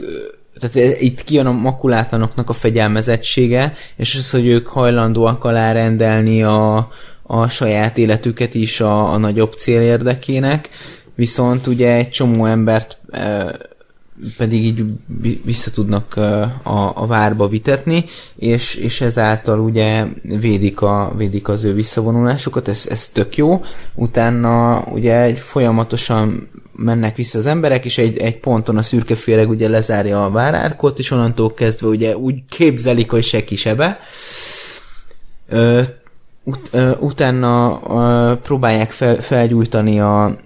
tehát 0.70 1.00
itt 1.00 1.24
kijön 1.24 1.46
a 1.46 1.52
makulátlanoknak 1.52 2.48
a 2.48 2.52
fegyelmezettsége, 2.52 3.72
és 3.96 4.16
az, 4.16 4.30
hogy 4.30 4.46
ők 4.46 4.66
hajlandóak 4.66 5.44
alárendelni 5.44 6.42
a, 6.42 6.88
a 7.22 7.48
saját 7.48 7.98
életüket 7.98 8.54
is 8.54 8.80
a, 8.80 9.12
a 9.12 9.16
nagyobb 9.16 9.52
cél 9.52 9.80
érdekének, 9.80 10.68
viszont 11.14 11.66
ugye 11.66 11.92
egy 11.92 12.10
csomó 12.10 12.44
embert 12.44 12.98
e, 13.10 13.56
pedig 14.36 14.64
így 14.64 14.84
vi- 15.20 15.40
vissza 15.44 15.70
tudnak 15.70 16.16
ö, 16.16 16.42
a, 16.62 16.92
a 16.94 17.06
várba 17.06 17.48
vitetni, 17.48 18.04
és, 18.36 18.74
és 18.74 19.00
ezáltal 19.00 19.60
ugye 19.60 20.04
védik, 20.22 20.80
a, 20.80 21.12
védik 21.16 21.48
az 21.48 21.64
ő 21.64 21.74
visszavonulásukat, 21.74 22.68
ez, 22.68 22.86
ez 22.90 23.08
tök 23.08 23.36
jó. 23.36 23.64
Utána 23.94 24.80
ugye 24.80 25.34
folyamatosan 25.34 26.48
mennek 26.72 27.16
vissza 27.16 27.38
az 27.38 27.46
emberek, 27.46 27.84
és 27.84 27.98
egy, 27.98 28.18
egy 28.18 28.38
ponton 28.38 28.76
a 28.76 28.82
szürke 28.82 29.14
féreg 29.14 29.48
ugye 29.48 29.68
lezárja 29.68 30.24
a 30.24 30.30
várárkot, 30.30 30.98
és 30.98 31.10
onnantól 31.10 31.54
kezdve 31.54 31.86
ugye 31.86 32.16
úgy 32.16 32.42
képzelik, 32.48 33.10
hogy 33.10 33.24
se 33.24 33.44
kisebe. 33.44 33.98
Ut, 36.44 36.70
utána 36.98 37.80
ö, 37.88 38.34
próbálják 38.42 38.90
fel, 38.90 39.20
felgyújtani 39.20 40.00
a, 40.00 40.36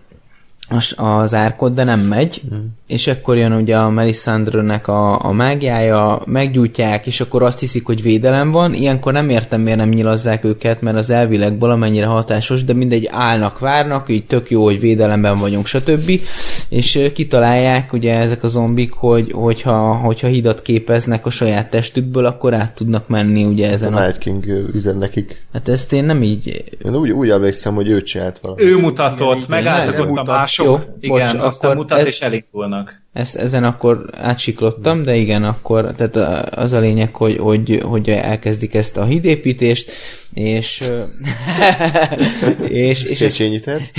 az, 0.97 1.35
árkot, 1.35 1.75
de 1.75 1.85
nem 1.85 2.01
megy, 2.01 2.41
mm. 2.55 2.59
és 2.87 3.07
akkor 3.07 3.37
jön 3.37 3.53
ugye 3.53 3.77
a 3.77 3.91
Melisandre-nek 3.91 4.89
a, 4.89 5.25
a 5.25 5.33
mágiája, 5.33 6.23
meggyújtják, 6.25 7.07
és 7.07 7.21
akkor 7.21 7.43
azt 7.43 7.61
hiszik, 7.61 7.87
hogy 7.87 8.03
védelem 8.03 8.51
van, 8.51 8.75
ilyenkor 8.75 9.13
nem 9.13 9.29
értem, 9.29 9.61
miért 9.61 9.79
nem 9.79 9.89
nyilazzák 9.89 10.45
őket, 10.45 10.81
mert 10.81 10.97
az 10.97 11.11
elvileg 11.11 11.59
valamennyire 11.59 12.07
hatásos, 12.07 12.65
de 12.65 12.73
mindegy 12.73 13.09
állnak, 13.11 13.59
várnak, 13.59 14.09
így 14.09 14.27
tök 14.27 14.51
jó, 14.51 14.65
hogy 14.65 14.81
védelemben 14.81 15.39
vagyunk, 15.39 15.67
stb. 15.67 16.21
És 16.69 17.11
kitalálják 17.15 17.93
ugye 17.93 18.19
ezek 18.19 18.43
a 18.43 18.49
zombik, 18.49 18.93
hogy, 18.93 19.33
hogyha, 19.33 19.95
hogyha 19.95 20.27
hidat 20.27 20.63
képeznek 20.63 21.27
a 21.27 21.31
saját 21.31 21.71
testükből, 21.71 22.27
akkor 22.27 22.55
át 22.55 22.75
tudnak 22.75 23.09
menni 23.09 23.45
ugye 23.45 23.69
A 23.69 23.73
ezen 23.73 23.95
a... 23.95 24.05
Night 24.05 24.19
King 24.19 24.45
üzen 24.75 24.97
nekik. 24.97 25.47
Hát 25.53 25.69
ezt 25.69 25.93
én 25.93 26.05
nem 26.05 26.23
így... 26.23 26.65
Én 26.85 26.97
úgy, 26.97 27.11
úgy 27.11 27.31
emlékszem, 27.31 27.75
hogy 27.75 27.89
ő 27.89 28.03
csinált 28.03 28.39
valamit. 28.39 28.65
Ő 28.65 28.79
mutatott, 28.79 29.49
megálltak 29.49 29.99
ott 29.99 30.07
a 30.07 30.09
mutat. 30.09 30.27
Mások, 30.59 30.87
Jó, 31.01 31.15
igen, 31.17 31.37
bocs, 31.37 31.45
aztán 31.45 31.71
akkor 31.71 31.83
mutat 31.83 31.99
ez- 31.99 32.07
és 32.07 32.21
elindulnak. 32.21 33.05
Ezt, 33.13 33.37
ezen 33.37 33.65
akkor 33.65 34.05
átsiklottam, 34.13 35.03
de 35.03 35.15
igen, 35.15 35.45
akkor 35.45 35.93
tehát 35.97 36.17
az 36.55 36.73
a 36.73 36.79
lényeg, 36.79 37.15
hogy, 37.15 37.37
hogy, 37.37 37.81
hogy 37.85 38.09
elkezdik 38.09 38.75
ezt 38.75 38.97
a 38.97 39.05
hídépítést, 39.05 39.93
és 40.35 40.85
és, 42.69 43.03
és 43.05 43.21
ezt 43.21 43.35
Széchenyi 43.35 43.61
terv. 43.61 43.83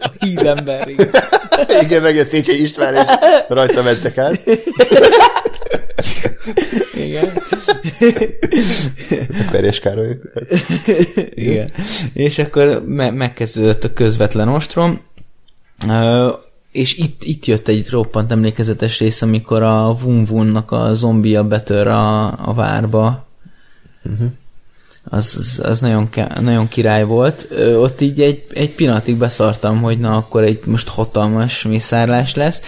a 0.00 0.10
hídember, 0.18 0.88
igen. 0.88 1.08
Igen, 1.84 2.02
meg 2.02 2.18
egy 2.18 2.26
Széchenyi 2.26 2.58
István, 2.58 2.94
és 2.94 3.02
rajta 3.48 3.82
mentek 3.82 4.18
át. 4.18 4.40
igen. 6.94 7.32
Perés 9.50 9.80
Károly. 9.80 10.18
Igen. 11.34 11.72
És 12.12 12.38
akkor 12.38 12.82
me- 12.86 13.14
megkezdődött 13.14 13.84
a 13.84 13.92
közvetlen 13.92 14.48
ostrom, 14.48 15.00
és 16.72 16.96
itt, 16.96 17.24
itt 17.24 17.46
jött 17.46 17.68
egy 17.68 17.88
roppant 17.88 18.32
emlékezetes 18.32 18.98
rész, 18.98 19.22
amikor 19.22 19.62
a 19.62 19.96
Vun 20.02 20.24
Vunnak 20.24 20.70
a 20.70 20.94
zombia 20.94 21.44
betör 21.44 21.86
a, 21.86 22.26
a 22.48 22.54
várba. 22.54 23.26
Az, 25.04 25.36
az, 25.38 25.60
az 25.64 25.80
nagyon, 25.80 26.08
nagyon 26.40 26.68
király 26.68 27.04
volt. 27.04 27.46
Ö, 27.50 27.76
ott 27.76 28.00
így 28.00 28.20
egy, 28.20 28.44
egy 28.52 28.74
pillanatig 28.74 29.16
beszartam, 29.16 29.82
hogy 29.82 29.98
na 29.98 30.16
akkor 30.16 30.42
egy 30.42 30.60
most 30.64 30.88
hatalmas 30.88 31.62
mészárlás 31.62 32.34
lesz. 32.34 32.62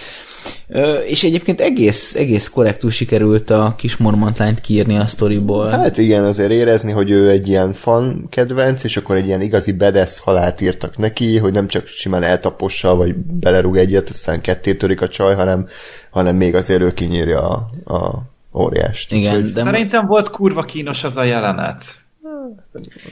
És 1.07 1.23
egyébként 1.23 1.61
egész, 1.61 2.15
egész 2.15 2.49
korrektül 2.49 2.89
sikerült 2.89 3.49
a 3.49 3.73
kis 3.77 3.97
mormontlányt 3.97 4.61
kiírni 4.61 4.97
a 4.97 5.07
sztoriból. 5.07 5.69
Hát 5.69 5.97
igen, 5.97 6.25
azért 6.25 6.51
érezni, 6.51 6.91
hogy 6.91 7.09
ő 7.09 7.29
egy 7.29 7.47
ilyen 7.47 7.73
fan 7.73 8.27
kedvenc, 8.29 8.83
és 8.83 8.97
akkor 8.97 9.15
egy 9.15 9.25
ilyen 9.25 9.41
igazi 9.41 9.71
bedesz 9.71 10.19
halált 10.19 10.61
írtak 10.61 10.97
neki, 10.97 11.37
hogy 11.37 11.53
nem 11.53 11.67
csak 11.67 11.87
simán 11.87 12.23
eltapossa, 12.23 12.95
vagy 12.95 13.15
belerúg 13.15 13.77
egyet, 13.77 14.09
aztán 14.09 14.41
ketté 14.41 14.73
törik 14.73 15.01
a 15.01 15.07
csaj, 15.07 15.35
hanem, 15.35 15.67
hanem 16.09 16.35
még 16.35 16.55
azért 16.55 16.81
ő 16.81 16.93
kinyírja 16.93 17.41
a, 17.47 17.93
a 17.93 18.31
óriást. 18.53 19.11
Igen, 19.11 19.41
de 19.41 19.61
Szerintem 19.61 20.05
volt 20.05 20.29
kurva 20.29 20.63
kínos 20.63 21.03
az 21.03 21.17
a 21.17 21.23
jelenet. 21.23 21.83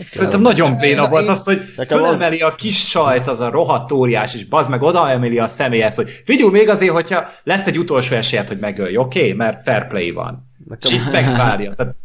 Szerintem 0.08 0.42
nagyon 0.42 0.78
béna 0.80 1.08
volt 1.10 1.28
az, 1.28 1.44
hogy 1.44 1.62
Nekem 1.78 2.04
az- 2.04 2.06
fölemeli 2.18 2.40
a 2.42 2.56
kis 2.56 2.88
sajt, 2.90 3.28
az 3.28 3.40
a 3.40 3.50
rohadt 3.50 3.92
óriás, 3.92 4.34
és 4.34 4.46
bazd 4.46 4.70
meg 4.70 4.82
odaemeli 4.82 5.40
a 5.40 5.48
személyhez, 5.48 5.96
hogy 5.96 6.22
figyelj 6.26 6.52
még 6.52 6.70
azért, 6.70 6.92
hogyha 6.94 7.24
lesz 7.44 7.68
egy 7.68 7.78
utolsó 7.78 8.16
esélyed, 8.16 8.48
hogy 8.48 8.60
megölj, 8.60 8.98
oké? 8.98 9.20
Okay? 9.20 9.34
Mert 9.34 9.64
fair 9.64 9.88
play 9.88 10.12
van. 10.12 10.50
És 10.80 10.92
így 10.94 11.02
megvárja. 11.12 11.74
Tehát, 11.76 11.96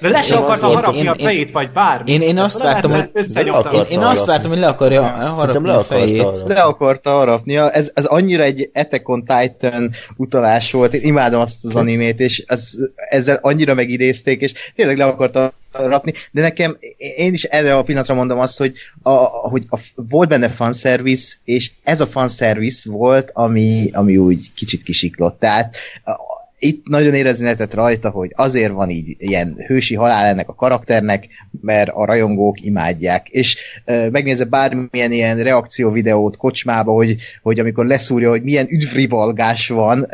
de 0.00 0.08
le 0.08 0.20
se 0.20 0.34
Én 0.34 0.40
akarta 0.40 0.66
harapni 0.66 0.98
én- 0.98 1.08
a 1.08 1.14
én- 1.14 1.24
fejét, 1.26 1.50
vagy 1.50 1.70
bármi. 1.72 2.10
Én- 2.12 2.20
én 2.20 2.38
azt 2.38 2.62
vártam, 2.62 2.90
hogy- 2.90 3.10
Én, 3.14 3.22
én 3.22 3.22
azt 3.24 3.88
harapni. 3.90 4.24
vártam, 4.26 4.50
hogy 4.50 4.58
le 4.58 4.66
akarja 4.66 5.02
harapni 5.02 5.66
le 5.68 5.74
a 5.76 5.84
fejét. 5.84 6.20
arra. 6.20 6.46
Le 6.46 6.60
akarta 6.60 7.10
harapnia, 7.10 7.70
ez, 7.70 7.90
ez 7.94 8.04
annyira 8.04 8.42
egy 8.42 8.70
Attack 8.74 9.08
on 9.08 9.24
Titan 9.24 9.90
utalás 10.16 10.72
volt, 10.72 10.94
én 10.94 11.00
imádom 11.02 11.40
azt 11.40 11.64
az 11.64 11.76
animét, 11.76 12.20
és 12.20 12.44
ez, 12.46 12.70
ezzel 13.08 13.38
annyira 13.42 13.74
megidézték, 13.74 14.40
és 14.40 14.52
tényleg 14.74 14.96
le 14.96 15.04
akarta 15.04 15.52
harapni, 15.72 16.12
de 16.30 16.40
nekem, 16.40 16.76
én 16.96 17.32
is 17.32 17.44
erre 17.44 17.76
a 17.76 17.82
pillanatra 17.82 18.14
mondom 18.14 18.38
azt, 18.38 18.58
hogy, 18.58 18.74
a, 19.02 19.10
hogy 19.24 19.64
a, 19.68 19.80
volt 19.94 20.28
benne 20.28 20.48
fanservice, 20.48 21.36
és 21.44 21.70
ez 21.82 22.00
a 22.00 22.06
fanservice 22.06 22.90
volt, 22.90 23.30
ami, 23.32 23.90
ami 23.92 24.16
úgy 24.16 24.54
kicsit 24.54 24.82
kisiklott. 24.82 25.38
Tehát 25.38 25.76
a, 26.04 26.39
itt 26.62 26.88
nagyon 26.88 27.14
érezni 27.14 27.42
lehetett 27.42 27.74
rajta, 27.74 28.10
hogy 28.10 28.32
azért 28.34 28.72
van 28.72 28.90
így 28.90 29.16
ilyen 29.18 29.56
hősi 29.66 29.94
halál 29.94 30.26
ennek 30.26 30.48
a 30.48 30.54
karakternek, 30.54 31.28
mert 31.60 31.90
a 31.92 32.04
rajongók 32.04 32.60
imádják. 32.60 33.28
És 33.28 33.56
uh, 33.86 34.10
megnézze 34.10 34.44
bármilyen 34.44 35.12
ilyen 35.12 35.42
reakció 35.42 35.90
videót 35.90 36.36
kocsmába, 36.36 36.92
hogy, 36.92 37.16
hogy 37.42 37.58
amikor 37.58 37.86
leszúrja, 37.86 38.30
hogy 38.30 38.42
milyen 38.42 38.66
üdvrivalgás 38.70 39.68
van, 39.68 40.00
uh, 40.00 40.08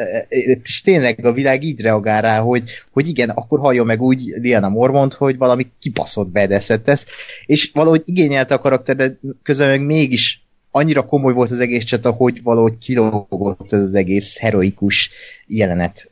és 0.63 0.83
tényleg 0.83 1.25
a 1.25 1.33
világ 1.33 1.63
így 1.63 1.81
reagál 1.81 2.23
rá, 2.23 2.39
hogy, 2.39 2.63
hogy 2.91 3.09
igen, 3.09 3.31
akkor 3.31 3.59
halljon 3.59 3.87
meg 3.87 4.03
úgy 4.03 4.21
Liana 4.41 4.69
Mormont, 4.69 5.13
hogy 5.13 5.37
valami 5.37 5.67
kibaszott 5.79 6.29
bedeszet 6.29 6.83
tesz, 6.83 7.07
és 7.47 7.71
valahogy 7.75 8.03
igényelte 8.05 8.55
a 8.55 8.59
karakter, 8.59 8.97
de 8.97 9.19
közben 9.43 9.69
meg 9.69 9.81
mégis 9.81 10.46
annyira 10.77 11.07
komoly 11.07 11.33
volt 11.33 11.51
az 11.51 11.61
egész 11.61 11.85
csata, 11.85 12.11
hogy 12.11 12.43
valahogy 12.43 12.79
kilógott 12.79 13.73
ez 13.73 13.81
az 13.81 13.95
egész 13.95 14.39
heroikus 14.39 15.11
jelenet. 15.47 16.09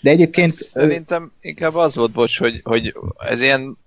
De 0.00 0.10
egyébként... 0.10 0.52
Szerintem 0.52 1.32
inkább 1.40 1.74
az 1.74 1.96
volt, 1.96 2.12
bocs, 2.12 2.38
hogy, 2.38 2.60
hogy 2.64 2.94
ez 3.18 3.40
ilyen 3.40 3.78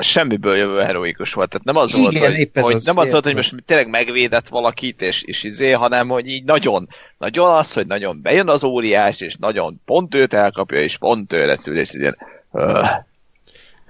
semmiből 0.00 0.56
jövő 0.56 0.78
heroikus 0.78 1.32
volt. 1.32 1.48
Tehát 1.48 1.66
nem 1.66 1.76
az 1.76 1.94
Igen, 1.94 2.02
volt, 2.02 2.34
hogy, 2.34 2.50
ez 2.52 2.64
hogy 2.64 2.74
az, 2.74 2.84
nem 2.84 2.96
az 2.96 3.06
épp 3.06 3.10
volt, 3.10 3.22
hogy 3.24 3.32
ez 3.32 3.36
most 3.36 3.52
az. 3.52 3.58
tényleg 3.64 3.88
megvédett 3.88 4.48
valakit, 4.48 5.02
és, 5.02 5.22
és 5.22 5.44
izé, 5.44 5.70
hanem 5.70 6.08
hogy 6.08 6.28
így 6.28 6.44
nagyon, 6.44 6.88
nagyon 7.18 7.54
az, 7.54 7.72
hogy 7.72 7.86
nagyon 7.86 8.22
bejön 8.22 8.48
az 8.48 8.64
óriás, 8.64 9.20
és 9.20 9.36
nagyon 9.36 9.80
pont 9.84 10.14
őt 10.14 10.34
elkapja, 10.34 10.80
és 10.80 10.98
pont 10.98 11.32
ő 11.32 11.46
lesz, 11.46 11.66
és 11.66 11.92
ilyen, 11.92 12.16
öh, 12.52 12.88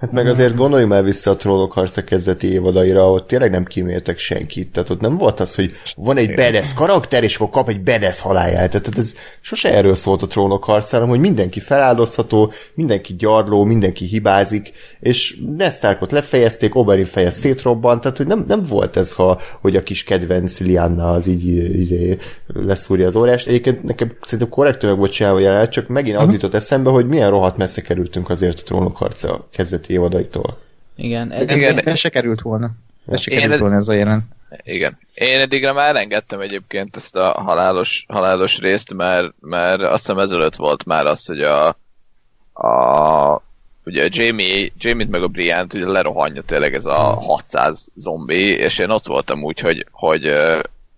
Hát 0.01 0.11
meg 0.11 0.27
azért 0.27 0.55
gondolj 0.55 0.85
már 0.85 1.03
vissza 1.03 1.31
a 1.31 1.35
trollok 1.35 1.71
harca 1.71 2.03
kezdeti 2.03 2.51
évadaira, 2.51 3.03
ahol 3.03 3.25
tényleg 3.25 3.51
nem 3.51 3.65
kíméltek 3.65 4.17
senkit. 4.17 4.71
Tehát 4.71 4.89
ott 4.89 4.99
nem 4.99 5.17
volt 5.17 5.39
az, 5.39 5.55
hogy 5.55 5.71
van 5.95 6.17
egy 6.17 6.33
bedesz 6.33 6.73
karakter, 6.73 7.23
és 7.23 7.35
akkor 7.35 7.49
kap 7.49 7.69
egy 7.69 7.81
bedesz 7.81 8.19
halálját. 8.19 8.69
Tehát 8.69 8.97
ez 8.97 9.15
sose 9.41 9.73
erről 9.73 9.95
szólt 9.95 10.21
a 10.21 10.27
trónok 10.27 10.63
harca, 10.63 10.95
hanem 10.95 11.09
hogy 11.09 11.19
mindenki 11.19 11.59
feláldozható, 11.59 12.51
mindenki 12.73 13.15
gyarló, 13.15 13.63
mindenki 13.63 14.05
hibázik, 14.05 14.71
és 14.99 15.37
Nestarkot 15.57 16.11
lefejezték, 16.11 16.75
Oberyn 16.75 17.05
feje 17.05 17.31
szétrobbant, 17.31 18.01
tehát 18.01 18.17
hogy 18.17 18.27
nem, 18.27 18.43
nem 18.47 18.63
volt 18.63 18.97
ez, 18.97 19.13
ha, 19.13 19.39
hogy 19.61 19.75
a 19.75 19.83
kis 19.83 20.03
kedvenc 20.03 20.59
Lianna 20.59 21.11
az 21.11 21.27
így, 21.27 21.47
így 21.79 22.17
leszúrja 22.47 23.07
az 23.07 23.15
órást. 23.15 23.47
Egyébként 23.47 23.83
nekem 23.83 24.11
szerintem 24.21 24.49
korrektül 24.49 24.89
meg 24.89 24.99
volt 24.99 25.11
csinálva 25.11 25.39
jelenet, 25.39 25.71
csak 25.71 25.87
megint 25.87 26.17
az 26.17 26.31
jutott 26.31 26.53
eszembe, 26.53 26.89
hogy 26.89 27.07
milyen 27.07 27.29
rohadt 27.29 27.57
messze 27.57 27.81
kerültünk 27.81 28.29
azért 28.29 28.59
a 28.59 28.63
trónok 28.63 28.97
harca 28.97 29.47
kezdeti 29.51 29.89
évadaitól. 29.91 30.57
Igen, 30.95 31.31
Igen. 31.31 31.57
igen. 31.57 31.79
Ez 31.79 31.97
se 31.97 32.09
került 32.09 32.41
volna. 32.41 32.71
Ez 33.07 33.19
se 33.19 33.31
került 33.31 33.59
volna 33.59 33.75
ez 33.75 33.87
a 33.87 33.93
jelen. 33.93 34.27
Igen. 34.63 34.97
Én 35.13 35.39
eddigre 35.39 35.71
már 35.71 35.87
elengedtem 35.87 36.39
egyébként 36.39 36.95
ezt 36.95 37.15
a 37.15 37.31
halálos, 37.31 38.05
halálos 38.07 38.59
részt, 38.59 38.93
mert, 38.93 39.33
mert 39.39 39.81
azt 39.81 40.05
hiszem 40.05 40.19
ezelőtt 40.19 40.55
volt 40.55 40.85
már 40.85 41.05
az, 41.05 41.25
hogy 41.25 41.41
a, 41.41 41.67
a 42.53 43.41
ugye 43.85 44.03
a 44.03 44.09
Jamie, 44.09 44.71
Jamie-t 44.77 45.09
meg 45.09 45.23
a 45.23 45.27
Briant 45.27 45.73
ugye 45.73 45.87
lerohanja 45.87 46.41
tényleg 46.41 46.73
ez 46.73 46.85
a 46.85 46.99
600 46.99 47.87
zombi, 47.95 48.55
és 48.57 48.77
én 48.77 48.89
ott 48.89 49.05
voltam 49.05 49.43
úgy, 49.43 49.59
hogy, 49.59 49.85
hogy 49.91 50.35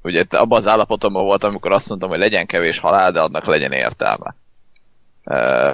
ugye 0.01 0.23
abban 0.29 0.57
az 0.57 0.67
állapotomban 0.67 1.23
voltam, 1.23 1.49
amikor 1.49 1.71
azt 1.71 1.89
mondtam, 1.89 2.09
hogy 2.09 2.19
legyen 2.19 2.45
kevés 2.45 2.79
halál, 2.79 3.11
de 3.11 3.19
annak 3.19 3.45
legyen 3.45 3.71
értelme. 3.71 4.35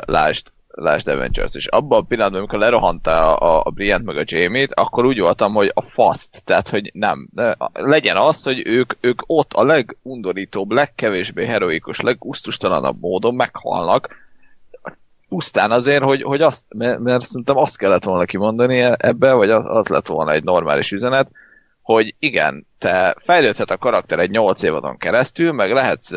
Lásd, 0.06 0.48
lásd 0.80 1.08
Avengers, 1.08 1.56
és 1.56 1.68
abban 1.68 2.00
a 2.00 2.06
pillanatban, 2.06 2.40
amikor 2.40 2.60
lerohanta 2.60 3.36
a, 3.36 3.62
a 3.66 3.70
Briant 3.70 4.06
meg 4.06 4.18
a 4.18 4.24
Jamie-t, 4.26 4.74
akkor 4.74 5.06
úgy 5.06 5.20
voltam, 5.20 5.54
hogy 5.54 5.72
a 5.74 5.82
faszt, 5.82 6.42
tehát 6.44 6.70
hogy 6.70 6.90
nem, 6.94 7.30
legyen 7.74 8.18
az, 8.18 8.44
hogy 8.44 8.68
ők, 8.68 8.94
ők 9.02 9.22
ott 9.26 9.54
a 9.54 9.64
legundorítóbb, 9.64 10.72
legkevésbé 10.72 11.46
heroikus, 11.46 12.00
legusztustalanabb 12.02 13.02
módon 13.02 13.36
meghalnak, 13.36 14.28
pusztán 15.30 15.72
azért, 15.72 16.04
hogy, 16.04 16.22
hogy 16.22 16.42
azt, 16.42 16.64
mert, 16.68 17.00
mert 17.00 17.26
szerintem 17.26 17.58
azt 17.58 17.78
kellett 17.78 18.04
volna 18.04 18.26
kimondani 18.26 18.80
ebbe, 18.98 19.34
vagy 19.34 19.50
az, 19.50 19.64
az 19.68 19.88
lett 19.88 20.08
volna 20.08 20.32
egy 20.32 20.44
normális 20.44 20.92
üzenet, 20.92 21.32
hogy 21.82 22.16
igen, 22.20 22.66
te 22.78 23.16
fejlődhet 23.20 23.72
a 23.72 23.78
karakter 23.78 24.20
egy 24.20 24.30
8 24.30 24.64
évadon 24.64 24.98
keresztül, 24.98 25.52
meg 25.52 25.72
lehetsz 25.72 26.12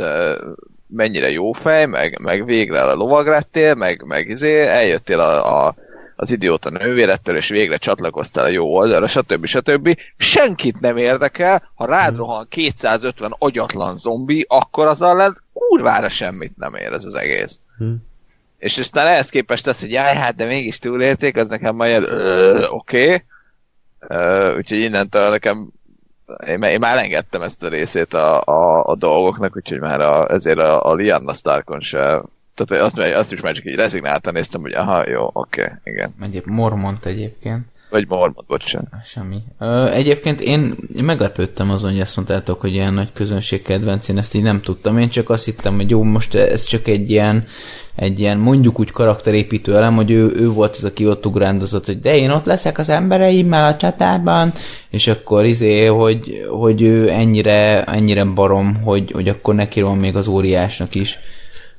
mennyire 0.94 1.30
jó 1.30 1.52
fej, 1.52 1.86
meg, 1.86 2.18
meg 2.22 2.44
végre 2.44 2.80
a 2.80 2.94
lovag 2.94 3.26
lettél, 3.26 3.74
meg, 3.74 4.04
meg 4.06 4.28
izé, 4.28 4.66
eljöttél 4.66 5.20
a, 5.20 5.66
a, 5.66 5.74
az 6.16 6.30
idióta 6.30 6.70
nővérettől, 6.70 7.36
és 7.36 7.48
végre 7.48 7.76
csatlakoztál 7.76 8.44
a 8.44 8.48
jó 8.48 8.74
oldalra, 8.74 9.06
stb. 9.06 9.46
stb. 9.46 9.98
Senkit 10.16 10.80
nem 10.80 10.96
érdekel, 10.96 11.70
ha 11.74 11.86
rád 11.86 12.16
rohan 12.16 12.46
250 12.48 13.34
agyatlan 13.38 13.96
zombi, 13.96 14.46
akkor 14.48 14.86
az 14.86 15.02
ellen 15.02 15.36
kurvára 15.52 16.08
semmit 16.08 16.56
nem 16.56 16.74
ér 16.74 16.92
ez 16.92 17.04
az 17.04 17.14
egész. 17.14 17.60
És 18.58 18.78
aztán 18.78 19.06
ehhez 19.06 19.28
képest 19.28 19.66
az, 19.66 19.80
hogy 19.80 19.90
jaj, 19.90 20.14
hát 20.14 20.34
de 20.34 20.44
mégis 20.44 20.78
túlélték, 20.78 21.36
az 21.36 21.48
nekem 21.48 21.74
majd 21.74 22.02
oké. 22.70 23.22
Okay. 24.08 24.56
Úgyhogy 24.56 24.78
innentől 24.78 25.30
nekem 25.30 25.68
én, 26.46 26.62
én 26.62 26.78
már 26.78 26.92
elengedtem 26.92 27.42
ezt 27.42 27.62
a 27.62 27.68
részét 27.68 28.14
a, 28.14 28.40
a, 28.40 28.84
a 28.84 28.94
dolgoknak, 28.94 29.56
úgyhogy 29.56 29.80
már 29.80 30.00
a, 30.00 30.30
ezért 30.30 30.58
a, 30.58 30.86
a 30.86 30.94
Lianna 30.94 31.32
Starkon 31.32 31.80
se 31.80 32.22
tehát 32.54 32.84
azt, 32.84 32.98
azt 32.98 33.32
is 33.32 33.40
már 33.40 33.54
csak 33.54 33.64
így 33.64 33.74
rezignáltan 33.74 34.32
néztem, 34.32 34.60
hogy 34.60 34.72
aha, 34.72 35.08
jó, 35.08 35.30
oké, 35.32 35.62
okay, 35.62 35.74
igen. 35.84 36.14
Egyéb 36.20 36.46
Mormont 36.46 37.06
egyébként. 37.06 37.66
Vagy 37.92 38.08
Mormont, 38.08 38.46
bocsánat. 38.46 38.88
Semmi. 39.04 39.36
Ö, 39.58 39.90
egyébként 39.90 40.40
én, 40.40 40.74
meglepődtem 41.02 41.70
azon, 41.70 41.90
hogy 41.90 42.00
ezt 42.00 42.16
mondtátok, 42.16 42.60
hogy 42.60 42.72
ilyen 42.72 42.94
nagy 42.94 43.12
közönség 43.12 43.62
kedvenc, 43.62 44.08
én 44.08 44.18
ezt 44.18 44.34
így 44.34 44.42
nem 44.42 44.60
tudtam. 44.60 44.98
Én 44.98 45.08
csak 45.08 45.30
azt 45.30 45.44
hittem, 45.44 45.74
hogy 45.74 45.90
jó, 45.90 46.02
most 46.02 46.34
ez 46.34 46.64
csak 46.64 46.86
egy 46.86 47.10
ilyen, 47.10 47.44
egy 47.96 48.20
ilyen 48.20 48.38
mondjuk 48.38 48.78
úgy 48.78 48.90
karakterépítő 48.90 49.76
elem, 49.76 49.94
hogy 49.94 50.10
ő, 50.10 50.32
ő 50.36 50.48
volt 50.48 50.76
az, 50.76 50.84
aki 50.84 51.06
ott 51.06 51.26
ugrándozott, 51.26 51.86
hogy 51.86 52.00
de 52.00 52.16
én 52.16 52.30
ott 52.30 52.44
leszek 52.44 52.78
az 52.78 52.88
embereimmel 52.88 53.72
a 53.72 53.76
csatában, 53.76 54.52
és 54.90 55.06
akkor 55.06 55.44
izé, 55.44 55.84
hogy, 55.84 56.46
hogy 56.50 56.82
ő 56.82 57.10
ennyire, 57.10 57.84
ennyire 57.84 58.24
barom, 58.24 58.82
hogy, 58.82 59.10
hogy 59.10 59.28
akkor 59.28 59.54
neki 59.54 59.80
van 59.80 59.96
még 59.96 60.16
az 60.16 60.26
óriásnak 60.26 60.94
is. 60.94 61.18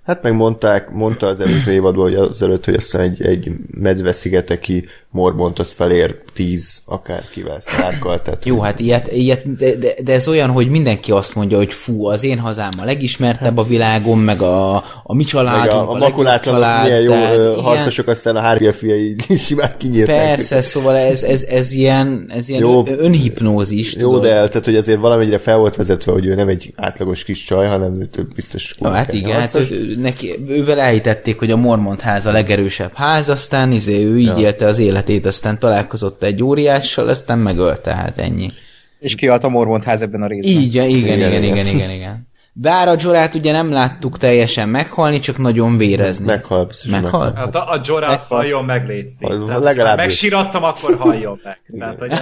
Hát 0.04 0.24
megmondták, 0.24 0.90
mondta 0.90 1.28
az 1.28 1.40
előző 1.40 1.72
évadban, 1.72 2.04
hogy 2.04 2.16
az 2.16 2.42
előtt, 2.42 2.66
hogy 2.66 2.74
azt 2.74 2.96
egy, 2.96 3.22
egy 3.22 3.52
medveszigeteki 3.72 4.86
morbont 5.14 5.60
az 5.60 5.72
felér 5.72 6.22
tíz 6.34 6.82
akárkivel 6.86 7.60
szárkal. 7.60 8.22
Tehát 8.22 8.46
Jó, 8.46 8.60
hát 8.60 8.80
ilyet, 8.80 9.12
ilyet 9.12 9.56
de, 9.56 9.76
de, 9.76 9.94
de, 10.04 10.14
ez 10.14 10.28
olyan, 10.28 10.50
hogy 10.50 10.70
mindenki 10.70 11.12
azt 11.12 11.36
mondja, 11.36 11.58
hogy 11.58 11.74
fú, 11.74 12.06
az 12.06 12.24
én 12.24 12.40
hazám 12.40 12.70
a 12.78 12.86
legismertebb 12.86 13.58
a 13.58 13.64
világon, 13.64 14.18
meg 14.18 14.42
a, 14.42 14.76
a 15.04 15.14
mi 15.14 15.18
meg 15.18 15.26
családunk, 15.26 15.72
a, 15.72 15.90
a 15.90 15.94
legjobb 15.94 16.00
makulátlanok 16.00 16.62
család, 16.62 16.84
milyen 16.84 17.02
jó 17.02 17.12
tehát 17.12 17.60
harcosok, 17.60 18.08
aztán 18.08 18.36
a 18.36 18.40
hárja 18.40 18.74
fiai 18.74 19.16
simán 19.38 19.72
kinyírták. 19.78 20.16
Persze, 20.16 20.62
szóval 20.62 20.98
ez, 20.98 21.24
ez, 21.24 21.44
ez 21.44 21.72
ilyen, 21.72 22.26
ez 22.30 22.50
ilyen 22.50 22.62
Jó. 22.62 22.88
Önhipnózis, 22.88 23.96
Jó, 23.96 24.02
tudod? 24.02 24.22
de 24.22 24.30
tehát, 24.30 24.66
hogy 24.66 24.76
azért 24.76 25.00
valamennyire 25.00 25.38
fel 25.38 25.58
volt 25.58 25.76
vezetve, 25.76 26.12
hogy 26.12 26.26
ő 26.26 26.36
nem 26.36 26.48
egy 26.48 26.74
átlagos 26.76 27.24
kis 27.24 27.44
csaj, 27.44 27.68
hanem 27.68 28.02
ő 28.02 28.10
biztos 28.36 28.76
Ja, 28.80 28.90
hát 28.90 29.14
igen, 29.14 29.40
hát 29.40 29.56
ő, 29.56 29.96
neki, 29.96 30.40
ővel 30.48 30.80
elhitették, 30.80 31.40
hogy 31.40 31.52
a 31.52 31.56
Mormont 31.56 32.02
ház 32.02 32.26
a 32.26 32.32
legerősebb 32.32 32.92
ház, 32.94 33.30
aztán 33.30 33.72
izé, 33.72 34.04
ő 34.04 34.20
így 34.20 34.26
Ja. 34.26 34.38
élte 34.38 34.66
az 34.66 34.80
életét, 35.10 35.26
aztán 35.26 35.60
találkozott 35.60 36.24
egy 36.24 36.44
óriással, 36.44 37.08
aztán 37.08 37.40
megölte, 37.40 37.96
hát 37.96 38.18
ennyi. 38.18 38.52
És 39.00 39.16
kihalt 39.16 39.44
a 39.44 39.50
Mormont 39.50 39.84
ház 39.84 40.02
ebben 40.02 40.22
a 40.22 40.28
részben. 40.28 40.52
Így, 40.52 40.64
igen, 40.64 40.88
igen, 40.90 41.20
Igen, 41.20 41.44
igen, 41.44 41.68
igen. 41.68 41.90
igen. 41.90 42.28
Bár 42.54 42.88
a 42.88 42.96
Jorát 43.00 43.36
ugye 43.36 43.52
nem 43.52 43.72
láttuk 43.72 44.18
teljesen 44.18 44.70
meghalni, 44.70 45.20
csak 45.20 45.38
nagyon 45.38 45.78
vérezni. 45.78 46.26
Meghal, 46.26 46.66
biztos, 46.66 46.92
Meghal? 46.92 47.24
meghal. 47.24 47.34
Hát 47.34 47.56
a, 47.56 47.72
a 47.72 47.82
Jorász 47.84 48.30
Meghal. 48.30 48.38
halljon 48.38 48.66
meg, 48.66 49.06
Tehát, 49.20 49.64
legalább. 49.64 49.98
Megsirattam, 49.98 50.64
akkor 50.64 50.98
halljon 50.98 51.40
meg. 51.44 51.60
Tehát, 51.80 52.00
hogy 52.00 52.12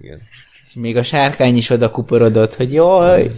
Igen. 0.00 0.20
Még 0.74 0.96
a 0.96 1.02
sárkány 1.02 1.56
is 1.56 1.70
oda 1.70 1.90
kuporodott, 1.90 2.54
hogy 2.54 2.72
jaj, 2.72 3.30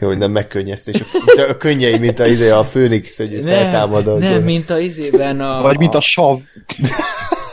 Jó, 0.00 0.08
hogy 0.08 0.18
nem 0.18 0.30
megkönnyeztés. 0.30 1.04
De 1.36 1.42
a 1.42 1.56
könnyei, 1.56 1.98
mint 1.98 2.18
a, 2.18 2.26
ide 2.26 2.54
a 2.54 2.64
Főnix, 2.64 3.16
hogy 3.16 3.40
nem, 3.42 3.90
nem, 4.18 4.42
mint 4.42 4.70
a 4.70 4.78
izében 4.78 5.40
a... 5.40 5.62
Vagy 5.62 5.78
mint 5.78 5.94
a 5.94 6.00
sav. 6.00 6.38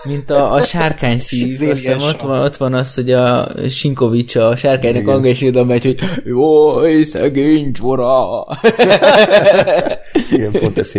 Mint 0.04 0.30
a, 0.30 0.54
a 0.54 0.62
sárkány 0.62 1.20
szív, 1.20 1.62
azt 1.62 1.80
hiszem 1.80 2.02
ott 2.02 2.22
van, 2.22 2.42
ott 2.42 2.58
van 2.58 2.74
az, 2.74 2.94
hogy 2.94 3.12
a 3.12 3.52
Sinkovics 3.70 4.36
a 4.36 4.56
sárkánynak 4.56 5.26
és 5.26 5.42
oda 5.42 5.64
megy, 5.64 5.84
hogy 5.84 6.00
jaj, 6.26 7.04
szegény 7.04 7.74
csora. 7.74 8.48
Igen, 10.32 10.52
pont 10.52 10.78
ez. 10.78 10.94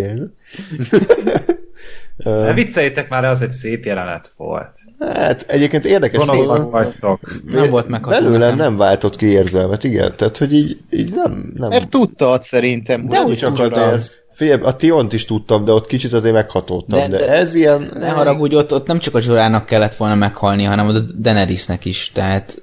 Ne 2.16 2.52
vicceljétek 2.52 3.08
már, 3.08 3.24
az 3.24 3.42
egy 3.42 3.50
szép 3.52 3.84
jelenet 3.84 4.30
volt. 4.36 4.70
Hát 4.98 5.44
egyébként 5.48 5.84
érdekes. 5.84 6.26
Gonoszak 6.26 6.70
vagytok. 6.70 7.20
Nem 7.46 7.70
volt 7.70 7.88
megható 7.88 8.14
Belőlem 8.16 8.40
nekem. 8.40 8.56
nem 8.56 8.76
váltott 8.76 9.16
ki 9.16 9.26
érzelmet, 9.26 9.84
igen. 9.84 10.12
Tehát, 10.16 10.36
hogy 10.36 10.52
így, 10.52 10.78
így 10.90 11.12
nem... 11.14 11.52
nem 11.54 11.68
Mert 11.68 11.88
tudtad 11.88 12.42
szerintem. 12.42 13.08
de 13.08 13.20
úgy 13.20 13.36
csak 13.36 13.58
azért... 13.58 14.22
Figyelj, 14.32 14.60
a 14.62 14.76
Tiont 14.76 15.12
is 15.12 15.24
tudtam, 15.24 15.64
de 15.64 15.72
ott 15.72 15.86
kicsit 15.86 16.12
azért 16.12 16.34
meghatódtam. 16.34 16.98
De, 16.98 17.08
De- 17.08 17.16
de, 17.16 17.24
de- 17.24 17.32
ez 17.32 17.54
ilyen... 17.54 17.90
Ne 17.98 18.08
haragudj, 18.08 18.54
ott, 18.54 18.72
ott 18.72 18.86
nem 18.86 18.98
csak 18.98 19.14
a 19.14 19.20
Zsorának 19.20 19.66
kellett 19.66 19.94
volna 19.94 20.14
meghalni, 20.14 20.62
hanem 20.64 20.88
a 20.88 20.92
Daenerysnek 20.98 21.84
is, 21.84 22.10
tehát 22.12 22.62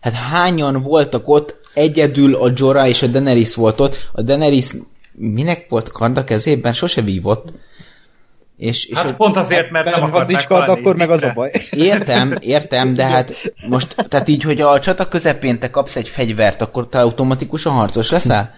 hát 0.00 0.12
hányan 0.12 0.82
voltak 0.82 1.28
ott, 1.28 1.60
egyedül 1.74 2.34
a 2.34 2.50
Jorah 2.54 2.88
és 2.88 3.02
a 3.02 3.06
Daenerys 3.06 3.54
volt 3.54 3.80
ott, 3.80 4.08
a 4.12 4.22
Daenerys 4.22 4.72
minek 5.12 5.66
volt 5.68 5.92
kard 5.92 6.16
a 6.16 6.24
kezében? 6.24 6.72
Sose 6.72 7.00
vívott. 7.02 7.52
És, 8.58 8.84
és 8.84 8.98
Hát 8.98 9.16
pont 9.16 9.36
azért, 9.36 9.70
mert 9.70 9.84
nem 9.84 9.94
Nem, 9.94 10.08
akart 10.08 10.24
ha 10.24 10.30
nincs 10.30 10.46
kard, 10.46 10.68
akkor 10.68 10.96
meg 10.96 11.10
az 11.10 11.22
a 11.22 11.32
baj. 11.34 11.50
Értem, 11.70 12.34
értem, 12.40 12.94
de 12.94 13.04
hát 13.06 13.52
most, 13.68 13.94
tehát 14.08 14.28
így, 14.28 14.42
hogy 14.42 14.60
a 14.60 14.80
csata 14.80 15.08
közepén 15.08 15.58
te 15.58 15.70
kapsz 15.70 15.96
egy 15.96 16.08
fegyvert, 16.08 16.62
akkor 16.62 16.88
te 16.88 17.00
automatikusan 17.00 17.72
harcos 17.72 18.10
leszel? 18.10 18.54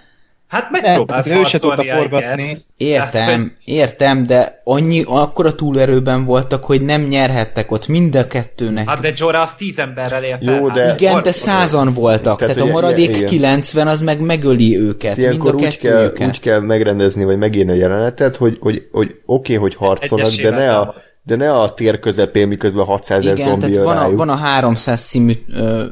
Hát 0.50 0.70
megpróbálsz 0.70 1.26
Nem, 1.26 1.38
ő 1.38 1.44
se 1.44 1.58
tudta 1.58 1.84
forgatni. 1.84 2.56
Értem, 2.76 3.56
értem, 3.64 4.26
de 4.26 4.60
annyi, 4.64 5.02
akkora 5.06 5.54
túlerőben 5.54 6.24
voltak, 6.24 6.64
hogy 6.64 6.82
nem 6.82 7.02
nyerhettek 7.02 7.70
ott 7.70 7.86
mind 7.86 8.14
a 8.14 8.26
kettőnek. 8.26 8.88
Hát 8.88 9.00
de 9.00 9.12
Jorah 9.16 9.42
az 9.42 9.54
tíz 9.54 9.78
emberrel 9.78 10.24
ér 10.24 10.38
Jó, 10.40 10.68
de- 10.68 10.84
hát 10.84 11.00
Igen, 11.00 11.22
de 11.22 11.32
százan 11.32 11.94
voltak, 11.94 12.38
tehát, 12.38 12.54
Tehát 12.54 12.70
a 12.70 12.72
maradék 12.72 13.08
ilyen- 13.08 13.14
igen. 13.14 13.28
90 13.28 13.88
az 13.88 14.00
meg 14.00 14.20
megöli 14.20 14.78
őket, 14.78 15.16
mind 15.16 15.28
a 15.28 15.30
Ilyenkor 15.30 15.54
úgy 15.54 15.78
kell, 15.78 15.92
kettőjüket. 15.92 16.28
úgy 16.28 16.40
kell 16.40 16.60
megrendezni, 16.60 17.24
vagy 17.24 17.38
megírni 17.38 17.72
a 17.72 17.74
jelenetet, 17.74 18.36
hogy, 18.36 18.56
hogy, 18.60 18.88
hogy 18.92 19.06
oké, 19.06 19.54
okay, 19.54 19.56
hogy 19.56 19.74
harcolnak, 19.74 20.30
de 20.30 20.50
ne, 20.50 20.76
a, 20.76 20.94
de 21.22 21.36
ne 21.36 21.52
a 21.52 21.74
tér 21.74 21.98
közepén, 21.98 22.48
miközben 22.48 22.84
600 22.84 23.26
ezer 23.26 23.36
zombi 23.36 23.70
tehát 23.70 23.84
van 23.84 23.96
a, 23.96 24.14
van 24.14 24.28
a 24.28 24.36
300 24.36 25.02
című 25.02 25.32
ö, 25.48 25.84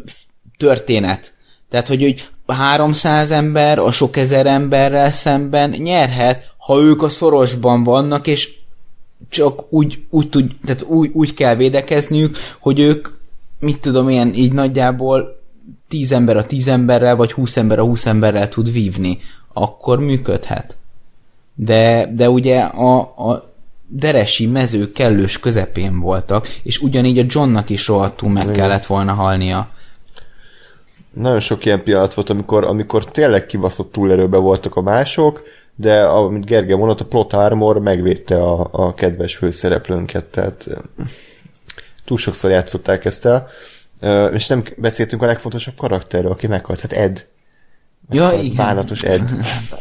történet. 0.56 1.32
Tehát, 1.70 1.89
hogy, 1.89 2.02
hogy 2.02 2.28
300 2.54 3.30
ember 3.30 3.78
a 3.78 3.90
sok 3.90 4.16
ezer 4.16 4.46
emberrel 4.46 5.10
szemben 5.10 5.70
nyerhet, 5.70 6.52
ha 6.56 6.78
ők 6.80 7.02
a 7.02 7.08
szorosban 7.08 7.84
vannak, 7.84 8.26
és 8.26 8.56
csak 9.28 9.72
úgy, 9.72 10.04
úgy, 10.10 10.28
tud, 10.28 10.56
tehát 10.64 10.82
úgy, 10.82 11.10
úgy 11.12 11.34
kell 11.34 11.54
védekezniük, 11.54 12.36
hogy 12.58 12.78
ők, 12.78 13.08
mit 13.60 13.80
tudom 13.80 14.08
én, 14.08 14.32
így 14.34 14.52
nagyjából 14.52 15.40
10 15.88 16.12
ember 16.12 16.36
a 16.36 16.46
10 16.46 16.68
emberrel, 16.68 17.16
vagy 17.16 17.32
20 17.32 17.56
ember 17.56 17.78
a 17.78 17.84
20 17.84 18.06
emberrel 18.06 18.48
tud 18.48 18.72
vívni. 18.72 19.18
Akkor 19.52 19.98
működhet. 19.98 20.76
De, 21.54 22.12
de 22.14 22.30
ugye 22.30 22.60
a, 22.60 22.98
a 22.98 23.52
deresi 23.86 24.46
mező 24.46 24.92
kellős 24.92 25.38
közepén 25.38 26.00
voltak, 26.00 26.48
és 26.62 26.78
ugyanígy 26.78 27.18
a 27.18 27.24
Johnnak 27.28 27.70
is 27.70 27.86
rohadtul 27.86 28.30
meg 28.30 28.46
kellett 28.50 28.86
volna 28.86 29.12
halnia. 29.12 29.70
Nagyon 31.10 31.40
sok 31.40 31.64
ilyen 31.64 31.82
pillanat 31.82 32.14
volt, 32.14 32.30
amikor, 32.30 32.64
amikor 32.64 33.05
tényleg 33.05 33.47
kibaszott 33.47 33.93
túlerőben 33.93 34.43
voltak 34.43 34.76
a 34.76 34.80
mások, 34.80 35.43
de 35.74 36.05
amit 36.05 36.44
Gergely 36.44 36.76
mondott, 36.76 37.01
a 37.01 37.05
plot 37.05 37.32
armor 37.32 37.78
megvédte 37.80 38.43
a, 38.43 38.68
a 38.70 38.94
kedves 38.94 39.36
főszereplőnket, 39.36 40.24
tehát 40.24 40.66
eh, 40.70 40.76
túl 42.05 42.18
sokszor 42.18 42.51
játszották 42.51 43.05
ezt 43.05 43.26
el. 43.26 43.48
És 44.32 44.47
nem 44.47 44.62
beszéltünk 44.76 45.22
a 45.22 45.26
legfontosabb 45.26 45.74
karakterről, 45.76 46.30
aki 46.30 46.47
meghalt, 46.47 46.80
hát 46.80 46.93
Ed. 46.93 47.26
Ja, 48.10 48.26
A 48.26 48.32
igen. 48.32 48.56
Bánatos 48.56 49.02
Ed. 49.02 49.30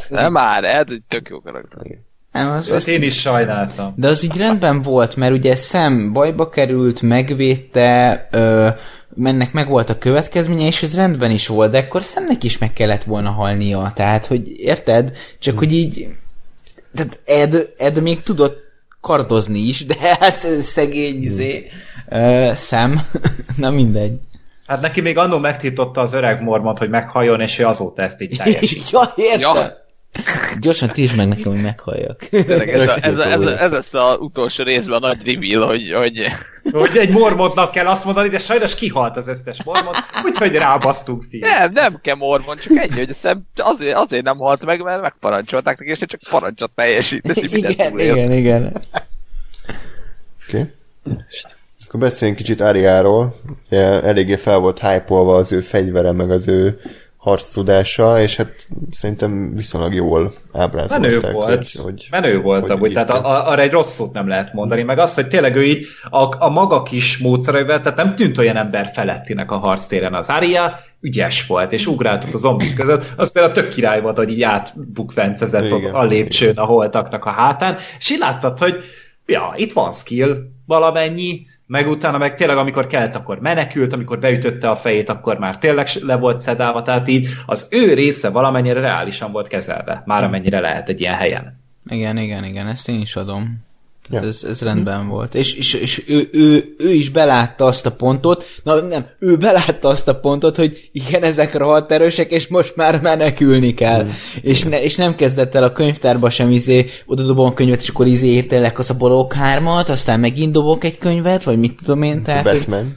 Nem 0.08 0.32
már, 0.32 0.64
ez 0.64 0.86
egy 0.88 1.02
tök 1.08 1.28
jó 1.28 1.40
karakter. 1.40 1.86
Nem, 2.32 2.50
az, 2.50 2.70
Ezt 2.70 2.70
az, 2.70 2.88
én 2.88 3.02
is 3.02 3.20
sajnáltam. 3.20 3.92
de 3.96 4.08
az 4.08 4.24
így 4.24 4.36
rendben 4.36 4.82
volt, 4.82 5.16
mert 5.16 5.32
ugye 5.32 5.56
Sam 5.56 6.12
bajba 6.12 6.48
került, 6.48 7.02
megvédte, 7.02 8.28
ö, 8.30 8.68
mennek 9.14 9.52
meg 9.52 9.68
volt 9.68 9.90
a 9.90 9.98
következménye, 9.98 10.66
és 10.66 10.82
ez 10.82 10.94
rendben 10.96 11.30
is 11.30 11.46
volt, 11.46 11.70
de 11.70 11.78
akkor 11.78 12.02
Samnek 12.02 12.44
is 12.44 12.58
meg 12.58 12.72
kellett 12.72 13.04
volna 13.04 13.30
halnia, 13.30 13.92
tehát, 13.94 14.26
hogy 14.26 14.60
érted? 14.60 15.16
Csak, 15.38 15.58
hogy 15.58 15.72
így 15.72 16.08
tehát 16.94 17.20
Ed, 17.26 17.68
Ed 17.76 18.02
még 18.02 18.22
tudott 18.22 18.56
kardozni 19.00 19.58
is, 19.58 19.86
de 19.86 19.94
hát 20.20 20.38
szegény 20.60 21.22
izé, 21.22 21.66
ö, 22.08 22.50
Sam, 22.56 23.06
na 23.56 23.70
mindegy. 23.70 24.12
Hát 24.66 24.80
neki 24.80 25.00
még 25.00 25.18
annó 25.18 25.38
megtiltotta 25.38 26.00
az 26.00 26.12
öreg 26.12 26.42
mormont, 26.42 26.78
hogy 26.78 26.88
meghalljon, 26.88 27.40
és 27.40 27.58
ő 27.58 27.66
azóta 27.66 28.02
ezt 28.02 28.20
így 28.20 28.36
teljesít. 28.44 28.90
ja, 28.90 29.12
érted? 29.16 29.40
Ja. 29.40 29.86
Gyorsan 30.60 30.92
tírs 30.92 31.14
meg 31.14 31.28
nekem, 31.28 31.52
hogy 31.52 31.62
meghalljak. 31.62 32.18
Tényleg 32.18 32.68
ez, 32.68 32.88
a, 32.88 33.04
ez, 33.04 33.16
a, 33.16 33.26
ez, 33.26 33.42
a, 33.42 33.62
ez 33.62 33.70
lesz 33.70 33.94
az 33.94 34.16
utolsó 34.18 34.64
részben 34.64 35.02
a 35.02 35.06
nagy 35.06 35.26
reveal, 35.26 35.66
hogy, 35.66 35.92
hogy 35.92 36.26
Hogy 36.72 36.96
egy 36.96 37.10
mormontnak 37.10 37.70
kell 37.70 37.86
azt 37.86 38.04
mondani, 38.04 38.28
de 38.28 38.38
sajnos 38.38 38.74
kihalt 38.74 39.16
az 39.16 39.28
összes 39.28 39.62
mormont, 39.64 39.96
úgyhogy 40.24 40.52
rábasztunk 40.52 41.24
fi. 41.30 41.38
nem, 41.38 41.72
nem 41.72 41.98
kell 42.02 42.14
mormon, 42.14 42.56
csak 42.56 42.76
ennyi, 42.76 42.96
hogy 42.96 43.12
szem 43.12 43.42
azért, 43.56 43.96
azért 43.96 44.24
nem 44.24 44.36
halt 44.36 44.64
meg, 44.64 44.82
mert 44.82 45.02
megparancsolták 45.02 45.78
neki, 45.78 45.90
és 45.90 45.98
csak 46.06 46.20
parancsot 46.30 46.70
teljesít, 46.74 47.36
igen, 47.42 47.90
túlél. 47.90 48.16
igen, 48.16 48.32
igen. 48.32 48.72
Oké. 50.48 50.72
Okay. 51.04 51.22
Akkor 51.88 52.00
beszéljünk 52.00 52.40
kicsit 52.40 52.60
Ariáról. 52.60 53.40
Eléggé 53.68 54.36
fel 54.36 54.58
volt 54.58 54.80
hype 54.80 55.14
az 55.14 55.52
ő 55.52 55.60
fegyvere, 55.60 56.12
meg 56.12 56.30
az 56.30 56.48
ő 56.48 56.80
harc 57.18 57.52
tudása, 57.52 58.20
és 58.20 58.36
hát 58.36 58.66
szerintem 58.90 59.54
viszonylag 59.54 59.94
jól 59.94 60.34
ábrázolták. 60.52 61.00
Menő 61.00 61.32
volt. 61.32 61.54
Hogy, 61.56 61.72
hogy, 61.82 62.06
Menő 62.10 62.40
volt 62.40 62.60
hogy 62.60 62.70
amúgy, 62.70 62.92
tehát 62.92 63.10
a, 63.10 63.48
arra 63.50 63.62
egy 63.62 63.70
rossz 63.70 63.94
szót 63.94 64.12
nem 64.12 64.28
lehet 64.28 64.52
mondani, 64.52 64.82
meg 64.82 64.98
azt, 64.98 65.14
hogy 65.14 65.28
tényleg 65.28 65.56
ő 65.56 65.64
így 65.64 65.86
a, 66.10 66.44
a 66.44 66.48
maga 66.48 66.82
kis 66.82 67.18
módszereivel, 67.18 67.80
tehát 67.80 67.98
nem 67.98 68.16
tűnt 68.16 68.38
olyan 68.38 68.56
ember 68.56 68.90
felettinek 68.94 69.50
a 69.50 69.56
harctéren 69.56 70.14
az 70.14 70.30
Ária, 70.30 70.78
ügyes 71.00 71.46
volt, 71.46 71.72
és 71.72 71.86
ugráltott 71.86 72.34
a 72.34 72.38
zombik 72.38 72.74
között, 72.74 73.12
az 73.16 73.32
például 73.32 73.54
tök 73.54 73.68
király 73.68 74.00
volt, 74.00 74.16
hogy 74.16 74.30
így 74.30 74.42
átbukvencezett 74.42 75.72
ott 75.72 75.78
Igen. 75.78 75.94
a 75.94 76.04
lépcsőn 76.04 76.56
a 76.56 76.64
holtaknak 76.64 77.24
a 77.24 77.30
hátán, 77.30 77.76
és 77.98 78.10
így 78.10 78.18
láttad, 78.18 78.58
hogy 78.58 78.76
ja, 79.26 79.52
itt 79.56 79.72
van 79.72 79.92
skill 79.92 80.36
valamennyi, 80.66 81.46
meg 81.68 81.88
utána 81.88 82.18
meg 82.18 82.34
tényleg 82.34 82.56
amikor 82.56 82.86
kellett, 82.86 83.14
akkor 83.14 83.40
menekült, 83.40 83.92
amikor 83.92 84.18
beütötte 84.18 84.70
a 84.70 84.76
fejét, 84.76 85.08
akkor 85.08 85.38
már 85.38 85.58
tényleg 85.58 85.88
le 86.00 86.16
volt 86.16 86.40
szedálva, 86.40 86.82
tehát 86.82 87.08
így 87.08 87.28
az 87.46 87.68
ő 87.70 87.94
része 87.94 88.30
valamennyire 88.30 88.80
reálisan 88.80 89.32
volt 89.32 89.48
kezelve, 89.48 90.02
már 90.06 90.24
amennyire 90.24 90.60
lehet 90.60 90.88
egy 90.88 91.00
ilyen 91.00 91.14
helyen. 91.14 91.60
Igen, 91.88 92.16
igen, 92.16 92.44
igen, 92.44 92.66
ezt 92.66 92.88
én 92.88 93.00
is 93.00 93.16
adom. 93.16 93.66
Ja. 94.10 94.20
Ez, 94.20 94.44
ez 94.48 94.60
rendben 94.60 95.08
volt. 95.08 95.34
És, 95.34 95.54
és, 95.54 95.74
és 95.74 96.04
ő, 96.06 96.28
ő, 96.32 96.74
ő, 96.78 96.92
is 96.92 97.08
belátta 97.08 97.64
azt 97.64 97.86
a 97.86 97.92
pontot, 97.92 98.44
na 98.62 98.80
nem, 98.80 99.06
ő 99.18 99.36
belátta 99.36 99.88
azt 99.88 100.08
a 100.08 100.18
pontot, 100.18 100.56
hogy 100.56 100.88
igen, 100.92 101.22
ezek 101.22 101.54
rohadt 101.54 101.92
erősek, 101.92 102.30
és 102.30 102.46
most 102.46 102.76
már 102.76 103.00
menekülni 103.00 103.74
kell. 103.74 104.04
Mm. 104.04 104.08
És, 104.40 104.62
ne, 104.62 104.82
és 104.82 104.96
nem 104.96 105.14
kezdett 105.14 105.54
el 105.54 105.62
a 105.62 105.72
könyvtárba 105.72 106.30
sem 106.30 106.50
izé, 106.50 106.86
oda 107.06 107.22
dobom 107.22 107.46
a 107.46 107.54
könyvet, 107.54 107.82
és 107.82 107.88
akkor 107.88 108.06
izé 108.06 108.26
értelek 108.26 108.78
az 108.78 108.90
a 108.90 108.94
bolók 108.94 109.32
hármat, 109.32 109.88
aztán 109.88 110.20
megint 110.20 110.52
dobok 110.52 110.84
egy 110.84 110.98
könyvet, 110.98 111.42
vagy 111.42 111.58
mit 111.58 111.76
tudom 111.76 112.02
én. 112.02 112.22
Tehát, 112.22 112.48
hogy, 112.48 112.58
Batman. 112.58 112.96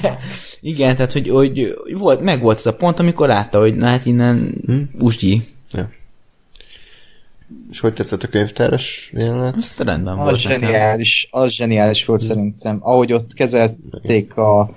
igen, 0.60 0.96
tehát 0.96 1.12
hogy, 1.12 1.28
hogy, 1.28 1.74
hogy 1.82 1.98
volt, 1.98 2.20
meg 2.20 2.42
volt 2.42 2.58
az 2.58 2.66
a 2.66 2.74
pont, 2.74 2.98
amikor 2.98 3.28
látta, 3.28 3.58
hogy 3.58 3.74
na 3.74 3.86
hát 3.86 4.06
innen 4.06 4.54
hmm. 4.66 4.90
usgyi. 4.98 5.42
Ja. 5.72 5.88
És 7.70 7.80
hogy 7.80 7.92
tetszett 7.92 8.22
a 8.22 8.28
könyvtáros 8.28 9.10
jelenet? 9.14 9.54
Azt 9.56 9.80
rendben 9.80 10.18
Az 10.18 10.24
volt 10.24 10.44
nekem. 10.44 10.60
zseniális, 10.60 11.28
az 11.30 11.52
zseniális 11.52 12.04
volt 12.04 12.20
szerintem. 12.20 12.78
Ahogy 12.80 13.12
ott 13.12 13.34
kezelték 13.34 14.36
a, 14.36 14.70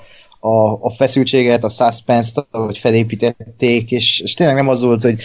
a, 0.45 0.73
a 0.81 0.89
feszültséget, 0.89 1.63
a 1.63 1.69
suspense-t, 1.69 2.47
ahogy 2.51 2.77
felépítették, 2.77 3.91
és, 3.91 4.19
és 4.19 4.33
tényleg 4.33 4.55
nem 4.55 4.67
az 4.67 4.81
volt, 4.81 5.01
hogy 5.01 5.21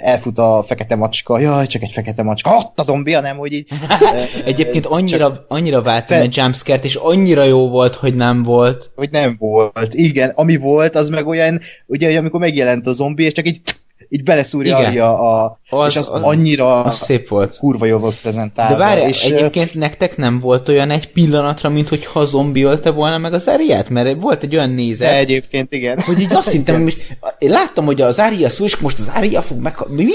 elfut 0.00 0.38
a 0.38 0.62
fekete 0.66 0.96
macska, 0.96 1.38
jaj, 1.38 1.66
csak 1.66 1.82
egy 1.82 1.92
fekete 1.92 2.22
macska, 2.22 2.56
ott 2.56 2.80
a 2.80 2.82
zombi, 2.82 3.12
hanem 3.12 3.36
hogy 3.36 3.52
így... 3.52 3.68
Egyébként 4.44 4.84
annyira, 4.84 5.44
annyira 5.48 5.82
vártam 5.82 6.16
fel... 6.16 6.20
egy 6.26 6.36
jumpscare 6.36 6.82
és 6.82 6.94
annyira 6.94 7.44
jó 7.44 7.68
volt, 7.68 7.94
hogy 7.94 8.14
nem 8.14 8.42
volt. 8.42 8.90
Hogy 8.96 9.10
nem 9.10 9.36
volt, 9.38 9.94
igen. 9.94 10.32
Ami 10.34 10.56
volt, 10.56 10.96
az 10.96 11.08
meg 11.08 11.26
olyan, 11.26 11.60
ugye, 11.86 12.06
hogy 12.06 12.16
amikor 12.16 12.40
megjelent 12.40 12.86
a 12.86 12.92
zombi, 12.92 13.24
és 13.24 13.32
csak 13.32 13.46
így 13.46 13.60
így 14.08 14.22
beleszúrja 14.22 14.78
Igen. 14.78 15.02
a, 15.02 15.42
a 15.44 15.58
az, 15.70 15.88
és 15.90 15.96
az, 15.96 16.08
az 16.12 16.22
annyira 16.22 16.82
az 16.82 16.96
szép 16.96 17.28
volt. 17.28 17.56
kurva 17.58 17.86
jó 17.86 17.98
volt 17.98 18.20
prezentálva. 18.20 18.72
De 18.72 18.78
várj, 18.78 19.00
és 19.00 19.22
egyébként 19.22 19.74
nektek 19.74 20.16
nem 20.16 20.40
volt 20.40 20.68
olyan 20.68 20.90
egy 20.90 21.12
pillanatra, 21.12 21.68
mint 21.68 21.88
hogy 21.88 22.04
ha 22.04 22.24
zombi 22.24 22.62
ölte 22.62 22.90
volna 22.90 23.18
meg 23.18 23.32
az 23.32 23.48
Ariát? 23.48 23.88
Mert 23.88 24.20
volt 24.20 24.42
egy 24.42 24.56
olyan 24.56 24.70
nézet. 24.70 25.08
De 25.08 25.16
egyébként 25.16 25.72
igen. 25.72 26.00
Hogy 26.00 26.20
így 26.20 26.34
azt 26.34 26.50
hittem, 26.50 26.82
hogy 26.82 27.06
én 27.38 27.50
láttam, 27.50 27.84
hogy 27.84 28.00
az 28.00 28.18
Aria 28.18 28.50
szó, 28.50 28.64
és 28.64 28.76
most 28.76 28.98
az 28.98 29.10
Aria 29.14 29.42
fog 29.42 29.58
meg... 29.60 29.76
Mi? 29.88 30.12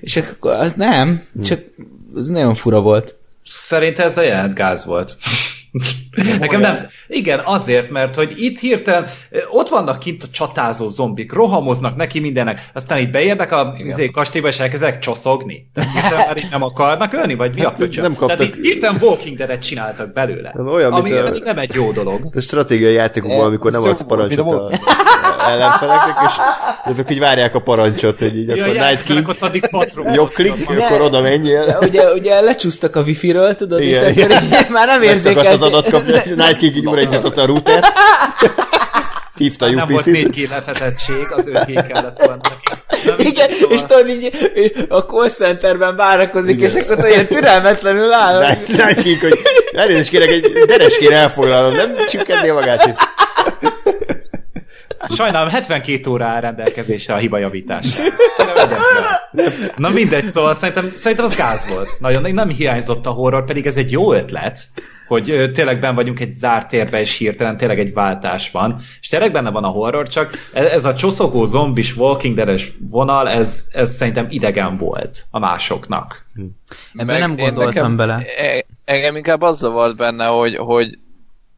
És 0.00 0.16
akkor 0.16 0.52
az 0.52 0.72
nem, 0.72 1.22
csak 1.44 1.60
az 2.14 2.28
nagyon 2.28 2.54
fura 2.54 2.80
volt. 2.80 3.14
Szerintem 3.50 4.06
ez 4.06 4.18
a 4.18 4.22
jelent 4.22 4.54
gáz 4.54 4.84
volt. 4.84 5.16
Nekem 6.38 6.60
nem. 6.60 6.86
Igen, 7.08 7.40
azért, 7.44 7.90
mert 7.90 8.14
hogy 8.14 8.32
itt 8.36 8.58
hirtelen 8.58 9.08
ott 9.50 9.68
vannak 9.68 9.98
kint 9.98 10.22
a 10.22 10.26
csatázó 10.32 10.88
zombik, 10.88 11.32
rohamoznak 11.32 11.96
neki 11.96 12.20
mindenek, 12.20 12.70
aztán 12.74 12.98
így 12.98 13.10
beérnek 13.10 13.52
a 13.52 13.74
izé, 13.78 14.10
kastélyba, 14.10 14.48
és 14.48 14.58
elkezdenek 14.58 14.98
csoszogni. 14.98 15.70
Tehát 15.74 16.26
már 16.26 16.36
így 16.36 16.50
nem 16.50 16.62
akarnak 16.62 17.12
ölni, 17.12 17.34
vagy 17.34 17.54
mi 17.54 17.62
a 17.62 17.68
hát, 17.78 17.96
Nem 17.96 18.14
kaptak... 18.14 18.38
Tehát 18.38 18.56
itt 18.56 18.64
hirtelen 18.64 18.98
Walking 19.02 19.36
Dead-et 19.36 19.62
csináltak 19.62 20.12
belőle. 20.12 20.52
Nem, 20.54 20.66
olyan, 20.66 20.92
ami 20.92 21.12
a... 21.12 21.30
nem 21.44 21.58
egy 21.58 21.74
jó 21.74 21.92
dolog. 21.92 22.20
A 22.34 22.40
stratégiai 22.40 22.92
játékokban, 22.92 23.46
amikor 23.46 23.72
nem 23.72 23.82
adsz 23.82 24.02
parancsot 24.02 24.52
a 24.52 24.70
ellenfeleknek, 25.48 26.16
és 26.26 26.34
azok 26.84 27.10
így 27.10 27.18
várják 27.18 27.54
a 27.54 27.60
parancsot, 27.60 28.18
hogy 28.18 28.36
így 28.38 28.56
ja, 28.56 28.64
akkor 28.64 28.74
Night 28.74 29.02
King 29.02 29.36
jobb 30.14 30.32
klik, 30.32 30.52
akkor 30.68 31.00
oda 31.00 31.20
menjél. 31.20 31.78
Ugye, 31.80 32.12
ugye 32.12 32.40
lecsúsztak 32.40 32.96
a 32.96 33.00
wifi-ről, 33.00 33.54
tudod, 33.54 33.80
igen, 33.80 34.04
és 34.04 34.22
akkor 34.22 34.42
így 34.42 34.68
már 34.76 34.86
nem 34.86 35.02
érzékel 35.02 35.56
adat 35.66 35.88
kapni, 35.88 36.12
Night 36.12 36.56
King 36.56 36.76
így 36.76 36.86
újra 36.86 37.02
nyitotta 37.02 37.42
a 37.42 37.46
routert. 37.46 37.86
Hívta 39.36 39.66
a 39.66 39.68
UPC-t. 39.68 39.76
Nem 39.76 39.88
volt 39.88 40.04
4G 40.06 40.48
lehetettség, 40.48 41.26
az 41.36 41.44
5G 41.52 41.84
kellett 41.88 42.22
volna. 42.22 42.40
Igen, 43.18 43.50
szóval... 43.50 43.76
és 43.76 43.80
tudod, 43.80 44.08
így 44.08 44.86
a 44.88 44.98
call 44.98 45.28
centerben 45.28 45.96
várakozik, 45.96 46.56
Igen. 46.56 46.76
és 46.76 46.82
akkor 46.82 47.04
olyan 47.04 47.26
türelmetlenül 47.26 48.12
áll. 48.12 48.56
King, 49.02 49.20
hogy 49.20 49.38
elnézést 49.72 50.10
kérek, 50.10 50.28
egy 50.28 50.52
dereskére 50.66 51.16
elfoglalom, 51.16 51.74
nem 51.74 51.94
csükkednél 52.08 52.54
magát 52.54 52.86
itt. 52.86 52.98
Sajnálom, 55.08 55.48
72 55.48 56.10
óra 56.10 56.26
áll 56.26 56.40
rendelkezésre 56.40 57.14
a 57.14 57.16
hibajavítás. 57.16 57.86
Na 59.76 59.88
mindegy, 59.88 60.30
szóval 60.32 60.54
szerintem, 60.54 60.92
szerintem 60.96 61.26
az 61.26 61.36
gáz 61.36 61.66
volt. 61.68 61.90
Nagyon 62.00 62.34
nem 62.34 62.48
hiányzott 62.48 63.06
a 63.06 63.10
horror, 63.10 63.44
pedig 63.44 63.66
ez 63.66 63.76
egy 63.76 63.90
jó 63.90 64.12
ötlet, 64.12 64.58
hogy 65.06 65.50
tényleg 65.52 65.80
ben 65.80 65.94
vagyunk 65.94 66.20
egy 66.20 66.30
zárt 66.30 66.68
térbe, 66.68 67.00
és 67.00 67.16
hirtelen 67.16 67.56
tényleg 67.56 67.78
egy 67.78 67.92
váltás 67.92 68.50
van. 68.50 68.82
És 69.00 69.08
tényleg 69.08 69.32
benne 69.32 69.50
van 69.50 69.64
a 69.64 69.68
horror, 69.68 70.08
csak 70.08 70.48
e- 70.52 70.62
ez 70.62 70.84
a 70.84 70.94
csoszogó 70.94 71.44
zombis 71.44 71.96
Walking 71.96 72.36
Dead-es 72.36 72.72
vonal, 72.90 73.28
ez, 73.28 73.68
ez 73.72 73.94
szerintem 73.94 74.26
idegen 74.30 74.76
volt 74.76 75.24
a 75.30 75.38
másoknak. 75.38 76.24
Ebben 76.94 77.18
nem 77.18 77.36
gondoltam 77.36 77.74
nekem, 77.74 77.96
bele. 77.96 78.24
E- 78.36 78.64
engem 78.84 79.16
inkább 79.16 79.42
az 79.42 79.58
zavart 79.58 79.96
benne, 79.96 80.26
hogy, 80.26 80.56
hogy 80.56 80.98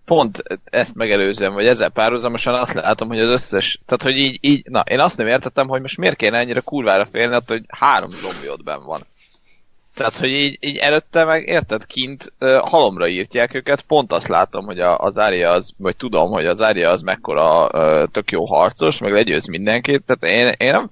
pont 0.04 0.42
ezt 0.64 0.94
megelőzően, 0.94 1.52
vagy 1.52 1.66
ezzel 1.66 1.88
párhuzamosan 1.88 2.54
azt 2.54 2.74
látom, 2.74 3.08
hogy 3.08 3.20
az 3.20 3.28
összes, 3.28 3.80
tehát 3.86 4.02
hogy 4.02 4.18
így, 4.18 4.38
így, 4.40 4.66
na, 4.70 4.80
én 4.80 5.00
azt 5.00 5.18
nem 5.18 5.26
értettem, 5.26 5.68
hogy 5.68 5.80
most 5.80 5.98
miért 5.98 6.16
kéne 6.16 6.38
ennyire 6.38 6.60
kurvára 6.60 7.08
félni, 7.12 7.34
attól, 7.34 7.56
hogy 7.56 7.66
három 7.68 8.10
zombi 8.10 8.48
ott 8.48 8.64
benn 8.64 8.84
van. 8.84 9.06
Tehát, 9.98 10.16
hogy 10.16 10.32
így, 10.32 10.58
így 10.60 10.76
előtte 10.76 11.24
meg, 11.24 11.48
érted, 11.48 11.86
kint 11.86 12.32
uh, 12.40 12.56
halomra 12.56 13.08
írtják 13.08 13.54
őket, 13.54 13.82
pont 13.82 14.12
azt 14.12 14.28
látom, 14.28 14.64
hogy 14.64 14.80
a, 14.80 14.98
az 14.98 15.18
Ária 15.18 15.50
az, 15.50 15.70
vagy 15.76 15.96
tudom, 15.96 16.30
hogy 16.30 16.46
az 16.46 16.62
Ária 16.62 16.90
az 16.90 17.00
mekkora 17.00 17.68
uh, 17.72 18.10
tök 18.10 18.30
jó 18.30 18.44
harcos, 18.44 18.98
meg 18.98 19.12
legyőz 19.12 19.46
mindenkit, 19.46 20.02
tehát 20.02 20.36
én, 20.38 20.66
én 20.66 20.72
nem 20.72 20.90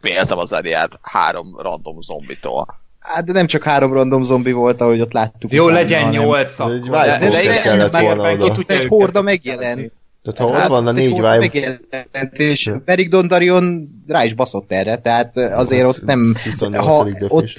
féltem 0.00 0.38
az 0.38 0.54
Áriát 0.54 0.98
három 1.02 1.56
random 1.58 2.00
zombitól. 2.00 2.66
Hát 2.98 3.24
de 3.24 3.32
nem 3.32 3.46
csak 3.46 3.62
három 3.62 3.92
random 3.92 4.22
zombi 4.22 4.52
volt, 4.52 4.80
ahogy 4.80 5.00
ott 5.00 5.12
láttuk. 5.12 5.52
Jó, 5.52 5.64
utána, 5.64 5.80
legyen 5.80 6.08
nyolc 6.08 6.58
akkor. 6.58 6.78
De, 6.78 7.18
de, 7.18 7.88
de, 7.88 8.14
meg, 8.14 8.40
oda. 8.40 8.44
Ott 8.44 8.70
egy 8.70 8.86
horda 8.86 9.22
megjelent. 9.22 9.92
Tehát 10.22 10.38
ha 10.38 10.52
hát, 10.52 10.62
ott 10.62 10.70
van 10.70 10.86
a 10.86 10.92
négy 10.92 11.14
vibe... 11.14 11.38
Megjelent, 11.38 12.32
és 12.32 12.70
Perik 12.84 13.08
Dondarion 13.08 13.88
rá 14.06 14.24
is 14.24 14.34
baszott 14.34 14.72
erre, 14.72 14.98
tehát 14.98 15.36
azért 15.36 15.84
ott 15.84 16.04
nem... 16.04 16.34
Ha 16.72 17.06
ott, 17.28 17.54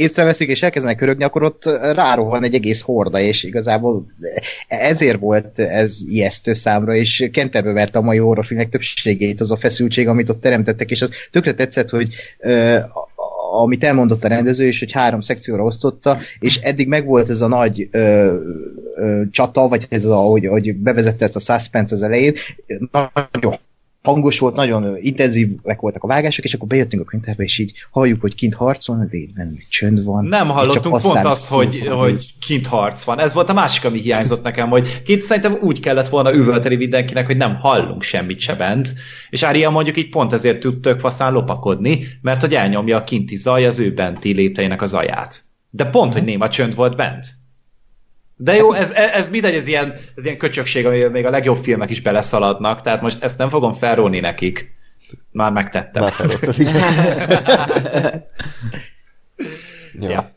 észreveszik 0.00 0.48
és 0.48 0.62
elkezdenek 0.62 0.96
körögni, 0.96 1.24
akkor 1.24 1.42
ott 1.42 1.64
rárohan 1.92 2.44
egy 2.44 2.54
egész 2.54 2.80
horda, 2.80 3.18
és 3.18 3.42
igazából 3.42 4.06
ezért 4.68 5.18
volt 5.18 5.58
ez 5.58 5.98
ijesztő 6.06 6.52
számra, 6.52 6.94
és 6.94 7.28
kenterbe 7.32 7.72
verte 7.72 7.98
a 7.98 8.02
mai 8.02 8.18
horrorfilmek 8.18 8.68
többségét 8.68 9.40
az 9.40 9.50
a 9.50 9.56
feszültség, 9.56 10.08
amit 10.08 10.28
ott 10.28 10.40
teremtettek, 10.40 10.90
és 10.90 11.02
az 11.02 11.10
tökre 11.30 11.54
tetszett, 11.54 11.90
hogy 11.90 12.14
uh, 12.38 12.78
amit 13.52 13.84
elmondott 13.84 14.24
a 14.24 14.28
rendező 14.28 14.66
is, 14.66 14.78
hogy 14.78 14.92
három 14.92 15.20
szekcióra 15.20 15.64
osztotta, 15.64 16.18
és 16.38 16.56
eddig 16.56 16.88
megvolt 16.88 17.30
ez 17.30 17.40
a 17.40 17.48
nagy 17.48 17.88
ö, 17.90 18.34
ö, 18.96 19.22
csata, 19.30 19.68
vagy 19.68 19.86
ez 19.88 20.04
a, 20.04 20.16
hogy, 20.16 20.46
hogy 20.46 20.76
bevezette 20.76 21.24
ezt 21.24 21.36
a 21.36 21.40
suspense 21.40 21.94
az 21.94 22.02
elején, 22.02 22.34
nagyon 23.32 23.58
hangos 24.02 24.38
volt, 24.38 24.54
nagyon 24.54 24.96
intenzívek 25.00 25.80
voltak 25.80 26.02
a 26.02 26.06
vágások, 26.06 26.44
és 26.44 26.54
akkor 26.54 26.68
bejöttünk 26.68 27.02
a 27.02 27.04
könyvtárba, 27.04 27.42
és 27.42 27.58
így 27.58 27.72
halljuk, 27.90 28.20
hogy 28.20 28.34
kint 28.34 28.54
harc 28.54 28.86
van, 28.86 29.10
nem, 29.34 29.58
csönd 29.68 30.04
van. 30.04 30.24
Nem 30.24 30.48
hallottunk 30.48 31.00
pont 31.00 31.14
azt, 31.14 31.24
az, 31.24 31.48
hogy, 31.48 31.86
hogy 31.88 32.34
kint 32.46 32.66
harc 32.66 33.04
van. 33.04 33.18
Ez 33.18 33.34
volt 33.34 33.48
a 33.48 33.52
másik, 33.52 33.84
ami 33.84 34.00
hiányzott 34.00 34.42
nekem, 34.42 34.68
hogy 34.68 35.02
kint 35.02 35.22
szerintem 35.22 35.58
úgy 35.62 35.80
kellett 35.80 36.08
volna 36.08 36.34
üvölteni 36.34 36.76
mindenkinek, 36.76 37.26
hogy 37.26 37.36
nem 37.36 37.56
hallunk 37.56 38.02
semmit 38.02 38.38
se 38.38 38.54
bent, 38.54 38.92
és 39.30 39.42
Ária 39.42 39.70
mondjuk 39.70 39.96
így 39.96 40.08
pont 40.08 40.32
ezért 40.32 40.60
tud 40.60 40.80
tök 40.80 41.00
faszán 41.00 41.32
lopakodni, 41.32 42.06
mert 42.22 42.40
hogy 42.40 42.54
elnyomja 42.54 42.96
a 42.96 43.04
kinti 43.04 43.36
zaj 43.36 43.66
az 43.66 43.78
ő 43.78 43.94
benti 43.94 44.32
lépteinek 44.32 44.82
az 44.82 44.94
aját. 44.94 45.42
De 45.70 45.84
pont, 45.84 46.12
hogy 46.12 46.24
néma 46.24 46.48
csönd 46.48 46.74
volt 46.74 46.96
bent. 46.96 47.39
De 48.42 48.54
jó, 48.54 48.72
ez, 48.72 48.90
ez 48.90 49.28
mindegy, 49.28 49.54
ez 49.54 49.66
ilyen, 49.66 49.94
ez 50.16 50.24
ilyen 50.24 50.36
köcsökség, 50.36 50.86
amivel 50.86 51.10
még 51.10 51.26
a 51.26 51.30
legjobb 51.30 51.56
filmek 51.56 51.90
is 51.90 52.00
beleszaladnak, 52.02 52.82
tehát 52.82 53.02
most 53.02 53.22
ezt 53.22 53.38
nem 53.38 53.48
fogom 53.48 53.72
felróni 53.72 54.20
nekik. 54.20 54.74
Már 55.32 55.52
megtettem. 55.52 56.02
Már 56.02 56.12
ja. 60.10 60.30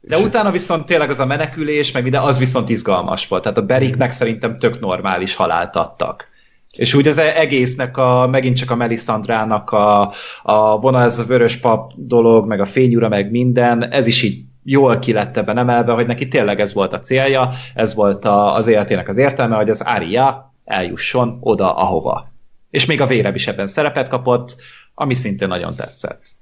De 0.00 0.18
utána 0.18 0.50
viszont 0.50 0.86
tényleg 0.86 1.10
az 1.10 1.20
a 1.20 1.26
menekülés, 1.26 1.92
meg 1.92 2.02
minden, 2.02 2.22
az 2.22 2.38
viszont 2.38 2.68
izgalmas 2.68 3.28
volt. 3.28 3.42
Tehát 3.42 3.58
a 3.58 3.62
beriknek 3.62 4.10
szerintem 4.10 4.58
tök 4.58 4.80
normális 4.80 5.34
halált 5.34 5.76
adtak. 5.76 6.28
És 6.70 6.94
úgy 6.94 7.08
az 7.08 7.18
egésznek, 7.18 7.96
a, 7.96 8.26
megint 8.26 8.56
csak 8.56 8.70
a 8.70 8.76
Melisandrának 8.76 9.70
a, 9.70 10.12
a 10.42 10.80
vonal, 10.80 11.02
ez 11.02 11.18
a 11.18 11.24
vörös 11.24 11.56
pap 11.56 11.92
dolog, 11.96 12.46
meg 12.46 12.60
a 12.60 12.66
fényúra, 12.66 13.08
meg 13.08 13.30
minden, 13.30 13.90
ez 13.90 14.06
is 14.06 14.22
így 14.22 14.45
jól 14.68 14.98
ki 14.98 15.12
lett 15.12 15.36
ebben 15.36 15.58
emelve, 15.58 15.92
hogy 15.92 16.06
neki 16.06 16.28
tényleg 16.28 16.60
ez 16.60 16.74
volt 16.74 16.92
a 16.92 17.00
célja, 17.00 17.50
ez 17.74 17.94
volt 17.94 18.24
a, 18.24 18.54
az 18.54 18.66
életének 18.66 19.08
az 19.08 19.16
értelme, 19.16 19.56
hogy 19.56 19.70
az 19.70 19.86
Ária 19.86 20.54
eljusson 20.64 21.38
oda, 21.40 21.76
ahova. 21.76 22.32
És 22.70 22.86
még 22.86 23.00
a 23.00 23.06
véreb 23.06 23.34
is 23.34 23.46
ebben 23.46 23.66
szerepet 23.66 24.08
kapott, 24.08 24.56
ami 24.94 25.14
szintén 25.14 25.48
nagyon 25.48 25.74
tetszett. 25.74 26.35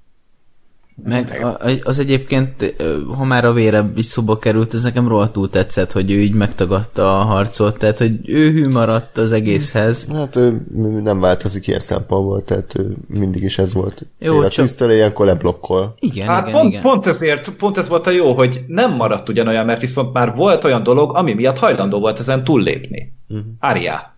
Meg 1.03 1.47
az 1.83 1.99
egyébként, 1.99 2.75
ha 3.17 3.25
már 3.25 3.45
a 3.45 3.53
vére 3.53 3.85
is 3.97 4.07
szóba 4.07 4.39
került, 4.39 4.75
ez 4.75 4.83
nekem 4.83 5.09
rohadtul 5.09 5.51
tetszett, 5.51 5.93
hogy 5.93 6.11
ő 6.11 6.21
így 6.21 6.35
megtagadta 6.35 7.19
a 7.19 7.23
harcot, 7.23 7.79
tehát 7.79 7.99
hogy 7.99 8.29
ő 8.29 8.51
hű 8.51 8.69
maradt 8.69 9.19
az 9.19 9.33
egészhez. 9.33 10.09
Hát 10.13 10.37
ő 10.37 10.67
nem 11.03 11.21
változik 11.21 11.67
ilyen 11.67 11.81
szempontból, 11.81 12.45
tehát 12.45 12.79
ő 12.79 12.95
mindig 13.07 13.43
is 13.43 13.59
ez 13.59 13.75
volt. 13.75 14.07
Jó, 14.19 14.33
Fél 14.33 14.49
csak... 14.49 14.65
tűztől, 14.65 14.91
ilyenkor 14.91 15.27
leblokkol. 15.27 15.95
Igen, 15.99 16.29
hát 16.29 16.49
igen, 16.49 16.61
pont, 16.61 16.71
igen. 16.71 16.83
pont 16.83 17.07
ezért, 17.07 17.51
pont 17.51 17.79
ez 17.79 17.89
volt 17.89 18.07
a 18.07 18.11
jó, 18.11 18.35
hogy 18.35 18.65
nem 18.67 18.95
maradt 18.95 19.29
ugyanolyan, 19.29 19.67
mert 19.67 19.81
viszont 19.81 20.13
már 20.13 20.35
volt 20.35 20.65
olyan 20.65 20.83
dolog, 20.83 21.17
ami 21.17 21.33
miatt 21.33 21.59
hajlandó 21.59 22.01
volt 22.01 22.19
ezen 22.19 22.45
túllépni. 22.45 23.13
Uh-huh. 23.29 23.47
Áriá. 23.59 24.15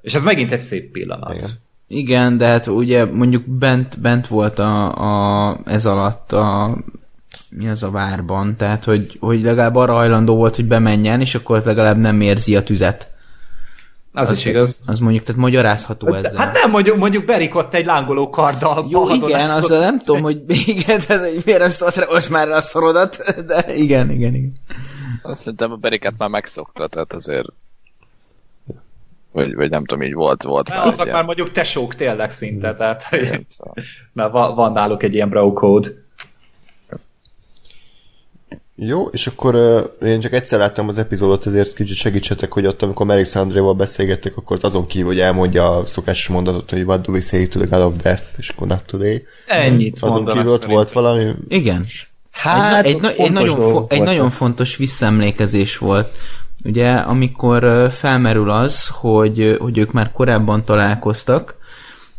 És 0.00 0.14
ez 0.14 0.24
megint 0.24 0.52
egy 0.52 0.60
szép 0.60 0.92
pillanat. 0.92 1.34
Igen. 1.34 1.50
Igen, 1.88 2.36
de 2.36 2.46
hát 2.46 2.66
ugye 2.66 3.04
mondjuk 3.04 3.46
bent, 3.46 4.00
bent 4.00 4.26
volt 4.26 4.58
a, 4.58 5.50
a, 5.50 5.58
ez 5.64 5.86
alatt 5.86 6.32
a 6.32 6.76
mi 7.50 7.68
az 7.68 7.82
a 7.82 7.90
várban, 7.90 8.56
tehát 8.56 8.84
hogy, 8.84 9.16
hogy 9.20 9.42
legalább 9.42 9.74
arra 9.74 9.94
hajlandó 9.94 10.36
volt, 10.36 10.56
hogy 10.56 10.64
bemenjen, 10.64 11.20
és 11.20 11.34
akkor 11.34 11.62
legalább 11.64 11.96
nem 11.96 12.20
érzi 12.20 12.56
a 12.56 12.62
tüzet. 12.62 13.10
Az, 14.12 14.30
az 14.30 14.38
is 14.38 14.44
igaz. 14.44 14.82
Az 14.86 14.98
mondjuk, 14.98 15.24
tehát 15.24 15.40
magyarázható 15.40 16.12
hát, 16.12 16.24
ezzel. 16.24 16.40
Hát 16.40 16.54
nem, 16.54 16.70
mondjuk, 16.70 16.96
mondjuk 16.96 17.24
berikott 17.24 17.74
egy 17.74 17.84
lángoló 17.84 18.30
karddal. 18.30 18.86
Jó, 18.90 19.14
igen, 19.14 19.50
az 19.50 19.68
nem 19.68 20.00
tudom, 20.00 20.22
hogy 20.22 20.42
igen, 20.66 21.00
ez 21.08 21.22
egy 21.22 21.42
miért 21.44 21.60
nem 21.60 21.68
szólt 21.68 22.10
most 22.10 22.30
már 22.30 22.48
a 22.48 22.60
szorodat, 22.60 23.16
de 23.46 23.74
igen, 23.74 24.10
igen, 24.10 24.34
igen. 24.34 24.52
Azt 25.22 25.40
szerintem 25.40 25.72
a 25.72 25.76
beriket 25.76 26.14
már 26.18 26.28
megszokta, 26.28 26.88
tehát 26.88 27.12
azért 27.12 27.48
Vagy, 29.32 29.54
vagy 29.54 29.70
nem 29.70 29.84
tudom, 29.84 30.02
így 30.04 30.14
volt, 30.14 30.42
volt 30.42 30.68
Mert 30.68 30.84
azok 30.84 31.04
ilyen- 31.04 31.16
már 31.16 31.24
mondjuk 31.24 31.50
tesók 31.50 31.94
tényleg 31.94 32.30
szinte, 32.30 32.74
tehát 32.76 33.02
hogy, 33.02 33.44
szóval. 33.46 33.74
mert 34.12 34.32
va- 34.32 34.54
van 34.54 34.72
náluk 34.72 35.02
egy 35.02 35.14
ilyen 35.14 35.28
bro 35.28 35.52
code. 35.52 35.88
Jó, 38.80 39.06
és 39.06 39.26
akkor 39.26 39.54
uh, 39.54 40.08
én 40.08 40.20
csak 40.20 40.32
egyszer 40.32 40.58
láttam 40.58 40.88
az 40.88 40.98
epizódot, 40.98 41.46
ezért 41.46 41.74
kicsit 41.74 41.96
segítsetek, 41.96 42.52
hogy 42.52 42.66
ott, 42.66 42.82
amikor 42.82 43.06
Melisandréval 43.06 43.74
beszélgettek, 43.74 44.36
akkor 44.36 44.58
azon 44.60 44.86
kívül, 44.86 45.06
hogy 45.06 45.20
elmondja 45.20 45.76
a 45.76 45.86
szokásos 45.86 46.28
mondatot, 46.28 46.70
hogy 46.70 46.82
what 46.82 47.00
do 47.06 47.12
we 47.12 47.20
say 47.20 47.46
to 47.48 47.58
the 47.60 47.76
god 47.76 47.86
of 47.86 47.96
death, 48.02 48.22
és 48.36 48.48
akkor 48.48 48.66
not 48.66 48.84
today. 48.86 49.24
Ennyit 49.46 49.98
Azon 50.00 50.24
kívül 50.24 50.40
ott 50.40 50.46
szerintem. 50.46 50.68
volt 50.70 50.92
valami... 50.92 51.30
Igen. 51.48 51.84
Hát, 52.30 52.84
egy, 52.84 53.00
na- 53.00 53.08
egy, 53.10 53.14
fontos 53.16 53.38
nagyon, 53.40 53.70
fo- 53.70 53.92
egy 53.92 54.02
nagyon 54.02 54.30
fontos 54.30 54.76
visszaemlékezés 54.76 55.78
volt. 55.78 56.18
Ugye, 56.64 56.92
amikor 56.92 57.90
felmerül 57.90 58.50
az, 58.50 58.88
hogy, 58.88 59.56
hogy 59.60 59.78
ők 59.78 59.92
már 59.92 60.12
korábban 60.12 60.64
találkoztak, 60.64 61.56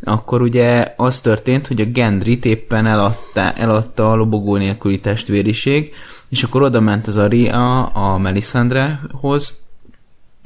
akkor 0.04 0.42
ugye 0.42 0.94
az 0.96 1.20
történt, 1.20 1.66
hogy 1.66 1.80
a 1.80 1.84
Gendrit 1.84 2.44
éppen 2.44 2.86
eladta, 2.86 3.52
eladta 3.52 4.10
a 4.10 4.14
lobogó 4.14 4.56
nélküli 4.56 5.00
testvériség, 5.00 5.94
és 6.28 6.42
akkor 6.42 6.62
oda 6.62 6.80
ment 6.80 7.06
az 7.06 7.16
Aria 7.16 7.86
a 7.86 8.18
Melisandrehoz, 8.18 9.52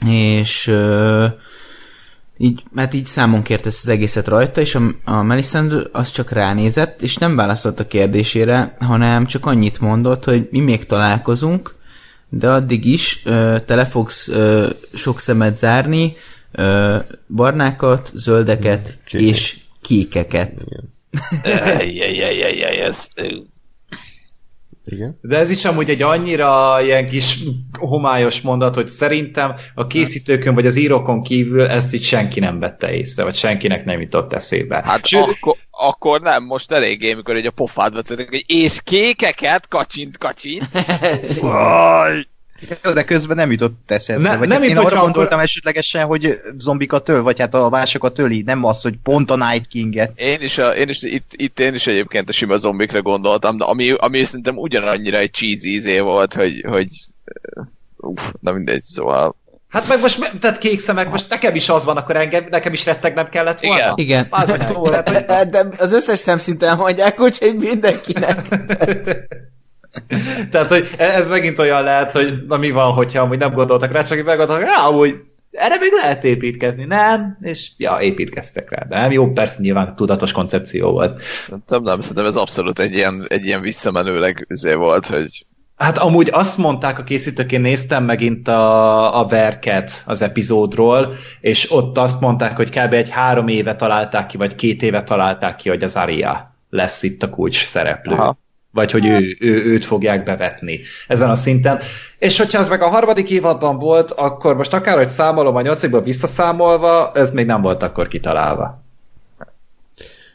és 0.07 0.75
így, 2.37 2.63
hát 2.77 2.95
így 2.95 3.07
számon 3.07 3.43
kért 3.43 3.67
ezt 3.67 3.83
az 3.83 3.89
egészet 3.89 4.29
rajta, 4.29 4.61
és 4.61 4.75
a, 4.75 4.83
a 5.05 5.23
Melisandre 5.23 5.83
az 5.93 6.11
csak 6.11 6.31
ránézett, 6.31 7.03
és 7.03 7.17
nem 7.17 7.37
válaszolt 7.37 7.81
a 7.81 7.87
kérdésére, 7.87 8.77
hanem 8.81 9.27
csak 9.27 9.47
annyit 9.47 9.81
mondott, 9.81 10.25
hogy 10.25 10.49
mi 10.51 10.61
még 10.61 10.87
találkozunk, 10.87 11.75
de 12.39 12.51
addig 12.51 12.85
is 12.85 13.23
ö, 13.25 13.57
te 13.67 13.75
le 13.75 13.87
fogsz 13.87 14.29
ö, 14.29 14.71
sok 14.95 15.21
szemet 15.21 15.57
zárni, 15.57 16.17
ö, 16.53 16.97
barnákat, 17.29 18.11
zöldeket 18.15 18.99
Kékek. 19.05 19.27
és 19.27 19.57
kékeket. 19.83 20.65
Ejjjjjjjjjj, 21.43 22.81
ez... 22.81 23.09
Igen. 24.87 25.19
De 25.23 25.39
ez 25.39 25.51
is 25.51 25.65
amúgy 25.65 25.91
egy 25.91 26.03
annyira 26.03 26.79
ilyen 26.83 27.07
kis 27.07 27.39
homályos 27.73 28.41
mondat, 28.41 28.75
hogy 28.75 28.87
szerintem 28.87 29.55
a 29.75 29.87
készítőkön 29.87 30.55
vagy 30.55 30.67
az 30.67 30.77
írókon 30.77 31.23
kívül 31.23 31.67
ezt 31.67 31.95
így 31.95 32.03
senki 32.03 32.41
nem 32.41 32.59
vette 32.59 32.93
észre, 32.93 33.25
vagy 33.25 33.35
senkinek 33.35 33.85
nem 33.85 34.01
jutott 34.01 34.33
eszébe. 34.33 34.83
Hát 34.85 35.07
Sőt, 35.07 35.23
akkor, 35.23 35.57
akkor 35.71 36.21
nem, 36.21 36.45
most 36.45 36.73
eléggé, 36.73 37.15
mikor 37.15 37.37
egy 37.37 37.47
a 37.47 37.51
pofádba 37.51 38.01
hogy 38.07 38.45
és 38.47 38.81
kékeket, 38.83 39.69
kacsint, 39.69 40.19
kacsint. 40.19 40.69
Vaj! 41.41 42.25
Jó, 42.85 42.93
de 42.93 43.05
közben 43.05 43.37
nem 43.37 43.51
jutott 43.51 43.91
eszedbe. 43.91 44.31
Ne- 44.31 44.37
vagy 44.37 44.49
nem 44.49 44.61
hát 44.61 44.71
én 44.71 44.77
arra 44.77 45.01
gondoltam 45.01 45.25
akkor- 45.33 45.43
esetlegesen, 45.43 46.05
hogy 46.05 46.41
zombikat 46.59 47.09
öl, 47.09 47.23
vagy 47.23 47.39
hát 47.41 47.55
a 47.55 47.69
másokat 47.69 48.19
öli, 48.19 48.43
nem 48.43 48.65
az, 48.65 48.83
hogy 48.83 48.95
pont 49.03 49.31
a 49.31 49.37
Night 49.37 49.67
King-et. 49.67 50.13
Én 50.21 50.41
is, 50.41 50.59
a, 50.59 50.77
én 50.77 50.89
is 50.89 51.03
itt, 51.03 51.33
itt, 51.37 51.61
én 51.61 51.75
is 51.75 51.87
egyébként 51.87 52.29
a 52.29 52.33
sima 52.33 52.57
zombikra 52.57 53.03
gondoltam, 53.03 53.57
de 53.57 53.65
ami, 53.65 53.91
ami 53.91 54.25
szerintem 54.25 54.57
ugyanannyira 54.57 55.19
egy 55.19 55.31
cheesy 55.33 55.75
izé 55.75 56.01
volt, 56.01 56.35
hogy, 56.35 56.65
hogy 56.69 56.87
uff, 57.97 58.31
na 58.41 58.53
mindegy, 58.53 58.83
szóval 58.83 59.37
Hát 59.69 59.89
meg 59.89 60.01
most, 60.01 60.39
tehát 60.41 60.59
kék 60.59 60.81
szemek, 60.81 61.11
most 61.11 61.29
nekem 61.29 61.55
is 61.55 61.69
az 61.69 61.85
van, 61.85 61.97
akkor 61.97 62.17
engem, 62.17 62.47
nekem 62.51 62.73
is 62.73 62.85
rettegnem 62.85 63.29
kellett 63.29 63.61
volna. 63.61 63.77
Igen. 63.79 63.93
Igen. 63.97 64.27
Az 64.31 64.49
hogy- 64.51 65.25
De 65.51 65.67
az 65.79 65.93
összes 65.93 66.19
szemszinten 66.19 66.77
mondják, 66.77 67.21
úgyhogy 67.21 67.55
mindenkinek. 67.57 68.39
Tehát, 70.51 70.69
hogy 70.69 70.89
e- 70.97 71.17
ez 71.17 71.29
megint 71.29 71.59
olyan 71.59 71.83
lehet, 71.83 72.13
hogy 72.13 72.45
na 72.49 72.57
mi 72.57 72.71
van, 72.71 72.93
hogyha 72.93 73.23
amúgy 73.23 73.39
nem 73.39 73.55
gondoltak 73.55 73.93
rá, 73.93 74.03
csak 74.03 74.25
meggondoltak, 74.25 74.69
rá, 74.69 74.87
amúgy 74.87 75.15
erre 75.51 75.77
még 75.81 75.91
lehet 76.03 76.25
építkezni, 76.25 76.85
nem? 76.85 77.39
És 77.41 77.71
ja, 77.77 77.99
építkeztek 78.01 78.71
rá, 78.71 78.85
de 78.89 79.01
nem? 79.01 79.13
Jó, 79.13 79.33
persze 79.33 79.61
nyilván 79.61 79.97
tudatos 79.97 80.33
koncepció 80.33 80.91
volt. 80.91 81.23
nem, 81.67 81.83
nem, 81.83 82.01
szerintem 82.01 82.27
ez 82.27 82.37
abszolút 82.37 82.79
egy 82.79 82.95
ilyen, 82.95 83.25
egy 83.29 83.47
ilyen 83.47 83.61
visszamenőleg 83.61 84.47
volt, 84.77 85.07
hogy 85.07 85.47
Hát 85.77 85.99
amúgy 85.99 86.29
azt 86.33 86.59
mondták 86.59 86.99
a 86.99 87.05
készítők, 87.05 87.53
én 87.53 87.61
néztem 87.61 88.05
megint 88.05 88.49
a, 88.49 89.21
a 89.21 89.27
verket 89.27 90.03
az 90.07 90.23
epizódról, 90.23 91.15
és 91.41 91.73
ott 91.73 91.99
azt 91.99 92.21
mondták, 92.21 92.57
hogy 92.57 92.71
kb. 92.71 92.93
egy 92.93 93.11
három 93.11 93.49
éve 93.49 93.77
találták 93.77 94.27
ki, 94.27 94.37
vagy 94.37 94.55
két 94.55 94.83
éve 94.83 95.03
találták 95.03 95.57
ki, 95.57 95.69
hogy 95.69 95.83
az 95.83 95.97
Aria 95.97 96.55
lesz 96.71 97.03
itt 97.03 97.23
a 97.23 97.31
kulcs 97.31 97.67
szereplő. 97.67 98.15
Aha. 98.15 98.39
Vagy 98.75 98.91
hogy 98.91 99.07
ő, 99.07 99.37
ő, 99.41 99.65
őt 99.65 99.85
fogják 99.85 100.25
bevetni 100.25 100.81
ezen 101.09 101.31
a 101.31 101.37
szinten. 101.37 101.81
És 102.19 102.39
hogyha 102.39 102.59
ez 102.59 102.69
meg 102.69 102.83
a 102.83 102.89
harmadik 102.89 103.31
évadban 103.31 103.79
volt, 103.79 104.11
akkor 104.11 104.57
most 104.57 104.73
akár, 104.73 104.97
hogy 104.97 105.09
számolom 105.09 105.57
a 105.57 105.61
nyolcikból 105.61 106.03
visszaszámolva, 106.03 107.13
ez 107.15 107.31
még 107.31 107.47
nem 107.47 107.63
volt 107.63 107.83
akkor 107.83 108.09
kitalálva. 108.09 108.83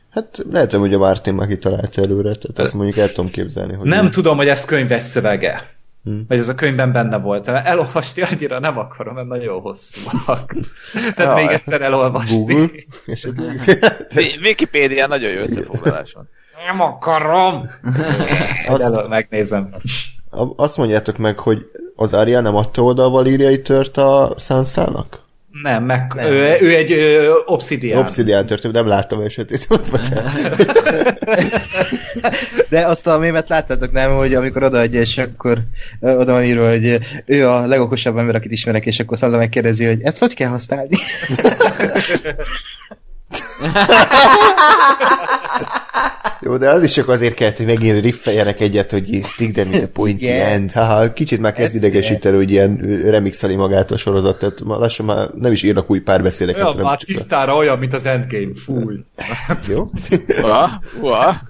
Hát 0.10 0.45
lehet, 0.52 0.72
hogy 0.72 0.94
a 0.94 0.98
Martin 0.98 1.34
már 1.34 1.48
kitalálta 1.48 2.02
előre, 2.02 2.34
tehát 2.36 2.60
azt 2.60 2.74
mondjuk 2.74 2.98
el 2.98 3.11
tudom 3.11 3.32
képzelni, 3.32 3.74
hogy... 3.74 3.88
Nem 3.88 4.11
tudom, 4.11 4.38
hogy 4.38 4.48
ez 4.48 4.66
könyves 4.66 5.03
szövege. 5.03 5.78
Hmm. 6.03 6.26
Vagy 6.28 6.38
ez 6.38 6.49
a 6.49 6.56
könyvben 6.56 6.91
benne 6.91 7.18
volt. 7.18 7.48
Elolvasni 7.48 8.22
annyira 8.22 8.60
nem 8.60 8.78
akarom, 8.78 9.16
mert 9.16 9.28
nagyon 9.28 9.61
hosszúak. 9.61 10.56
Tehát 11.16 11.36
még 11.36 11.44
Jaj. 11.44 11.53
egyszer 11.53 11.82
elolvasni. 11.82 12.38
Google, 12.38 12.70
esetleg. 13.06 13.60
Wi- 14.16 14.40
Wikipedia 14.41 15.07
nagyon 15.07 15.32
jó 15.32 15.41
összefoglalás 15.41 16.14
van. 16.14 16.30
Nem 16.68 16.81
akarom! 16.81 17.69
Azt- 18.68 18.84
Azt... 18.84 19.07
megnézem. 19.07 19.69
Azt 20.56 20.77
mondjátok 20.77 21.18
meg, 21.18 21.40
hogy 21.40 21.57
az 21.95 22.14
Arya 22.14 22.41
nem 22.41 22.56
adta 22.56 22.84
oda 22.84 23.03
a 23.03 23.10
valíriai 23.10 23.61
tört 23.61 23.98
a 23.98 24.36
Sansának? 24.38 25.27
Nem, 25.61 25.84
meg, 25.84 26.11
Nem. 26.15 26.26
Ő, 26.26 26.57
ő 26.61 26.76
egy 26.76 26.91
ö, 26.91 27.34
obszidián. 27.45 27.99
Obsidian 27.99 28.45
tört, 28.45 28.72
nem 28.72 28.88
láttam 28.88 29.22
ott 29.69 29.90
bocsánat. 29.91 30.31
De 32.69 32.88
azt 32.88 33.07
a 33.07 33.18
mémet 33.18 33.49
láttátok, 33.49 33.91
nem, 33.91 34.11
hogy 34.11 34.34
amikor 34.34 34.64
odaadja, 34.64 34.99
és 34.99 35.18
akkor 35.18 35.57
ö, 35.99 36.18
oda 36.18 36.31
van 36.31 36.44
írva, 36.44 36.69
hogy 36.69 36.99
ő 37.26 37.48
a 37.48 37.65
legokosabb 37.65 38.18
ember, 38.18 38.36
akit 38.36 38.52
ismerek, 38.52 38.86
és 38.86 38.99
akkor 38.99 39.18
Sansa 39.18 39.38
megkérdezi, 39.38 39.86
hogy 39.86 40.02
ezt 40.02 40.19
hogy 40.19 40.34
kell 40.34 40.49
használni? 40.49 40.98
Jó, 46.41 46.57
de 46.57 46.70
az 46.70 46.84
is 46.84 46.91
csak 46.91 47.10
azért 47.10 47.34
kellett, 47.34 47.57
hogy 47.57 47.66
megint 47.66 48.02
riffeljenek 48.02 48.60
egyet, 48.61 48.91
hogy 48.91 49.22
stick 49.24 49.53
them 49.53 49.72
in 49.74 49.78
the 49.80 49.88
pointy 49.88 50.24
Igen. 50.26 50.45
end. 50.45 50.72
Haha, 50.72 51.14
kicsit 51.14 51.40
már 51.40 51.53
kezd 51.53 51.76
Ez 51.76 51.82
idegesíteni, 51.84 52.36
hogy 52.36 52.52
ilyen 52.52 52.76
remixeli 53.03 53.56
magát 53.56 53.91
a 53.91 53.98
sorozat, 53.98 54.40
tehát 54.40 54.61
ma 54.64 54.78
lassan 54.78 55.06
már 55.06 55.30
nem 55.34 55.52
is 55.52 55.64
írnak 55.64 55.90
új 55.91 55.99
párbeszédeket. 55.99 56.64
Olyan 56.66 56.78
már 56.78 56.98
tisztára 57.02 57.56
olyan, 57.56 57.80
mint 57.80 57.94
az 57.94 58.06
Endgame. 58.06 58.52
Fúj. 58.56 58.95
a- 59.48 59.57
Jó? 59.68 59.90
Ua, 60.44 60.82
ua. 61.02 61.41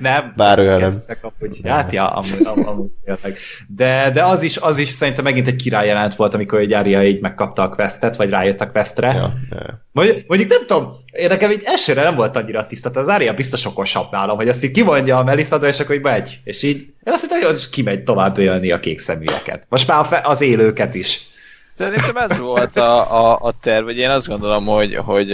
Nem. 0.00 0.32
Bár 0.36 0.58
olyan 0.58 0.80
nem. 0.80 0.90
Amúgy, 1.20 1.60
hát 1.64 1.92
ja, 1.92 2.08
amúgy, 2.08 2.46
amúgy, 2.46 2.66
amúgy 2.66 2.90
tényleg. 3.04 3.38
De, 3.68 4.10
de 4.10 4.24
az 4.24 4.42
is, 4.42 4.56
az 4.56 4.78
is 4.78 4.88
szerintem 4.88 5.24
megint 5.24 5.46
egy 5.46 5.56
király 5.56 5.86
jelent 5.86 6.14
volt, 6.14 6.34
amikor 6.34 6.58
egy 6.58 6.72
Arya 6.72 7.04
így 7.04 7.20
megkapta 7.20 7.62
a 7.62 7.68
questet, 7.68 8.16
vagy 8.16 8.30
rájött 8.30 8.60
a 8.60 8.70
questre. 8.70 9.12
Ja, 9.12 9.34
ja. 9.50 9.86
Mondjuk, 9.92 10.16
mondjuk 10.26 10.50
nem 10.50 10.66
tudom, 10.66 10.96
én 11.12 11.28
nekem 11.28 11.50
így 11.50 11.62
elsőre 11.64 12.02
nem 12.02 12.14
volt 12.14 12.36
annyira 12.36 12.66
tiszta, 12.66 12.90
tehát 12.90 13.08
az 13.08 13.14
Arya 13.14 13.34
biztos 13.34 13.64
okosabb 13.66 14.10
nálam, 14.10 14.36
hogy 14.36 14.48
azt 14.48 14.64
így 14.64 14.70
kimondja 14.70 15.18
a 15.18 15.24
Melisandre, 15.24 15.68
és 15.68 15.80
akkor 15.80 15.94
így 15.94 16.02
megy. 16.02 16.40
És 16.44 16.62
így, 16.62 16.76
én 16.76 17.12
azt 17.12 17.20
hittem, 17.20 17.40
hogy 17.40 17.48
az 17.48 17.68
kimegy 17.68 18.04
tovább 18.04 18.38
ölni 18.38 18.70
a 18.70 18.80
kék 18.80 18.98
szeműeket. 18.98 19.66
Most 19.68 19.88
már 19.88 20.20
az 20.22 20.40
élőket 20.40 20.94
is. 20.94 21.28
Szerintem 21.72 22.16
ez 22.16 22.38
volt 22.38 22.76
a, 22.76 23.30
a, 23.30 23.38
a 23.42 23.54
terv, 23.60 23.84
hogy 23.84 23.96
én 23.96 24.10
azt 24.10 24.28
gondolom, 24.28 24.66
hogy, 24.66 24.96
hogy 24.96 25.30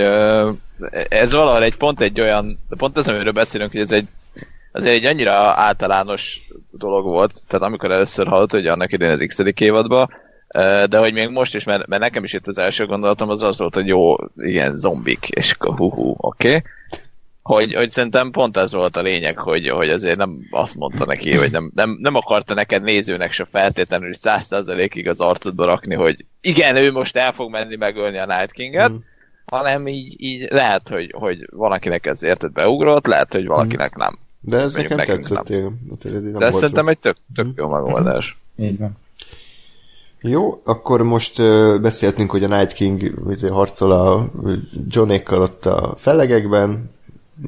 ez 1.08 1.32
valahol 1.32 1.62
egy 1.62 1.76
pont 1.76 2.00
egy 2.00 2.20
olyan, 2.20 2.58
pont 2.68 2.98
ez, 2.98 3.08
amiről 3.08 3.32
beszélünk, 3.32 3.70
hogy 3.70 3.80
ez 3.80 3.92
egy 3.92 4.06
azért 4.76 4.94
egy 4.94 5.04
annyira 5.04 5.32
általános 5.32 6.48
dolog 6.70 7.04
volt, 7.04 7.42
tehát 7.48 7.66
amikor 7.66 7.90
először 7.90 8.26
hallott, 8.26 8.50
hogy 8.50 8.66
annak 8.66 8.92
idején 8.92 9.14
az 9.14 9.24
x 9.26 9.60
évadban, 9.60 10.10
de 10.88 10.98
hogy 10.98 11.12
még 11.12 11.28
most 11.28 11.54
is, 11.54 11.64
mert, 11.64 11.86
mert 11.86 12.02
nekem 12.02 12.24
is 12.24 12.32
itt 12.32 12.46
az 12.46 12.58
első 12.58 12.86
gondolatom 12.86 13.28
az 13.28 13.42
az 13.42 13.58
volt, 13.58 13.74
hogy 13.74 13.86
jó, 13.86 14.16
igen, 14.36 14.76
zombik, 14.76 15.28
és 15.28 15.52
akkor 15.52 15.76
hú 15.76 16.14
oké. 16.16 16.48
Okay. 16.48 16.62
Hogy, 17.42 17.74
hogy 17.74 17.90
szerintem 17.90 18.30
pont 18.30 18.56
ez 18.56 18.72
volt 18.72 18.96
a 18.96 19.02
lényeg, 19.02 19.38
hogy, 19.38 19.68
hogy 19.68 19.88
azért 19.88 20.16
nem 20.16 20.38
azt 20.50 20.76
mondta 20.76 21.04
neki, 21.04 21.36
hogy 21.36 21.50
nem, 21.50 21.70
nem, 21.74 21.96
nem 22.00 22.14
akarta 22.14 22.54
neked 22.54 22.82
nézőnek 22.82 23.32
se 23.32 23.44
feltétlenül 23.44 24.14
száz 24.14 24.46
százalékig 24.46 25.08
az 25.08 25.20
arcodba 25.20 25.64
rakni, 25.64 25.94
hogy 25.94 26.24
igen, 26.40 26.76
ő 26.76 26.92
most 26.92 27.16
el 27.16 27.32
fog 27.32 27.50
menni 27.50 27.76
megölni 27.76 28.18
a 28.18 28.26
Night 28.26 28.52
King-et, 28.52 28.92
Mm. 28.92 28.96
Hanem 29.46 29.88
így, 29.88 30.14
így 30.18 30.46
lehet, 30.50 30.88
hogy, 30.88 31.14
hogy 31.16 31.48
valakinek 31.50 32.06
ez 32.06 32.22
érted 32.22 32.52
beugrott, 32.52 33.06
lehet, 33.06 33.32
hogy 33.32 33.46
valakinek 33.46 33.96
nem. 33.96 34.18
De 34.40 34.56
ez 34.56 34.76
Mondjuk 34.76 34.98
nekem 34.98 35.14
tetszett, 35.20 35.48
igen. 35.48 35.80
Hát 35.90 36.04
ez 36.04 36.22
nem 36.22 36.38
De 36.38 36.44
ez 36.44 36.50
volt 36.50 36.54
szerintem 36.54 36.84
rossz. 36.84 36.94
egy 36.94 36.98
tök, 36.98 37.16
tök 37.34 37.46
jó 37.56 37.68
megoldás. 37.68 38.38
Így 38.56 38.78
van. 38.78 38.96
Jó, 40.20 40.60
akkor 40.64 41.02
most 41.02 41.38
uh, 41.38 41.80
beszéltünk, 41.80 42.30
hogy 42.30 42.44
a 42.44 42.56
Night 42.58 42.72
King 42.72 43.12
ugye, 43.26 43.50
harcol 43.50 43.90
a 43.92 44.30
Johnékkal 44.88 45.42
ott 45.42 45.66
a 45.66 45.94
fellegekben, 45.96 46.90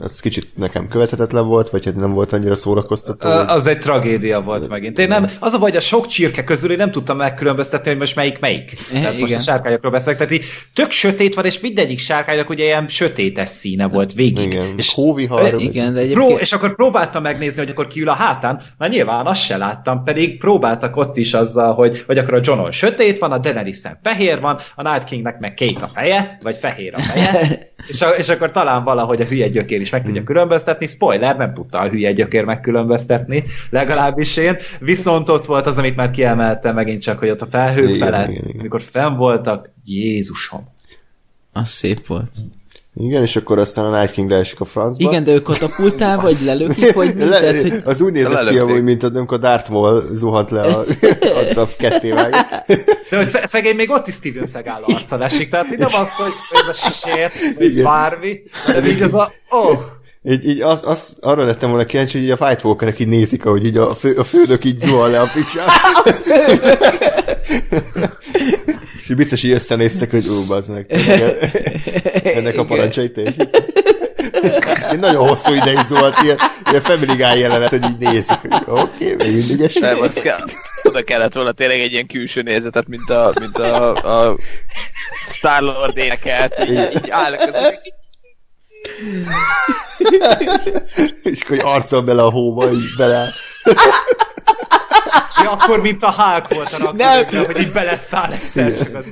ez 0.02 0.20
kicsit 0.20 0.56
nekem 0.56 0.88
követhetetlen 0.88 1.46
volt, 1.46 1.70
vagy 1.70 1.84
hát 1.84 1.96
nem 1.96 2.12
volt 2.12 2.32
annyira 2.32 2.54
szórakoztató. 2.54 3.28
Az 3.28 3.66
egy 3.66 3.78
tragédia 3.78 4.40
volt 4.40 4.68
megint. 4.68 4.98
Én 4.98 5.08
nem, 5.08 5.26
az 5.40 5.52
a 5.52 5.58
baj, 5.58 5.68
hogy 5.70 5.78
a 5.78 5.82
sok 5.82 6.06
csirke 6.06 6.44
közül 6.44 6.70
én 6.70 6.76
nem 6.76 6.90
tudtam 6.90 7.16
megkülönböztetni, 7.16 7.88
hogy 7.90 7.98
most 7.98 8.16
melyik 8.16 8.38
melyik. 8.38 8.76
Tehát 8.92 9.12
most 9.12 9.18
igen. 9.26 9.38
a 9.38 9.42
sárkányokról 9.42 9.92
beszélek. 9.92 10.16
Tehát 10.18 10.32
így 10.32 10.44
tök 10.74 10.90
sötét 10.90 11.34
van, 11.34 11.44
és 11.44 11.60
mindegyik 11.60 11.98
sárkánynak 11.98 12.48
ugye 12.48 12.64
ilyen 12.64 12.88
sötétes 12.88 13.48
színe 13.48 13.86
volt 13.86 14.12
végig. 14.12 14.52
Igen, 14.52 14.74
És 14.76 14.94
hóvihar. 14.94 15.40
vagy- 15.50 15.60
Igen, 15.60 15.94
de 15.94 16.06
Pró, 16.06 16.28
és 16.28 16.52
akkor 16.52 16.74
próbáltam 16.74 17.22
megnézni, 17.22 17.58
hogy 17.58 17.70
akkor 17.70 17.86
kiül 17.86 18.08
a 18.08 18.12
hátán, 18.14 18.62
már 18.78 18.90
nyilván 18.90 19.26
azt 19.26 19.42
se 19.42 19.56
láttam, 19.56 20.04
pedig 20.04 20.38
próbáltak 20.38 20.96
ott 20.96 21.16
is 21.16 21.34
azzal, 21.34 21.74
hogy, 21.74 22.04
hogy 22.06 22.18
akkor 22.18 22.34
a 22.34 22.40
Johnon 22.42 22.70
sötét 22.70 23.18
van, 23.18 23.32
a 23.32 23.38
Daenerys-en 23.38 23.98
fehér 24.02 24.40
van, 24.40 24.58
a 24.74 24.90
Night 24.90 25.04
Kingnek 25.04 25.38
meg 25.38 25.54
kék 25.54 25.82
a 25.82 25.90
feje, 25.94 26.38
vagy 26.42 26.56
fehér 26.56 26.94
a 26.94 26.98
feje, 27.00 27.58
és, 27.88 28.02
a, 28.02 28.08
és 28.08 28.28
akkor 28.28 28.50
talán 28.50 28.84
valahogy 28.84 29.20
a 29.20 29.24
hülye 29.24 29.48
gyökér 29.48 29.80
is 29.80 29.90
meg 29.90 30.04
tudja 30.04 30.22
különböztetni. 30.22 30.86
Spoiler, 30.86 31.36
nem 31.36 31.54
tudta 31.54 31.78
a 31.78 31.88
hülye 31.88 32.12
gyökér 32.12 32.44
megkülönböztetni, 32.44 33.42
legalábbis 33.70 34.36
én. 34.36 34.56
Viszont 34.80 35.28
ott 35.28 35.46
volt 35.46 35.66
az, 35.66 35.78
amit 35.78 35.96
már 35.96 36.10
kiemeltem 36.10 36.74
megint 36.74 37.02
csak, 37.02 37.18
hogy 37.18 37.30
ott 37.30 37.42
a 37.42 37.46
felhők 37.46 37.88
Igen, 37.88 37.98
felett, 37.98 38.28
igen, 38.28 38.44
igen. 38.44 38.60
amikor 38.60 38.82
fenn 38.82 39.16
voltak, 39.16 39.70
Jézusom. 39.84 40.68
Az 41.52 41.68
szép 41.68 42.06
volt. 42.06 42.30
Igen, 43.00 43.22
és 43.22 43.36
akkor 43.36 43.58
aztán 43.58 43.84
a 43.84 43.98
Night 43.98 44.12
King 44.12 44.30
leesik 44.30 44.60
a 44.60 44.64
francba. 44.64 45.08
Igen, 45.08 45.24
de 45.24 45.32
ő 45.32 45.42
katapultál, 45.42 46.20
vagy 46.20 46.36
lelökik, 46.44 46.92
vagy 46.92 47.14
mi? 47.14 47.24
Le, 47.24 47.40
Tehát, 47.40 47.62
hogy... 47.62 47.82
Az 47.84 48.00
úgy 48.00 48.12
nézett 48.12 48.48
ki, 48.48 48.58
amúgy, 48.58 48.82
mint 48.82 49.02
amikor 49.02 49.38
Darth 49.38 49.70
Maul 49.70 50.02
zuhant 50.12 50.50
le 50.50 50.62
a, 50.62 50.84
a 51.60 51.66
ketté 51.78 52.10
vág. 52.10 52.34
De 53.10 53.16
hogy 53.16 53.28
sze- 53.28 53.46
szegény 53.46 53.76
még 53.76 53.90
ott 53.90 54.08
is 54.08 54.14
Steven 54.14 54.46
Seagal 54.46 54.82
arccal 54.86 55.22
esik, 55.22 55.50
tehát 55.50 55.72
így 55.72 55.78
nem 55.78 55.88
az, 55.92 56.08
hogy 56.16 56.32
ez 56.50 56.68
a 56.68 56.72
sért, 56.90 57.34
vagy 57.56 57.70
Igen. 57.70 57.84
bármi, 57.84 58.40
de 58.66 58.88
így 58.88 59.02
az 59.02 59.14
a, 59.14 59.32
oh, 59.48 59.78
Így, 60.22 60.48
így 60.48 60.60
az, 60.60 60.82
az, 60.84 61.16
arra 61.20 61.44
lettem 61.44 61.68
volna 61.68 61.84
kíváncsi, 61.84 62.16
hogy 62.18 62.26
így 62.26 62.32
a 62.32 62.36
Fight 62.46 62.64
Walkerek 62.64 62.98
így 62.98 63.08
nézik, 63.08 63.44
ahogy 63.44 63.66
így 63.66 63.76
a, 63.76 63.94
fő, 63.94 64.14
a 64.14 64.24
fődök 64.24 64.64
így 64.64 64.78
zuhan 64.78 65.10
le 65.10 65.20
a 65.20 65.30
picsán. 65.34 65.66
És 69.08 69.14
biztos 69.14 69.42
így 69.42 69.50
összenéztek, 69.50 70.10
hogy 70.10 70.26
ú, 70.26 70.46
bazd 70.46 70.70
meg. 70.70 70.86
Ennek 72.36 72.58
a 72.58 72.64
parancsait 72.64 73.12
teljesít. 73.12 73.72
Én 74.92 74.98
nagyon 74.98 75.28
hosszú 75.28 75.52
ideig 75.52 75.78
zuhant, 75.86 76.14
ilyen, 76.22 76.36
ilyen 76.70 76.82
Family 76.82 77.16
Guy 77.16 77.38
jelenet, 77.38 77.68
hogy 77.68 77.84
így 77.84 77.96
nézik, 77.98 78.36
hogy 78.40 78.52
oké, 78.66 79.12
okay, 79.12 79.14
még 79.14 79.46
mindig. 79.46 79.70
Nem, 79.80 80.00
az 80.00 80.12
kell, 80.12 80.44
oda 80.82 81.02
kellett 81.02 81.34
volna 81.34 81.52
tényleg 81.52 81.80
egy 81.80 81.92
ilyen 81.92 82.06
külső 82.06 82.42
nézetet, 82.42 82.88
mint 82.88 83.10
a, 83.10 83.32
mint 83.40 83.58
a, 83.58 83.94
a 83.94 84.38
Star-Lord 85.28 85.96
énekelt, 85.96 86.58
így, 86.68 86.88
így 87.04 87.10
állnak 87.10 87.40
közben, 87.40 87.72
és 87.72 87.78
így 87.82 87.94
És 91.22 91.40
akkor 91.40 91.56
így 91.56 91.62
arcol 91.64 92.02
bele 92.02 92.22
a 92.22 92.30
hóba, 92.30 92.70
így 92.72 92.96
bele. 92.96 93.32
Ja, 95.42 95.50
akkor 95.50 95.80
mint 95.80 96.02
a 96.02 96.10
Hulk 96.10 96.54
volt 96.54 96.72
a 96.72 96.92
Nem. 96.92 97.16
rakkodókra, 97.16 97.52
hogy 97.52 97.62
így 97.62 97.72
beleszáll 97.72 98.32
egyszer 98.32 98.72
csak 98.72 98.94
az. 98.94 99.04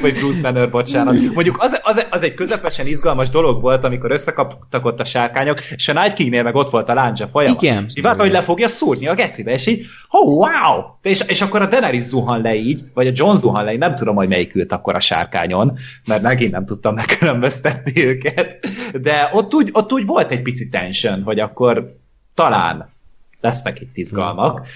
Vagy 0.00 0.12
Bruce 0.12 0.40
Banner, 0.42 0.70
bocsánat. 0.70 1.14
Mondjuk 1.34 1.56
az, 1.62 1.80
az, 1.82 2.06
az, 2.10 2.22
egy 2.22 2.34
közepesen 2.34 2.86
izgalmas 2.86 3.28
dolog 3.28 3.60
volt, 3.60 3.84
amikor 3.84 4.10
összekaptak 4.10 4.84
ott 4.84 5.00
a 5.00 5.04
sárkányok, 5.04 5.60
és 5.76 5.88
a 5.88 5.92
Night 5.92 6.12
Kingnél 6.12 6.42
meg 6.42 6.54
ott 6.54 6.70
volt 6.70 6.88
a 6.88 6.94
láncsa 6.94 7.28
folyamat. 7.28 7.62
Igen. 7.62 7.84
És 7.88 7.92
így 7.96 8.02
várta, 8.02 8.22
hogy 8.22 8.32
le 8.32 8.40
fogja 8.40 8.68
szúrni 8.68 9.06
a 9.06 9.14
gecibe, 9.14 9.52
és 9.52 9.66
így, 9.66 9.86
oh, 10.10 10.36
wow! 10.36 10.82
És, 11.02 11.20
és 11.26 11.40
akkor 11.40 11.62
a 11.62 11.66
Daenerys 11.66 12.02
zuhan 12.02 12.40
le 12.40 12.54
így, 12.54 12.82
vagy 12.94 13.06
a 13.06 13.12
John 13.14 13.36
zuhan 13.36 13.64
le, 13.64 13.72
így, 13.72 13.78
nem 13.78 13.94
tudom, 13.94 14.14
hogy 14.14 14.28
melyik 14.28 14.54
ült 14.54 14.72
akkor 14.72 14.94
a 14.94 15.00
sárkányon, 15.00 15.78
mert 16.06 16.22
megint 16.22 16.52
nem 16.52 16.66
tudtam 16.66 16.94
megkülönböztetni 16.94 18.06
őket. 18.06 18.66
De 19.00 19.30
ott 19.32 19.54
úgy, 19.54 19.70
ott 19.72 19.92
úgy 19.92 20.06
volt 20.06 20.30
egy 20.30 20.42
pici 20.42 20.68
tension, 20.68 21.22
hogy 21.22 21.40
akkor 21.40 21.96
talán 22.34 22.94
lesznek 23.40 23.80
itt 23.80 23.96
izgalmak. 23.96 24.66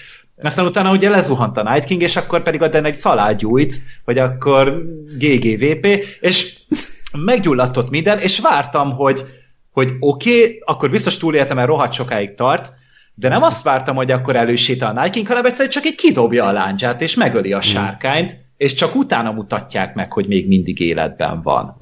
Aztán 0.43 0.66
utána 0.66 0.91
ugye 0.91 1.11
lezuhant 1.11 1.57
a 1.57 1.73
Night 1.73 1.85
King, 1.85 2.03
és 2.03 2.16
akkor 2.16 2.43
pedig 2.43 2.62
a 2.62 2.85
egy 2.85 2.95
szalágyújt, 2.95 3.74
hogy 4.05 4.19
akkor 4.19 4.82
GGVP, 5.19 5.87
és 6.20 6.59
meggyulladt 7.12 7.91
minden, 7.91 8.19
és 8.19 8.39
vártam, 8.39 8.93
hogy, 8.93 9.24
hogy 9.70 9.93
oké, 10.01 10.43
okay, 10.43 10.62
akkor 10.65 10.91
biztos 10.91 11.16
túléltem, 11.16 11.57
mert 11.57 11.69
rohadt 11.69 11.93
sokáig 11.93 12.35
tart, 12.35 12.73
de 13.15 13.28
nem 13.28 13.43
azt 13.43 13.65
vártam, 13.65 13.97
hogy 13.97 14.11
akkor 14.11 14.37
elősétál 14.37 14.97
a 14.97 15.01
Night 15.01 15.15
King, 15.15 15.27
hanem 15.27 15.45
egyszerűen 15.45 15.70
csak 15.70 15.85
egy 15.85 15.95
kidobja 15.95 16.47
a 16.47 16.53
láncsát, 16.53 17.01
és 17.01 17.15
megöli 17.15 17.53
a 17.53 17.61
sárkányt, 17.61 18.39
és 18.57 18.74
csak 18.74 18.95
utána 18.95 19.32
mutatják 19.32 19.95
meg, 19.95 20.12
hogy 20.12 20.27
még 20.27 20.49
mindig 20.49 20.81
életben 20.81 21.43
van. 21.43 21.77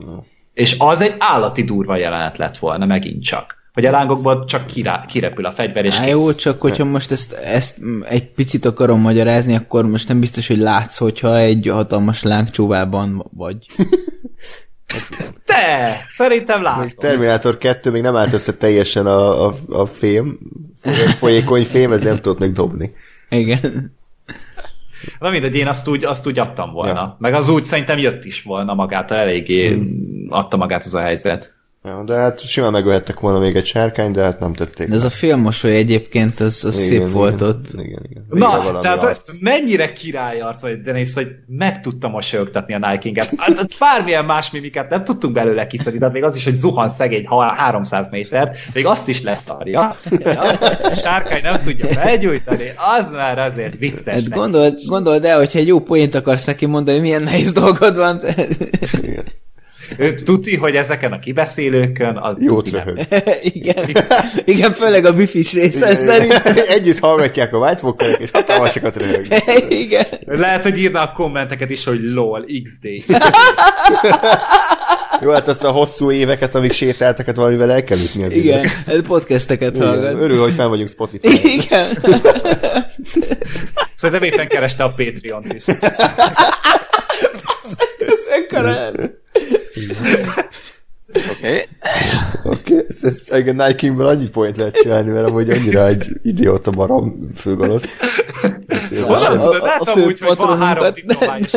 És 0.54 0.76
az 0.78 1.00
egy 1.00 1.14
állati 1.18 1.62
durva 1.62 1.96
jelenet 1.96 2.36
lett 2.36 2.58
volna, 2.58 2.86
megint 2.86 3.22
csak. 3.22 3.57
Hogy 3.78 3.86
a 3.86 3.90
lángokból 3.90 4.44
csak 4.44 4.66
kirá, 4.66 5.04
kirepül 5.08 5.44
a 5.44 5.52
fegyver, 5.52 5.84
és 5.84 5.96
Á, 5.96 6.00
kész. 6.02 6.10
jó, 6.10 6.32
csak 6.32 6.60
hogyha 6.60 6.84
most 6.84 7.10
ezt, 7.10 7.32
ezt 7.32 7.78
egy 8.08 8.26
picit 8.26 8.64
akarom 8.64 9.00
magyarázni, 9.00 9.54
akkor 9.54 9.84
most 9.84 10.08
nem 10.08 10.20
biztos, 10.20 10.46
hogy 10.46 10.58
látsz, 10.58 10.96
hogyha 10.96 11.36
egy 11.36 11.68
hatalmas 11.72 12.22
lángcsóvában 12.22 13.24
vagy. 13.36 13.66
Te! 15.44 15.96
Szerintem 16.16 16.62
látom. 16.62 16.88
Terminátor 16.96 17.58
2 17.58 17.90
még 17.90 18.02
nem 18.02 18.16
állt 18.16 18.32
össze 18.32 18.56
teljesen 18.56 19.06
a, 19.06 19.46
a, 19.46 19.54
a 19.68 19.86
fém, 19.86 20.38
folyékony 21.16 21.64
fém, 21.64 21.92
ezért 21.92 22.08
nem 22.08 22.20
tudott 22.20 22.38
még 22.38 22.52
dobni. 22.52 22.92
Igen. 23.28 23.96
Na 25.18 25.30
mindegy, 25.30 25.56
én 25.56 25.66
azt 25.66 25.88
úgy, 25.88 26.04
azt 26.04 26.26
úgy 26.26 26.38
adtam 26.38 26.72
volna. 26.72 26.92
Ja. 26.92 27.16
Meg 27.18 27.34
az 27.34 27.48
úgy 27.48 27.64
szerintem 27.64 27.98
jött 27.98 28.24
is 28.24 28.42
volna 28.42 28.74
magától, 28.74 29.16
eléggé 29.16 29.68
hmm. 29.68 30.26
adta 30.28 30.56
magát 30.56 30.84
ez 30.84 30.94
a 30.94 31.00
helyzet. 31.00 31.56
Ja, 31.88 32.02
de 32.06 32.14
hát 32.14 32.40
simán 32.48 32.72
megölhettek 32.72 33.20
volna 33.20 33.38
még 33.38 33.56
egy 33.56 33.66
sárkány, 33.66 34.12
de 34.12 34.22
hát 34.22 34.40
nem 34.40 34.54
tették. 34.54 34.88
De 34.88 34.94
ez 34.94 35.04
a 35.04 35.10
félmosoly 35.10 35.76
egyébként, 35.76 36.40
az, 36.40 36.64
az 36.64 36.86
Igen, 36.86 37.00
szép 37.00 37.12
volt 37.12 37.34
igen, 37.34 37.48
ott. 37.48 37.66
Igen, 37.72 38.02
igen. 38.08 38.24
Végre 38.28 38.46
Na, 38.46 38.78
tehát 38.78 39.04
arc. 39.04 39.32
mennyire 39.40 39.92
király 39.92 40.40
arc 40.40 40.62
vagy 40.62 40.82
Dennis, 40.82 41.14
hogy 41.14 41.26
meg 41.46 41.80
tudta 41.80 42.08
mosolyogtatni 42.08 42.74
a 42.74 42.78
Nike 42.78 42.98
King-et. 42.98 43.32
Hát, 43.36 43.56
hát 43.58 43.78
bármilyen 43.78 44.24
más 44.24 44.50
mimikát 44.50 44.90
nem 44.90 45.04
tudtunk 45.04 45.34
belőle 45.34 45.66
kiszedni, 45.66 45.98
tehát 45.98 46.14
még 46.14 46.22
az 46.24 46.36
is, 46.36 46.44
hogy 46.44 46.56
zuhan 46.56 46.88
szegény 46.88 47.26
ha- 47.26 47.54
300 47.54 48.10
méter, 48.10 48.56
még 48.72 48.86
azt 48.86 49.08
is 49.08 49.22
leszarja. 49.22 49.96
Azt, 50.36 50.62
a 50.82 50.90
sárkány 50.90 51.42
nem 51.42 51.62
tudja 51.62 51.86
felgyújtani, 51.86 52.72
az 52.98 53.10
már 53.10 53.38
azért 53.38 53.78
vicces. 53.78 54.14
Hát 54.14 54.28
gondold, 54.28 54.78
gondold 54.86 55.24
el, 55.24 55.38
hogyha 55.38 55.58
egy 55.58 55.66
jó 55.66 55.80
poént 55.80 56.14
akarsz 56.14 56.44
neki 56.44 56.66
mondani, 56.66 56.98
milyen 57.00 57.22
nehéz 57.22 57.52
dolgod 57.52 57.96
van. 57.96 58.20
Igen. 59.02 59.24
Ő 59.96 60.14
Tuti, 60.14 60.56
hogy 60.56 60.74
ezeken 60.74 61.12
a 61.12 61.18
kibeszélőkön 61.18 62.16
az 62.16 62.36
Jót 62.38 62.70
röhög. 62.70 62.98
igen. 63.42 63.84
igen, 64.44 64.72
főleg 64.72 65.04
a 65.04 65.14
bifis 65.14 65.52
része 65.52 65.96
szerint. 65.96 66.32
Együtt 66.76 66.98
hallgatják 66.98 67.54
a 67.54 67.58
Walkerek, 67.58 68.20
és 68.20 68.30
hatalmasokat 68.30 68.96
röhög. 68.96 69.26
igen. 69.68 70.06
Lehet, 70.26 70.62
hogy 70.62 70.78
írna 70.78 71.00
a 71.00 71.12
kommenteket 71.12 71.70
is, 71.70 71.84
hogy 71.84 72.00
lol, 72.02 72.46
XD. 72.62 72.88
Jó, 75.20 75.30
hát 75.30 75.48
azt 75.48 75.64
a 75.64 75.70
hosszú 75.70 76.10
éveket, 76.10 76.54
amíg 76.54 76.72
sétáltak, 76.72 77.26
hát 77.26 77.36
valamivel 77.36 77.72
el 77.72 77.84
kell 77.84 77.98
ütni 77.98 78.24
az 78.24 78.32
Igen, 78.32 78.66
hát 78.86 79.00
podcasteket 79.00 79.76
Igen. 79.76 79.88
hallgat. 79.88 80.20
Örül, 80.20 80.40
hogy 80.40 80.52
fel 80.52 80.68
vagyunk 80.68 80.88
Spotify. 80.88 81.28
Igen. 81.52 81.86
Szerintem 83.96 84.28
éppen 84.28 84.48
kereste 84.48 84.84
a 84.84 84.88
Patreon-t 84.88 85.54
is. 85.54 85.64
Ez 87.98 88.26
ekkora 88.30 88.90
erő. 90.04 90.24
Oké. 91.14 91.28
Okay. 91.38 91.64
Oké, 92.44 92.84
ez, 92.88 93.04
ez 93.04 93.28
igen, 93.38 93.54
Nike 93.54 93.74
Kingből 93.74 94.06
annyi 94.06 94.28
point 94.28 94.56
lehet 94.56 94.74
csinálni, 94.74 95.10
mert 95.10 95.26
amúgy 95.26 95.50
annyira 95.50 95.86
egy 95.86 96.08
idióta 96.22 96.70
barom 96.70 97.28
főgonosz. 97.36 97.84
Honnan 98.90 99.38
tudod? 99.38 99.62
a 99.62 99.64
Látom 99.64 99.94
fő 99.94 100.06
úgy, 100.06 100.18
hogy 100.18 100.36
van 100.36 100.58
három 100.58 100.94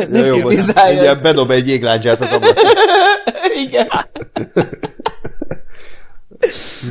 ne- 0.08 0.18
Ja, 0.18 0.24
jó, 0.36 0.48
mindjárt 0.48 1.22
bedob 1.22 1.50
egy 1.50 1.68
jégláncsát 1.68 2.20
az 2.20 2.30
ablakon. 2.30 2.64
Igen. 3.64 3.88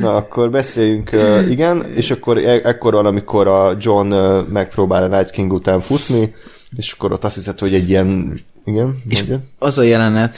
Na, 0.00 0.16
akkor 0.16 0.50
beszéljünk, 0.50 1.10
uh, 1.12 1.50
igen, 1.50 1.84
és 1.94 2.10
akkor 2.10 2.38
e- 2.38 2.60
ekkor 2.64 2.92
van, 2.92 3.06
amikor 3.06 3.46
a 3.46 3.76
John 3.78 4.12
uh, 4.12 4.48
megpróbál 4.48 5.02
a 5.02 5.16
Night 5.16 5.30
King 5.30 5.52
után 5.52 5.80
futni, 5.80 6.34
és 6.76 6.92
akkor 6.92 7.12
ott 7.12 7.24
azt 7.24 7.34
hiszed, 7.34 7.58
hogy 7.58 7.74
egy 7.74 7.88
ilyen, 7.88 8.40
igen, 8.64 9.02
És 9.08 9.20
igen. 9.20 9.48
az 9.58 9.78
a 9.78 9.82
jelenet, 9.82 10.36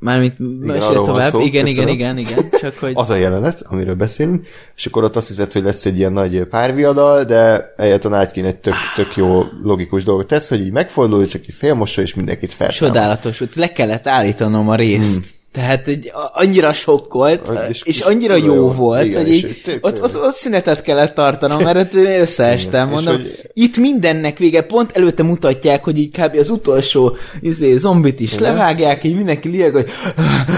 mármint 0.00 0.34
van 0.38 1.04
tovább, 1.04 1.30
szó, 1.30 1.40
igen, 1.40 1.66
igen, 1.66 1.86
köszönöm. 1.86 1.88
igen, 1.88 2.18
igen, 2.18 2.50
csak 2.60 2.76
hogy... 2.76 2.92
az 2.94 3.10
a 3.10 3.14
jelenet, 3.14 3.62
amiről 3.64 3.94
beszélünk, 3.94 4.46
és 4.76 4.86
akkor 4.86 5.04
ott 5.04 5.16
azt 5.16 5.28
hiszed, 5.28 5.52
hogy 5.52 5.62
lesz 5.62 5.84
egy 5.84 5.98
ilyen 5.98 6.12
nagy 6.12 6.44
párviadal, 6.44 7.24
de 7.24 7.72
eljött 7.76 8.04
a 8.04 8.08
Night 8.08 8.30
King 8.30 8.46
egy 8.46 8.56
tök, 8.56 8.74
tök 8.94 9.16
jó 9.16 9.42
logikus 9.62 10.04
dolgot 10.04 10.26
tesz, 10.26 10.48
hogy 10.48 10.60
így 10.60 10.72
megfordul, 10.72 11.26
csak 11.26 11.42
egy 11.46 11.54
félmosoly, 11.54 12.04
és 12.04 12.14
mindenkit 12.14 12.52
feltámad. 12.52 12.94
Csodálatos, 12.94 13.40
ott 13.40 13.54
le 13.54 13.72
kellett 13.72 14.06
állítanom 14.06 14.68
a 14.68 14.74
részt. 14.74 15.38
Tehát 15.52 15.88
egy, 15.88 16.10
a- 16.14 16.30
annyira 16.32 16.72
sokkolt, 16.72 17.50
És 17.68 17.68
és, 17.68 17.82
és 17.82 18.00
annyira 18.00 18.36
jó. 18.36 18.54
jó 18.54 18.70
volt, 18.70 19.04
Igen, 19.04 19.22
hogy 19.22 19.32
így, 19.32 19.60
tök 19.64 19.86
ott, 19.86 20.02
ott, 20.02 20.16
ott 20.16 20.34
szünetet 20.34 20.82
kellett 20.82 21.14
tartanom, 21.14 21.62
mert 21.62 21.76
ott 21.78 21.94
összeestem, 21.94 22.88
Igen, 22.88 22.94
mondom. 22.94 23.14
hogy- 23.22 23.40
Itt 23.52 23.76
mindennek 23.76 24.38
vége, 24.38 24.62
pont 24.62 24.90
előtte 24.96 25.22
mutatják, 25.22 25.84
hogy 25.84 25.98
így 25.98 26.10
kb. 26.10 26.36
az 26.36 26.50
utolsó 26.50 27.16
izé, 27.40 27.76
zombit 27.76 28.20
is 28.20 28.38
levágják, 28.38 29.04
így 29.04 29.16
mindenki 29.16 29.48
lieg, 29.48 29.72
hogy 29.72 29.88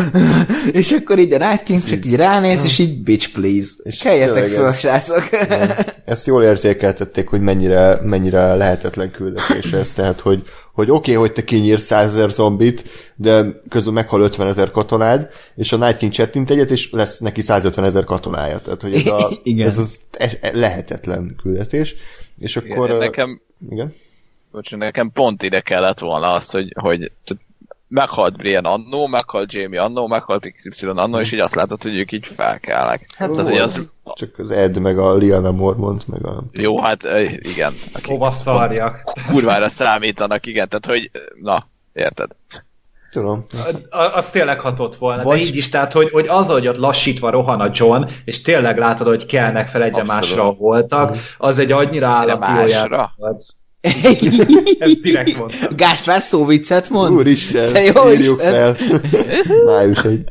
és 0.72 0.90
akkor 0.92 1.18
így 1.18 1.32
a 1.32 1.38
Night 1.38 1.62
King 1.62 1.84
csak 1.84 2.04
így 2.06 2.14
ránéz, 2.16 2.64
és 2.64 2.78
így 2.78 3.02
bitch 3.02 3.32
please. 3.32 3.68
És 3.82 3.98
Keljetek 3.98 4.46
föl, 4.46 4.66
ez- 4.66 4.78
srácok. 4.78 5.28
Ezt 6.04 6.26
jól 6.26 6.42
érzékeltették, 6.44 7.28
hogy 7.28 7.40
mennyire, 7.40 7.98
mennyire 8.04 8.54
lehetetlen 8.54 9.10
küldetés 9.10 9.72
ez, 9.72 9.92
tehát 9.92 10.20
hogy, 10.20 10.42
hogy 10.72 10.90
oké, 10.90 11.10
okay, 11.10 11.14
hogy 11.14 11.32
te 11.32 11.44
kinyírsz 11.44 11.84
100 11.84 12.14
ezer 12.14 12.30
zombit, 12.30 12.84
de 13.16 13.60
közben 13.68 13.94
meghal 13.94 14.20
50 14.20 14.46
ezer 14.46 14.70
katonád, 14.70 15.28
és 15.54 15.72
a 15.72 15.76
Night 15.76 15.96
King 15.96 16.12
csettint 16.12 16.50
egyet, 16.50 16.70
és 16.70 16.90
lesz 16.90 17.18
neki 17.18 17.40
150 17.40 17.84
ezer 17.84 18.04
katonája. 18.04 18.58
Tehát, 18.58 18.82
hogy 18.82 18.94
ez, 18.94 19.06
a, 19.06 19.30
Igen. 19.42 19.66
ez 19.66 19.78
az 19.78 20.00
es- 20.10 20.38
lehetetlen 20.52 21.36
küldetés. 21.42 21.94
És 22.38 22.56
akkor... 22.56 22.88
Igen, 22.88 22.96
nekem, 22.98 23.40
Igen? 23.70 23.94
bocs, 24.50 24.76
nekem 24.76 25.10
pont 25.10 25.42
ide 25.42 25.60
kellett 25.60 25.98
volna 25.98 26.32
az, 26.32 26.50
hogy, 26.50 26.74
hogy 26.80 27.12
meghalt 27.92 28.36
Brian 28.36 28.64
annó, 28.64 29.06
meghalt 29.06 29.52
Jamie 29.52 29.82
annó, 29.82 30.06
meghalt 30.06 30.52
XY 30.52 30.86
annó, 30.86 31.18
és 31.18 31.32
így 31.32 31.40
azt 31.40 31.54
látod, 31.54 31.82
hogy 31.82 31.98
ők 31.98 32.12
így 32.12 32.26
felkelnek. 32.26 33.06
Hát 33.16 33.30
az, 33.30 33.48
hogy 33.48 33.58
az, 33.58 33.90
Csak 34.14 34.38
az 34.38 34.50
Ed, 34.50 34.78
meg 34.78 34.98
a 34.98 35.14
Liana 35.14 35.50
Mormont, 35.52 36.08
meg 36.08 36.26
a... 36.26 36.42
jó, 36.52 36.80
hát 36.80 37.02
igen, 37.38 37.72
Hova 38.04 38.30
szarjak? 38.30 39.02
kurvára 39.30 39.68
számítanak, 39.68 40.46
igen, 40.46 40.68
tehát 40.68 40.86
hogy, 40.86 41.10
na, 41.42 41.66
érted? 41.92 42.30
Tudom. 43.10 43.46
A- 43.90 43.98
Az 44.16 44.30
tényleg 44.30 44.60
hatott 44.60 44.96
volna, 44.96 45.22
Vagy- 45.22 45.38
de 45.38 45.44
így 45.44 45.56
is, 45.56 45.68
tehát, 45.68 45.92
hogy, 45.92 46.10
hogy 46.10 46.26
az, 46.28 46.48
hogy 46.48 46.68
ott 46.68 46.76
lassítva 46.76 47.30
rohan 47.30 47.60
a 47.60 47.70
John, 47.72 48.04
és 48.24 48.42
tényleg 48.42 48.78
látod, 48.78 49.06
hogy 49.06 49.26
kelnek 49.26 49.68
fel 49.68 49.82
egyre 49.82 50.00
Abszolút. 50.00 50.20
másra 50.22 50.52
voltak, 50.52 51.16
az 51.38 51.58
egy 51.58 51.72
annyira 51.72 52.06
állati 52.08 52.52
másra? 52.52 53.12
olyan 53.18 53.36
Ezt 54.78 55.00
direkt 55.00 55.36
mondtam. 55.38 55.76
Gáspár 55.76 56.20
szóviccet 56.20 56.88
mond? 56.88 57.12
Úristen, 57.14 57.72
Te 57.72 57.82
jó 57.82 58.10
írjuk 58.12 58.36
Isten. 58.42 58.74
fel. 58.74 58.76
Május 59.66 60.04
egy. 60.04 60.24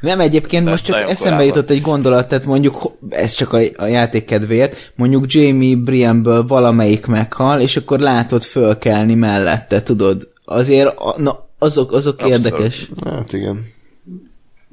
Nem, 0.00 0.20
egyébként 0.20 0.64
De 0.64 0.70
most 0.70 0.84
csak 0.84 0.96
eszembe 0.96 1.16
korábban. 1.18 1.46
jutott 1.46 1.70
egy 1.70 1.80
gondolat, 1.80 2.28
tehát 2.28 2.44
mondjuk, 2.44 2.92
ez 3.08 3.32
csak 3.32 3.52
a, 3.52 3.58
a 3.76 3.86
játék 3.86 4.24
kedvéért, 4.24 4.92
mondjuk 4.96 5.32
Jamie 5.32 5.76
Brianből 5.76 6.46
valamelyik 6.46 7.06
meghal, 7.06 7.60
és 7.60 7.76
akkor 7.76 7.98
látod 7.98 8.42
fölkelni 8.42 9.14
mellette, 9.14 9.82
tudod? 9.82 10.28
Azért, 10.44 10.96
a, 10.96 11.14
na, 11.20 11.46
azok, 11.58 11.92
azok 11.92 12.14
Abszolút. 12.20 12.44
érdekes. 12.44 12.88
Hát 13.04 13.32
igen. 13.32 13.66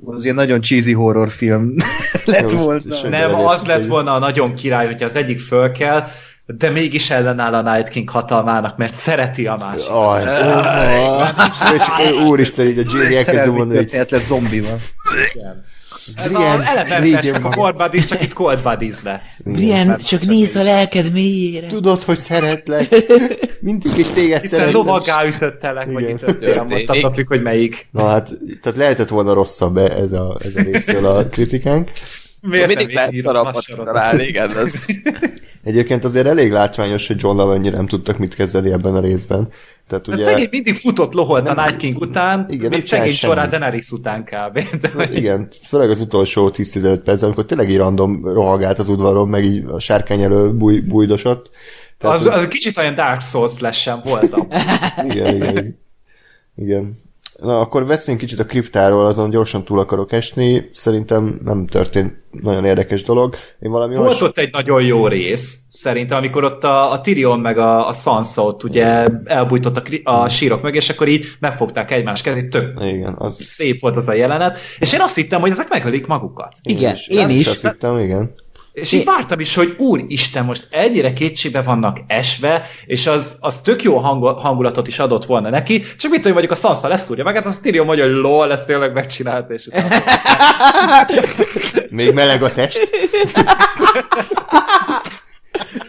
Az 0.06 0.24
ilyen 0.24 0.36
nagyon 0.36 0.62
cheesy 0.62 0.94
horrorfilm 0.94 1.76
lett 2.26 2.52
volna. 2.52 2.82
Nem, 3.10 3.34
az 3.36 3.66
lett 3.66 3.86
volna 3.86 4.14
a 4.14 4.20
nagyon 4.20 4.53
király, 4.56 4.86
hogyha 4.86 5.06
az 5.06 5.16
egyik 5.16 5.40
fölkel, 5.40 6.12
de 6.46 6.70
mégis 6.70 7.10
ellenáll 7.10 7.54
a 7.54 7.74
Night 7.74 7.90
King 7.90 8.10
hatalmának, 8.10 8.78
mert 8.78 8.96
szereti 8.96 9.48
a 9.48 9.58
másik. 9.60 9.90
Aj, 9.90 10.24
és 11.76 11.84
akkor 11.88 12.22
úristen, 12.26 12.68
így 12.68 12.80
a 12.80 12.84
Jamie 12.86 13.18
elkezd 13.18 13.26
Szerelmi 13.26 13.58
mondani, 13.58 13.78
hogy 13.78 13.88
történet 13.88 14.12
lesz 14.12 14.26
zombival. 14.26 14.78
Ez 16.16 16.28
Brian, 16.32 16.62
elementesnek 16.62 17.46
a. 17.46 17.50
Cold 17.50 17.76
Buddies, 17.76 18.06
csak 18.06 18.22
itt 18.22 18.34
Cold 18.34 18.62
Buddies 18.62 18.96
lesz. 19.04 19.40
Brian, 19.46 19.98
csak 19.98 20.22
nézz 20.22 20.56
a 20.56 20.64
lelked 20.64 21.12
mélyére. 21.12 21.68
tudod, 21.68 22.04
hogy 22.04 22.18
szeretlek. 22.18 22.96
Mindig 23.60 23.98
is 23.98 24.08
téged 24.08 24.42
Hiszen 24.42 24.60
szeretlek. 24.60 24.84
lovaggá 24.86 25.26
ütöttelek, 25.26 25.92
vagy 25.92 26.10
ütöttél, 26.10 26.64
most 26.70 26.90
attól 26.90 27.14
függ, 27.14 27.28
hogy 27.28 27.42
melyik. 27.42 27.88
Na 27.92 28.08
hát, 28.08 28.30
tehát 28.62 28.78
lehetett 28.78 29.10
volna 29.10 29.34
rosszabb 29.34 29.78
ez 29.78 30.12
a, 30.12 30.38
ez 30.44 30.56
a 30.56 30.62
résztől 30.62 31.06
a 31.06 31.26
kritikánk. 31.26 31.92
Miért 32.46 32.68
Mindig 32.68 32.94
lehet 32.94 33.16
sorokat? 33.16 33.66
találni, 33.76 34.24
igen, 34.24 34.58
ez, 34.58 34.86
Egyébként 35.64 36.04
azért 36.04 36.28
elég 36.28 36.52
látványos, 36.52 37.08
hogy 37.08 37.16
John 37.20 37.52
ennyire 37.52 37.76
nem 37.76 37.88
tudtak 37.88 38.18
mit 38.18 38.36
kezdeni 38.36 38.72
ebben 38.72 38.96
a 38.96 39.00
részben. 39.00 39.48
Tehát 39.88 40.08
Ugye... 40.08 40.24
Szegény 40.24 40.48
mindig 40.52 40.76
futott 40.76 41.14
loholt 41.14 41.48
a 41.48 41.66
Night 41.66 41.78
King 41.78 42.00
után, 42.00 42.46
Igen, 42.50 42.70
még 42.70 42.86
szegény 42.86 43.14
során. 43.14 43.50
Daenerys 43.50 43.92
után 43.92 44.24
kb. 44.24 44.64
Igen, 45.12 45.48
főleg 45.68 45.90
az 45.90 46.00
utolsó 46.00 46.52
10-15 46.54 47.00
perc, 47.04 47.22
amikor 47.22 47.46
tényleg 47.46 47.70
így 47.70 47.78
random 47.78 48.26
rohagált 48.26 48.80
az 48.80 48.90
udvaron, 48.90 49.28
meg 49.28 49.44
így 49.44 49.64
a 49.66 49.80
sárkány 49.80 50.22
elő 50.22 50.54
búj, 50.54 50.80
bújdosott. 50.80 51.52
Tehát, 51.98 52.20
az, 52.20 52.26
az 52.26 52.48
kicsit 52.48 52.78
olyan 52.78 52.96
Dark 52.96 53.22
Souls 53.22 53.52
flash 53.54 54.04
voltam. 54.04 54.48
Igen, 55.10 55.36
igen, 55.36 55.50
igen. 55.52 55.80
igen. 56.56 57.04
Na, 57.41 57.60
akkor 57.60 57.86
beszéljünk 57.86 58.26
kicsit 58.26 58.40
a 58.40 58.45
kriptáról, 58.45 59.06
azon 59.06 59.30
gyorsan 59.30 59.64
túl 59.64 59.80
akarok 59.80 60.12
esni. 60.12 60.70
Szerintem 60.74 61.40
nem 61.44 61.68
történt 61.68 62.14
nagyon 62.32 62.66
érdekes 62.66 63.03
dolog. 63.03 63.36
Én 63.60 63.72
valami 63.72 63.95
Volt 63.95 64.07
olyas... 64.07 64.22
ott 64.22 64.38
egy 64.38 64.52
nagyon 64.52 64.84
jó 64.84 65.07
rész, 65.07 65.60
szerintem, 65.70 66.18
amikor 66.18 66.44
ott 66.44 66.64
a, 66.64 66.91
a 66.91 67.02
Tyrion 67.02 67.40
meg 67.40 67.57
a, 67.57 67.88
a 67.88 67.94
Sansa 67.94 68.41
ott 68.44 68.64
ugye 68.64 69.07
elbújtott 69.24 69.78
a, 69.78 69.82
kri- 69.82 70.02
a 70.03 70.30
sírok 70.30 70.62
mögé, 70.62 70.78
és 70.78 70.90
akkor 70.90 71.07
így 71.07 71.26
megfogták 71.40 71.91
egymás 71.91 72.22
kezét, 72.22 72.49
tök 72.49 72.84
Igen, 72.84 73.16
az... 73.18 73.44
szép 73.44 73.82
volt 73.82 73.98
az 73.98 74.07
a 74.07 74.14
jelenet, 74.14 74.57
és 74.80 74.94
én 74.94 75.02
azt 75.02 75.16
hittem, 75.16 75.41
hogy 75.41 75.52
ezek 75.52 75.70
megölik 75.70 76.07
magukat. 76.07 76.52
Igen, 76.64 76.95
én 77.07 77.30
is. 77.30 77.48
Azt 77.48 77.62
hittem, 77.62 77.99
igen. 77.99 78.34
És 78.76 78.92
így 78.92 79.06
vártam 79.06 79.40
is, 79.40 79.56
hogy 79.56 79.76
úristen, 79.78 80.46
most 80.46 80.68
ennyire 80.70 81.14
kétségbe 81.14 81.62
vannak 81.62 82.00
esve, 82.08 82.68
és 82.86 83.08
az, 83.08 83.38
az 83.40 83.62
tök 83.62 83.84
jó 83.84 83.98
hangul, 83.98 84.34
hangulatot 84.34 84.88
is 84.88 85.00
adott 85.00 85.26
volna 85.26 85.50
neki, 85.50 85.84
csak 85.98 86.12
mit 86.12 86.22
tudom, 86.22 86.32
mondjuk 86.32 86.52
a 86.52 86.56
Sansa 86.56 86.88
leszúrja 86.88 87.24
meg, 87.24 87.36
hát 87.36 87.46
az 87.46 87.60
Tyrion 87.60 87.86
mondja, 87.86 88.06
hogy 88.06 88.14
lol, 88.14 88.52
ezt 88.52 88.68
tényleg 88.68 88.94
megcsinálta, 88.94 89.54
és 89.54 89.66
utána 89.66 89.96
Még 91.90 92.14
meleg 92.14 92.44
a 92.44 92.52
test. 92.52 92.80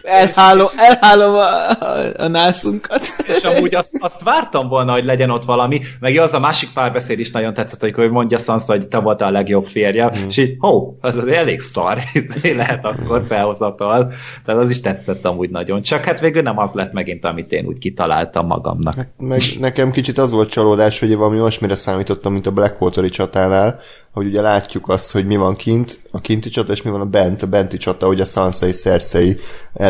Elhálom, 0.07 0.67
elhálom 0.77 1.33
a, 1.33 1.69
a, 1.69 2.23
a 2.23 2.27
nászunkat. 2.27 3.01
És 3.27 3.43
amúgy 3.43 3.75
azt, 3.75 3.95
azt 3.99 4.23
vártam 4.23 4.67
volna, 4.67 4.91
hogy 4.91 5.05
legyen 5.05 5.29
ott 5.29 5.45
valami, 5.45 5.81
meg 5.99 6.17
az 6.17 6.33
a 6.33 6.39
másik 6.39 6.69
párbeszéd 6.73 7.19
is 7.19 7.31
nagyon 7.31 7.53
tetszett, 7.53 7.83
amikor 7.83 8.03
hogy 8.03 8.13
mondja 8.13 8.37
Sansa, 8.37 8.71
hogy 8.71 8.87
te 8.87 8.97
voltál 8.97 9.27
a 9.27 9.31
legjobb 9.31 9.65
férje, 9.65 10.05
mm. 10.05 10.27
és 10.27 10.37
így, 10.37 10.55
hó, 10.59 10.97
az 11.01 11.17
az 11.17 11.27
elég 11.27 11.59
szar, 11.59 11.99
lehet 12.43 12.85
akkor 12.85 13.25
felhozatal. 13.27 14.11
Tehát 14.45 14.61
az 14.61 14.69
is 14.69 14.81
tetszett 14.81 15.25
amúgy 15.25 15.49
nagyon. 15.49 15.81
Csak 15.81 16.03
hát 16.03 16.19
végül 16.19 16.41
nem 16.41 16.57
az 16.57 16.73
lett 16.73 16.91
megint, 16.91 17.25
amit 17.25 17.51
én 17.51 17.65
úgy 17.65 17.77
kitaláltam 17.77 18.45
magamnak. 18.45 19.07
Meg 19.17 19.41
nekem 19.59 19.91
kicsit 19.91 20.17
az 20.17 20.31
volt 20.31 20.49
csalódás, 20.49 20.99
hogy 20.99 21.15
valami 21.15 21.39
olyasmire 21.39 21.75
számítottam, 21.75 22.33
mint 22.33 22.47
a 22.47 22.51
Blackwater-i 22.51 23.09
csatánál, 23.09 23.79
hogy 24.17 24.25
ugye 24.25 24.41
látjuk 24.41 24.89
azt, 24.89 25.11
hogy 25.11 25.25
mi 25.25 25.35
van 25.35 25.55
kint, 25.55 25.99
a 26.11 26.21
kinti 26.21 26.49
csata, 26.49 26.71
és 26.71 26.81
mi 26.81 26.91
van 26.91 27.01
a 27.01 27.05
bent, 27.05 27.41
a 27.41 27.47
benti 27.47 27.77
csata, 27.77 28.05
hogy 28.05 28.21
a 28.21 28.25
Sansa 28.25 28.67
és 28.67 28.79
Cersei 28.79 29.37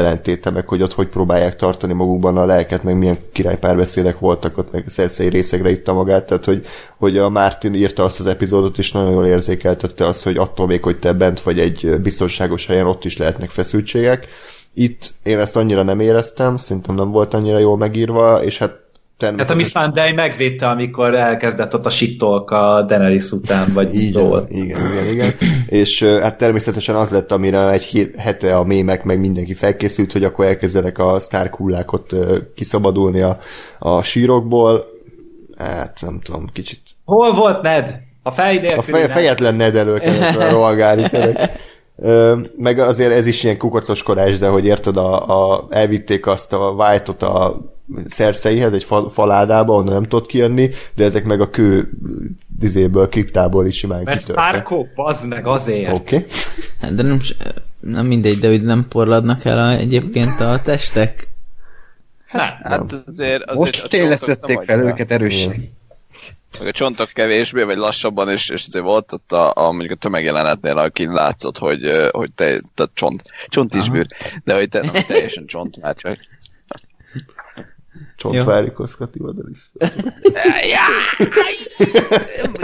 ellentéte, 0.07 0.49
meg 0.49 0.67
hogy 0.67 0.81
ott 0.81 0.93
hogy 0.93 1.07
próbálják 1.07 1.55
tartani 1.55 1.93
magukban 1.93 2.38
a 2.38 2.45
lelket, 2.45 2.84
meg 2.84 2.97
milyen 2.97 3.17
királypárbeszédek 3.31 4.19
voltak 4.19 4.57
ott, 4.57 4.71
meg 4.71 4.88
Cersei 4.88 5.29
részegre 5.29 5.69
itta 5.69 5.93
magát, 5.93 6.25
tehát 6.25 6.45
hogy, 6.45 6.65
hogy 6.97 7.17
a 7.17 7.29
Martin 7.29 7.73
írta 7.73 8.03
azt 8.03 8.19
az 8.19 8.25
epizódot, 8.25 8.77
és 8.77 8.91
nagyon 8.91 9.11
jól 9.11 9.25
érzékeltette 9.25 10.07
azt, 10.07 10.23
hogy 10.23 10.38
attól 10.38 10.67
még, 10.67 10.84
hogy 10.84 10.99
te 10.99 11.13
bent 11.13 11.39
vagy 11.39 11.59
egy 11.59 11.99
biztonságos 12.01 12.65
helyen, 12.65 12.88
ott 12.88 13.05
is 13.05 13.17
lehetnek 13.17 13.49
feszültségek. 13.49 14.27
Itt 14.73 15.13
én 15.23 15.39
ezt 15.39 15.57
annyira 15.57 15.84
nem 15.84 15.99
éreztem, 15.99 16.57
szerintem 16.57 16.95
nem 16.95 17.11
volt 17.11 17.34
annyira 17.34 17.57
jól 17.57 17.77
megírva, 17.77 18.43
és 18.43 18.57
hát 18.57 18.86
Hát 19.19 19.30
a 19.30 19.35
természetesen... 19.35 19.57
Missandei 19.57 20.14
megvédte, 20.14 20.68
amikor 20.68 21.15
elkezdett 21.15 21.73
ott 21.73 21.85
a 21.85 21.89
sittolk 21.89 22.52
a 22.52 22.84
Daenerys 22.88 23.31
után, 23.31 23.68
vagy 23.73 24.14
van, 24.14 24.45
igen, 24.49 24.91
igen, 24.91 25.07
igen. 25.07 25.34
És 25.65 26.03
hát 26.03 26.38
természetesen 26.38 26.95
az 26.95 27.10
lett, 27.10 27.31
amire 27.31 27.72
egy 27.72 28.11
hete 28.18 28.56
a 28.56 28.64
mémek, 28.64 29.03
meg 29.03 29.19
mindenki 29.19 29.53
felkészült, 29.53 30.11
hogy 30.11 30.23
akkor 30.23 30.45
elkezdenek 30.45 30.98
a 30.98 31.19
Stark 31.19 31.56
hullák 31.56 31.94
ott 31.94 32.15
kiszabadulni 32.56 33.22
a, 33.22 33.38
a 33.80 34.03
sírokból. 34.03 34.85
Hát 35.57 35.99
nem 36.02 36.19
tudom, 36.19 36.48
kicsit. 36.53 36.80
Hol 37.06 37.34
volt 37.34 37.61
Ned? 37.61 37.99
A 38.23 38.31
fej 38.31 38.68
A 38.68 38.81
fej, 38.81 39.02
Ned. 39.02 39.11
fejetlen 39.11 39.56
Ned 39.56 39.76
elő 39.76 39.98
kellett 39.98 40.52
rohangálni. 40.52 41.03
Ö, 41.98 42.40
meg 42.57 42.80
azért 42.80 43.11
ez 43.11 43.26
is 43.26 43.44
ilyen 43.44 43.57
kukacoskodás, 43.57 44.38
de 44.38 44.48
hogy 44.48 44.65
érted, 44.65 44.98
a, 44.98 45.53
a, 45.53 45.68
elvitték 45.69 46.26
azt 46.28 46.53
a 46.53 46.69
White-ot 46.69 47.22
a 47.22 47.61
Cerseihez 48.10 48.74
egy 48.74 48.84
fal, 48.84 49.10
faládába, 49.10 49.74
onnan 49.74 49.94
nem 49.94 50.03
tudott 50.03 50.26
kijönni, 50.26 50.69
de 50.95 51.03
ezek 51.03 51.24
meg 51.24 51.41
a 51.41 51.49
kő 51.49 51.90
dizéből, 52.48 53.10
kriptából 53.10 53.65
is 53.65 53.78
simán 53.78 54.02
Mert 54.03 54.19
kitörtek. 54.19 54.45
Starkok, 54.45 54.88
bazd 54.95 55.28
meg 55.28 55.48
azért. 55.48 55.98
Oké. 55.98 56.15
Okay. 56.15 56.28
Hát 56.82 56.95
De 56.95 57.03
nem, 57.03 57.19
nem 57.80 58.06
mindegy, 58.06 58.38
de 58.38 58.48
hogy 58.48 58.64
nem 58.64 58.86
porladnak 58.90 59.45
el 59.45 59.60
a, 59.60 59.72
egyébként 59.72 60.40
a 60.40 60.61
testek. 60.64 61.28
Nem. 62.32 62.45
hát 62.64 63.03
azért... 63.06 63.44
azért 63.44 63.57
Most 63.57 63.91
nem 64.48 64.60
fel 64.61 64.80
őket 64.80 65.11
erősen. 65.11 65.76
Meg 66.60 66.68
a 66.68 66.72
csontok 66.72 67.10
kevésbé, 67.10 67.64
vagy 67.64 67.78
lassabban, 67.78 68.30
és, 68.30 68.49
és 68.49 68.65
azért 68.68 68.86
volt 68.86 69.14
ott 69.14 69.32
a, 69.32 69.52
a 69.56 69.72
mondjuk 69.72 69.91
a 69.91 69.95
tömegjelenetnél, 69.95 70.78
aki 70.78 71.06
látszott, 71.06 71.57
hogy, 71.57 72.10
hogy 72.11 72.32
te, 72.32 72.60
te 72.76 72.86
csont, 72.94 73.24
csont 73.48 73.76
is 73.76 73.90
bűr, 73.90 74.06
de 74.44 74.53
hogy 74.53 74.69
te 74.69 74.82
nem 74.82 75.03
teljesen 75.07 75.45
csont 75.45 75.82
már 75.82 75.95
csak. 75.95 76.18
Csontvárikoszkati 78.15 79.19
vadal 79.19 79.45
is. 79.52 79.72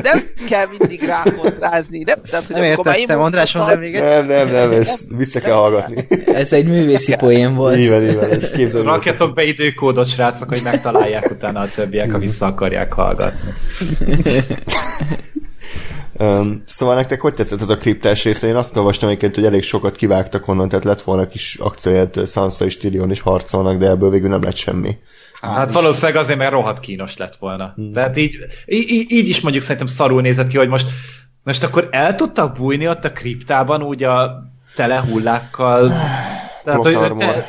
nem 0.04 0.20
kell 0.50 0.66
mindig 0.78 1.02
rákontrázni. 1.04 2.04
Nem, 2.04 2.18
tehát, 2.30 2.46
hogy 2.46 2.56
Nem 2.56 2.66
értettem, 2.66 3.22
András, 3.22 3.54
mondd 3.54 3.78
még 3.78 3.96
egyszer. 3.96 4.26
Nem, 4.26 4.48
nem, 4.48 4.70
nem, 4.70 4.72
ezt 4.72 5.04
vissza 5.18 5.40
kell 5.40 5.54
hallgatni. 5.54 6.08
Ez 6.26 6.54
egy 6.54 6.66
művészi 6.66 7.16
poén 7.16 7.56
volt. 7.56 7.88
Van. 7.88 8.40
Képzelem, 8.40 8.86
hogy 8.86 8.96
Rakjatok 8.96 9.34
be 9.34 9.44
időkódot, 9.44 10.08
srácok, 10.08 10.50
hogy 10.50 10.62
megtalálják 10.64 11.32
utána 11.32 11.60
a 11.60 11.68
többiek, 11.76 12.12
ha 12.12 12.18
vissza 12.18 12.46
akarják 12.46 12.94
hallgatni. 12.94 13.54
Um, 16.20 16.64
szóval 16.66 16.96
nektek 16.96 17.22
hogy 17.22 17.34
tetszett 17.34 17.62
ez 17.62 17.70
a 17.70 17.78
kriptás 17.78 18.24
része? 18.24 18.48
Én 18.48 18.56
azt 18.56 18.78
olvastam 18.78 19.10
egyébként, 19.10 19.36
hogy 19.36 19.46
elég 19.46 19.64
sokat 19.64 19.96
kivágtak 19.96 20.48
onnan, 20.48 20.70
tehát 20.70 20.86
lett 20.86 21.02
volna 21.02 21.28
kis 21.28 21.56
akcióját, 21.56 22.28
Sansa 22.28 22.66
és 22.66 22.78
Tyrion 22.78 23.12
is 23.12 23.22
harcolnak, 23.22 23.78
de 23.78 23.90
ebből 23.90 24.10
végül 24.10 24.30
nem 24.30 24.44
lett 24.44 24.56
semmi. 24.56 24.98
Hát 25.42 25.72
valószínűleg 25.72 26.16
azért, 26.16 26.38
mert 26.38 26.52
rohadt 26.52 26.80
kínos 26.80 27.18
lett 27.18 27.36
volna. 27.36 27.72
Hmm. 27.76 27.94
Tehát 27.94 28.18
így, 28.18 28.38
így, 28.66 29.12
így 29.12 29.28
is 29.28 29.42
mondjuk 29.42 29.64
szerintem 29.64 29.88
szarul 29.88 30.22
nézett 30.22 30.48
ki, 30.48 30.58
hogy 30.58 30.68
most, 30.68 30.88
most 31.44 31.64
akkor 31.64 31.88
el 31.92 32.16
tudtak 32.16 32.56
bújni 32.56 32.88
ott 32.88 33.06
a 33.06 33.12
kriptában 33.12 33.84
úgy 33.84 34.04
a 34.04 34.44
tele 34.76 35.04
hullákkal. 35.10 35.88
Tehát, 36.64 36.82
hogy, 36.82 37.18
te, 37.18 37.46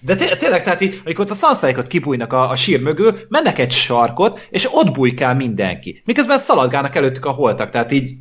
de 0.00 0.14
té- 0.14 0.38
tényleg, 0.38 0.62
tehát 0.62 0.80
így, 0.80 1.00
amikor 1.04 1.24
ott 1.24 1.30
a 1.30 1.34
szanszáikat 1.34 1.86
kibújnak 1.86 2.32
a, 2.32 2.50
a 2.50 2.56
sír 2.56 2.82
mögül, 2.82 3.18
mennek 3.28 3.58
egy 3.58 3.72
sarkot, 3.72 4.46
és 4.50 4.68
ott 4.72 4.92
bujkál 4.92 5.34
mindenki. 5.34 6.02
Miközben 6.04 6.38
szaladgálnak 6.38 6.94
előttük 6.94 7.24
a 7.24 7.30
holtak, 7.30 7.70
tehát 7.70 7.92
így 7.92 8.16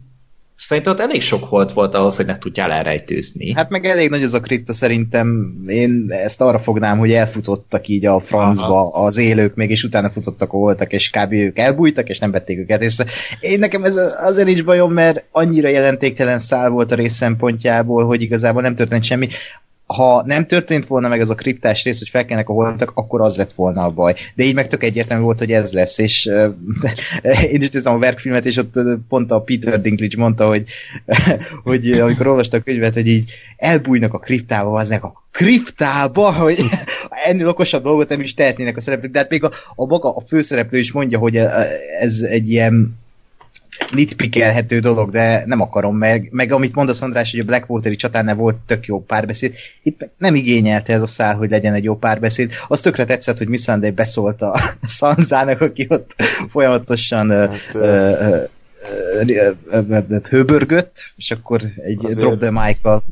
szerintem 0.58 0.94
ott 0.94 1.00
elég 1.00 1.22
sok 1.22 1.44
holt 1.44 1.74
volt 1.74 1.96
ahhoz, 1.96 2.16
hogy 2.16 2.26
ne 2.26 2.38
tudjál 2.38 2.72
elrejtőzni. 2.72 3.54
Hát 3.54 3.70
meg 3.70 3.86
elég 3.86 4.10
nagy 4.10 4.24
az 4.24 4.34
a 4.34 4.40
kripta 4.40 4.74
szerintem. 4.74 5.56
Én 5.66 6.06
ezt 6.10 6.42
arra 6.42 6.60
fognám, 6.60 6.98
hogy 6.98 7.12
elfutottak 7.12 7.88
így 7.88 8.06
a 8.06 8.20
francba 8.20 8.90
az 8.90 9.18
élők, 9.18 9.56
még 9.56 9.70
és 9.70 9.84
utána 9.84 10.10
futottak 10.10 10.54
a 10.54 10.58
voltak, 10.58 10.94
és 10.94 11.10
kb. 11.10 11.32
ők 11.34 11.60
elbújtak, 11.60 12.10
és 12.10 12.20
nem 12.20 12.32
vették 12.32 12.58
őket 12.58 12.82
észre. 12.82 13.06
Én 13.40 13.60
nekem 13.60 13.84
ez 13.84 13.96
azért 14.18 14.48
nincs 14.48 14.64
bajom, 14.64 14.94
mert 14.94 15.24
annyira 15.32 15.68
jelentéktelen 15.68 16.40
szál 16.40 16.70
volt 16.70 16.92
a 16.92 16.96
rész 16.96 17.14
szempontjából, 17.14 18.06
hogy 18.06 18.22
igazából 18.22 18.62
nem 18.62 18.76
történt 18.76 19.04
semmi 19.04 19.28
ha 19.86 20.24
nem 20.26 20.46
történt 20.46 20.88
volna 20.88 21.08
meg 21.08 21.20
ez 21.20 21.30
a 21.30 21.36
kriptás 21.36 21.84
rész, 21.84 22.00
hogy 22.00 22.10
felkelnek 22.10 22.50
a 22.50 22.54
holtak, 22.54 22.92
akkor 22.94 23.22
az 23.22 23.38
lett 23.38 23.54
volna 23.54 23.84
a 23.84 23.90
baj. 23.90 24.14
De 24.36 24.44
így 24.44 24.54
meg 24.54 24.68
tök 24.68 24.84
egyértelmű 24.84 25.24
volt, 25.24 25.40
hogy 25.40 25.52
ez 25.52 25.72
lesz, 25.72 25.98
és 25.98 26.26
uh, 26.26 26.56
én 27.54 27.62
is 27.62 27.70
nézem 27.70 27.94
a 27.94 27.98
verkfilmet, 27.98 28.46
és 28.46 28.58
ott 28.58 28.74
pont 29.10 29.32
a 29.32 29.42
Peter 29.42 29.82
Dinklage 29.82 30.18
mondta, 30.18 30.48
hogy, 30.48 30.64
hogy 31.64 31.92
amikor 31.92 32.28
olvasta 32.28 32.58
a 32.58 32.62
könyvet, 32.62 32.94
hogy 32.94 33.08
így 33.08 33.32
elbújnak 33.58 34.14
a 34.14 34.20
kriptába, 34.20 34.80
aznak 34.80 35.04
a 35.04 35.24
kriptába, 35.32 36.34
hogy 36.34 36.58
ennél 37.26 37.48
okosabb 37.48 37.84
dolgot 37.84 38.10
nem 38.10 38.22
is 38.22 38.34
tehetnének 38.34 38.78
a 38.78 38.82
szereplők, 38.82 39.12
de 39.12 39.20
hát 39.20 39.30
még 39.30 39.44
a, 39.44 39.52
a 39.76 39.86
maga, 39.86 40.16
a 40.16 40.20
főszereplő 40.20 40.78
is 40.78 40.92
mondja, 40.92 41.20
hogy 41.20 41.38
ez 42.00 42.22
egy 42.22 42.50
ilyen 42.50 43.04
nitpikelhető 43.92 44.80
dolog, 44.80 45.12
de 45.12 45.44
nem 45.46 45.62
akarom, 45.62 45.98
meg, 45.98 46.28
meg 46.32 46.52
amit 46.52 46.76
mondasz 46.76 47.02
András, 47.02 47.32
hogy 47.32 47.40
a 47.40 47.44
Blackwateri 47.44 47.96
csatánál 47.96 48.36
volt 48.36 48.56
tök 48.56 48.86
jó 48.86 49.04
párbeszéd, 49.04 49.54
itt 49.84 50.10
nem 50.18 50.36
igényelte 50.36 50.94
ez 50.94 51.02
a 51.02 51.08
szál, 51.08 51.36
hogy 51.36 51.50
legyen 51.50 51.74
egy 51.74 51.84
jó 51.84 51.96
párbeszéd. 51.96 52.52
Az 52.68 52.82
tökre 52.82 53.06
tetszett, 53.06 53.38
hogy 53.38 53.48
Missandei 53.48 53.92
beszólt 53.92 54.42
a 54.42 54.60
Sanzának, 54.88 55.62
aki 55.62 55.86
ott 55.90 56.16
folyamatosan 56.50 57.32
hát, 57.32 57.50
ö, 57.74 57.80
ö, 57.80 58.44
hőbörgött, 60.30 61.14
és 61.18 61.32
akkor 61.32 61.62
egy 61.86 62.00
Azért- 62.06 62.20
drop 62.20 62.40
the 62.40 62.52
mic-kal 62.52 63.04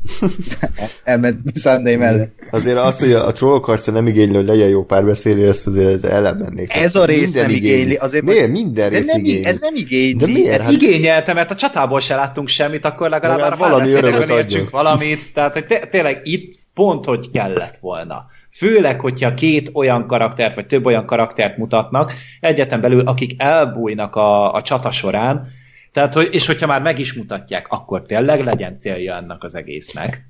elment 1.04 1.38
Sunday 1.54 1.96
mellett. 1.96 2.32
Azért 2.50 2.76
az, 2.78 2.98
hogy 2.98 3.12
a, 3.12 3.26
a 3.26 3.32
trollok 3.32 3.64
harca 3.64 3.90
nem 3.90 4.06
igényli, 4.06 4.34
hogy 4.34 4.46
legyen 4.46 4.68
jó 4.68 4.84
párbeszéd, 4.84 5.38
ezt 5.38 5.66
azért 5.66 6.04
ellenvennék. 6.04 6.74
Ez 6.74 6.94
a 6.94 7.04
rész 7.04 7.22
Minden 7.22 7.46
nem 7.46 7.54
igényli, 7.56 7.94
azért 7.94 8.24
Miért? 8.24 8.50
Minden 8.50 8.90
De 8.90 8.96
rész 8.96 9.12
nem, 9.12 9.24
igényli. 9.24 9.44
ez 9.44 9.58
nem 9.60 9.74
igényli. 9.74 10.14
De 10.16 10.26
miért? 10.26 10.60
Hát 10.60 10.72
igényelte, 10.72 11.32
mert 11.32 11.50
a 11.50 11.54
csatából 11.54 12.00
se 12.00 12.14
láttunk 12.14 12.48
semmit, 12.48 12.84
akkor 12.84 13.10
legalább 13.10 13.38
Legalább 13.38 13.58
valami 13.58 13.90
örömöt 13.92 14.30
értsünk 14.30 14.70
valamit. 14.70 15.32
Tehát, 15.34 15.52
hogy 15.52 15.66
té- 15.66 15.90
tényleg 15.90 16.20
itt 16.22 16.52
pont, 16.74 17.04
hogy 17.04 17.30
kellett 17.30 17.76
volna. 17.80 18.26
Főleg, 18.50 19.00
hogyha 19.00 19.34
két 19.34 19.70
olyan 19.72 20.06
karaktert, 20.06 20.54
vagy 20.54 20.66
több 20.66 20.84
olyan 20.86 21.06
karaktert 21.06 21.56
mutatnak, 21.56 22.12
egyetlen 22.40 22.80
belül, 22.80 23.00
akik 23.00 23.34
elbújnak 23.42 24.16
a, 24.16 24.52
a 24.52 24.62
csata 24.62 24.90
során, 24.90 25.48
tehát, 25.94 26.14
hogy, 26.14 26.28
és 26.30 26.46
hogyha 26.46 26.66
már 26.66 26.82
meg 26.82 26.98
is 26.98 27.12
mutatják, 27.12 27.66
akkor 27.68 28.02
tényleg 28.02 28.44
legyen 28.44 28.78
célja 28.78 29.14
ennek 29.14 29.42
az 29.42 29.54
egésznek. 29.54 30.26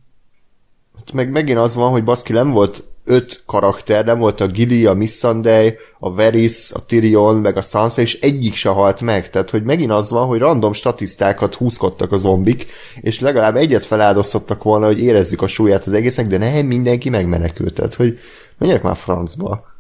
Meg 1.13 1.31
megint 1.31 1.59
az 1.59 1.75
van, 1.75 1.91
hogy 1.91 2.05
baszki 2.05 2.33
nem 2.33 2.51
volt 2.51 2.85
öt 3.05 3.43
karakter, 3.47 4.05
nem 4.05 4.19
volt 4.19 4.41
a 4.41 4.47
Gilly, 4.47 4.87
a 4.87 4.95
Missandei, 4.95 5.75
a 5.99 6.15
Varys, 6.15 6.73
a 6.73 6.85
Tyrion, 6.87 7.37
meg 7.37 7.57
a 7.57 7.63
Sansa, 7.63 8.01
és 8.01 8.21
egyik 8.21 8.55
se 8.55 8.69
halt 8.69 9.01
meg. 9.01 9.31
Tehát, 9.31 9.51
hogy 9.51 9.63
megint 9.63 9.91
az 9.91 10.11
van, 10.11 10.27
hogy 10.27 10.39
random 10.39 10.73
statisztákat 10.73 11.55
húzkodtak 11.55 12.13
a 12.13 12.17
zombik, 12.17 12.67
és 13.01 13.21
legalább 13.21 13.57
egyet 13.57 13.85
feláldoztattak 13.85 14.63
volna, 14.63 14.87
hogy 14.87 15.01
érezzük 15.01 15.43
a 15.43 15.47
súlyát 15.47 15.87
az 15.87 15.93
egésznek, 15.93 16.27
de 16.27 16.39
nem 16.39 16.67
mindenki 16.67 17.09
megmenekült. 17.09 17.75
Tehát, 17.75 17.95
hogy 17.95 18.19
menjek 18.59 18.83
már 18.83 18.97
francba. 18.97 19.74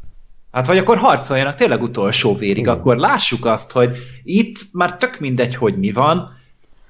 Hát 0.54 0.66
vagy 0.66 0.78
akkor 0.78 0.98
harcoljanak 0.98 1.54
tényleg 1.54 1.82
utolsó 1.82 2.36
vérig, 2.36 2.68
akkor 2.68 2.96
lássuk 2.96 3.46
azt, 3.46 3.72
hogy 3.72 3.96
itt 4.24 4.56
már 4.72 4.96
tök 4.96 5.20
mindegy, 5.20 5.54
hogy 5.54 5.78
mi 5.78 5.92
van, 5.92 6.38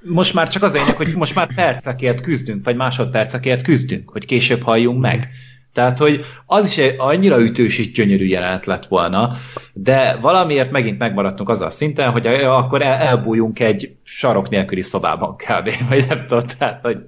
most 0.00 0.34
már 0.34 0.48
csak 0.48 0.62
az 0.62 0.72
lényeg, 0.72 0.96
hogy 0.96 1.14
most 1.16 1.34
már 1.34 1.54
percekért 1.54 2.20
küzdünk, 2.20 2.64
vagy 2.64 2.76
másodpercekért 2.76 3.62
küzdünk, 3.62 4.10
hogy 4.10 4.24
később 4.24 4.62
halljunk 4.62 5.00
meg. 5.00 5.28
Tehát, 5.72 5.98
hogy 5.98 6.24
az 6.46 6.66
is 6.66 6.78
egy 6.78 6.94
annyira 6.98 7.40
ütős 7.40 7.78
és 7.78 7.92
gyönyörű 7.92 8.26
jelenet 8.26 8.66
lett 8.66 8.86
volna, 8.86 9.36
de 9.72 10.18
valamiért 10.20 10.70
megint 10.70 10.98
megmaradtunk 10.98 11.48
azzal 11.48 11.66
a 11.66 11.70
szinten, 11.70 12.10
hogy 12.10 12.26
akkor 12.26 12.82
el, 12.82 12.98
elbújunk 13.06 13.60
egy 13.60 13.94
sarok 14.02 14.48
nélküli 14.48 14.82
szobában 14.82 15.36
kb. 15.36 15.70
Vagy 15.88 16.04
nem 16.08 16.24
tudom, 16.26 16.44
tehát, 16.58 16.80
hogy, 16.82 16.98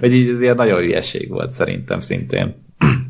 hogy 0.00 0.14
így 0.14 0.28
ez 0.28 0.40
ilyen 0.40 0.54
nagyon 0.54 0.78
hülyeség 0.78 1.28
volt 1.28 1.50
szerintem 1.50 2.00
szintén. 2.00 2.54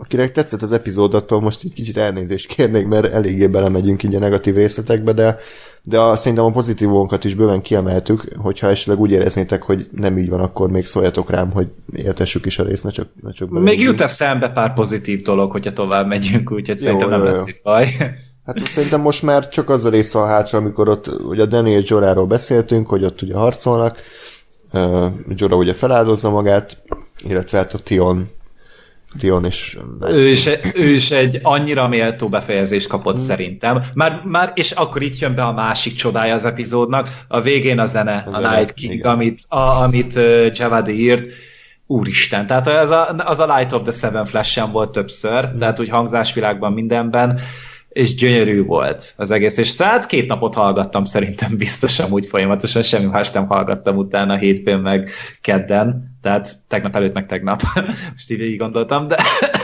Akinek 0.00 0.32
tetszett 0.32 0.62
az 0.62 0.72
epizód, 0.72 1.14
attól 1.14 1.40
most 1.40 1.60
egy 1.64 1.72
kicsit 1.72 1.96
elnézést 1.96 2.46
kérnék, 2.46 2.86
mert 2.86 3.12
eléggé 3.12 3.46
belemegyünk 3.46 4.02
így 4.02 4.14
a 4.14 4.18
negatív 4.18 4.54
részletekbe, 4.54 5.12
de, 5.12 5.36
de 5.82 5.98
a, 5.98 6.16
szerintem 6.16 6.44
a 6.44 6.50
pozitívunkat 6.50 7.24
is 7.24 7.34
bőven 7.34 7.62
kiemeltük, 7.62 8.22
hogyha 8.36 8.68
esetleg 8.68 9.00
úgy 9.00 9.12
éreznétek, 9.12 9.62
hogy 9.62 9.88
nem 9.92 10.18
így 10.18 10.28
van, 10.28 10.40
akkor 10.40 10.70
még 10.70 10.86
szóljatok 10.86 11.30
rám, 11.30 11.50
hogy 11.50 11.68
éltessük 11.92 12.46
is 12.46 12.58
a 12.58 12.64
részt, 12.64 12.84
ne 12.84 12.90
csak, 12.90 13.08
ne 13.22 13.32
csak 13.32 13.50
Még 13.50 13.80
jut 13.80 14.00
eszembe 14.00 14.48
pár 14.48 14.74
pozitív 14.74 15.22
dolog, 15.22 15.50
hogyha 15.50 15.72
tovább 15.72 16.06
megyünk, 16.06 16.52
úgyhogy 16.52 16.78
szerintem 16.78 17.10
jó, 17.10 17.16
nem 17.16 17.24
jó. 17.24 17.30
lesz 17.32 17.48
itt 17.48 17.60
baj. 17.62 17.86
Hát 18.44 18.66
szerintem 18.66 19.00
most 19.00 19.22
már 19.22 19.48
csak 19.48 19.70
az 19.70 19.84
a 19.84 19.88
rész 19.88 20.12
van 20.12 20.26
hátra, 20.26 20.58
amikor 20.58 20.88
ott 20.88 21.06
ugye 21.06 21.44
a 21.50 21.66
és 21.66 21.90
Joráról 21.90 22.26
beszéltünk, 22.26 22.88
hogy 22.88 23.04
ott 23.04 23.22
ugye 23.22 23.34
harcolnak, 23.34 23.98
uh, 24.72 25.06
Jorah 25.28 25.58
ugye 25.58 25.74
feláldozza 25.74 26.30
magát, 26.30 26.82
illetve 27.24 27.58
hát 27.58 27.74
a 27.74 27.78
Tion, 27.78 28.28
Tion 29.18 29.46
is 29.46 29.78
Ő 30.00 30.28
is, 30.28 30.48
ő 30.74 30.88
is 30.88 31.10
egy 31.10 31.38
annyira 31.42 31.88
méltó 31.88 32.28
befejezést 32.28 32.88
kapott 32.88 33.14
mm. 33.14 33.24
szerintem. 33.24 33.82
Már, 33.94 34.22
már, 34.24 34.52
és 34.54 34.70
akkor 34.70 35.02
itt 35.02 35.18
jön 35.18 35.34
be 35.34 35.44
a 35.44 35.52
másik 35.52 35.94
csodája 35.94 36.34
az 36.34 36.44
epizódnak, 36.44 37.24
a 37.28 37.40
végén 37.40 37.78
a 37.78 37.86
zene, 37.86 38.24
A 38.26 38.36
a, 38.36 38.40
zene, 38.40 38.56
Night 38.56 38.74
King, 38.74 38.92
igen. 38.92 39.12
amit, 39.12 39.40
a, 39.48 39.80
amit 39.82 40.14
uh, 40.14 40.46
Javadi 40.52 40.92
írt, 40.92 41.28
úristen, 41.86 42.46
tehát 42.46 42.66
az 42.66 42.90
a, 42.90 43.14
az 43.16 43.40
a 43.40 43.56
Light 43.56 43.72
of 43.72 43.82
the 43.82 43.92
Seven 43.92 44.24
Flash-en 44.24 44.72
volt 44.72 44.92
többször, 44.92 45.46
Mm. 45.46 45.58
tehát 45.58 45.80
úgy 45.80 45.88
hangzásvilágban 45.88 46.72
mindenben, 46.72 47.40
és 47.88 48.14
gyönyörű 48.14 48.64
volt 48.64 49.14
az 49.16 49.30
egész, 49.30 49.56
és 49.56 49.76
hát 49.76 50.06
két 50.06 50.28
napot 50.28 50.54
hallgattam 50.54 51.04
szerintem 51.04 51.56
biztosan 51.56 52.12
úgy 52.12 52.26
folyamatosan, 52.26 52.82
semmi 52.82 53.06
más 53.06 53.30
nem 53.30 53.46
hallgattam 53.46 53.96
utána 53.96 54.36
hétfőn 54.36 54.78
meg 54.78 55.10
kedden, 55.40 56.17
tehát 56.28 56.54
tegnap 56.68 56.96
előtt 56.96 57.14
meg 57.14 57.26
tegnap, 57.26 57.62
most 58.12 58.30
így 58.30 58.56
gondoltam, 58.56 59.08
de 59.08 59.16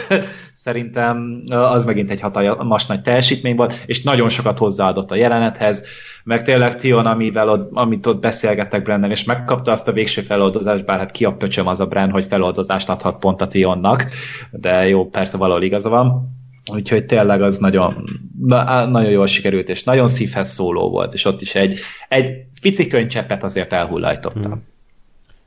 szerintem 0.66 1.42
az 1.48 1.84
megint 1.84 2.10
egy 2.10 2.20
hatalmas 2.20 2.86
nagy 2.86 3.02
teljesítmény 3.02 3.56
volt, 3.56 3.82
és 3.86 4.02
nagyon 4.02 4.28
sokat 4.28 4.58
hozzáadott 4.58 5.10
a 5.10 5.14
jelenethez, 5.14 5.86
meg 6.24 6.42
tényleg 6.42 6.76
Tion, 6.76 7.06
amivel 7.06 7.48
ott, 7.48 7.70
amit 7.72 8.06
ott 8.06 8.20
beszélgettek 8.20 8.82
Brennan, 8.82 9.10
és 9.10 9.24
megkapta 9.24 9.72
azt 9.72 9.88
a 9.88 9.92
végső 9.92 10.20
feloldozást, 10.20 10.84
bár 10.84 10.98
hát 10.98 11.10
ki 11.10 11.24
a 11.24 11.32
pöcsöm 11.32 11.66
az 11.66 11.80
a 11.80 11.86
Bren, 11.86 12.10
hogy 12.10 12.24
feloldozást 12.24 12.88
adhat 12.88 13.18
pont 13.18 13.40
a 13.40 13.46
Tionnak, 13.46 14.08
de 14.50 14.88
jó, 14.88 15.08
persze 15.08 15.36
valahol 15.36 15.62
igaza 15.62 15.88
van. 15.88 16.32
Úgyhogy 16.72 17.06
tényleg 17.06 17.42
az 17.42 17.58
nagyon, 17.58 18.04
na, 18.40 18.86
nagyon 18.86 19.10
jól 19.10 19.26
sikerült, 19.26 19.68
és 19.68 19.84
nagyon 19.84 20.06
szívhez 20.06 20.50
szóló 20.50 20.90
volt, 20.90 21.14
és 21.14 21.24
ott 21.24 21.40
is 21.40 21.54
egy, 21.54 21.78
egy 22.08 22.32
pici 22.60 22.86
könycseppet 22.86 23.44
azért 23.44 23.72
elhullajtottam. 23.72 24.52
Hmm. 24.52 24.72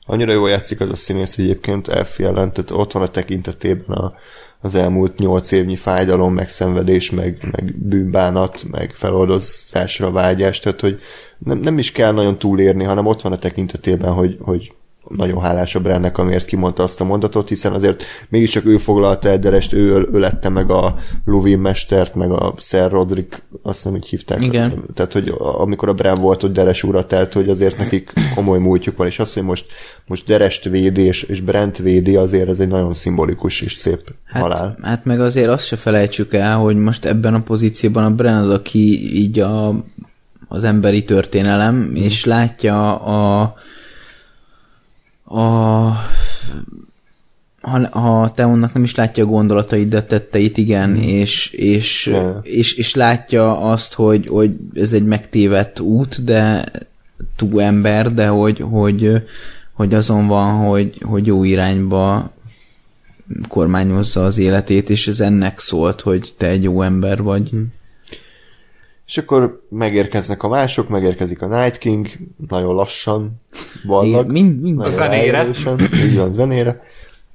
Annyira 0.09 0.31
jól 0.31 0.49
játszik 0.49 0.79
az 0.81 0.89
a 0.89 0.95
színész, 0.95 1.37
egyébként 1.37 1.87
elfielen, 1.87 2.53
tehát 2.53 2.71
ott 2.71 2.91
van 2.91 3.03
a 3.03 3.07
tekintetében 3.07 3.97
a, 3.97 4.13
az 4.61 4.75
elmúlt 4.75 5.17
nyolc 5.17 5.51
évnyi 5.51 5.75
fájdalom, 5.75 6.33
meg 6.33 6.49
szenvedés, 6.49 7.11
meg, 7.11 7.47
meg 7.51 7.75
bűnbánat, 7.75 8.63
meg 8.71 8.93
feloldozásra 8.95 10.11
vágyás, 10.11 10.59
tehát 10.59 10.81
hogy 10.81 10.99
nem, 11.37 11.57
nem 11.57 11.77
is 11.77 11.91
kell 11.91 12.11
nagyon 12.11 12.37
túlérni, 12.37 12.83
hanem 12.83 13.05
ott 13.05 13.21
van 13.21 13.31
a 13.31 13.37
tekintetében, 13.37 14.11
hogy, 14.13 14.37
hogy 14.41 14.71
nagyon 15.15 15.41
hálás 15.41 15.75
a 15.75 15.79
Brennek, 15.79 16.17
amiért 16.17 16.45
kimondta 16.45 16.83
azt 16.83 17.01
a 17.01 17.03
mondatot, 17.03 17.49
hiszen 17.49 17.73
azért 17.73 18.03
mégiscsak 18.29 18.65
ő 18.65 18.77
foglalta 18.77 19.29
el 19.29 19.39
Derest, 19.39 19.73
ő 19.73 19.89
öl- 19.89 20.13
ölette 20.13 20.49
meg 20.49 20.71
a 20.71 20.95
Luvin 21.25 21.59
mestert, 21.59 22.15
meg 22.15 22.31
a 22.31 22.53
Sir 22.59 22.89
Roderick, 22.89 23.43
azt 23.61 23.85
nem 23.85 23.95
így 23.95 24.07
hívták. 24.07 24.41
Igen. 24.41 24.83
Tehát, 24.93 25.13
hogy 25.13 25.33
amikor 25.39 25.89
a 25.89 25.93
Bren 25.93 26.21
volt, 26.21 26.41
hogy 26.41 26.51
Deres 26.51 26.83
urat 26.83 27.07
telt, 27.07 27.33
hogy 27.33 27.49
azért 27.49 27.77
nekik 27.77 28.13
komoly 28.35 28.59
múltjuk 28.59 28.97
van, 28.97 29.07
és 29.07 29.19
azt, 29.19 29.33
hogy 29.33 29.43
most, 29.43 29.65
most 30.05 30.25
Derest 30.25 30.63
védi, 30.63 31.01
és, 31.01 31.23
és 31.23 31.41
Brent 31.41 31.77
védi, 31.77 32.15
azért 32.15 32.49
ez 32.49 32.59
egy 32.59 32.67
nagyon 32.67 32.93
szimbolikus 32.93 33.61
és 33.61 33.73
szép 33.73 34.15
Hát, 34.25 34.41
halál. 34.41 34.77
hát 34.81 35.05
meg 35.05 35.19
azért 35.19 35.49
azt 35.49 35.65
se 35.65 35.75
felejtsük 35.75 36.33
el, 36.33 36.57
hogy 36.57 36.75
most 36.75 37.05
ebben 37.05 37.33
a 37.33 37.41
pozícióban 37.41 38.03
a 38.03 38.15
Bren 38.15 38.35
az, 38.35 38.49
aki 38.49 39.15
így 39.15 39.39
a, 39.39 39.83
az 40.47 40.63
emberi 40.63 41.03
történelem, 41.03 41.75
mm. 41.75 41.95
és 41.95 42.25
látja 42.25 42.95
a 42.95 43.53
a 45.27 45.91
ha, 47.61 47.99
ha 47.99 48.31
Teonnak 48.31 48.73
nem 48.73 48.83
is 48.83 48.95
látja 48.95 49.23
a 49.23 49.27
gondolatait, 49.27 49.89
de 49.89 50.03
tetteit 50.03 50.57
igen, 50.57 50.89
mm. 50.89 50.95
és, 50.95 51.49
és, 51.49 52.05
Ja. 52.05 52.39
és, 52.43 52.73
és 52.73 52.95
látja 52.95 53.59
azt, 53.59 53.93
hogy, 53.93 54.27
hogy 54.27 54.51
ez 54.73 54.93
egy 54.93 55.05
megtévedt 55.05 55.79
út, 55.79 56.23
de 56.23 56.71
túl 57.35 57.61
ember, 57.61 58.13
de 58.13 58.27
hogy, 58.27 58.59
hogy, 58.59 59.21
hogy 59.73 59.93
azon 59.93 60.27
van, 60.27 60.53
hogy, 60.53 61.01
hogy 61.05 61.25
jó 61.25 61.43
irányba 61.43 62.31
kormányozza 63.47 64.25
az 64.25 64.37
életét, 64.37 64.89
és 64.89 65.07
ez 65.07 65.19
ennek 65.19 65.59
szólt, 65.59 66.01
hogy 66.01 66.33
te 66.37 66.47
egy 66.47 66.63
jó 66.63 66.81
ember 66.81 67.21
vagy. 67.21 67.49
Hm. 67.49 67.61
És 69.07 69.17
akkor 69.17 69.61
megérkeznek 69.69 70.43
a 70.43 70.47
mások, 70.47 70.89
megérkezik 70.89 71.41
a 71.41 71.61
Night 71.61 71.77
King, 71.77 72.07
nagyon 72.47 72.75
lassan. 72.75 73.41
Igen, 74.01 74.25
mind, 74.25 74.61
mind, 74.61 74.77
nagyon 74.77 74.91
zenére. 74.93 75.37
erősen, 75.37 75.79
Így 75.93 76.17
van, 76.17 76.33
zenére. 76.33 76.81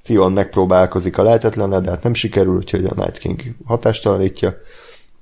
Tion 0.03 0.31
megpróbálkozik 0.31 1.17
a 1.17 1.23
lehetetlennel, 1.23 1.81
de 1.81 1.89
hát 1.89 2.03
nem 2.03 2.13
sikerül, 2.13 2.55
úgyhogy 2.55 2.85
a 2.85 2.93
Night 2.95 3.17
King 3.17 3.41
hatástalanítja. 3.65 4.53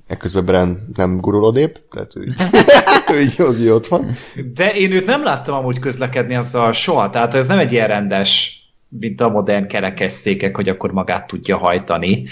Ekközben 0.07 0.45
Bren 0.45 0.89
nem 0.95 1.17
gurul 1.17 1.43
odébb, 1.43 1.79
tehát 1.91 2.15
ő, 2.15 2.23
így- 2.23 2.41
ő 3.13 3.21
így, 3.21 3.59
így 3.61 3.67
ott 3.69 3.87
van. 3.87 4.15
De 4.53 4.73
én 4.73 4.91
őt 4.91 5.05
nem 5.05 5.23
láttam 5.23 5.55
amúgy 5.55 5.79
közlekedni 5.79 6.35
azzal 6.35 6.71
soha, 6.73 7.09
tehát 7.09 7.33
ez 7.33 7.47
nem 7.47 7.59
egy 7.59 7.71
ilyen 7.71 7.87
rendes, 7.87 8.59
mint 8.89 9.21
a 9.21 9.29
modern 9.29 9.67
kerekesszékek, 9.67 10.55
hogy 10.55 10.69
akkor 10.69 10.91
magát 10.91 11.27
tudja 11.27 11.57
hajtani, 11.57 12.23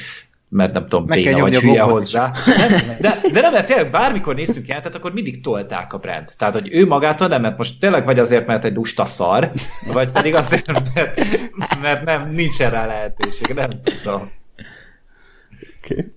mert 0.49 0.73
nem 0.73 0.87
tudom, 0.87 1.05
Meg 1.05 1.19
kell 1.19 1.33
béna 1.33 1.43
vagy 1.43 1.55
hülye 1.55 1.81
hozzá. 1.81 2.31
De, 2.99 3.21
de 3.33 3.41
nem, 3.41 3.51
mert 3.51 3.65
tényleg 3.65 3.91
bármikor 3.91 4.35
néztünk 4.35 4.67
jelentet, 4.67 4.95
akkor 4.95 5.13
mindig 5.13 5.41
tolták 5.41 5.93
a 5.93 5.97
brand. 5.97 6.29
Tehát, 6.37 6.53
hogy 6.53 6.69
ő 6.71 6.85
magától 6.87 7.27
nem, 7.27 7.41
mert 7.41 7.57
most 7.57 7.79
tényleg 7.79 8.05
vagy 8.05 8.19
azért, 8.19 8.47
mert 8.47 8.63
egy 8.65 8.75
lusta 8.75 9.05
szar, 9.05 9.51
vagy 9.93 10.09
pedig 10.09 10.35
azért, 10.35 10.65
mert, 10.93 11.19
mert 11.81 12.05
nem, 12.05 12.29
nincsen 12.29 12.71
rá 12.71 12.85
lehetőség, 12.85 13.53
nem 13.55 13.69
tudom. 14.03 14.31
Oké. 15.83 16.13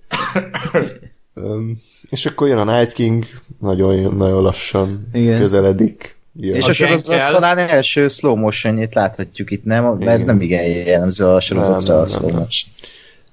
Um, 1.33 1.81
és 2.09 2.25
akkor 2.25 2.47
jön 2.47 2.57
a 2.67 2.77
Night 2.77 2.93
King, 2.93 3.25
nagyon, 3.59 4.15
nagyon 4.15 4.41
lassan 4.41 5.07
Igen. 5.13 5.39
közeledik. 5.39 6.17
Jön. 6.35 6.55
És 6.55 6.65
A 6.65 6.69
a 6.69 6.73
sorozat 6.73 7.07
gengkel- 7.07 7.33
talán 7.33 7.57
első 7.57 8.07
slow 8.07 8.35
motionjét 8.35 8.93
láthatjuk 8.93 9.51
itt, 9.51 9.63
nem? 9.63 9.83
Mert 9.83 10.01
Igen. 10.01 10.21
nem 10.21 10.41
igen 10.41 10.63
jellemző 10.63 11.25
a 11.25 11.39
sorozatra 11.39 11.93
Nem, 11.93 12.03
a 12.03 12.05
slow 12.05 12.29
nem. 12.29 12.39
motion. 12.39 12.71
Nem, 12.73 12.83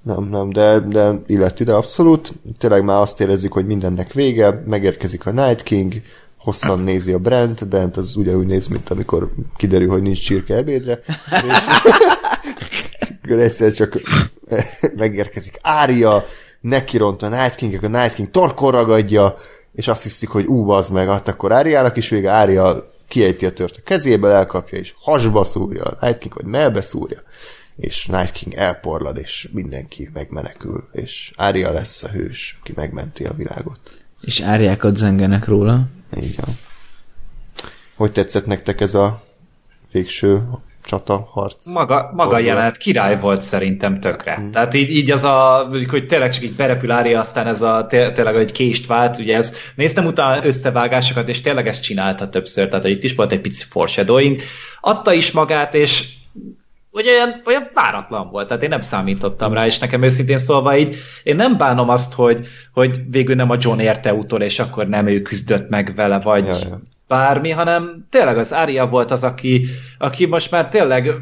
nem, 0.02 0.50
de, 0.50 0.78
de 0.78 1.12
illet 1.26 1.60
ide 1.60 1.74
abszolút. 1.74 2.32
Tényleg 2.58 2.84
már 2.84 3.00
azt 3.00 3.20
érezzük, 3.20 3.52
hogy 3.52 3.66
mindennek 3.66 4.12
vége, 4.12 4.62
megérkezik 4.66 5.26
a 5.26 5.30
Night 5.30 5.62
King, 5.62 5.94
hosszan 6.38 6.80
nézi 6.80 7.12
a 7.12 7.18
Brent, 7.18 7.68
Brent 7.68 7.96
az 7.96 8.16
ugyanúgy 8.16 8.46
néz, 8.46 8.66
mint 8.66 8.90
amikor 8.90 9.32
kiderül, 9.56 9.88
hogy 9.88 10.02
nincs 10.02 10.24
csirke 10.24 10.54
ebédre. 10.54 11.00
És 11.30 11.52
akkor 13.22 13.38
egyszer 13.38 13.72
csak 13.72 14.00
megérkezik 14.96 15.58
Ária, 15.62 16.24
nekiront 16.60 17.22
a 17.22 17.28
Night 17.28 17.54
King, 17.54 17.84
a 17.84 17.88
Night 17.88 18.12
King 18.12 18.30
torkon 18.30 18.70
ragadja, 18.70 19.34
és 19.72 19.88
azt 19.88 20.02
hiszik, 20.02 20.28
hogy 20.28 20.46
ú, 20.46 20.70
az 20.70 20.88
meg, 20.88 21.08
hát 21.08 21.28
akkor 21.28 21.52
Áriának 21.52 21.96
is 21.96 22.08
vége, 22.08 22.30
Ária 22.30 22.90
kiejti 23.08 23.46
a 23.46 23.52
tört 23.52 23.76
a 23.76 23.80
kezéből, 23.84 24.30
elkapja, 24.30 24.78
és 24.78 24.94
hasba 25.00 25.44
szúrja 25.44 25.82
a 25.82 25.96
Night 26.00 26.18
King, 26.18 26.34
vagy 26.34 26.44
melbe 26.44 26.80
szúrja, 26.80 27.22
és 27.80 28.06
Night 28.06 28.32
King 28.32 28.54
elporlad, 28.54 29.18
és 29.18 29.48
mindenki 29.52 30.10
megmenekül, 30.12 30.88
és 30.92 31.32
Ária 31.36 31.72
lesz 31.72 32.02
a 32.02 32.08
hős, 32.08 32.58
aki 32.60 32.72
megmenti 32.76 33.24
a 33.24 33.32
világot. 33.36 33.80
és 34.20 34.40
árjákat 34.40 34.96
zengenek 34.96 35.44
róla. 35.46 35.82
Így 36.22 36.36
van. 36.36 36.54
Hogy 37.96 38.12
tetszett 38.12 38.46
nektek 38.46 38.80
ez 38.80 38.94
a 38.94 39.22
végső 39.92 40.42
csata, 40.84 41.28
harc? 41.32 41.66
Maga, 41.66 41.94
maga 41.94 42.16
Fordulat. 42.16 42.42
jelenet 42.42 42.76
király 42.76 43.18
volt 43.20 43.40
szerintem 43.40 44.00
tökre. 44.00 44.38
Mm. 44.40 44.50
Tehát 44.50 44.74
így, 44.74 44.90
így 44.90 45.10
az 45.10 45.24
a, 45.24 45.68
hogy 45.88 46.06
tényleg 46.06 46.30
csak 46.30 46.42
így 46.42 46.54
berepül 46.56 46.90
Ária, 46.90 47.20
aztán 47.20 47.46
ez 47.46 47.62
a 47.62 47.86
té- 47.88 48.12
tényleg 48.14 48.36
egy 48.36 48.52
kést 48.52 48.86
vált, 48.86 49.18
ugye 49.18 49.36
ez, 49.36 49.56
néztem 49.74 50.06
utána 50.06 50.44
összevágásokat, 50.46 51.28
és 51.28 51.40
tényleg 51.40 51.66
ezt 51.66 51.82
csinálta 51.82 52.28
többször, 52.28 52.68
tehát 52.68 52.82
hogy 52.82 52.90
itt 52.90 53.04
is 53.04 53.14
volt 53.14 53.32
egy 53.32 53.40
pici 53.40 53.64
foreshadowing, 53.68 54.40
adta 54.80 55.12
is 55.12 55.30
magát, 55.30 55.74
és 55.74 56.08
ugye 56.92 57.12
olyan, 57.12 57.42
olyan 57.46 57.70
váratlan 57.74 58.30
volt, 58.30 58.48
tehát 58.48 58.62
én 58.62 58.68
nem 58.68 58.80
számítottam 58.80 59.52
rá, 59.52 59.66
és 59.66 59.78
nekem 59.78 60.02
őszintén 60.02 60.38
szólva 60.38 60.76
így, 60.76 60.96
én 61.22 61.36
nem 61.36 61.56
bánom 61.56 61.88
azt, 61.88 62.14
hogy, 62.14 62.48
hogy 62.72 63.00
végül 63.10 63.34
nem 63.34 63.50
a 63.50 63.56
John 63.58 63.78
érte 63.78 64.14
utol, 64.14 64.42
és 64.42 64.58
akkor 64.58 64.88
nem 64.88 65.06
ő 65.06 65.22
küzdött 65.22 65.68
meg 65.68 65.94
vele, 65.94 66.18
vagy 66.20 66.46
Ja, 66.46 66.54
ja. 66.68 66.80
bármi, 67.08 67.50
hanem 67.50 68.06
tényleg 68.10 68.38
az 68.38 68.54
Ária 68.54 68.86
volt 68.86 69.10
az, 69.10 69.24
aki, 69.24 69.66
aki 69.98 70.26
most 70.26 70.50
már 70.50 70.68
tényleg 70.68 71.12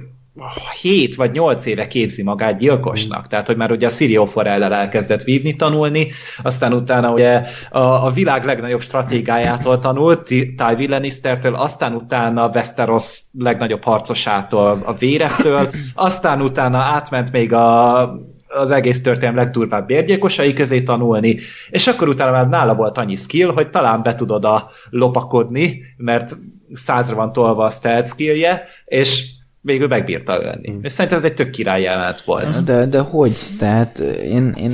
7 0.80 1.14
vagy 1.14 1.30
8 1.32 1.66
éve 1.66 1.86
képzi 1.86 2.22
magát 2.22 2.58
gyilkosnak. 2.58 3.26
Tehát, 3.26 3.46
hogy 3.46 3.56
már 3.56 3.70
ugye 3.70 3.86
a 3.86 3.90
Sirio 3.90 4.26
Forellel 4.26 4.74
elkezdett 4.74 5.22
vívni, 5.22 5.56
tanulni, 5.56 6.10
aztán 6.42 6.72
utána 6.72 7.12
ugye 7.12 7.42
a, 7.70 7.80
a 7.80 8.10
világ 8.10 8.44
legnagyobb 8.44 8.80
stratégájától 8.80 9.78
tanult, 9.78 10.22
Ty 10.22 10.54
Tywin 10.54 10.90
Lannistertől, 10.90 11.54
aztán 11.54 11.94
utána 11.94 12.50
Westeros 12.54 13.20
legnagyobb 13.38 13.82
harcosától, 13.82 14.82
a 14.84 14.92
vérettől, 14.92 15.70
aztán 15.94 16.42
utána 16.42 16.78
átment 16.78 17.32
még 17.32 17.52
a 17.52 18.36
az 18.48 18.70
egész 18.70 19.02
történelem 19.02 19.36
legdurvább 19.36 19.86
bérgyilkosai 19.86 20.52
közé 20.52 20.82
tanulni, 20.82 21.38
és 21.70 21.86
akkor 21.86 22.08
utána 22.08 22.30
már 22.30 22.48
nála 22.48 22.74
volt 22.74 22.98
annyi 22.98 23.14
skill, 23.14 23.52
hogy 23.52 23.70
talán 23.70 24.02
be 24.02 24.14
tudod 24.14 24.44
a 24.44 24.70
lopakodni, 24.90 25.82
mert 25.96 26.36
százra 26.72 27.14
van 27.14 27.32
tolva 27.32 27.64
a 27.64 27.70
stealth 27.70 28.08
skillje, 28.08 28.64
és 28.84 29.37
végül 29.60 29.88
megbírta 29.88 30.42
ölni. 30.42 30.70
Mm. 30.70 30.78
És 30.82 30.92
szerintem 30.92 31.18
ez 31.18 31.24
egy 31.24 31.34
tök 31.34 31.50
király 31.50 31.82
jelenet 31.82 32.22
volt. 32.22 32.64
De, 32.64 32.86
de 32.86 33.00
hogy? 33.00 33.36
Tehát 33.58 33.98
én, 33.98 34.52
én 34.56 34.72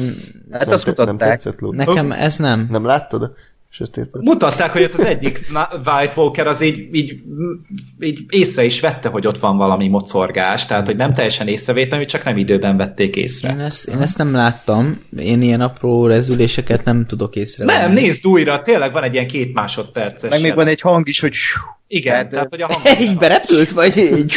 Hát 0.52 0.64
nem, 0.66 0.74
azt 0.74 0.84
te- 0.84 0.92
nem 0.96 1.06
mutatták. 1.14 1.30
tetszett, 1.30 1.60
Ló? 1.60 1.72
nekem 1.72 2.12
ez 2.12 2.36
nem. 2.36 2.66
Nem 2.70 2.84
láttad? 2.84 3.34
Sötét. 3.74 4.08
Mutatták, 4.20 4.72
hogy 4.72 4.82
ott 4.82 4.92
az 4.92 5.04
egyik 5.04 5.46
White 5.84 6.12
Walker 6.16 6.46
az 6.46 6.60
így, 6.60 6.88
így, 6.92 7.14
így 8.00 8.20
észre 8.28 8.64
is 8.64 8.80
vette, 8.80 9.08
hogy 9.08 9.26
ott 9.26 9.38
van 9.38 9.56
valami 9.56 9.88
mocorgás, 9.88 10.66
tehát 10.66 10.86
hogy 10.86 10.96
nem 10.96 11.14
teljesen 11.14 11.48
észrevétlenül, 11.48 12.06
csak 12.06 12.24
nem 12.24 12.36
időben 12.36 12.76
vették 12.76 13.16
észre. 13.16 13.50
Én 13.52 13.60
ezt, 13.60 13.88
én 13.88 13.98
ezt 13.98 14.18
nem 14.18 14.32
láttam. 14.32 15.00
Én 15.16 15.42
ilyen 15.42 15.60
apró 15.60 16.06
rezüléseket 16.06 16.84
nem 16.84 17.06
tudok 17.06 17.36
észrevenni. 17.36 17.80
Nem, 17.80 17.92
nézd 17.92 18.26
újra, 18.26 18.62
tényleg 18.62 18.92
van 18.92 19.02
egy 19.02 19.12
ilyen 19.12 19.26
két 19.26 19.54
másodperces. 19.54 20.30
Meg 20.30 20.40
még 20.40 20.54
van 20.54 20.66
egy 20.66 20.80
hang 20.80 21.08
is, 21.08 21.20
hogy 21.20 21.34
Igen, 21.86 22.14
Hát, 22.14 22.28
tehát 22.28 22.50
hogy 22.50 22.62
a 22.62 22.66
hang... 22.72 23.00
Így 23.00 23.16
berepült, 23.16 23.70
vagy 23.70 23.96
így? 23.96 24.34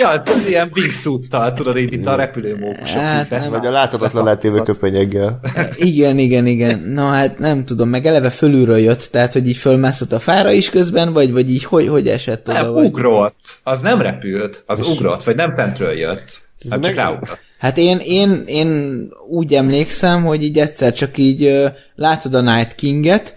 Ja, 0.00 0.22
ez 0.26 0.48
ilyen 0.48 0.70
wingsuit-tal, 0.76 1.52
tudod, 1.52 1.76
így 1.76 1.90
mint 1.90 2.06
a 2.06 2.14
repülőmókusok. 2.14 2.96
Hát 3.00 3.28
vesz- 3.28 3.48
Vagy 3.48 3.66
a 3.66 3.70
láthatatlan 3.70 4.24
letévő 4.24 4.60
köpenyeggel. 4.62 5.40
Igen, 5.76 6.18
igen, 6.18 6.46
igen. 6.46 6.78
Na 6.78 7.06
hát 7.08 7.38
nem 7.38 7.64
tudom, 7.64 7.88
meg 7.88 8.06
eleve 8.06 8.30
fölülről 8.30 8.78
jött, 8.78 9.08
tehát 9.10 9.32
hogy 9.32 9.48
így 9.48 9.56
fölmászott 9.56 10.12
a 10.12 10.20
fára 10.20 10.50
is 10.52 10.70
közben, 10.70 11.12
vagy, 11.12 11.32
vagy 11.32 11.50
így 11.50 11.64
hogy, 11.64 11.88
hogy 11.88 12.08
esett 12.08 12.48
oda? 12.48 12.62
Nem, 12.62 12.72
vagy... 12.72 12.84
ugrott. 12.86 13.38
Az 13.62 13.80
nem 13.80 14.00
repült, 14.00 14.62
az 14.66 14.88
ugrott, 14.88 15.22
vagy 15.22 15.36
nem 15.36 15.54
fentről 15.54 15.92
jött. 15.92 16.18
Hát 16.18 16.72
csak 16.72 16.80
meg- 16.80 16.94
ráugrott. 16.94 17.38
Hát 17.58 17.78
én, 17.78 17.98
én, 18.04 18.42
én 18.46 19.08
úgy 19.28 19.54
emlékszem, 19.54 20.24
hogy 20.24 20.42
így 20.42 20.58
egyszer 20.58 20.92
csak 20.92 21.18
így 21.18 21.44
ö, 21.44 21.66
látod 21.94 22.34
a 22.34 22.40
Night 22.40 22.74
Kinget, 22.74 23.34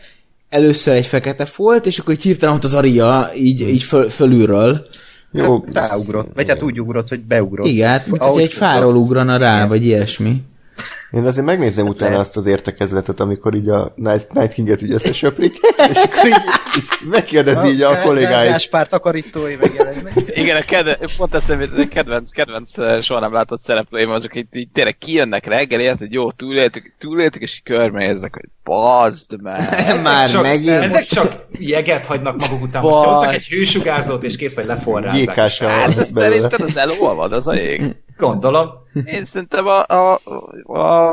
először 0.50 0.96
egy 0.96 1.06
fekete 1.06 1.46
folt, 1.46 1.86
és 1.86 2.00
akkor 2.00 2.14
így 2.14 2.22
hirtelen 2.22 2.56
ott 2.56 2.64
az 2.64 2.74
Aria 2.74 3.30
így, 3.38 3.62
így 3.62 3.84
föl, 3.84 4.10
fölülről. 4.10 4.86
Jó, 5.36 5.66
ráugrott. 5.72 6.34
Vagy 6.34 6.50
hát 6.50 6.62
úgy 6.62 6.80
ugrott, 6.80 7.10
hogy 7.10 7.20
beugrott. 7.20 7.68
Igen, 7.68 7.90
hát 7.90 8.08
mint 8.08 8.24
hogy 8.24 8.42
egy 8.42 8.54
fáról 8.54 8.96
ugrana 8.96 9.38
rá, 9.38 9.68
vagy 9.68 9.86
ilyesmi. 9.86 10.42
Én 11.16 11.26
azért 11.26 11.46
megnézem 11.46 11.88
utána 11.88 12.18
azt 12.20 12.38
az 12.38 12.46
értekezletet, 12.46 13.20
amikor 13.20 13.54
így 13.54 13.70
a 13.70 13.94
Night, 13.96 14.32
Night 14.34 14.54
King-et 14.54 14.82
így 14.82 14.92
összesöprik, 14.92 15.58
és 15.92 16.04
akkor 16.04 16.26
így, 16.26 16.42
így 16.78 17.10
megkérdezi 17.10 17.68
így 17.68 17.82
a 17.82 18.00
kollégáit. 18.00 18.50
Gáspár 18.50 18.88
takarítói 18.88 19.56
megjelennek. 19.62 20.14
Igen, 20.28 20.58
a 20.58 20.62
kedve, 20.62 20.98
pont 21.18 21.34
eszembe 21.34 21.68
a 21.78 21.88
kedvenc, 21.90 22.32
kedvenc 22.32 22.78
eh, 22.78 23.02
soha 23.02 23.20
nem 23.20 23.34
látott 23.34 23.62
szereplőim, 23.62 24.10
azok 24.10 24.36
itt 24.36 24.56
így 24.56 24.70
tényleg 24.70 24.98
kijönnek 24.98 25.46
reggel, 25.46 25.80
érted, 25.80 26.00
hogy 26.00 26.14
jó, 26.14 26.32
túléltük, 26.32 26.94
túléltük, 27.00 27.42
és 27.42 27.56
így 27.56 27.64
körbenéznek, 27.64 28.34
hogy 28.34 28.50
bazd 28.64 29.42
meg. 29.42 29.70
Már 30.04 30.30
csak, 30.30 30.42
megint. 30.42 30.84
Ezek 30.84 31.04
csak 31.04 31.46
jeget 31.60 32.06
hagynak 32.06 32.40
maguk 32.40 32.64
után. 32.64 32.82
Most 32.82 33.08
hoznak 33.08 33.34
egy 33.34 33.48
hősugárzót, 33.48 34.24
és 34.24 34.36
kész, 34.36 34.56
vagy 34.56 34.66
leforrázzák. 34.66 35.18
Gyékással 35.18 35.70
Hát 35.70 36.06
szerinted 36.06 36.62
az 36.62 36.78
elolvad, 36.78 37.32
az 37.34 37.48
a 37.48 37.56
ég. 37.56 37.96
Gondolom. 38.18 38.70
Én 39.06 39.24
szerintem 39.24 39.68
a, 39.68 39.86
a, 39.86 40.22
a 40.64 41.05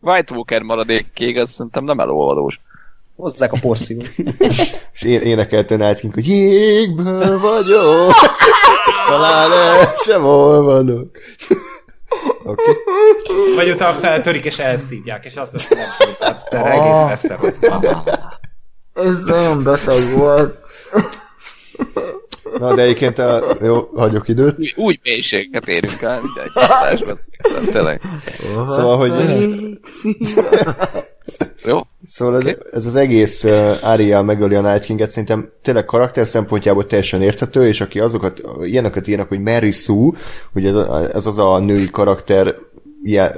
White 0.00 0.34
Walker 0.34 0.62
maradékig, 0.62 1.38
az 1.38 1.50
szerintem 1.50 1.84
nem 1.84 2.00
elolvadós. 2.00 2.60
Hozzák 3.16 3.52
a 3.52 3.58
porszívót. 3.60 4.08
És 4.92 5.02
én 5.02 5.20
énekelte 5.20 5.76
Night 5.76 6.00
hogy 6.14 6.26
jégből 6.26 7.38
vagyok, 7.38 8.12
talán 9.08 9.52
el 9.52 9.92
sem 9.96 10.24
olvadok. 10.24 11.10
Okay. 12.44 12.74
Vagy 13.54 13.70
utána 13.70 13.98
feltörik, 13.98 14.44
és 14.44 14.58
elszívják, 14.58 15.24
és 15.24 15.34
azt 15.34 15.52
mondja, 15.52 15.94
hogy 15.98 16.06
nem 16.20 16.28
Webster, 16.28 16.66
egész 16.66 17.66
van. 17.68 18.02
Ez 18.92 19.22
nagyon 19.24 19.62
beteg 19.62 20.16
volt. 20.16 20.58
Na, 22.58 22.74
de 22.74 22.82
egyébként 22.82 23.18
a, 23.18 23.56
jó, 23.62 23.90
hagyok 23.94 24.28
időt. 24.28 24.58
Úgy, 24.58 24.74
úgy 24.76 25.00
mélységeket 25.02 25.68
érünk 25.68 26.02
el, 26.02 26.20
mindegy. 26.22 26.50
hatásban, 26.54 27.18
Tényleg. 27.72 28.00
Szóval, 28.66 28.96
hogy 28.96 29.12
Jó? 31.64 31.80
Szóval 32.06 32.40
ez, 32.40 32.56
ez 32.72 32.86
az 32.86 32.94
egész 32.94 33.44
uh, 33.44 33.74
Ariel 33.82 34.22
megöli 34.22 34.54
a 34.54 34.60
Night 34.60 34.84
King-et 34.84 35.08
szerintem 35.08 35.52
tényleg 35.62 35.84
karakter 35.84 36.26
szempontjából 36.26 36.86
teljesen 36.86 37.22
érthető, 37.22 37.66
és 37.66 37.80
aki 37.80 38.00
azokat, 38.00 38.40
ilyeneket 38.62 39.08
írnak, 39.08 39.28
hogy 39.28 39.40
Mary 39.40 39.72
Sue, 39.72 40.12
ugye 40.54 40.72
ez 41.12 41.26
az 41.26 41.38
a 41.38 41.58
női 41.58 41.90
karakter 41.90 42.54
je, 43.02 43.32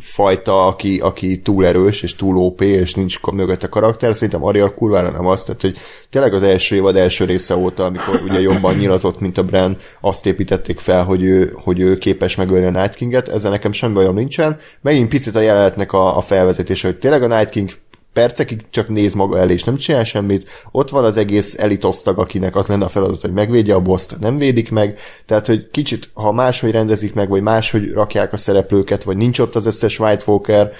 fajta, 0.00 0.66
aki, 0.66 0.98
aki 0.98 1.40
túl 1.40 1.66
erős, 1.66 2.02
és 2.02 2.14
túl 2.14 2.36
OP, 2.36 2.60
és 2.60 2.94
nincs 2.94 3.20
mögötte 3.32 3.68
karakter, 3.68 4.14
szerintem 4.14 4.44
Ariel 4.44 4.74
kurvára 4.74 5.10
nem 5.10 5.26
az, 5.26 5.44
tehát 5.44 5.60
hogy 5.60 5.76
tényleg 6.10 6.34
az 6.34 6.42
első 6.42 6.76
évad 6.76 6.96
első 6.96 7.24
része 7.24 7.56
óta, 7.56 7.84
amikor 7.84 8.20
ugye 8.24 8.40
jobban 8.40 8.74
nyilazott, 8.74 9.20
mint 9.20 9.38
a 9.38 9.44
Bran, 9.44 9.76
azt 10.00 10.26
építették 10.26 10.78
fel, 10.78 11.04
hogy 11.04 11.22
ő, 11.22 11.56
hogy 11.64 11.80
ő 11.80 11.98
képes 11.98 12.36
megölni 12.36 12.66
a 12.66 12.80
Night 12.80 12.94
King-et, 12.94 13.28
ezzel 13.28 13.50
nekem 13.50 13.72
semmi 13.72 13.94
bajom 13.94 14.14
nincsen. 14.14 14.56
Megint 14.80 15.08
picit 15.08 15.36
a 15.36 15.40
jelenetnek 15.40 15.92
a, 15.92 16.16
a 16.16 16.20
felvezetése, 16.20 16.86
hogy 16.86 16.98
tényleg 16.98 17.22
a 17.22 17.36
Night 17.36 17.50
King 17.50 17.70
percekig 18.16 18.64
csak 18.70 18.88
néz 18.88 19.14
maga 19.14 19.38
elé, 19.38 19.52
és 19.52 19.64
nem 19.64 19.76
csinál 19.76 20.04
semmit. 20.04 20.50
Ott 20.70 20.90
van 20.90 21.04
az 21.04 21.16
egész 21.16 21.58
elitosztag, 21.58 22.18
akinek 22.18 22.56
az 22.56 22.66
lenne 22.66 22.84
a 22.84 22.88
feladat, 22.88 23.20
hogy 23.20 23.32
megvédje 23.32 23.74
a 23.74 23.80
boszt, 23.80 24.18
nem 24.20 24.38
védik 24.38 24.70
meg. 24.70 24.98
Tehát, 25.26 25.46
hogy 25.46 25.70
kicsit, 25.70 26.10
ha 26.14 26.32
máshogy 26.32 26.70
rendezik 26.70 27.14
meg, 27.14 27.28
vagy 27.28 27.42
máshogy 27.42 27.92
rakják 27.92 28.32
a 28.32 28.36
szereplőket, 28.36 29.02
vagy 29.02 29.16
nincs 29.16 29.38
ott 29.38 29.54
az 29.54 29.66
összes 29.66 29.98
White 29.98 30.22
Walker, 30.26 30.72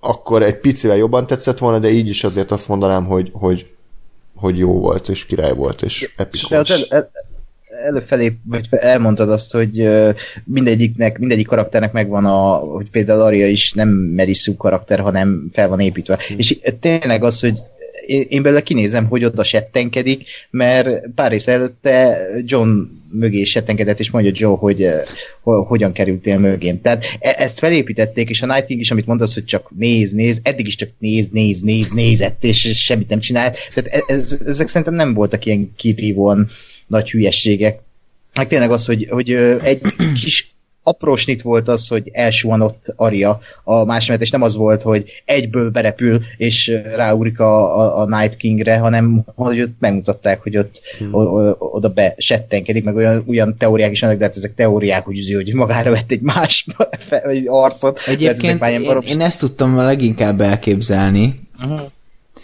akkor 0.00 0.42
egy 0.42 0.58
picivel 0.58 0.96
jobban 0.96 1.26
tetszett 1.26 1.58
volna, 1.58 1.78
de 1.78 1.90
így 1.90 2.08
is 2.08 2.24
azért 2.24 2.50
azt 2.50 2.68
mondanám, 2.68 3.04
hogy, 3.04 3.30
hogy, 3.32 3.66
hogy 4.36 4.58
jó 4.58 4.80
volt, 4.80 5.08
és 5.08 5.26
király 5.26 5.54
volt, 5.54 5.82
és 5.82 6.12
epikus. 6.16 6.48
De 6.48 6.58
az 6.58 6.86
el, 6.90 7.10
előfelé, 7.84 8.32
vagy 8.44 8.66
elmondtad 8.70 9.30
azt, 9.30 9.52
hogy 9.52 9.88
mindegyiknek, 10.44 11.18
mindegyik 11.18 11.46
karakternek 11.46 11.92
megvan 11.92 12.24
a, 12.24 12.54
hogy 12.54 12.90
például 12.90 13.20
Arya 13.20 13.46
is 13.46 13.72
nem 13.72 13.88
meriszú 13.88 14.56
karakter, 14.56 14.98
hanem 14.98 15.48
fel 15.52 15.68
van 15.68 15.80
építve. 15.80 16.18
Hmm. 16.28 16.38
És 16.38 16.58
tényleg 16.80 17.24
az, 17.24 17.40
hogy 17.40 17.58
én, 18.06 18.42
belőle 18.42 18.62
kinézem, 18.62 19.06
hogy 19.06 19.24
oda 19.24 19.42
settenkedik, 19.42 20.28
mert 20.50 21.08
pár 21.14 21.30
rész 21.30 21.46
előtte 21.46 22.26
John 22.44 22.80
mögé 23.12 23.44
settenkedett, 23.44 24.00
és 24.00 24.10
mondja 24.10 24.32
Joe, 24.34 24.56
hogy 24.56 24.82
uh, 25.42 25.66
hogyan 25.66 25.92
kerültél 25.92 26.38
mögém. 26.38 26.80
Tehát 26.80 27.04
e- 27.20 27.34
ezt 27.38 27.58
felépítették, 27.58 28.30
és 28.30 28.42
a 28.42 28.46
Night 28.46 28.64
King 28.64 28.80
is, 28.80 28.90
amit 28.90 29.06
mondasz, 29.06 29.34
hogy 29.34 29.44
csak 29.44 29.70
néz, 29.76 30.12
néz, 30.12 30.40
eddig 30.42 30.66
is 30.66 30.74
csak 30.74 30.88
néz, 30.98 31.28
néz, 31.28 31.60
néz, 31.60 31.88
nézett, 31.88 32.44
és 32.44 32.84
semmit 32.84 33.08
nem 33.08 33.20
csinált. 33.20 33.58
Tehát 33.74 33.92
e- 33.92 34.12
ez, 34.12 34.38
ezek 34.46 34.68
szerintem 34.68 34.94
nem 34.94 35.14
voltak 35.14 35.44
ilyen 35.44 35.72
kirívóan 35.76 36.48
nagy 36.92 37.10
hülyességek. 37.10 37.80
Meg 38.34 38.48
tényleg 38.48 38.70
az, 38.70 38.86
hogy, 38.86 39.06
hogy 39.10 39.32
egy 39.62 39.80
kis 40.22 40.54
aprósnit 40.82 41.42
volt 41.42 41.68
az, 41.68 41.88
hogy 41.88 42.10
elsuhanott 42.12 42.92
Aria 42.96 43.40
a 43.64 43.84
másomet, 43.84 44.20
és 44.20 44.30
nem 44.30 44.42
az 44.42 44.56
volt, 44.56 44.82
hogy 44.82 45.22
egyből 45.24 45.70
berepül, 45.70 46.20
és 46.36 46.78
ráúrik 46.94 47.40
a, 47.40 47.78
a, 47.80 48.00
a 48.00 48.18
Night 48.18 48.36
Kingre, 48.36 48.76
hanem 48.76 49.24
hogy 49.34 49.60
ott 49.60 49.74
megmutatták, 49.78 50.42
hogy 50.42 50.56
ott 50.56 50.82
hmm. 50.98 51.14
o, 51.14 51.20
o, 51.20 51.56
oda 51.58 51.88
besettenkedik, 51.88 52.84
meg 52.84 52.96
olyan, 52.96 53.24
olyan 53.28 53.54
teóriák 53.58 53.90
is 53.90 54.00
vannak, 54.00 54.18
de 54.18 54.24
hát 54.24 54.36
ezek 54.36 54.54
teóriák, 54.54 55.04
hogy, 55.04 55.32
hogy 55.34 55.54
magára 55.54 55.90
vett 55.90 56.10
egy 56.10 56.20
más 56.20 56.66
egy 57.08 57.44
arcot. 57.48 58.00
Egyébként 58.06 58.64
én, 58.66 59.00
én 59.06 59.20
ezt 59.20 59.38
tudtam 59.38 59.76
leginkább 59.76 60.40
elképzelni, 60.40 61.40
uh-huh. 61.62 61.80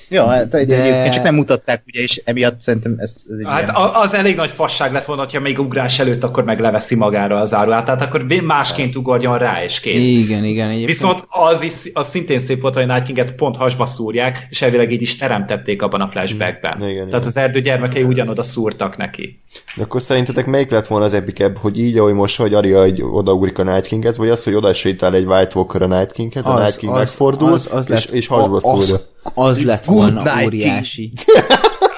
Ja, 0.08 0.26
hát 0.26 0.48
de... 0.48 0.58
egyébként 0.58 1.12
csak 1.12 1.22
nem 1.22 1.34
mutatták, 1.34 1.82
ugye, 1.86 2.00
és 2.00 2.22
emiatt 2.24 2.60
szerintem 2.60 2.94
ez... 2.98 3.14
ez 3.28 3.46
hát 3.46 3.62
ilyen... 3.62 3.74
az 3.94 4.14
elég 4.14 4.36
nagy 4.36 4.50
fasság 4.50 4.92
lett 4.92 5.04
volna, 5.04 5.22
hogyha 5.22 5.40
még 5.40 5.58
ugrás 5.58 5.98
előtt 5.98 6.24
akkor 6.24 6.44
meg 6.44 6.60
leveszi 6.60 6.94
magára 6.94 7.40
az 7.40 7.54
árulát, 7.54 7.84
tehát 7.84 8.02
akkor 8.02 8.26
másként 8.42 8.96
ugorjon 8.96 9.38
rá, 9.38 9.62
és 9.64 9.80
kész. 9.80 10.06
Igen, 10.06 10.44
igen. 10.44 10.68
Egyébként... 10.68 10.88
Viszont 10.88 11.24
az, 11.28 11.62
is, 11.62 11.72
az 11.92 12.08
szintén 12.08 12.38
szép 12.38 12.60
volt, 12.60 12.74
hogy 12.74 12.86
Night 12.86 13.02
King-et 13.02 13.34
pont 13.34 13.56
hasba 13.56 13.84
szúrják, 13.84 14.46
és 14.50 14.62
elvileg 14.62 14.92
így 14.92 15.02
is 15.02 15.16
teremtették 15.16 15.82
abban 15.82 16.00
a 16.00 16.08
flashbackben. 16.08 16.76
Igen, 16.76 16.94
Tehát 16.94 17.06
igen. 17.06 17.20
az 17.20 17.36
erdő 17.36 17.60
gyermekei 17.60 18.02
ugyanoda 18.02 18.42
szúrtak 18.42 18.96
neki. 18.96 19.40
De 19.76 19.82
akkor 19.82 20.02
szerintetek 20.02 20.46
melyik 20.46 20.70
lett 20.70 20.86
volna 20.86 21.04
az 21.04 21.14
epikebb, 21.14 21.56
hogy 21.56 21.78
így, 21.78 21.98
ahogy 21.98 22.12
most, 22.12 22.36
hogy 22.36 22.54
Arya 22.54 22.82
egy 22.82 23.02
odaugrik 23.02 23.58
a 23.58 23.62
Night 23.62 23.86
Kinghez, 23.86 24.16
vagy 24.16 24.28
az, 24.28 24.44
hogy 24.44 24.54
oda 24.54 24.72
sétál 24.72 25.14
egy 25.14 25.24
White 25.24 25.52
Walker 25.54 25.82
a 25.82 25.86
Night 25.86 26.12
Kinghez, 26.12 26.46
a 26.46 26.60
Night 26.60 26.76
King 26.76 26.92
az, 26.92 26.98
megfordul, 26.98 27.52
az, 27.52 27.68
az 27.72 27.90
és, 27.90 28.04
lett, 28.04 28.14
és 28.14 28.26
hasba 28.26 28.60
szúrja. 28.60 28.94
Az, 28.94 29.08
az 29.34 29.64
lett 29.64 29.84
volna 29.84 30.22
Good 30.22 30.44
óriási. 30.44 31.12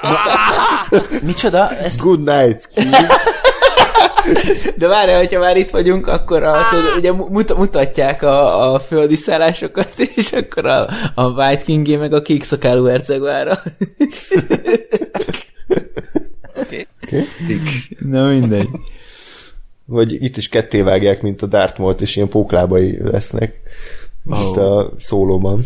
Micsoda? 1.21 1.77
Ezt... 1.77 1.99
Good 1.99 2.23
night. 2.23 2.69
De 4.77 4.87
várjál, 4.87 5.17
hogyha 5.17 5.39
már 5.39 5.57
itt 5.57 5.69
vagyunk, 5.69 6.07
akkor 6.07 6.43
a, 6.43 6.55
tudod, 6.69 6.97
ugye 6.97 7.11
mut- 7.11 7.57
mutatják 7.57 8.21
a, 8.21 8.73
a 8.73 8.79
földi 8.79 9.15
szállásokat, 9.15 9.93
és 10.15 10.31
akkor 10.31 10.65
a, 10.65 10.87
a 11.15 11.29
White 11.29 11.63
King 11.63 11.99
meg 11.99 12.13
a 12.13 12.21
kék 12.21 12.43
szakálú 12.43 12.85
hercegvára. 12.85 13.61
Okay. 16.55 16.87
Okay. 17.03 17.27
Na 17.99 18.27
mindegy. 18.27 18.69
Vagy 19.85 20.23
itt 20.23 20.37
is 20.37 20.49
ketté 20.49 20.81
vágják, 20.81 21.21
mint 21.21 21.41
a 21.41 21.45
Dartmouth, 21.45 22.01
és 22.01 22.15
ilyen 22.15 22.27
póklábai 22.27 22.97
lesznek, 23.03 23.59
mint 24.23 24.57
oh. 24.57 24.57
a 24.57 24.91
szólóban. 24.97 25.65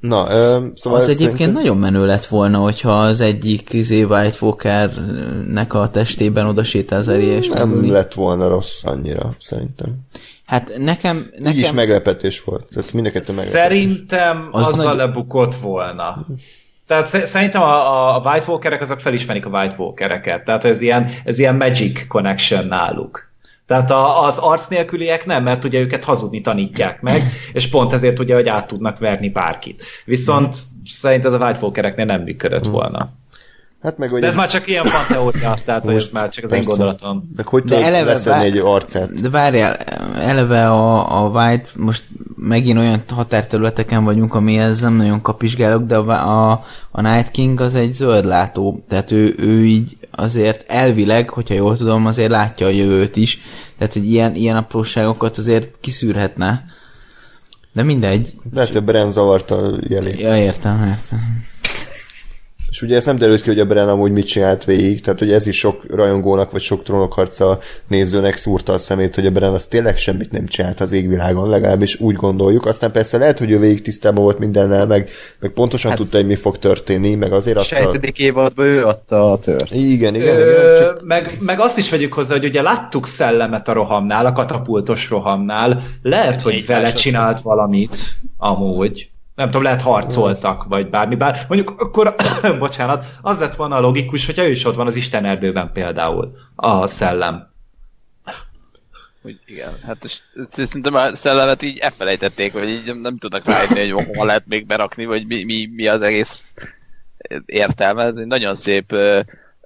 Na, 0.00 0.30
ö, 0.30 0.66
szóval 0.74 0.98
az 0.98 1.08
egyébként 1.08 1.38
szerintem... 1.38 1.62
nagyon 1.62 1.76
menő 1.76 2.06
lett 2.06 2.24
volna, 2.24 2.58
hogyha 2.58 3.00
az 3.00 3.20
egyik 3.20 3.72
izé 3.72 4.02
White 4.02 4.36
Walker-nek 4.40 5.74
a 5.74 5.88
testében 5.88 6.46
oda 6.46 6.64
az 6.90 7.08
és 7.08 7.48
Nem 7.48 7.68
megülni. 7.68 7.90
lett 7.90 8.12
volna 8.14 8.48
rossz 8.48 8.84
annyira, 8.84 9.36
szerintem. 9.40 9.88
Hát 10.46 10.70
nekem... 10.78 11.26
nekem... 11.38 11.52
Így 11.52 11.58
is 11.58 11.72
meglepetés 11.72 12.42
volt. 12.44 12.68
Tehát 12.74 12.92
mind 12.92 13.06
a 13.28 13.32
meglepetés. 13.32 13.60
Szerintem 13.60 14.48
az 14.50 14.66
azzal 14.68 14.84
nagy... 14.84 14.96
lebukott 14.96 15.54
volna. 15.54 16.26
Tehát 16.86 17.06
szerintem 17.26 17.62
a, 17.62 18.14
a 18.16 18.18
White 18.18 18.44
Walkerek 18.50 18.80
azok 18.80 19.00
felismerik 19.00 19.46
a 19.46 19.48
White 19.48 19.74
Walkereket. 19.78 20.44
Tehát 20.44 20.64
ez 20.64 20.80
ilyen, 20.80 21.10
ez 21.24 21.38
ilyen 21.38 21.56
magic 21.56 22.06
connection 22.06 22.66
náluk. 22.66 23.31
Tehát 23.72 23.90
a, 23.90 24.24
az 24.24 24.38
arc 24.38 24.68
nélküliek 24.68 25.26
nem, 25.26 25.42
mert 25.42 25.64
ugye 25.64 25.78
őket 25.78 26.04
hazudni 26.04 26.40
tanítják 26.40 27.00
meg, 27.00 27.22
és 27.52 27.68
pont 27.68 27.92
ezért 27.92 28.18
ugye, 28.18 28.34
hogy 28.34 28.48
át 28.48 28.66
tudnak 28.66 28.98
verni 28.98 29.28
bárkit. 29.28 29.84
Viszont 30.04 30.46
mm. 30.46 30.82
szerint 30.84 31.24
ez 31.24 31.32
a 31.32 31.38
White 31.38 31.58
Walkereknél 31.60 32.04
nem 32.04 32.22
működött 32.22 32.68
mm. 32.68 32.70
volna. 32.70 33.12
Hát 33.82 33.98
meg, 33.98 34.10
de 34.20 34.26
ez 34.26 34.34
már 34.34 34.48
csak 34.48 34.68
ilyen 34.68 34.84
fanteória, 34.84 35.56
tehát 35.64 35.84
hogy 35.84 35.94
ez 35.94 36.10
már 36.10 36.28
csak 36.28 36.44
az 36.44 36.50
persze. 36.50 36.70
én 36.70 36.76
gondolatom. 36.76 37.30
De 37.36 37.42
hogy 37.46 37.62
de 37.62 37.84
eleve 37.84 38.18
vár... 38.24 38.44
egy 38.44 38.58
arcát? 38.58 39.20
De 39.20 39.30
várjál, 39.30 39.74
eleve 40.16 40.70
a, 40.70 41.24
a 41.24 41.28
White, 41.28 41.68
most 41.76 42.04
megint 42.36 42.78
olyan 42.78 43.02
határterületeken 43.14 44.04
vagyunk, 44.04 44.34
ami 44.34 44.58
ez 44.58 44.80
nem 44.80 44.94
nagyon 44.94 45.22
kapizsgálok, 45.22 45.82
de 45.82 45.96
a, 45.96 46.50
a, 46.50 46.64
a 46.90 47.00
Night 47.00 47.30
King 47.30 47.60
az 47.60 47.74
egy 47.74 47.92
zöldlátó, 47.92 48.84
tehát 48.88 49.10
ő, 49.10 49.34
ő 49.38 49.64
így 49.64 49.96
azért 50.12 50.64
elvileg, 50.70 51.28
hogyha 51.28 51.54
jól 51.54 51.76
tudom, 51.76 52.06
azért 52.06 52.30
látja 52.30 52.66
a 52.66 52.70
jövőt 52.70 53.16
is, 53.16 53.40
tehát 53.78 53.92
hogy 53.92 54.10
ilyen, 54.10 54.34
ilyen 54.34 54.56
apróságokat 54.56 55.38
azért 55.38 55.68
kiszűrhetne. 55.80 56.64
De 57.72 57.82
mindegy. 57.82 58.34
Lehet, 58.52 58.72
hogy 58.72 58.84
Bren 58.84 59.10
zavarta 59.10 59.56
a 59.56 59.78
jelét. 59.88 60.20
Ja, 60.20 60.36
értem, 60.36 60.82
értem. 60.82 61.44
És 62.72 62.82
ugye 62.82 62.96
ez 62.96 63.06
nem 63.06 63.18
derült 63.18 63.42
ki, 63.42 63.48
hogy 63.48 63.58
a 63.58 63.64
Bren 63.64 63.88
amúgy 63.88 64.12
mit 64.12 64.26
csinált 64.26 64.64
végig, 64.64 65.00
tehát 65.00 65.18
hogy 65.18 65.32
ez 65.32 65.46
is 65.46 65.58
sok 65.58 65.84
rajongónak, 65.90 66.50
vagy 66.50 66.60
sok 66.60 66.82
trónokharca 66.82 67.58
nézőnek 67.88 68.36
szúrta 68.36 68.72
a 68.72 68.78
szemét, 68.78 69.14
hogy 69.14 69.26
a 69.26 69.30
Bren 69.30 69.52
az 69.52 69.66
tényleg 69.66 69.98
semmit 69.98 70.30
nem 70.30 70.46
csinált 70.46 70.80
az 70.80 70.92
égvilágon, 70.92 71.48
legalábbis 71.48 72.00
úgy 72.00 72.14
gondoljuk. 72.14 72.66
Aztán 72.66 72.92
persze 72.92 73.18
lehet, 73.18 73.38
hogy 73.38 73.50
ő 73.50 73.58
végig 73.58 73.82
tisztában 73.82 74.22
volt 74.22 74.38
mindennel, 74.38 74.86
meg, 74.86 75.10
meg 75.38 75.50
pontosan 75.50 75.90
hát, 75.90 76.00
tudta, 76.00 76.16
hogy 76.16 76.26
mi 76.26 76.34
fog 76.34 76.58
történni, 76.58 77.14
meg 77.14 77.32
azért 77.32 77.56
adta... 77.56 77.74
Sejtedik 77.74 78.18
évadban 78.18 78.66
ő 78.66 78.84
adta 78.84 79.32
a 79.32 79.38
tört. 79.38 79.72
Igen, 79.72 80.14
igen, 80.14 80.36
Ö, 80.36 80.50
igen. 80.50 80.76
Csak... 80.76 81.04
meg, 81.04 81.36
meg 81.40 81.60
azt 81.60 81.78
is 81.78 81.90
vegyük 81.90 82.12
hozzá, 82.12 82.34
hogy 82.34 82.44
ugye 82.44 82.62
láttuk 82.62 83.06
szellemet 83.06 83.68
a 83.68 83.72
rohamnál, 83.72 84.26
a 84.26 84.32
katapultos 84.32 85.10
rohamnál. 85.10 85.82
Lehet, 86.02 86.40
hogy 86.40 86.66
vele 86.66 86.92
csinált 86.92 87.40
valamit, 87.40 87.98
amúgy. 88.38 89.11
Nem 89.34 89.46
tudom, 89.46 89.62
lehet 89.62 89.82
harcoltak, 89.82 90.64
vagy 90.64 90.90
bármi. 90.90 91.14
Bár 91.14 91.44
mondjuk 91.48 91.80
akkor, 91.80 92.14
bocsánat, 92.58 93.04
az 93.20 93.38
lett 93.38 93.56
volna 93.56 93.76
a 93.76 93.80
logikus, 93.80 94.26
hogyha 94.26 94.44
ő 94.44 94.50
is 94.50 94.64
ott 94.64 94.74
van 94.74 94.86
az 94.86 94.94
Isten 94.94 95.24
erdőben 95.24 95.72
például, 95.72 96.36
a 96.54 96.86
szellem. 96.86 97.50
Úgy, 99.22 99.40
igen, 99.46 99.70
hát 99.86 100.22
szerintem 100.50 100.94
a 100.94 101.14
szellemet 101.14 101.62
így 101.62 101.78
elfelejtették, 101.78 102.52
vagy 102.52 102.68
így 102.68 102.84
nem, 102.84 102.98
nem 102.98 103.18
tudnak 103.18 103.44
rájönni, 103.44 103.90
hogy 103.90 104.16
hol 104.16 104.26
lehet 104.26 104.46
még 104.46 104.66
berakni, 104.66 105.04
vagy 105.04 105.26
mi, 105.26 105.44
mi, 105.44 105.68
mi 105.74 105.86
az 105.86 106.02
egész 106.02 106.46
értelme. 107.46 108.04
Ez 108.04 108.16
egy 108.16 108.26
nagyon 108.26 108.56
szép 108.56 108.94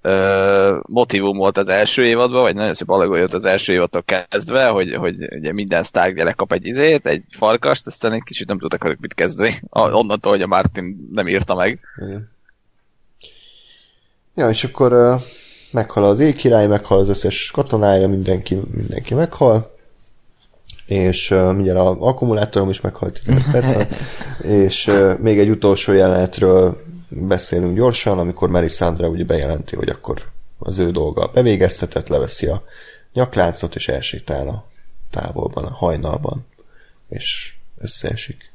ö, 0.07 0.79
motivum 0.87 1.37
volt 1.37 1.59
az 1.59 1.69
első 1.69 2.05
évadban, 2.05 2.43
vagy 2.43 2.55
nagyon 2.55 2.75
szép 2.75 2.91
alagolja 2.91 3.21
volt 3.21 3.35
az 3.35 3.45
első 3.45 3.73
évadtól 3.73 4.03
kezdve, 4.29 4.67
hogy, 4.67 4.95
hogy 4.95 5.15
ugye 5.37 5.53
minden 5.53 5.83
Stark 5.83 6.17
gyerek 6.17 6.35
kap 6.35 6.53
egy 6.53 6.67
izét, 6.67 7.07
egy 7.07 7.23
farkast, 7.31 7.87
aztán 7.87 8.13
egy 8.13 8.23
kicsit 8.23 8.49
nem 8.49 8.59
tudtak 8.59 8.83
velük 8.83 9.01
mit 9.01 9.15
kezdeni. 9.15 9.61
Onnantól, 9.71 10.33
hogy 10.33 10.43
a 10.43 10.47
Martin 10.47 11.09
nem 11.13 11.29
írta 11.29 11.55
meg. 11.55 11.81
Igen. 11.97 12.31
Ja, 14.35 14.49
és 14.49 14.65
akkor 14.65 14.93
uh, 14.93 15.21
meghal 15.71 16.05
az 16.05 16.21
éjkirály, 16.21 16.67
meghal 16.67 16.99
az 16.99 17.09
összes 17.09 17.51
katonája, 17.51 18.09
mindenki, 18.09 18.61
mindenki 18.71 19.15
meghal, 19.15 19.75
és 20.87 21.31
uh, 21.31 21.53
mindjárt 21.53 21.79
a 21.79 21.97
akkumulátorom 22.01 22.69
is 22.69 22.81
meghalt 22.81 23.21
15 23.25 23.51
percen, 23.51 23.89
és 24.63 24.87
uh, 24.87 25.19
még 25.19 25.39
egy 25.39 25.51
utolsó 25.51 25.93
jelenetről 25.93 26.86
beszélünk 27.21 27.77
gyorsan, 27.77 28.19
amikor 28.19 28.51
Melisandre 28.51 29.07
ugye 29.09 29.25
bejelenti, 29.25 29.77
hogy 29.77 29.89
akkor 29.89 30.23
az 30.59 30.79
ő 30.79 30.91
dolga 30.91 31.31
bevégeztetett, 31.35 32.09
leveszi 32.09 32.47
a 32.47 32.63
nyakláncot, 33.13 33.75
és 33.75 33.89
elsétál 33.89 34.49
a 34.49 34.65
távolban, 35.11 35.65
a 35.65 35.75
hajnalban, 35.75 36.47
és 37.09 37.55
összeesik. 37.79 38.51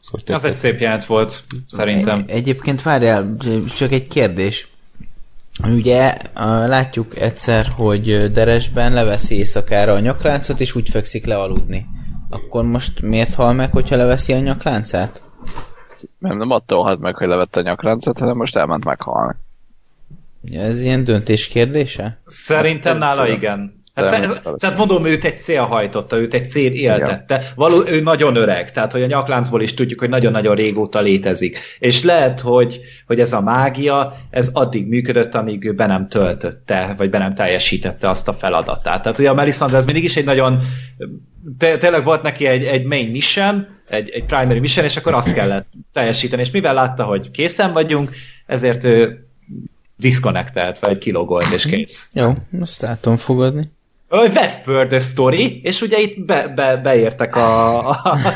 Szóval 0.00 0.36
Az 0.36 0.44
egy 0.44 0.54
szép 0.54 0.80
jelent 0.80 1.04
volt, 1.04 1.44
szerintem. 1.70 2.18
Egy, 2.18 2.30
egyébként 2.30 2.82
várjál, 2.82 3.36
csak 3.76 3.92
egy 3.92 4.08
kérdés. 4.08 4.68
Ugye 5.64 6.16
látjuk 6.66 7.16
egyszer, 7.18 7.66
hogy 7.66 8.32
Deresben 8.32 8.92
leveszi 8.92 9.36
éjszakára 9.36 9.92
a 9.92 10.00
nyakláncot, 10.00 10.60
és 10.60 10.74
úgy 10.74 10.88
fekszik 10.88 11.24
le 11.26 11.38
aludni. 11.38 11.86
Akkor 12.30 12.64
most 12.64 13.00
miért 13.00 13.34
hal 13.34 13.52
meg, 13.52 13.72
hogyha 13.72 13.96
leveszi 13.96 14.32
a 14.32 14.38
nyakláncát? 14.38 15.22
Nem, 16.22 16.36
nem 16.36 16.50
attól 16.50 16.82
halt 16.82 17.00
meg, 17.00 17.16
hogy 17.16 17.28
levette 17.28 17.60
a 17.60 17.62
nyakláncot, 17.62 18.18
hanem 18.18 18.36
most 18.36 18.56
elment 18.56 18.84
meghalni. 18.84 19.34
Ugye 20.40 20.60
ez 20.60 20.80
ilyen 20.80 21.04
döntés 21.04 21.48
kérdése? 21.48 22.20
Szerintem 22.26 22.98
Nem 22.98 23.08
nála 23.08 23.22
tudom. 23.22 23.36
igen. 23.36 23.81
Hát 23.94 24.10
Nem, 24.10 24.22
ez, 24.22 24.40
tehát 24.56 24.78
mondom, 24.78 25.04
őt 25.04 25.24
egy 25.24 25.38
cél 25.38 25.62
hajtotta, 25.62 26.18
őt 26.18 26.34
egy 26.34 26.46
cél 26.46 26.72
éltette. 26.72 27.44
Való, 27.54 27.86
ő 27.86 28.00
nagyon 28.00 28.36
öreg, 28.36 28.70
tehát 28.70 28.92
hogy 28.92 29.02
a 29.02 29.06
nyakláncból 29.06 29.62
is 29.62 29.74
tudjuk, 29.74 30.00
hogy 30.00 30.08
nagyon-nagyon 30.08 30.54
régóta 30.54 31.00
létezik. 31.00 31.58
És 31.78 32.04
lehet, 32.04 32.40
hogy, 32.40 32.80
hogy 33.06 33.20
ez 33.20 33.32
a 33.32 33.40
mágia, 33.40 34.16
ez 34.30 34.50
addig 34.52 34.86
működött, 34.86 35.34
amíg 35.34 35.64
ő 35.64 35.72
be 35.72 35.86
nem 35.86 36.08
töltötte, 36.08 36.94
vagy 36.96 37.10
be 37.10 37.18
nem 37.18 37.34
teljesítette 37.34 38.08
azt 38.08 38.28
a 38.28 38.32
feladatát. 38.32 39.02
Tehát 39.02 39.18
ugye 39.18 39.30
a 39.30 39.34
Melisandre 39.34 39.76
ez 39.76 39.84
mindig 39.84 40.04
is 40.04 40.16
egy 40.16 40.24
nagyon, 40.24 40.58
te, 41.58 41.76
tényleg 41.76 42.04
volt 42.04 42.22
neki 42.22 42.46
egy, 42.46 42.64
egy 42.64 42.86
main 42.86 43.10
mission, 43.10 43.66
egy, 43.88 44.10
egy 44.10 44.24
primary 44.24 44.58
mission, 44.58 44.84
és 44.84 44.96
akkor 44.96 45.14
azt 45.14 45.34
kellett 45.34 45.66
teljesíteni. 45.92 46.42
És 46.42 46.50
mivel 46.50 46.74
látta, 46.74 47.04
hogy 47.04 47.30
készen 47.30 47.72
vagyunk, 47.72 48.10
ezért 48.46 48.84
ő 48.84 49.26
disconnectelt, 49.96 50.78
vagy 50.78 50.98
kilogolt, 50.98 51.52
és 51.54 51.66
kész. 51.66 52.10
Jó, 52.12 52.32
azt 52.60 52.86
tudom 53.00 53.16
fogadni. 53.16 53.70
Westworld 54.20 55.02
story, 55.02 55.60
és 55.62 55.80
ugye 55.80 55.98
itt 55.98 56.20
be, 56.20 56.48
be, 56.48 56.76
beértek 56.76 57.36
a, 57.36 57.88
a, 57.88 58.00
a 58.04 58.18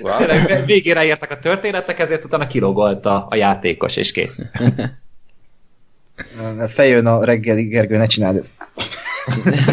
Wow. 0.00 0.64
végére 0.66 1.04
értek 1.04 1.30
a 1.30 1.38
történetek, 1.38 1.98
ezért 1.98 2.24
utána 2.24 2.46
kilogolt 2.46 3.06
a, 3.06 3.26
a 3.30 3.36
játékos, 3.36 3.96
és 3.96 4.12
kész. 4.12 4.42
Feljön 6.68 7.06
a 7.06 7.24
reggeli, 7.24 7.62
Gergő, 7.62 7.96
ne 7.96 8.06
csináld 8.06 8.36
ezt. 8.36 8.52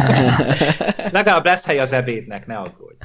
Legalább 1.11 1.45
lesz 1.45 1.65
hely 1.65 1.79
az 1.79 1.91
ebédnek, 1.91 2.47
ne 2.47 2.55
aggódj. 2.55 2.95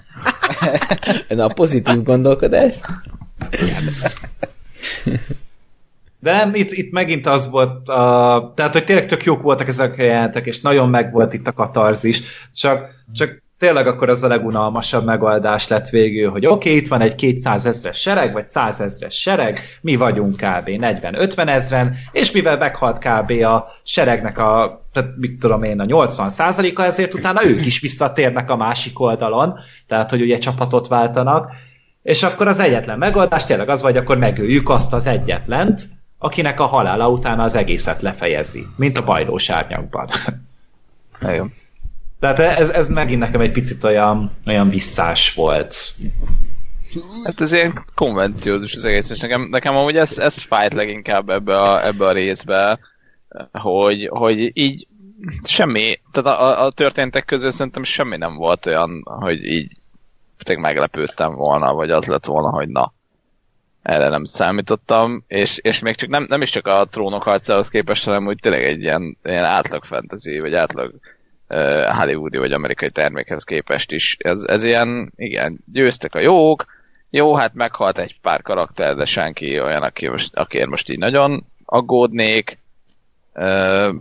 Na, 1.28 1.44
a 1.44 1.52
pozitív 1.52 2.02
gondolkodás. 2.02 2.74
De 6.26 6.32
nem, 6.32 6.54
itt, 6.54 6.70
itt 6.70 6.92
megint 6.92 7.26
az 7.26 7.50
volt, 7.50 7.88
a, 7.88 8.52
tehát 8.56 8.72
hogy 8.72 8.84
tényleg 8.84 9.06
tök 9.06 9.24
jók 9.24 9.42
voltak 9.42 9.68
ezek 9.68 9.98
a 9.98 10.02
jelentek, 10.02 10.46
és 10.46 10.60
nagyon 10.60 10.88
meg 10.88 11.12
volt 11.12 11.32
itt 11.32 11.46
a 11.46 11.52
katarzis, 11.52 12.22
csak, 12.54 12.88
csak 13.12 13.42
tényleg 13.58 13.86
akkor 13.86 14.08
az 14.08 14.22
a 14.22 14.28
legunalmasabb 14.28 15.04
megoldás 15.04 15.68
lett 15.68 15.88
végül, 15.88 16.30
hogy 16.30 16.46
oké, 16.46 16.68
okay, 16.68 16.80
itt 16.80 16.88
van 16.88 17.00
egy 17.00 17.14
200 17.14 17.66
ezres 17.66 18.00
sereg, 18.00 18.32
vagy 18.32 18.46
100 18.46 18.80
ezres 18.80 19.20
sereg, 19.20 19.60
mi 19.80 19.96
vagyunk 19.96 20.36
kb. 20.36 20.68
40-50 20.68 21.48
ezren, 21.48 21.96
és 22.12 22.32
mivel 22.32 22.56
meghalt 22.56 22.98
kb. 22.98 23.30
a 23.30 23.66
seregnek 23.82 24.38
a, 24.38 24.82
tehát 24.92 25.10
mit 25.16 25.38
tudom 25.38 25.62
én, 25.62 25.80
a 25.80 25.84
80 25.84 26.28
a 26.76 26.82
ezért 26.82 27.14
utána 27.14 27.44
ők 27.44 27.66
is 27.66 27.80
visszatérnek 27.80 28.50
a 28.50 28.56
másik 28.56 29.00
oldalon, 29.00 29.58
tehát 29.86 30.10
hogy 30.10 30.22
ugye 30.22 30.38
csapatot 30.38 30.88
váltanak, 30.88 31.50
és 32.02 32.22
akkor 32.22 32.48
az 32.48 32.60
egyetlen 32.60 32.98
megoldás 32.98 33.46
tényleg 33.46 33.68
az, 33.68 33.80
hogy 33.80 33.96
akkor 33.96 34.18
megöljük 34.18 34.68
azt 34.68 34.92
az 34.92 35.06
egyetlent, 35.06 35.82
akinek 36.18 36.60
a 36.60 36.66
halála 36.66 37.08
utána 37.08 37.42
az 37.42 37.54
egészet 37.54 38.02
lefejezi, 38.02 38.66
mint 38.76 38.98
a 38.98 39.04
bajlós 39.04 39.50
árnyakban. 39.50 40.08
Igen. 41.20 41.52
Tehát 42.20 42.38
ez, 42.38 42.68
ez 42.68 42.88
megint 42.88 43.20
nekem 43.20 43.40
egy 43.40 43.52
picit 43.52 43.84
olyan, 43.84 44.36
olyan 44.46 44.68
visszás 44.68 45.34
volt. 45.34 45.94
Hát 47.24 47.40
ez 47.40 47.52
ilyen 47.52 47.84
konvenciózus 47.94 48.74
az 48.74 48.84
egész, 48.84 49.10
és 49.10 49.20
nekem, 49.20 49.48
nekem 49.50 49.76
amúgy 49.76 49.96
ez, 49.96 50.18
ez 50.18 50.40
fájt 50.40 50.74
leginkább 50.74 51.28
ebbe 51.28 51.60
a, 51.60 51.86
ebbe 51.86 52.06
a 52.06 52.12
részbe, 52.12 52.78
hogy, 53.52 54.08
hogy 54.12 54.50
így 54.54 54.86
semmi, 55.44 56.00
tehát 56.12 56.38
a, 56.38 56.46
a, 56.46 56.64
a 56.64 56.70
történtek 56.70 57.24
közül 57.24 57.50
szerintem 57.50 57.82
semmi 57.82 58.16
nem 58.16 58.36
volt 58.36 58.66
olyan, 58.66 59.02
hogy 59.04 59.44
így 59.44 59.72
tényleg 60.38 60.64
meglepődtem 60.64 61.34
volna, 61.34 61.74
vagy 61.74 61.90
az 61.90 62.06
lett 62.06 62.24
volna, 62.24 62.50
hogy 62.50 62.68
na, 62.68 62.92
erre 63.86 64.08
nem 64.08 64.24
számítottam, 64.24 65.24
és, 65.28 65.58
és 65.58 65.80
még 65.80 65.94
csak 65.94 66.08
nem, 66.08 66.26
nem 66.28 66.42
is 66.42 66.50
csak 66.50 66.66
a 66.66 66.86
trónok 66.90 67.22
harcához 67.22 67.68
képest, 67.68 68.04
hanem 68.04 68.24
hogy 68.24 68.38
tényleg 68.40 68.64
egy 68.64 68.82
ilyen, 68.82 69.16
ilyen 69.24 69.44
átlag 69.44 69.84
fantasy, 69.84 70.40
vagy 70.40 70.54
átlag 70.54 70.94
uh, 71.48 71.84
hollywoodi 71.84 72.38
vagy 72.38 72.52
amerikai 72.52 72.90
termékhez 72.90 73.44
képest 73.44 73.92
is. 73.92 74.16
Ez, 74.18 74.42
ez 74.42 74.62
ilyen, 74.62 75.12
igen, 75.16 75.58
győztek 75.72 76.14
a 76.14 76.20
jók, 76.20 76.64
jó, 77.10 77.34
hát 77.34 77.54
meghalt 77.54 77.98
egy 77.98 78.20
pár 78.20 78.42
karakter, 78.42 78.94
de 78.94 79.04
senki 79.04 79.60
olyan, 79.60 79.82
aki 79.82 80.08
most, 80.08 80.36
akiért 80.36 80.68
most 80.68 80.90
így 80.90 80.98
nagyon 80.98 81.46
aggódnék, 81.64 82.58
uh, 83.34 83.94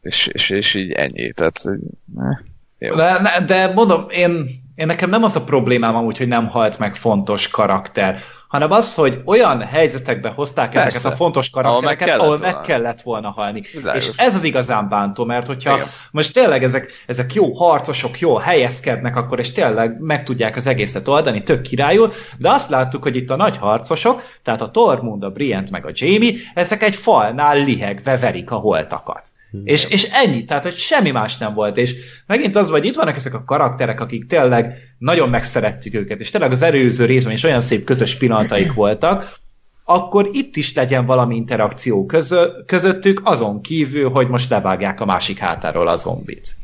és, 0.00 0.26
és, 0.26 0.50
és 0.50 0.74
így 0.74 0.92
ennyi, 0.92 1.32
tehát 1.32 1.60
eh, 1.64 2.38
jó. 2.78 2.94
De, 2.94 3.20
ne- 3.20 3.44
de 3.44 3.72
mondom, 3.72 4.06
én, 4.08 4.62
én 4.74 4.86
nekem 4.86 5.10
nem 5.10 5.22
az 5.22 5.36
a 5.36 5.44
problémám 5.44 5.96
amúgy, 5.96 6.18
hogy 6.18 6.28
nem 6.28 6.48
halt 6.48 6.78
meg 6.78 6.94
fontos 6.94 7.48
karakter, 7.48 8.22
hanem 8.48 8.70
az, 8.70 8.94
hogy 8.94 9.20
olyan 9.24 9.62
helyzetekbe 9.62 10.28
hozták 10.28 10.70
Persze. 10.70 10.88
ezeket 10.88 11.12
a 11.12 11.16
fontos 11.16 11.50
Ahol 11.52 11.64
meg 11.64 11.96
karaktereket, 11.96 12.06
kellett 12.08 12.24
ahol 12.26 12.38
meg 12.38 12.66
kellett 12.66 13.02
volna 13.02 13.30
halni. 13.30 13.62
Világos. 13.72 14.08
És 14.08 14.16
ez 14.16 14.34
az 14.34 14.44
igazán 14.44 14.88
bántó, 14.88 15.24
mert 15.24 15.46
hogyha 15.46 15.74
Igen. 15.74 15.86
most 16.10 16.32
tényleg 16.32 16.62
ezek, 16.62 16.92
ezek 17.06 17.34
jó 17.34 17.52
harcosok, 17.52 18.18
jó 18.18 18.36
helyezkednek 18.36 19.16
akkor, 19.16 19.38
és 19.38 19.52
tényleg 19.52 20.00
meg 20.00 20.24
tudják 20.24 20.56
az 20.56 20.66
egészet 20.66 21.08
oldani, 21.08 21.42
tök 21.42 21.62
királyul, 21.62 22.12
de 22.38 22.50
azt 22.50 22.70
láttuk, 22.70 23.02
hogy 23.02 23.16
itt 23.16 23.30
a 23.30 23.36
nagy 23.36 23.56
harcosok, 23.56 24.22
tehát 24.42 24.62
a 24.62 24.70
Tormund, 24.70 25.22
a 25.22 25.30
Brienne 25.30 25.68
meg 25.70 25.86
a 25.86 25.90
Jamie, 25.92 26.34
ezek 26.54 26.82
egy 26.82 26.96
falnál 26.96 27.56
lihegve 27.56 28.18
verik 28.18 28.50
a 28.50 28.56
holtakat. 28.56 29.28
És, 29.64 29.90
és 29.90 30.08
ennyi, 30.12 30.44
tehát 30.44 30.62
hogy 30.62 30.74
semmi 30.74 31.10
más 31.10 31.38
nem 31.38 31.54
volt, 31.54 31.76
és 31.76 31.94
megint 32.26 32.56
az, 32.56 32.68
hogy 32.68 32.84
itt 32.84 32.94
vannak 32.94 33.16
ezek 33.16 33.34
a 33.34 33.44
karakterek, 33.44 34.00
akik 34.00 34.26
tényleg 34.26 34.76
nagyon 34.98 35.28
megszerettük 35.28 35.94
őket, 35.94 36.20
és 36.20 36.30
tényleg 36.30 36.50
az 36.50 36.62
előző 36.62 37.04
részben 37.04 37.32
is 37.32 37.42
olyan 37.42 37.60
szép 37.60 37.84
közös 37.84 38.16
pillanataik 38.16 38.72
voltak, 38.82 39.38
akkor 39.84 40.28
itt 40.32 40.56
is 40.56 40.74
legyen 40.74 41.06
valami 41.06 41.36
interakció 41.36 42.06
közö, 42.06 42.46
közöttük, 42.66 43.20
azon 43.24 43.60
kívül, 43.60 44.10
hogy 44.10 44.28
most 44.28 44.50
levágják 44.50 45.00
a 45.00 45.04
másik 45.04 45.38
hátáról 45.38 45.88
a 45.88 45.96
zombit. 45.96 46.56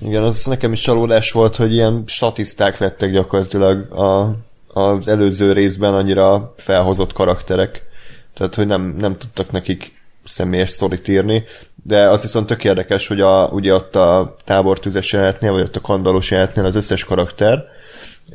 Igen, 0.00 0.22
az 0.22 0.44
nekem 0.44 0.72
is 0.72 0.80
csalódás 0.80 1.32
volt, 1.32 1.56
hogy 1.56 1.72
ilyen 1.72 2.02
statiszták 2.06 2.78
lettek 2.78 3.10
gyakorlatilag 3.10 3.92
a, 3.92 4.36
az 4.80 5.08
előző 5.08 5.52
részben 5.52 5.94
annyira 5.94 6.54
felhozott 6.56 7.12
karakterek, 7.12 7.82
Tehát, 8.34 8.54
hogy 8.54 8.66
nem, 8.66 8.94
nem 8.98 9.16
tudtak 9.16 9.50
nekik 9.50 10.02
személyes 10.24 10.70
sztorit 10.70 11.08
írni, 11.08 11.44
de 11.86 12.08
az 12.10 12.22
viszont 12.22 12.46
tök 12.46 12.64
érdekes, 12.64 13.06
hogy 13.06 13.20
a, 13.20 13.48
ugye 13.48 13.74
ott 13.74 13.96
a 13.96 14.36
tábortüzes 14.44 15.12
jelenetnél, 15.12 15.52
vagy 15.52 15.62
ott 15.62 15.76
a 15.76 15.80
kandalos 15.80 16.30
jelenetnél 16.30 16.64
az 16.64 16.74
összes 16.74 17.04
karakter, 17.04 17.64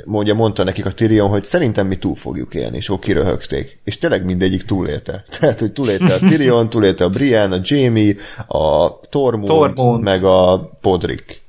mondja, 0.06 0.34
mondta 0.34 0.64
nekik 0.64 0.86
a 0.86 0.92
Tyrion, 0.92 1.30
hogy 1.30 1.44
szerintem 1.44 1.88
mi 1.88 1.98
túl 1.98 2.16
fogjuk 2.16 2.54
élni, 2.54 2.78
és 2.78 2.90
akkor 2.90 3.00
kiröhögték. 3.00 3.80
És 3.84 3.98
tényleg 3.98 4.26
mindegyik 4.26 4.64
túlélte. 4.64 5.24
Tehát, 5.40 5.60
hogy 5.60 5.74
túlélte 5.74 6.14
a 6.14 6.20
Tyrion, 6.20 6.70
túlélte 6.70 7.04
a 7.04 7.10
Brienne, 7.10 7.56
a 7.56 7.60
Jamie, 7.64 8.16
a 8.48 9.00
Tormund, 9.10 9.48
Tormund. 9.48 10.04
meg 10.04 10.24
a 10.24 10.70
Podrick. 10.82 11.42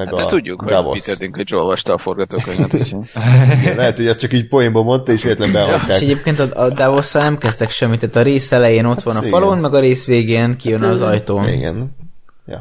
Meg 0.00 0.08
Hát, 0.08 0.18
de 0.18 0.24
a 0.24 0.26
tudjuk, 0.26 0.60
hogy 0.60 0.68
Davos. 0.68 0.98
Peter 1.00 1.16
Dinklage 1.16 1.56
olvasta 1.56 1.92
a 1.92 1.98
forgatókönyvet, 1.98 2.74
úgyhogy... 2.74 3.10
Igen, 3.60 3.76
Lehet, 3.80 3.96
hogy 3.96 4.06
ezt 4.06 4.18
csak 4.18 4.32
így 4.32 4.48
poénban 4.48 4.84
mondta, 4.84 5.12
és 5.12 5.22
véletlen 5.22 5.48
És 5.48 5.54
beadták. 5.54 6.00
egyébként 6.00 6.38
a, 6.38 6.62
a 6.62 6.68
davos 6.68 7.12
nem 7.12 7.38
kezdtek 7.38 7.70
semmit, 7.70 8.00
tehát 8.00 8.16
a 8.16 8.22
rész 8.22 8.52
elején 8.52 8.84
ott 8.84 9.02
van 9.02 9.16
a 9.16 9.20
Hát 9.20 9.28
falon, 9.28 9.58
meg 9.58 9.74
a 9.74 9.80
rész 9.80 10.06
végén 10.06 10.56
kijön 10.56 10.82
az 10.82 11.02
ajtón. 11.02 11.48
Igen. 11.48 11.96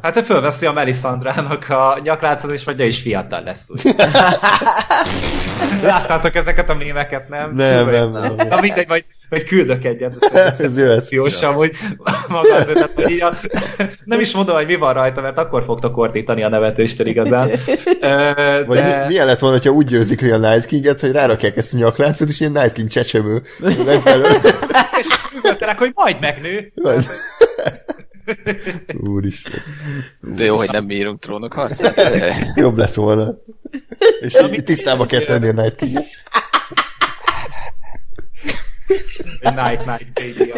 Hát 0.01 0.17
ő 0.17 0.21
fölveszi 0.21 0.65
a 0.65 0.71
Melisandrának 0.71 1.69
a 1.69 1.99
nyakláncot, 2.03 2.51
és 2.51 2.63
ő 2.77 2.85
is 2.85 2.99
fiatal 3.01 3.43
lesz. 3.43 3.69
Úgy. 3.69 3.81
Láttátok 5.83 6.35
ezeket 6.35 6.69
a 6.69 6.73
mémeket, 6.73 7.29
nem? 7.29 7.49
Nem, 7.51 7.89
nem, 7.89 8.11
nem. 8.11 8.35
Na 8.49 8.59
mindegy, 8.61 8.87
majd, 8.87 9.03
majd 9.29 9.43
küldök 9.43 9.83
egyet. 9.83 10.15
Ez 10.59 10.77
jöhet. 10.77 11.09
Hogy 11.41 11.71
maga 12.27 12.55
az 12.55 12.67
ötlet, 12.67 12.91
hogy 12.95 13.11
így 13.11 13.21
a, 13.21 13.37
nem 14.03 14.19
is 14.19 14.33
mondom, 14.33 14.55
hogy 14.55 14.65
mi 14.65 14.75
van 14.75 14.93
rajta, 14.93 15.21
mert 15.21 15.37
akkor 15.37 15.63
fogtok 15.63 15.97
ordítani 15.97 16.43
a 16.43 16.49
nevetőstől 16.49 17.07
igazán. 17.07 17.49
Ö, 18.01 18.31
Vagy 18.65 18.77
De... 18.77 19.01
mi, 19.01 19.07
milyen 19.07 19.25
lett 19.25 19.39
volna, 19.39 19.59
ha 19.63 19.69
úgy 19.69 19.85
győzik 19.85 20.21
le 20.21 20.33
a 20.33 20.37
Night 20.37 20.65
King-et, 20.65 20.99
hogy 20.99 21.11
rárakják 21.11 21.57
ezt 21.57 21.73
a 21.73 21.77
nyakláncot, 21.77 22.29
és 22.29 22.39
ilyen 22.39 22.51
Night 22.51 22.73
King 22.73 22.89
csecsemő 22.89 23.41
lesz 23.85 24.03
belőle. 24.03 24.39
És 24.99 25.07
üvöltenek, 25.37 25.77
hogy 25.77 25.91
majd 25.93 26.17
megnő. 26.19 26.71
Úristen. 29.13 29.61
De 30.35 30.43
jó, 30.43 30.57
hogy 30.57 30.69
nem 30.71 30.89
írunk 30.89 31.19
trónok 31.19 31.53
harcát. 31.53 32.01
Jobb 32.55 32.77
lett 32.77 32.93
volna. 32.93 33.37
És 34.19 34.37
így 34.51 34.63
tisztába 34.63 35.05
kell 35.05 35.25
tenni 35.25 35.47
a 35.47 35.51
Night 35.51 35.75
King-et. 35.75 36.05
Night, 39.41 39.85
night, 39.85 40.13
baby. 40.13 40.53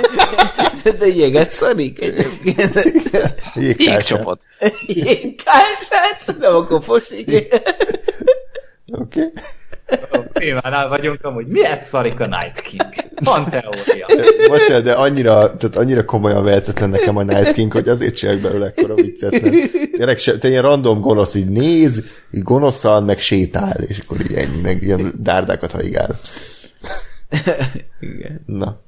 De 0.99 1.07
jeget 1.07 1.49
szarik 1.49 2.01
egyébként. 2.01 2.91
Jégcsapat. 3.77 4.43
Jégkását? 4.85 6.35
Nem 6.39 6.55
akkor 6.55 6.83
fosik. 6.83 7.55
Oké. 8.87 9.31
Témánál 10.33 10.87
vagyunk 10.87 11.25
amúgy. 11.25 11.47
Miért 11.47 11.83
szarik 11.83 12.19
a 12.19 12.25
Night 12.25 12.61
King? 12.61 12.93
Van 13.23 13.45
teória. 13.49 14.07
Bocsánat, 14.47 14.83
de 14.83 14.93
annyira, 14.93 15.57
tehát 15.57 15.75
annyira 15.75 16.05
komolyan 16.05 16.43
vehetetlen 16.43 16.89
nekem 16.89 17.17
a 17.17 17.23
Night 17.23 17.53
King, 17.53 17.71
hogy 17.71 17.89
azért 17.89 18.15
csinálok 18.15 18.41
belőle 18.41 18.65
ekkora 18.65 18.95
viccet, 18.95 19.41
mert 19.41 19.71
tényleg 19.91 20.17
se, 20.17 20.37
te 20.37 20.47
ilyen 20.47 20.61
random 20.61 21.01
gonosz 21.01 21.35
így 21.35 21.49
néz, 21.49 22.03
így 22.31 22.43
gonoszan, 22.43 23.03
meg 23.03 23.19
sétál, 23.19 23.83
és 23.87 23.99
akkor 23.99 24.21
így 24.21 24.33
ennyi, 24.33 24.61
meg 24.61 24.81
ilyen 24.81 25.13
dárdákat 25.17 25.71
haigál. 25.71 26.19
Igen. 27.99 28.43
Na, 28.45 28.81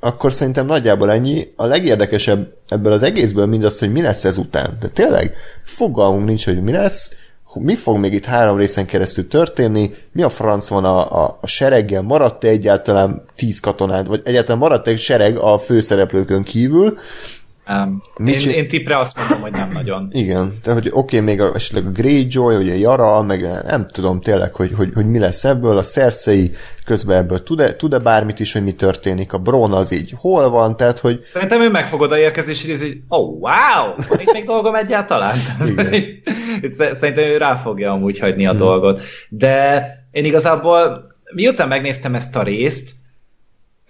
akkor 0.00 0.32
szerintem 0.32 0.66
nagyjából 0.66 1.10
ennyi. 1.10 1.52
A 1.56 1.66
legérdekesebb 1.66 2.54
ebből 2.68 2.92
az 2.92 3.02
egészből 3.02 3.46
mindaz, 3.46 3.78
hogy 3.78 3.92
mi 3.92 4.02
lesz 4.02 4.24
ez 4.24 4.36
után. 4.36 4.76
De 4.80 4.88
tényleg 4.88 5.34
fogalmunk 5.62 6.26
nincs, 6.26 6.44
hogy 6.44 6.62
mi 6.62 6.72
lesz, 6.72 7.16
mi 7.54 7.74
fog 7.74 7.96
még 7.96 8.12
itt 8.12 8.24
három 8.24 8.56
részen 8.56 8.86
keresztül 8.86 9.28
történni, 9.28 9.90
mi 10.12 10.22
a 10.22 10.28
franc 10.28 10.68
van 10.68 10.84
a, 10.84 11.24
a, 11.24 11.38
a 11.40 11.46
sereggel, 11.46 12.02
maradt-e 12.02 12.48
egyáltalán 12.48 13.24
tíz 13.36 13.60
katonát, 13.60 14.06
vagy 14.06 14.20
egyáltalán 14.24 14.58
maradt 14.58 14.86
egy 14.86 14.98
sereg 14.98 15.36
a 15.36 15.58
főszereplőkön 15.58 16.42
kívül, 16.42 16.98
Um, 17.68 18.02
én, 18.24 18.36
csin- 18.36 18.54
én 18.54 18.68
tipre 18.68 18.98
azt 18.98 19.18
mondom, 19.18 19.40
hogy 19.40 19.50
nem 19.50 19.70
nagyon. 19.72 20.08
Igen, 20.22 20.58
tehát 20.62 20.82
hogy 20.82 20.90
oké, 20.92 21.16
okay, 21.16 21.20
még 21.20 21.40
a, 21.40 21.54
esetleg 21.54 21.86
a 21.86 21.90
Greyjoy, 21.90 22.56
vagy 22.56 22.70
a 22.70 22.74
Yara, 22.74 23.22
meg 23.22 23.40
nem 23.66 23.88
tudom 23.92 24.20
tényleg, 24.20 24.54
hogy, 24.54 24.74
hogy, 24.74 24.90
hogy 24.94 25.06
mi 25.06 25.18
lesz 25.18 25.44
ebből, 25.44 25.78
a 25.78 25.82
Cersei 25.82 26.50
közben 26.84 27.16
ebből 27.16 27.42
tud-e, 27.42 27.76
tud-e 27.76 27.98
bármit 27.98 28.40
is, 28.40 28.52
hogy 28.52 28.62
mi 28.62 28.72
történik, 28.72 29.32
a 29.32 29.38
Bron 29.38 29.72
az 29.72 29.92
így 29.92 30.12
hol 30.16 30.50
van, 30.50 30.76
tehát 30.76 30.98
hogy 30.98 31.20
Szerintem 31.32 31.62
ő 31.62 31.70
meg 31.70 31.88
fog 31.88 32.00
odaérkezni, 32.00 32.52
és 32.52 32.82
így, 32.82 33.02
oh, 33.08 33.28
wow, 33.28 33.94
van 34.08 34.20
itt 34.20 34.32
még 34.32 34.44
dolgom 34.44 34.74
egyáltalán. 34.74 35.36
Szerintem 36.92 37.24
ő 37.24 37.36
rá 37.36 37.56
fogja 37.56 37.92
amúgy 37.92 38.18
hagyni 38.18 38.46
a 38.46 38.52
dolgot. 38.52 39.00
De 39.28 39.86
én 40.10 40.24
igazából, 40.24 41.14
miután 41.34 41.68
megnéztem 41.68 42.14
ezt 42.14 42.36
a 42.36 42.42
részt, 42.42 42.90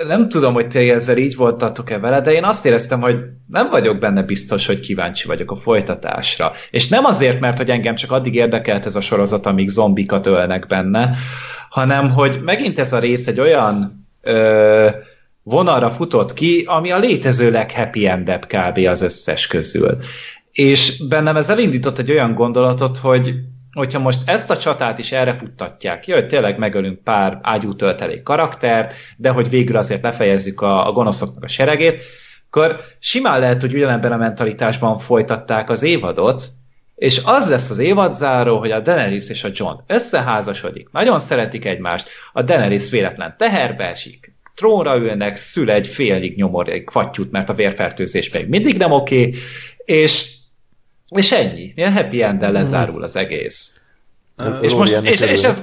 nem 0.07 0.29
tudom, 0.29 0.55
hogy 0.55 0.69
ti 0.69 0.91
ezzel 0.91 1.17
így 1.17 1.37
voltatok-e 1.37 1.99
vele, 1.99 2.21
de 2.21 2.33
én 2.33 2.45
azt 2.45 2.67
éreztem, 2.67 3.01
hogy 3.01 3.25
nem 3.47 3.71
vagyok 3.71 3.99
benne 3.99 4.23
biztos, 4.23 4.67
hogy 4.67 4.81
kíváncsi 4.81 5.27
vagyok 5.27 5.51
a 5.51 5.57
folytatásra. 5.57 6.53
És 6.71 6.89
nem 6.89 7.05
azért, 7.05 7.41
mert 7.41 7.57
hogy 7.57 7.71
engem 7.71 7.95
csak 7.95 8.13
addig 8.13 8.35
érdekelt 8.35 8.87
ez 8.87 8.95
a 8.95 9.01
sorozat, 9.01 9.47
amíg 9.47 9.69
zombikat 9.69 10.27
ölnek 10.27 10.67
benne, 10.67 11.17
hanem 11.71 12.11
hogy 12.11 12.41
megint 12.45 12.79
ez 12.79 12.93
a 12.93 12.99
rész 12.99 13.27
egy 13.27 13.41
olyan 13.41 14.07
ö, 14.23 14.89
vonalra 15.43 15.91
futott 15.91 16.35
ki, 16.35 16.65
ami 16.67 16.91
a 16.91 16.99
létező 16.99 17.51
leghappy 17.51 18.07
endebb 18.07 18.47
kb. 18.47 18.79
az 18.79 19.01
összes 19.01 19.47
közül. 19.47 19.99
És 20.53 21.07
bennem 21.09 21.37
ez 21.37 21.51
elindított 21.51 21.99
egy 21.99 22.11
olyan 22.11 22.35
gondolatot, 22.35 22.99
hogy 22.99 23.35
hogyha 23.79 23.99
most 23.99 24.29
ezt 24.29 24.51
a 24.51 24.57
csatát 24.57 24.99
is 24.99 25.13
erre 25.13 25.37
futtatják, 25.37 26.07
jó, 26.07 26.15
hogy 26.15 26.27
tényleg 26.27 26.59
megölünk 26.59 27.03
pár 27.03 27.39
ágyú 27.43 27.77
töltelék 27.77 28.23
karaktert, 28.23 28.95
de 29.17 29.31
hogy 29.31 29.49
végül 29.49 29.77
azért 29.77 30.01
befejezzük 30.01 30.61
a, 30.61 30.87
a 30.87 30.93
gonoszoknak 30.93 31.45
a 31.45 31.49
seregét, 31.49 32.03
akkor 32.51 32.81
simán 32.99 33.41
lehet, 33.41 33.61
hogy 33.61 33.75
ugyanebben 33.75 34.13
a 34.13 34.17
mentalitásban 34.17 34.99
folytatták 34.99 35.71
az 35.71 35.83
évadot, 35.83 36.43
és 36.95 37.21
az 37.25 37.51
lesz 37.51 37.71
az 37.71 37.79
évadzáró, 37.79 38.59
hogy 38.59 38.71
a 38.71 38.81
Daenerys 38.81 39.29
és 39.29 39.45
a 39.45 39.51
John 39.53 39.81
összeházasodik, 39.87 40.89
nagyon 40.93 41.19
szeretik 41.19 41.65
egymást, 41.65 42.09
a 42.33 42.43
Daenerys 42.43 42.91
véletlen 42.91 43.35
teherbe 43.39 43.85
esik, 43.85 44.33
trónra 44.55 44.97
ülnek, 44.97 45.37
szül 45.37 45.71
egy 45.71 45.87
félig 45.87 46.37
nyomorék 46.37 46.91
fattyút, 46.91 47.31
mert 47.31 47.49
a 47.49 47.55
vérfertőzés 47.55 48.31
még 48.31 48.49
mindig 48.49 48.77
nem 48.77 48.93
oké, 48.93 49.35
és, 49.85 50.38
és 51.09 51.33
ennyi. 51.33 51.73
Ilyen 51.77 51.93
happy 51.93 52.23
end 52.23 52.53
lezárul 52.53 53.03
az 53.03 53.17
egész. 53.17 53.83
És, 54.61 54.75
most, 54.75 54.93
és, 54.93 55.21
és 55.21 55.43
ez, 55.43 55.61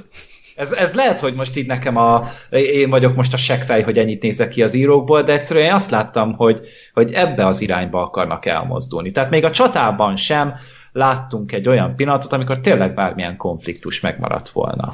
ez, 0.55 0.71
ez 0.71 0.93
lehet, 0.93 1.19
hogy 1.19 1.33
most 1.33 1.57
így 1.57 1.65
nekem 1.65 1.97
a, 1.97 2.31
én 2.49 2.89
vagyok 2.89 3.15
most 3.15 3.33
a 3.33 3.37
seggfej, 3.37 3.81
hogy 3.81 3.97
ennyit 3.97 4.21
nézek 4.21 4.49
ki 4.49 4.63
az 4.63 4.73
írókból, 4.73 5.23
de 5.23 5.33
egyszerűen 5.33 5.65
én 5.65 5.73
azt 5.73 5.91
láttam, 5.91 6.33
hogy, 6.33 6.61
hogy 6.93 7.13
ebbe 7.13 7.47
az 7.47 7.61
irányba 7.61 8.01
akarnak 8.01 8.45
elmozdulni. 8.45 9.11
Tehát 9.11 9.29
még 9.29 9.45
a 9.45 9.51
csatában 9.51 10.15
sem 10.15 10.53
láttunk 10.91 11.51
egy 11.51 11.67
olyan 11.67 11.95
pillanatot, 11.95 12.33
amikor 12.33 12.59
tényleg 12.59 12.93
bármilyen 12.93 13.37
konfliktus 13.37 13.99
megmaradt 13.99 14.49
volna. 14.49 14.91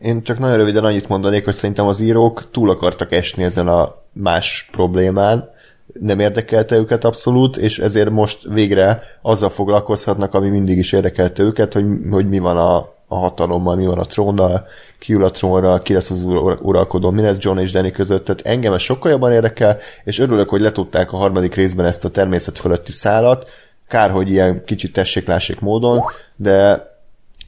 Én 0.00 0.22
csak 0.22 0.38
nagyon 0.38 0.56
röviden 0.56 0.84
annyit 0.84 1.08
mondanék, 1.08 1.44
hogy 1.44 1.54
szerintem 1.54 1.86
az 1.86 2.00
írók 2.00 2.50
túl 2.50 2.70
akartak 2.70 3.12
esni 3.12 3.42
ezen 3.42 3.68
a 3.68 3.94
más 4.12 4.68
problémán, 4.72 5.50
nem 6.00 6.20
érdekelte 6.20 6.76
őket 6.76 7.04
abszolút, 7.04 7.56
és 7.56 7.78
ezért 7.78 8.10
most 8.10 8.38
végre 8.48 9.02
azzal 9.22 9.50
foglalkozhatnak, 9.50 10.34
ami 10.34 10.48
mindig 10.48 10.78
is 10.78 10.92
érdekelte 10.92 11.42
őket, 11.42 11.72
hogy, 11.72 11.84
hogy 12.10 12.28
mi 12.28 12.38
van 12.38 12.56
a, 12.56 12.76
a 13.06 13.16
hatalommal, 13.16 13.76
mi 13.76 13.86
van 13.86 13.98
a 13.98 14.04
trónnal, 14.04 14.66
ki 14.98 15.12
ül 15.12 15.24
a 15.24 15.30
trónra, 15.30 15.82
ki 15.82 15.92
lesz 15.92 16.10
az 16.10 16.24
ura- 16.24 16.60
uralkodó, 16.62 17.10
mi 17.10 17.22
lesz 17.22 17.36
John 17.40 17.58
és 17.58 17.72
Danny 17.72 17.90
között, 17.90 18.24
tehát 18.24 18.46
engem 18.46 18.72
ez 18.72 18.80
sokkal 18.80 19.10
jobban 19.10 19.32
érdekel, 19.32 19.76
és 20.04 20.18
örülök, 20.18 20.48
hogy 20.48 20.60
letudták 20.60 21.12
a 21.12 21.16
harmadik 21.16 21.54
részben 21.54 21.86
ezt 21.86 22.04
a 22.04 22.10
természet 22.10 22.58
fölötti 22.58 22.92
szálat, 22.92 23.46
kár, 23.88 24.10
hogy 24.10 24.30
ilyen 24.30 24.64
kicsit 24.64 24.92
tessék-lássék 24.92 25.60
módon, 25.60 26.02
de 26.36 26.92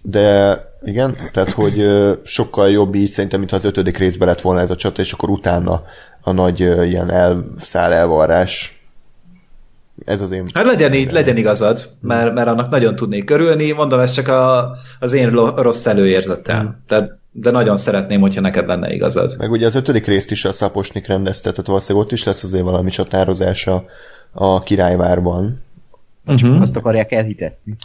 de 0.09 0.60
igen, 0.85 1.16
tehát 1.32 1.51
hogy 1.51 1.90
sokkal 2.24 2.70
jobb 2.70 2.94
így 2.94 3.09
szerintem, 3.09 3.39
mintha 3.39 3.56
az 3.56 3.64
ötödik 3.64 3.98
részben 3.98 4.28
lett 4.28 4.40
volna 4.40 4.60
ez 4.60 4.70
a 4.70 4.77
csata, 4.77 5.02
és 5.02 5.12
akkor 5.12 5.31
utána 5.31 5.82
a 6.27 6.32
nagy 6.32 6.61
ilyen 6.61 7.11
elszáll 7.11 7.93
elvarrás. 7.93 8.81
Ez 10.05 10.20
az 10.20 10.31
én... 10.31 10.51
Hát 10.55 10.66
legyen, 10.66 10.93
így, 10.93 11.12
legyen 11.12 11.36
igazad, 11.36 11.90
mert, 12.01 12.35
mert 12.35 12.48
annak 12.48 12.69
nagyon 12.69 12.97
tudnék 12.97 13.31
örülni, 13.31 13.70
mondom, 13.70 14.01
ez 14.01 14.11
csak 14.11 14.28
a, 14.28 14.73
az 15.01 15.12
én 15.12 15.31
rossz 15.55 15.86
előérzetem. 15.86 16.82
De, 16.86 17.19
de 17.32 17.51
nagyon 17.51 17.77
szeretném, 17.77 18.20
hogyha 18.20 18.40
neked 18.40 18.66
lenne 18.66 18.93
igazad. 18.93 19.35
Meg 19.39 19.51
ugye 19.51 19.66
az 19.66 19.74
ötödik 19.74 20.07
részt 20.07 20.31
is 20.31 20.44
a 20.44 20.53
Szaposnik 20.53 21.07
rendezte, 21.07 21.51
tehát 21.51 21.66
valószínűleg 21.66 22.07
ott 22.07 22.12
is 22.12 22.24
lesz 22.24 22.43
azért 22.43 22.65
valami 22.65 22.90
csatározása 22.90 23.85
a 24.32 24.62
királyvárban. 24.62 25.62
Uh-huh. 26.27 26.61
Azt 26.61 26.77
akarják 26.77 27.12
elhitetni. 27.12 27.77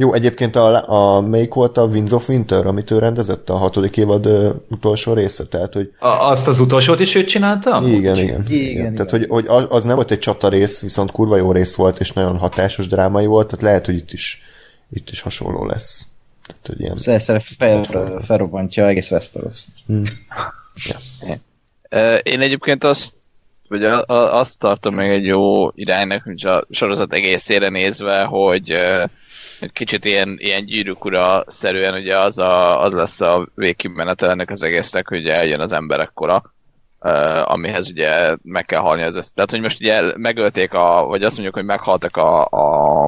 Jó, 0.00 0.12
egyébként 0.12 0.56
a, 0.56 0.88
a 0.90 1.20
melyik 1.20 1.54
volt 1.54 1.76
a 1.76 1.84
Winds 1.84 2.12
of 2.12 2.28
Winter, 2.28 2.66
amit 2.66 2.90
ő 2.90 2.98
rendezett, 2.98 3.50
a 3.50 3.56
hatodik 3.56 3.96
évad 3.96 4.26
ö, 4.26 4.50
utolsó 4.68 5.12
része, 5.12 5.46
tehát 5.46 5.72
hogy 5.72 5.92
A, 5.98 6.06
azt 6.06 6.48
az 6.48 6.60
utolsót 6.60 7.00
is 7.00 7.14
őt 7.14 7.28
csináltam? 7.28 7.86
Igen, 7.86 7.98
igen. 7.98 8.18
Igen, 8.18 8.44
igen. 8.46 8.70
igen. 8.70 8.94
Tehát, 8.94 9.10
hogy, 9.10 9.26
hogy 9.28 9.44
az 9.48 9.66
az 9.68 9.84
nem 9.84 9.94
volt 9.94 10.10
egy 10.10 10.18
csata 10.18 10.48
rész, 10.48 10.82
viszont 10.82 11.10
kurva 11.10 11.36
jó 11.36 11.52
rész 11.52 11.74
volt, 11.74 12.00
és 12.00 12.12
nagyon 12.12 12.38
hatásos 12.38 12.86
drámai 12.86 13.26
volt, 13.26 13.46
tehát 13.46 13.64
lehet, 13.64 13.86
hogy 13.86 13.94
itt 13.94 14.12
is, 14.12 14.42
itt 14.90 15.10
is 15.10 15.20
hasonló 15.20 15.66
lesz. 15.66 16.06
Tehát, 16.46 16.66
hogy 16.66 16.80
ilyen... 16.80 16.96
Szerszer 16.96 17.42
fel, 17.58 17.84
felrobbantja 18.24 18.86
egész 18.86 19.10
Westeros. 19.10 19.64
Ö, 21.88 22.14
Én 22.14 22.40
egyébként 22.40 22.84
azt 22.84 23.14
vagy 23.68 23.84
a, 23.84 24.04
a, 24.06 24.38
azt 24.38 24.58
tartom 24.58 24.94
még 24.94 25.10
egy 25.10 25.26
jó 25.26 25.68
iránynak, 25.74 26.24
mint 26.24 26.44
a 26.44 26.66
sorozat 26.70 27.14
egészére 27.14 27.68
nézve, 27.68 28.22
hogy 28.22 28.70
egy 28.70 29.10
kicsit 29.72 30.04
ilyen, 30.04 30.36
ilyen 30.38 30.64
gyűrűk 30.64 31.04
ura 31.04 31.44
szerűen 31.46 31.94
ugye 31.94 32.18
az, 32.18 32.38
a, 32.38 32.82
az 32.82 32.92
lesz 32.92 33.20
a 33.20 33.48
végkimenete 33.54 34.30
ennek 34.30 34.50
az 34.50 34.62
egésznek, 34.62 35.08
hogy 35.08 35.28
eljön 35.28 35.60
az 35.60 35.72
emberek 35.72 36.10
kora, 36.14 36.42
ö, 37.00 37.42
amihez 37.44 37.90
ugye 37.90 38.36
meg 38.42 38.64
kell 38.64 38.80
halni 38.80 39.02
az 39.02 39.16
össze. 39.16 39.30
Tehát, 39.34 39.50
hogy 39.50 39.60
most 39.60 39.80
ugye 39.80 40.02
megölték 40.16 40.72
a, 40.72 41.04
vagy 41.06 41.22
azt 41.22 41.34
mondjuk, 41.34 41.56
hogy 41.56 41.64
meghaltak 41.64 42.16
a, 42.16 42.44
a, 42.44 43.06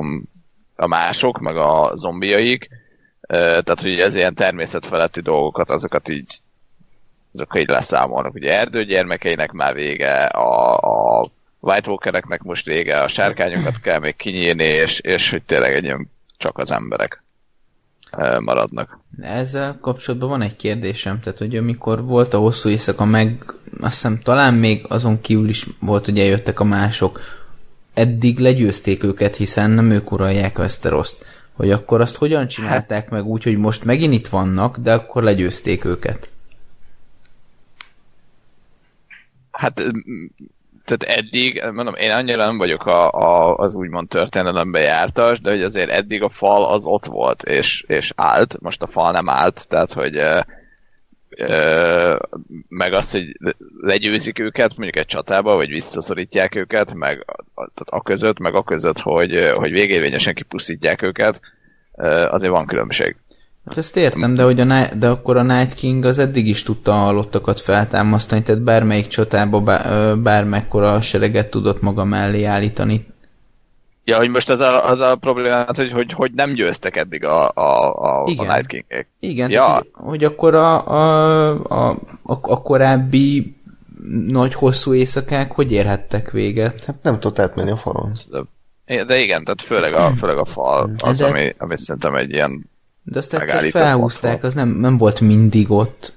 a 0.76 0.86
mások, 0.86 1.38
meg 1.38 1.56
a 1.56 1.92
zombiaik, 1.94 2.68
tehát, 3.30 3.80
hogy 3.80 4.00
ez 4.00 4.14
ilyen 4.14 4.34
természetfeletti 4.34 5.20
dolgokat, 5.20 5.70
azokat 5.70 6.08
így 6.08 6.40
azok 7.32 7.58
így 7.58 7.68
leszámolnak. 7.68 8.34
Ugye 8.34 8.58
erdőgyermekeinek 8.58 9.52
már 9.52 9.74
vége, 9.74 10.24
a, 10.24 10.76
a 11.20 11.30
White 11.60 11.88
Walkereknek 11.88 12.42
most 12.42 12.64
vége, 12.64 13.00
a 13.00 13.08
sárkányokat 13.08 13.80
kell 13.80 13.98
még 13.98 14.16
kinyírni, 14.16 14.64
és, 14.64 14.98
és 15.00 15.30
hogy 15.30 15.42
tényleg 15.42 15.74
egy 15.74 15.84
ilyen 15.84 16.10
csak 16.40 16.58
az 16.58 16.72
emberek 16.72 17.22
ö, 18.16 18.38
maradnak. 18.40 18.98
Ezzel 19.20 19.78
kapcsolatban 19.80 20.28
van 20.28 20.42
egy 20.42 20.56
kérdésem, 20.56 21.20
tehát 21.20 21.38
hogy 21.38 21.56
amikor 21.56 22.04
volt 22.04 22.34
a 22.34 22.38
hosszú 22.38 22.68
éjszaka, 22.68 23.04
meg 23.04 23.54
azt 23.80 23.94
hiszem 23.94 24.18
talán 24.18 24.54
még 24.54 24.84
azon 24.88 25.20
kívül 25.20 25.48
is 25.48 25.66
volt, 25.80 26.04
hogy 26.04 26.18
eljöttek 26.18 26.60
a 26.60 26.64
mások, 26.64 27.20
eddig 27.94 28.38
legyőzték 28.38 29.02
őket, 29.02 29.36
hiszen 29.36 29.70
nem 29.70 29.90
ők 29.90 30.12
uralják 30.12 30.58
Westeroszt. 30.58 31.24
Hogy 31.52 31.70
akkor 31.70 32.00
azt 32.00 32.16
hogyan 32.16 32.48
csinálták 32.48 33.02
hát... 33.02 33.10
meg 33.10 33.24
úgy, 33.24 33.42
hogy 33.42 33.56
most 33.56 33.84
megint 33.84 34.12
itt 34.12 34.28
vannak, 34.28 34.78
de 34.78 34.92
akkor 34.92 35.22
legyőzték 35.22 35.84
őket? 35.84 36.30
Hát 39.50 39.82
tehát 40.96 41.18
eddig, 41.18 41.64
mondom, 41.72 41.94
én 41.94 42.10
annyira 42.10 42.44
nem 42.44 42.58
vagyok 42.58 42.86
a, 42.86 43.10
a, 43.12 43.56
az 43.56 43.74
úgymond 43.74 44.08
történelembe 44.08 44.80
jártas, 44.80 45.40
de 45.40 45.50
hogy 45.50 45.62
azért 45.62 45.90
eddig 45.90 46.22
a 46.22 46.28
fal 46.28 46.64
az 46.64 46.86
ott 46.86 47.06
volt, 47.06 47.42
és, 47.42 47.84
és 47.86 48.12
állt, 48.16 48.60
most 48.60 48.82
a 48.82 48.86
fal 48.86 49.12
nem 49.12 49.28
állt, 49.28 49.68
tehát 49.68 49.92
hogy 49.92 50.16
ö, 50.16 50.40
ö, 51.36 52.16
meg 52.68 52.92
azt, 52.92 53.12
hogy 53.12 53.36
legyőzik 53.80 54.38
őket 54.38 54.76
mondjuk 54.76 54.96
egy 54.96 55.06
csatába, 55.06 55.54
vagy 55.54 55.68
visszaszorítják 55.68 56.54
őket, 56.54 56.94
meg 56.94 57.24
a, 57.54 57.68
a 57.84 58.02
között, 58.02 58.38
meg 58.38 58.54
a 58.54 58.62
között, 58.62 58.98
hogy, 58.98 59.50
hogy 59.54 59.70
végérvényesen 59.70 60.34
kipusztítják 60.34 61.02
őket, 61.02 61.40
azért 62.30 62.52
van 62.52 62.66
különbség. 62.66 63.16
Hát 63.66 63.76
ezt 63.78 63.96
értem, 63.96 64.34
de, 64.34 64.42
hogy 64.42 64.60
a, 64.60 64.86
de 64.94 65.08
akkor 65.08 65.36
a 65.36 65.42
Night 65.42 65.74
King 65.74 66.04
az 66.04 66.18
eddig 66.18 66.46
is 66.46 66.62
tudta 66.62 66.92
a 66.92 67.04
halottakat 67.04 67.60
feltámasztani, 67.60 68.42
tehát 68.42 68.62
bármelyik 68.62 69.06
csatába 69.06 69.60
bármekkora 70.16 71.00
sereget 71.00 71.50
tudott 71.50 71.80
maga 71.80 72.04
mellé 72.04 72.44
állítani. 72.44 73.06
Ja, 74.04 74.16
hogy 74.16 74.30
most 74.30 74.50
az 74.50 74.60
a, 74.60 74.88
az 74.88 75.00
a 75.00 75.16
problémát, 75.16 75.76
hogy, 75.76 75.92
hogy, 75.92 76.12
hogy 76.12 76.32
nem 76.32 76.52
győztek 76.52 76.96
eddig 76.96 77.24
a, 77.24 77.48
a, 77.48 77.92
a, 77.92 78.24
Igen. 78.26 78.48
a 78.48 78.52
Night 78.52 78.66
King-ek. 78.66 79.06
Igen, 79.20 79.50
Ja. 79.50 79.60
tehát, 79.60 79.86
hogy, 79.92 80.08
hogy 80.08 80.24
akkor 80.24 80.54
a, 80.54 80.86
a, 80.88 81.50
a, 81.68 81.90
a, 82.22 82.38
a 82.42 82.62
korábbi 82.62 83.56
nagy 84.26 84.54
hosszú 84.54 84.94
éjszakák 84.94 85.52
hogy 85.52 85.72
érhettek 85.72 86.30
véget? 86.30 86.84
Hát 86.84 86.96
nem 87.02 87.20
tudott 87.20 87.38
átmenni 87.38 87.70
a 87.70 87.76
falon. 87.76 88.12
De, 88.86 89.04
de 89.04 89.18
igen, 89.18 89.44
tehát 89.44 89.62
főleg 89.62 89.94
a, 89.94 90.10
főleg 90.16 90.38
a 90.38 90.44
fal 90.44 90.90
az, 90.96 91.18
De- 91.18 91.26
ami, 91.26 91.54
ami 91.58 91.78
szerintem 91.78 92.14
egy 92.14 92.30
ilyen 92.30 92.70
De 93.10 93.18
azt 93.18 93.34
egyszer 93.34 93.70
felhúzták, 93.70 94.42
az 94.44 94.54
nem, 94.54 94.68
nem 94.68 94.98
volt 94.98 95.20
mindig 95.20 95.70
ott. 95.70 96.12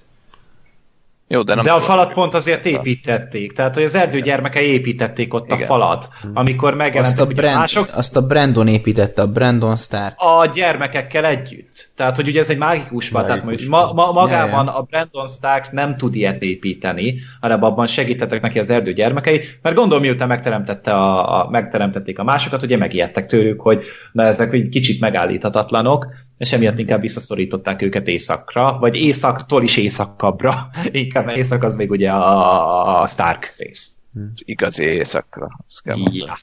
jó, 1.28 1.42
de 1.42 1.56
nem 1.56 1.64
De 1.64 1.72
a 1.72 1.80
falat 1.80 2.14
pont 2.14 2.34
azért 2.34 2.66
építették. 2.66 3.54
Tehát, 3.54 3.74
hogy 3.74 3.84
az 3.84 3.96
erdőgyermekei 3.96 4.68
építették 4.72 5.34
ott 5.34 5.52
a 5.52 5.56
Igen. 5.56 5.68
falat. 5.68 6.10
Amikor 6.34 6.70
Azt 6.70 6.78
megjelentek 6.78 7.26
a, 7.26 7.26
Brand, 7.26 7.58
mások, 7.58 7.88
azt 7.96 8.16
a 8.16 8.22
Brandon 8.22 8.68
építette, 8.68 9.22
a 9.22 9.28
Brandon 9.28 9.78
Stark. 9.78 10.14
a 10.18 10.46
gyermekekkel 10.46 11.26
együtt. 11.26 11.92
Tehát, 11.96 12.16
hogy 12.16 12.28
ugye 12.28 12.40
ez 12.40 12.50
egy 12.50 12.58
mágikus 12.58 13.08
fal, 13.08 13.24
tehát 13.24 13.44
mondjuk 13.44 13.70
ma, 13.70 13.94
ma, 13.94 14.12
magában 14.12 14.66
Ja, 14.66 14.72
ja. 14.72 14.78
a 14.78 14.82
Brandon 14.82 15.28
Stark 15.28 15.72
nem 15.72 15.98
tud 15.98 16.16
ilyet 16.16 16.42
építeni, 16.42 17.16
hanem 17.40 17.64
abban 17.64 17.88
segítettek 17.88 18.42
neki 18.42 18.60
az 18.60 18.70
erdő 18.70 18.94
gyermekei, 18.94 19.42
mert 19.62 19.76
gondolom 19.76 20.04
miután 20.04 20.28
megteremtette 20.28 20.94
a, 20.94 21.40
a, 21.40 21.50
megteremtették 21.50 22.20
a 22.20 22.24
másokat, 22.24 22.64
ugye 22.64 22.78
megijedtek 22.78 23.28
tőlük, 23.28 23.62
hogy 23.62 23.84
na 24.12 24.24
ezek 24.24 24.54
egy 24.54 24.70
kicsit 24.70 25.00
megállíthatatlanok, 25.00 26.08
és 26.44 26.54
emiatt 26.54 26.80
inkább 26.80 27.02
visszaszorították 27.02 27.82
őket 27.82 28.08
északra, 28.08 28.78
vagy 28.80 28.96
északtól 28.96 29.64
is 29.64 29.78
északabbra, 29.78 30.70
inkább 30.92 31.30
észak 31.30 31.64
az 31.64 31.76
még 31.76 31.90
ugye 31.90 32.12
a, 32.12 33.02
a 33.02 33.08
Stark 33.08 33.54
rész. 33.58 33.92
Az 34.16 34.42
igazi 34.46 34.84
éjszakra. 34.84 35.48
Azt 35.68 35.82
kell 35.82 35.96
mondani. 35.96 36.18
Ja. 36.18 36.40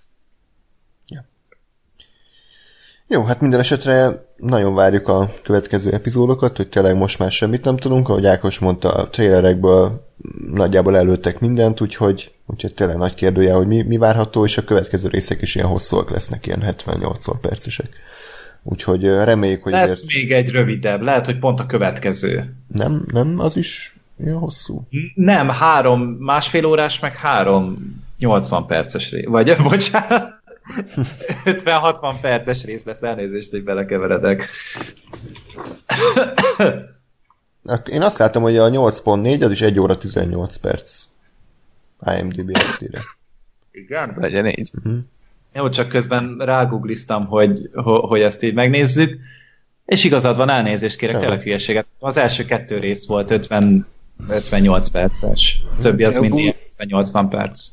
Jó, 3.07 3.25
hát 3.25 3.41
minden 3.41 3.61
esetre 3.61 4.25
nagyon 4.37 4.75
várjuk 4.75 5.09
a 5.09 5.33
következő 5.43 5.93
epizódokat, 5.93 6.57
hogy 6.57 6.69
tényleg 6.69 6.97
most 6.97 7.19
már 7.19 7.31
semmit 7.31 7.65
nem 7.65 7.77
tudunk, 7.77 8.09
ahogy 8.09 8.27
Ákos 8.27 8.59
mondta, 8.59 8.93
a 8.93 9.09
trailerekből 9.09 10.09
nagyjából 10.53 10.97
előttek 10.97 11.41
mindent, 11.41 11.81
úgyhogy, 11.81 12.33
úgyhogy 12.47 12.75
tényleg 12.75 12.97
nagy 12.97 13.15
kérdője, 13.15 13.53
hogy 13.53 13.67
mi, 13.67 13.83
mi 13.83 13.97
várható, 13.97 14.45
és 14.45 14.59
a 14.59 14.65
következő 14.65 15.09
részek 15.09 15.43
is 15.43 15.55
ilyen 15.55 15.69
hosszúak 15.69 16.11
lesznek, 16.11 16.47
ilyen 16.47 16.63
70-80 16.67 17.35
percesek. 17.41 17.89
Úgyhogy 18.63 19.05
reméljük, 19.05 19.63
hogy 19.63 19.73
Lesz 19.73 19.91
ezért 19.91 20.13
még 20.13 20.33
egy 20.33 20.51
rövidebb, 20.51 21.01
lehet, 21.01 21.27
hogy 21.27 21.39
pont 21.39 21.61
a 21.61 21.67
következő. 21.67 22.55
nem, 22.67 23.05
nem 23.13 23.39
az 23.39 23.57
is 23.57 23.95
ilyen 24.19 24.39
hosszú. 24.39 24.87
Nem, 25.15 25.49
három, 25.49 26.01
másfél 26.01 26.65
órás, 26.65 27.01
meg 27.01 27.17
három 27.17 27.79
80 28.19 28.67
perces 28.67 29.11
rész. 29.11 29.27
Vagy, 29.27 29.57
bocsánat, 29.63 30.41
50-60 31.45 32.17
perces 32.21 32.65
rész 32.65 32.85
lesz, 32.85 33.03
elnézést, 33.03 33.51
hogy 33.51 33.65
belekeveredek. 33.65 34.49
Én 37.85 38.03
azt 38.03 38.19
látom, 38.19 38.43
hogy 38.43 38.57
a 38.57 38.71
8.4 38.71 39.45
az 39.45 39.51
is 39.51 39.61
1 39.61 39.81
óra 39.81 39.97
18 39.97 40.57
perc. 40.57 41.05
IMDb 42.19 42.51
ezt 42.57 42.83
írja. 42.83 43.01
Igen? 43.71 44.15
Legyen 44.17 44.47
így. 44.47 44.71
Jó, 45.53 45.69
csak 45.69 45.89
közben 45.89 46.37
rágoogliztam, 46.39 47.27
hogy, 47.27 47.71
ho- 47.75 48.05
hogy 48.09 48.21
ezt 48.21 48.43
így 48.43 48.55
megnézzük, 48.55 49.19
és 49.87 50.05
igazad 50.05 50.37
van, 50.37 50.51
elnézést 50.51 50.97
kérek, 50.97 51.15
Semmi. 51.15 51.27
tényleg 51.27 51.45
hülyeséget. 51.45 51.87
Az 51.99 52.17
első 52.17 52.45
kettő 52.45 52.79
rész 52.79 53.07
volt 53.07 53.31
50, 53.31 53.87
58 54.29 54.89
perces. 54.89 55.63
Többi 55.81 56.05
az 56.05 56.15
Jó, 56.15 56.21
mind 56.21 56.33
úgy- 56.33 56.41
ilyen 56.41 56.55
80 56.79 57.29
perc. 57.29 57.69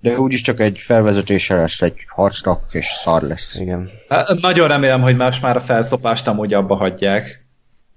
De 0.00 0.18
úgyis 0.18 0.40
csak 0.40 0.60
egy 0.60 0.78
felvezetése 0.78 1.54
lesz 1.54 1.82
egy 1.82 1.94
harcnak, 2.06 2.64
és 2.72 2.86
szar 2.86 3.22
lesz. 3.22 3.54
Igen. 3.60 3.90
Hát, 4.08 4.40
Nagyon 4.40 4.68
remélem, 4.68 5.00
hogy 5.00 5.16
most 5.16 5.42
már 5.42 5.56
a 5.56 5.60
felszopást 5.60 6.26
amúgy 6.28 6.52
abba 6.54 6.74
hagyják. 6.76 7.41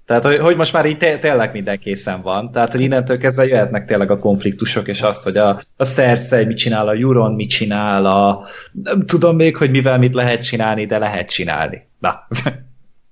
Tehát, 0.06 0.24
hogy, 0.24 0.38
hogy 0.38 0.56
most 0.56 0.72
már 0.72 0.86
így 0.86 0.96
té- 0.96 1.20
tényleg 1.20 1.52
minden 1.52 1.78
készen 1.78 2.22
van. 2.22 2.52
Tehát, 2.52 2.72
hogy 2.72 2.80
innentől 2.80 3.18
kezdve 3.18 3.46
jöhetnek 3.46 3.86
tényleg 3.86 4.10
a 4.10 4.18
konfliktusok, 4.18 4.88
és 4.88 5.00
azt, 5.00 5.22
hogy 5.22 5.36
a, 5.36 5.62
a 5.76 5.84
Cersei 5.84 6.44
mit 6.44 6.56
csinál, 6.56 6.88
a 6.88 6.94
Euron 6.94 7.34
mit 7.34 7.50
csinál, 7.50 8.06
a, 8.06 8.46
nem 8.82 9.06
tudom 9.06 9.36
még, 9.36 9.56
hogy 9.56 9.70
mivel 9.70 9.98
mit 9.98 10.14
lehet 10.14 10.44
csinálni, 10.44 10.86
de 10.86 10.98
lehet 10.98 11.30
csinálni. 11.30 11.86
Na. 11.98 12.26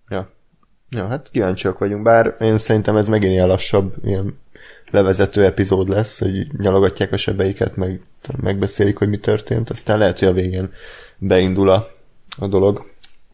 Ja. 0.09 0.33
Ja, 0.91 1.07
hát 1.07 1.29
kíváncsiak 1.33 1.79
vagyunk, 1.79 2.03
bár 2.03 2.37
én 2.41 2.59
szerintem 2.59 2.97
ez 2.97 3.09
megint 3.09 3.33
ilyen 3.33 3.47
lassabb, 3.47 3.95
ilyen 4.05 4.39
levezető 4.91 5.45
epizód 5.45 5.89
lesz, 5.89 6.19
hogy 6.19 6.47
nyalogatják 6.59 7.13
a 7.13 7.17
sebeiket, 7.17 7.77
meg 7.77 8.01
megbeszélik, 8.43 8.97
hogy 8.97 9.09
mi 9.09 9.19
történt, 9.19 9.71
aztán 9.71 9.99
lehet, 9.99 10.19
hogy 10.19 10.29
a 10.29 10.33
végén 10.33 10.73
beindul 11.19 11.69
a, 11.69 11.89
a 12.39 12.47
dolog. 12.47 12.91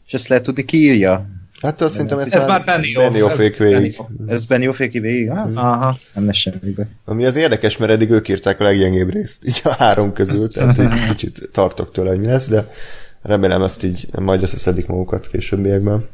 És 0.06 0.14
ezt 0.14 0.28
lehet 0.28 0.44
tudni, 0.44 0.64
ki 0.64 0.76
írja? 0.76 1.26
Hát 1.62 1.80
azt 1.80 1.92
szerintem 1.92 2.18
ez, 2.18 2.32
Ez 2.32 2.46
már 2.46 2.64
Benioff, 2.64 3.02
Benioffék 3.02 3.60
ez 3.60 3.68
végig. 3.68 4.00
Ez 4.26 4.44
Beniofféki 4.44 4.98
végig? 4.98 5.30
Hát, 5.30 5.56
Aha. 5.56 5.98
nem 6.14 6.26
lesz 6.26 6.36
semmibe. 6.36 6.86
Ami 7.04 7.24
az 7.24 7.36
érdekes, 7.36 7.76
mert 7.76 7.92
eddig 7.92 8.10
ők 8.10 8.28
írták 8.28 8.60
a 8.60 8.64
leggyengébb 8.64 9.10
részt, 9.10 9.46
így 9.46 9.60
a 9.64 9.68
három 9.78 10.12
közül, 10.12 10.48
tehát 10.48 10.78
egy 10.78 10.88
kicsit 11.10 11.48
tartok 11.52 11.92
tőle, 11.92 12.08
hogy 12.08 12.18
mi 12.18 12.26
lesz, 12.26 12.48
de 12.48 12.72
remélem 13.22 13.62
ezt 13.62 13.84
így 13.84 14.06
majd 14.18 14.42
összeszedik 14.42 14.86
magukat 14.86 15.28
későbbiekben. 15.28 16.08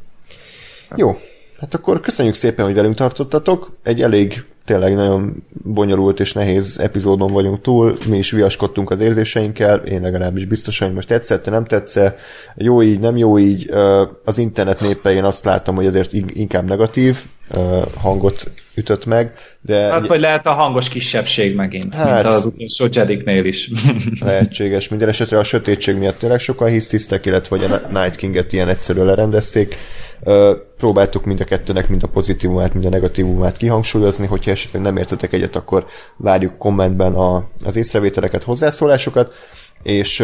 Jó, 0.95 1.19
hát 1.59 1.73
akkor 1.73 1.99
köszönjük 1.99 2.35
szépen, 2.35 2.65
hogy 2.65 2.73
velünk 2.73 2.95
tartottatok. 2.95 3.77
Egy 3.83 4.01
elég 4.01 4.45
tényleg 4.67 4.95
nagyon 4.95 5.43
bonyolult 5.63 6.19
és 6.19 6.33
nehéz 6.33 6.79
epizódon 6.79 7.31
vagyunk 7.31 7.61
túl, 7.61 7.97
mi 8.07 8.17
is 8.17 8.31
viaskodtunk 8.31 8.91
az 8.91 8.99
érzéseinkkel, 8.99 9.77
én 9.77 10.01
legalábbis 10.01 10.45
biztosan, 10.45 10.87
hogy 10.87 10.95
most 10.95 11.07
tetszett, 11.07 11.49
nem 11.49 11.65
tetszett, 11.65 12.19
jó 12.55 12.81
így, 12.81 12.99
nem 12.99 13.17
jó 13.17 13.39
így, 13.39 13.71
az 14.23 14.37
internet 14.37 14.79
népe 14.79 15.11
én 15.11 15.23
azt 15.23 15.45
látom, 15.45 15.75
hogy 15.75 15.85
azért 15.85 16.13
in- 16.13 16.31
inkább 16.33 16.67
negatív 16.67 17.17
hangot 18.01 18.51
ütött 18.75 19.05
meg, 19.05 19.33
de 19.61 19.77
Hát 19.77 20.07
vagy 20.07 20.19
lehet 20.19 20.45
a 20.45 20.51
hangos 20.51 20.89
kisebbség 20.89 21.55
megint, 21.55 21.95
Hát- 21.95 22.23
mint 22.23 22.33
az 22.33 22.45
utolsó 22.45 22.87
Jediknél 22.91 23.45
is. 23.45 23.71
lehetséges. 24.19 24.89
Minden 24.89 25.09
esetre 25.09 25.37
a 25.37 25.43
sötétség 25.43 25.95
miatt 25.95 26.19
tényleg 26.19 26.39
sokan 26.39 26.67
hisztisztek, 26.67 27.25
illetve 27.25 27.57
hogy 27.57 27.71
a 27.71 27.99
Night 28.01 28.15
King-et 28.15 28.53
ilyen 28.53 28.67
egyszerűen 28.69 29.05
lerendezték. 29.05 29.75
Próbáltuk 30.77 31.25
mind 31.25 31.41
a 31.41 31.43
kettőnek 31.43 31.89
mind 31.89 32.03
a 32.03 32.07
pozitívumát, 32.07 32.73
mind 32.73 32.85
a 32.85 32.89
negatívumát 32.89 33.57
kihangsúlyozni, 33.57 34.25
hogyha 34.25 34.51
esetleg 34.51 34.81
nem 34.81 34.97
értetek 34.97 35.33
egyet, 35.33 35.55
akkor 35.55 35.85
várjuk 36.15 36.57
kommentben 36.57 37.13
a, 37.13 37.47
az 37.65 37.75
észrevételeket, 37.75 38.43
hozzászólásokat, 38.43 39.33
és 39.83 40.23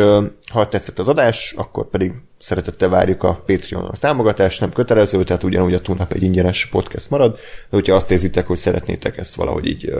ha 0.51 0.69
tetszett 0.69 0.99
az 0.99 1.07
adás, 1.07 1.53
akkor 1.57 1.89
pedig 1.89 2.13
szeretettel 2.39 2.89
várjuk 2.89 3.23
a 3.23 3.43
Patreon 3.45 3.85
a 3.85 3.97
támogatást, 3.97 4.59
nem 4.59 4.71
kötelező, 4.71 5.23
tehát 5.23 5.43
ugyanúgy 5.43 5.73
a 5.73 5.81
túlnap 5.81 6.11
egy 6.11 6.23
ingyenes 6.23 6.65
podcast 6.65 7.09
marad, 7.09 7.33
de 7.33 7.39
hogyha 7.69 7.95
azt 7.95 8.11
érzitek, 8.11 8.47
hogy 8.47 8.57
szeretnétek 8.57 9.17
ezt 9.17 9.35
valahogy 9.35 9.67
így 9.67 9.93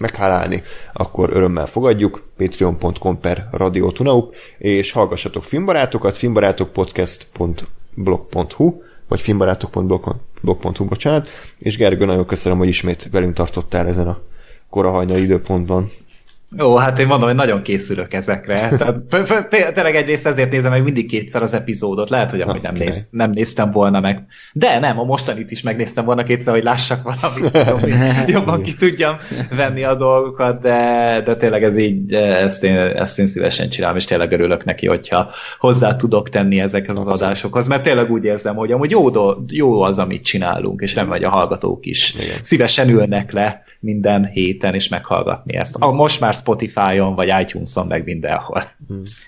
meghálálni, 0.00 0.62
akkor 0.92 1.30
örömmel 1.32 1.66
fogadjuk, 1.66 2.22
patreon.com 2.36 3.20
per 3.20 3.48
Radio 3.50 3.92
Tunaup, 3.92 4.34
és 4.58 4.92
hallgassatok 4.92 5.44
filmbarátokat, 5.44 6.16
filmbarátokpodcast.blog.hu, 6.16 8.82
vagy 9.10 9.20
filmbarátok.blog.hu, 9.20 10.84
bocsánat, 10.84 11.28
és 11.58 11.76
Gergő, 11.76 12.04
nagyon 12.04 12.26
köszönöm, 12.26 12.58
hogy 12.58 12.68
ismét 12.68 13.08
velünk 13.10 13.34
tartottál 13.34 13.86
ezen 13.86 14.08
a 14.08 14.20
korahajnali 14.68 15.22
időpontban. 15.22 15.90
Ó, 16.58 16.76
hát 16.76 16.98
én 16.98 17.06
mondom, 17.06 17.28
hogy 17.28 17.36
nagyon 17.36 17.62
készülök 17.62 18.12
ezekre. 18.12 18.68
Tehát, 18.68 19.48
tényleg 19.48 19.96
egyrészt 19.96 20.26
ezért 20.26 20.50
nézem 20.50 20.70
meg 20.70 20.82
mindig 20.82 21.08
kétszer 21.08 21.42
az 21.42 21.54
epizódot. 21.54 22.10
Lehet, 22.10 22.30
hogy 22.30 22.40
amúgy 22.40 22.62
nem, 22.62 22.74
Oké. 22.74 22.84
néz, 22.84 23.08
nem 23.10 23.30
néztem 23.30 23.70
volna 23.70 24.00
meg. 24.00 24.26
De 24.52 24.78
nem, 24.78 24.98
a 24.98 25.04
mostanit 25.04 25.50
is 25.50 25.62
megnéztem 25.62 26.04
volna 26.04 26.22
kétszer, 26.22 26.54
hogy 26.54 26.62
lássak 26.62 27.02
valamit, 27.02 27.52
tudom, 27.64 27.80
hogy 27.80 27.92
jobban 28.26 28.62
ki 28.62 28.74
tudjam 28.74 29.16
venni 29.50 29.84
a 29.84 29.94
dolgokat, 29.94 30.60
de, 30.60 31.22
de 31.24 31.36
tényleg 31.36 31.62
ez 31.62 31.76
így, 31.76 32.14
ezt 32.14 32.64
én, 32.64 32.76
ezt 32.76 33.18
én 33.18 33.26
szívesen 33.26 33.68
csinálom, 33.68 33.96
és 33.96 34.04
tényleg 34.04 34.32
örülök 34.32 34.64
neki, 34.64 34.86
hogyha 34.86 35.30
hozzá 35.58 35.96
tudok 35.96 36.28
tenni 36.28 36.60
ezekhez 36.60 36.96
az 36.96 37.06
adásokhoz, 37.06 37.66
mert 37.66 37.82
tényleg 37.82 38.10
úgy 38.10 38.24
érzem, 38.24 38.54
hogy 38.54 38.72
amúgy 38.72 38.90
jó, 38.90 39.10
do, 39.10 39.36
jó 39.46 39.80
az, 39.80 39.98
amit 39.98 40.24
csinálunk, 40.24 40.80
és 40.80 40.94
remélem, 40.94 41.18
hogy 41.18 41.26
a 41.26 41.30
hallgatók 41.30 41.86
is 41.86 42.14
Igen. 42.14 42.36
szívesen 42.40 42.88
ülnek 42.88 43.32
le 43.32 43.62
minden 43.80 44.26
héten, 44.26 44.74
és 44.74 44.88
meghallgatni 44.88 45.56
ezt. 45.56 45.76
A, 45.78 45.92
most 45.92 46.20
már 46.20 46.34
Spotify-on, 46.40 47.14
vagy 47.14 47.28
iTunes-on, 47.40 47.86
meg 47.86 48.04
mindenhol. 48.04 48.70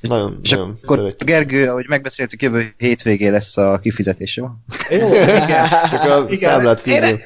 Nagyon, 0.01 0.39
És 0.43 0.51
nagyon 0.51 0.78
akkor 0.82 0.97
szeretjük. 0.97 1.28
Gergő, 1.28 1.68
ahogy 1.68 1.86
megbeszéltük, 1.89 2.43
jövő 2.43 2.74
hétvégén 2.78 3.32
lesz 3.32 3.56
a 3.56 3.78
kifizetés, 3.78 4.36
jó? 4.36 4.48
Jó, 4.90 5.12
igen. 5.44 5.68
Csak 5.90 6.02
a 6.02 6.26
számlát 6.30 6.86
én, 6.86 7.01
küldöm. 7.01 7.20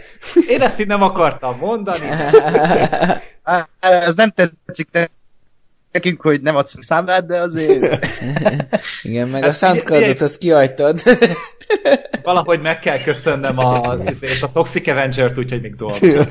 én 0.49 0.63
ezt 0.63 0.81
így 0.81 0.87
nem 0.87 1.03
akartam 1.03 1.57
mondani. 1.59 2.07
Ez 3.81 4.15
nem 4.15 4.31
tetszik 4.31 4.89
nekünk, 5.93 6.23
hogy 6.23 6.41
nem 6.41 6.57
adszunk 6.57 6.85
számlát, 6.85 7.27
de 7.27 7.41
azért... 7.41 8.07
Igen, 9.03 9.29
meg 9.29 9.41
Hát 9.43 9.51
a 9.51 9.53
soundcardot 9.53 10.21
azt 10.21 10.39
kihagytad. 10.39 11.03
Valahogy 12.23 12.61
meg 12.61 12.79
kell 12.79 12.99
köszönnem 12.99 13.59
a, 13.59 13.81
a 14.41 14.53
Toxic 14.53 14.89
Avenger-t, 14.89 15.39
úgyhogy 15.39 15.61
még 15.61 15.75
dolgozom. 15.75 16.27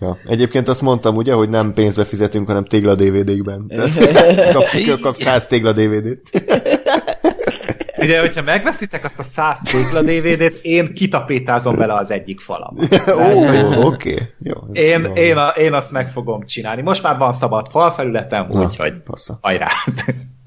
Ja. 0.00 0.18
Egyébként 0.26 0.68
azt 0.68 0.82
mondtam, 0.82 1.16
ugye, 1.16 1.32
hogy 1.32 1.48
nem 1.48 1.72
pénzbe 1.74 2.04
fizetünk, 2.04 2.46
hanem 2.46 2.64
tégla 2.64 2.94
DVD-kben. 2.94 3.66
Tehát 3.68 4.52
kap, 4.52 5.00
kap 5.00 5.14
100 5.14 5.46
tégla 5.46 5.72
DVD-t. 5.72 6.30
Ugye, 8.02 8.20
hogyha 8.20 8.42
megveszitek 8.42 9.04
azt 9.04 9.18
a 9.18 9.22
100 9.22 9.58
tégla 9.62 10.02
DVD-t, 10.02 10.58
én 10.62 10.94
kitapétázom 10.94 11.76
bele 11.76 11.94
az 11.94 12.10
egyik 12.10 12.40
falam. 12.40 12.76
Ó, 13.78 13.86
oké. 13.86 14.32
Én, 14.72 15.10
én, 15.14 15.36
a, 15.36 15.48
én 15.48 15.72
azt 15.72 15.92
meg 15.92 16.10
fogom 16.10 16.46
csinálni. 16.46 16.82
Most 16.82 17.02
már 17.02 17.18
van 17.18 17.32
szabad 17.32 17.68
falfelületem, 17.70 18.50
úgyhogy 18.50 18.92
hajrá. 19.40 19.68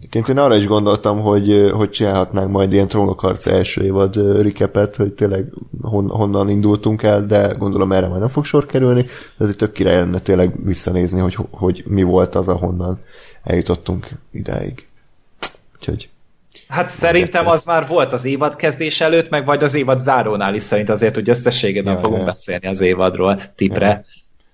Egyébként 0.03 0.27
én 0.27 0.37
arra 0.37 0.55
is 0.55 0.67
gondoltam, 0.67 1.19
hogy, 1.19 1.71
hogy 1.73 1.89
csinálhatnánk 1.89 2.51
majd 2.51 2.73
ilyen 2.73 2.87
trónokharc 2.87 3.45
első 3.45 3.83
évad 3.83 4.17
ö, 4.17 4.41
recapet, 4.41 4.95
hogy 4.95 5.13
tényleg 5.13 5.45
hon, 5.81 6.09
honnan 6.09 6.49
indultunk 6.49 7.03
el, 7.03 7.25
de 7.25 7.53
gondolom 7.57 7.91
erre 7.91 8.07
már 8.07 8.19
nem 8.19 8.29
fog 8.29 8.45
sor 8.45 8.65
kerülni, 8.65 9.01
de 9.01 9.43
azért 9.43 9.57
tök 9.57 9.71
király 9.71 9.95
lenne 9.95 10.19
tényleg 10.19 10.65
visszanézni, 10.65 11.19
hogy, 11.19 11.37
hogy 11.51 11.83
mi 11.87 12.03
volt 12.03 12.35
az, 12.35 12.47
ahonnan 12.47 12.99
eljutottunk 13.43 14.09
idáig. 14.31 14.87
Úgyhogy 15.75 16.09
Hát 16.67 16.89
szerintem 16.89 17.47
az 17.47 17.65
már 17.65 17.87
volt 17.87 18.13
az 18.13 18.25
évad 18.25 18.55
kezdés 18.55 19.01
előtt, 19.01 19.29
meg 19.29 19.45
vagy 19.45 19.63
az 19.63 19.73
évad 19.73 19.99
zárónál 19.99 20.55
is 20.55 20.63
szerint 20.63 20.89
azért, 20.89 21.15
hogy 21.15 21.29
összességében 21.29 21.93
Ja, 21.93 21.99
fogunk 21.99 22.19
ja. 22.19 22.25
beszélni 22.25 22.67
az 22.67 22.81
évadról 22.81 23.53
tipre. 23.55 24.05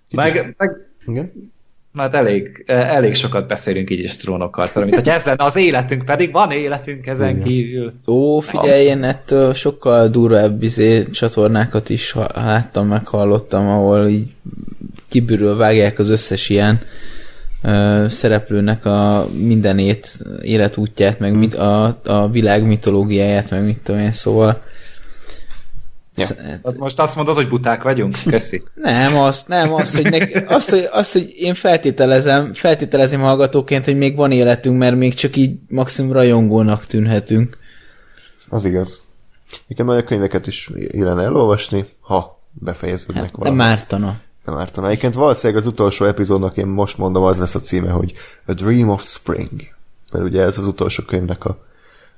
Meg, 0.10 0.56
meg 0.58 0.72
igen. 1.08 1.54
Hát 1.96 2.16
elég, 2.16 2.64
elég 2.68 3.16
sokat 3.16 3.48
beszélünk 3.48 3.90
így 3.90 4.04
is 4.04 4.18
trónokharcról, 4.18 4.84
mint 4.84 4.96
hogy 4.96 5.10
ez 5.10 5.26
lenne 5.26 5.44
az 5.44 5.56
életünk, 5.56 6.06
pedig 6.06 6.32
van 6.32 6.52
életünk 6.52 7.08
ezen 7.08 7.30
Igen. 7.30 7.44
kívül. 7.44 7.94
Ó, 8.08 8.40
figyelj, 8.40 8.86
én 8.86 9.04
ettől 9.04 9.54
sokkal 9.54 10.08
durvább 10.08 10.64
izé, 10.64 11.04
csatornákat 11.04 11.90
is 11.90 12.16
láttam, 12.34 12.88
meg 12.88 13.08
hallottam, 13.08 13.68
ahol 13.68 14.08
így 14.08 14.28
kibürül 15.10 15.56
vágják 15.56 16.00
az 16.00 16.10
összes 16.10 16.50
ilyen 16.50 16.82
ö, 17.64 18.06
szereplőnek 18.10 18.86
a 18.86 19.28
mindenét, 19.38 20.08
életútját, 20.42 21.20
meg 21.20 21.34
mit, 21.34 21.54
a, 21.54 22.00
a 22.04 22.30
világ 22.30 22.68
mitológiáját, 22.68 23.50
meg 23.50 23.66
mit 23.66 23.80
tudom 23.84 24.02
én, 24.02 24.12
szóval 24.12 24.62
Ja. 26.20 26.26
Sz- 26.26 26.40
Hát 26.64 26.78
Most 26.78 27.00
azt 27.00 27.16
mondod, 27.16 27.36
hogy 27.36 27.50
buták 27.50 27.84
vagyunk? 27.84 28.16
Köszi. 28.26 28.64
Nem, 28.76 29.16
azt, 29.18 29.48
nem, 29.48 29.74
azt, 29.74 29.96
hogy, 29.96 30.10
neki, 30.10 30.34
azt, 30.34 30.70
hogy, 30.70 30.88
azt, 30.92 31.14
hogy 31.14 31.34
én 31.38 31.54
feltételezem, 31.54 32.54
feltételezem 32.54 33.20
hallgatóként, 33.22 33.86
hogy 33.86 33.98
még 33.98 34.16
van 34.16 34.32
életünk, 34.32 34.78
mert 34.78 34.96
még 34.96 35.14
csak 35.14 35.36
így 35.36 35.60
maximum 35.68 36.12
rajongónak 36.12 36.86
tűnhetünk. 36.86 37.58
Az 38.50 38.66
igaz. 38.66 39.04
Nekem 39.68 39.86
majd 39.86 40.00
a 40.00 40.04
könyveket 40.04 40.48
is 40.48 40.70
illene 40.76 41.24
elolvasni, 41.24 41.86
ha 42.00 42.42
befejeződnek 42.52 43.24
Hát, 43.24 43.32
de 43.32 43.38
valami. 43.38 43.56
mártana. 43.58 44.20
Nem 44.46 44.58
ártana. 44.58 44.88
Egyébként 44.88 45.14
valószínűleg 45.14 45.62
az 45.62 45.68
utolsó 45.68 46.06
epizódnak 46.06 46.58
én 46.58 46.66
most 46.68 46.98
mondom, 46.98 47.24
az 47.24 47.38
lesz 47.40 47.56
a 47.56 47.60
címe, 47.60 47.90
hogy 47.90 48.14
A 48.46 48.54
Dream 48.54 48.90
of 48.90 49.04
Spring. 49.04 49.50
Mert 50.12 50.26
ugye 50.26 50.42
ez 50.42 50.58
az 50.58 50.66
utolsó 50.66 51.04
könyvnek 51.04 51.46
a 51.46 51.66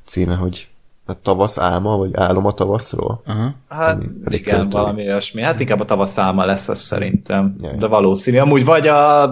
címe, 0.06 0.36
hogy 0.36 0.68
a 1.12 1.20
tavasz 1.22 1.58
álma, 1.58 1.98
vagy 1.98 2.10
álom 2.14 2.46
a 2.46 2.52
tavaszról. 2.52 3.22
Aha. 3.26 3.56
Hát 3.70 3.96
Ami 3.96 4.36
igen, 4.36 4.60
költői. 4.60 4.82
valami 4.82 5.02
olyasmi. 5.02 5.42
Hát 5.42 5.60
inkább 5.60 5.80
a 5.80 5.86
tavasz 5.86 6.18
álma 6.18 6.46
lesz 6.46 6.70
az 6.70 6.80
szerintem. 6.80 7.56
Ja, 7.62 7.70
ja. 7.70 7.76
De 7.76 7.88
valószínű. 7.88 8.38
Amúgy 8.38 8.66
vagy, 8.66 8.88
a, 8.88 9.32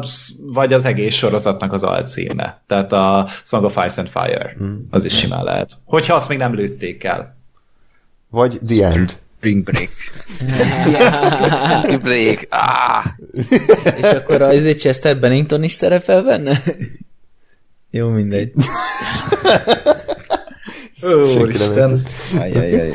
vagy 0.53 0.73
az 0.73 0.85
egész 0.85 1.15
sorozatnak 1.15 1.73
az 1.73 1.83
alcíme. 1.83 2.61
Tehát 2.67 2.93
a 2.93 3.27
Song 3.43 3.63
of 3.63 3.77
Ice 3.85 4.01
and 4.01 4.09
Fire. 4.09 4.55
Hmm. 4.57 4.87
Az 4.89 5.03
is 5.03 5.17
simán 5.17 5.43
lehet. 5.43 5.71
Hogyha 5.85 6.15
azt 6.15 6.29
még 6.29 6.37
nem 6.37 6.53
lőtték 6.53 7.03
el. 7.03 7.37
Vagy 8.29 8.59
The 8.67 8.85
End. 8.87 9.17
Spring 9.37 9.63
Break. 9.63 9.89
Break. 12.01 12.47
Ah! 12.49 13.05
És 14.01 14.11
akkor 14.11 14.41
az 14.41 14.63
egy 14.63 14.77
Chester 14.77 15.19
Bennington 15.19 15.63
is 15.63 15.71
szerepel 15.71 16.23
benne? 16.23 16.63
Jó, 17.89 18.09
mindegy. 18.09 18.51
Úristen. 21.01 22.01
Ajajaj. 22.39 22.93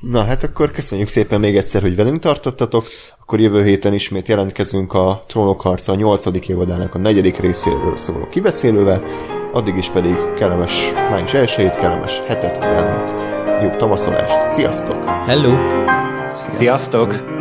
Na 0.00 0.24
hát 0.24 0.42
akkor 0.42 0.70
köszönjük 0.70 1.08
szépen 1.08 1.40
még 1.40 1.56
egyszer, 1.56 1.82
hogy 1.82 1.96
velünk 1.96 2.20
tartottatok. 2.20 2.86
Akkor 3.20 3.40
jövő 3.40 3.64
héten 3.64 3.94
ismét 3.94 4.28
jelentkezünk 4.28 4.92
a 4.92 5.24
Trónok 5.26 5.60
harca 5.60 5.94
8. 5.94 6.26
évadának 6.48 6.94
a 6.94 6.98
negyedik 6.98 7.38
részéről 7.38 7.96
szóló 7.96 8.28
kibeszélővel. 8.28 9.02
Addig 9.52 9.76
is 9.76 9.88
pedig 9.88 10.16
kellemes 10.38 10.92
május 11.10 11.34
1 11.34 11.74
kellemes 11.74 12.20
hetet 12.26 12.58
kívánunk. 12.58 13.22
Jó 13.62 13.76
tavaszolást. 13.76 14.46
Sziasztok! 14.46 15.04
Hello! 15.26 15.54
Sziasztok! 16.50 17.39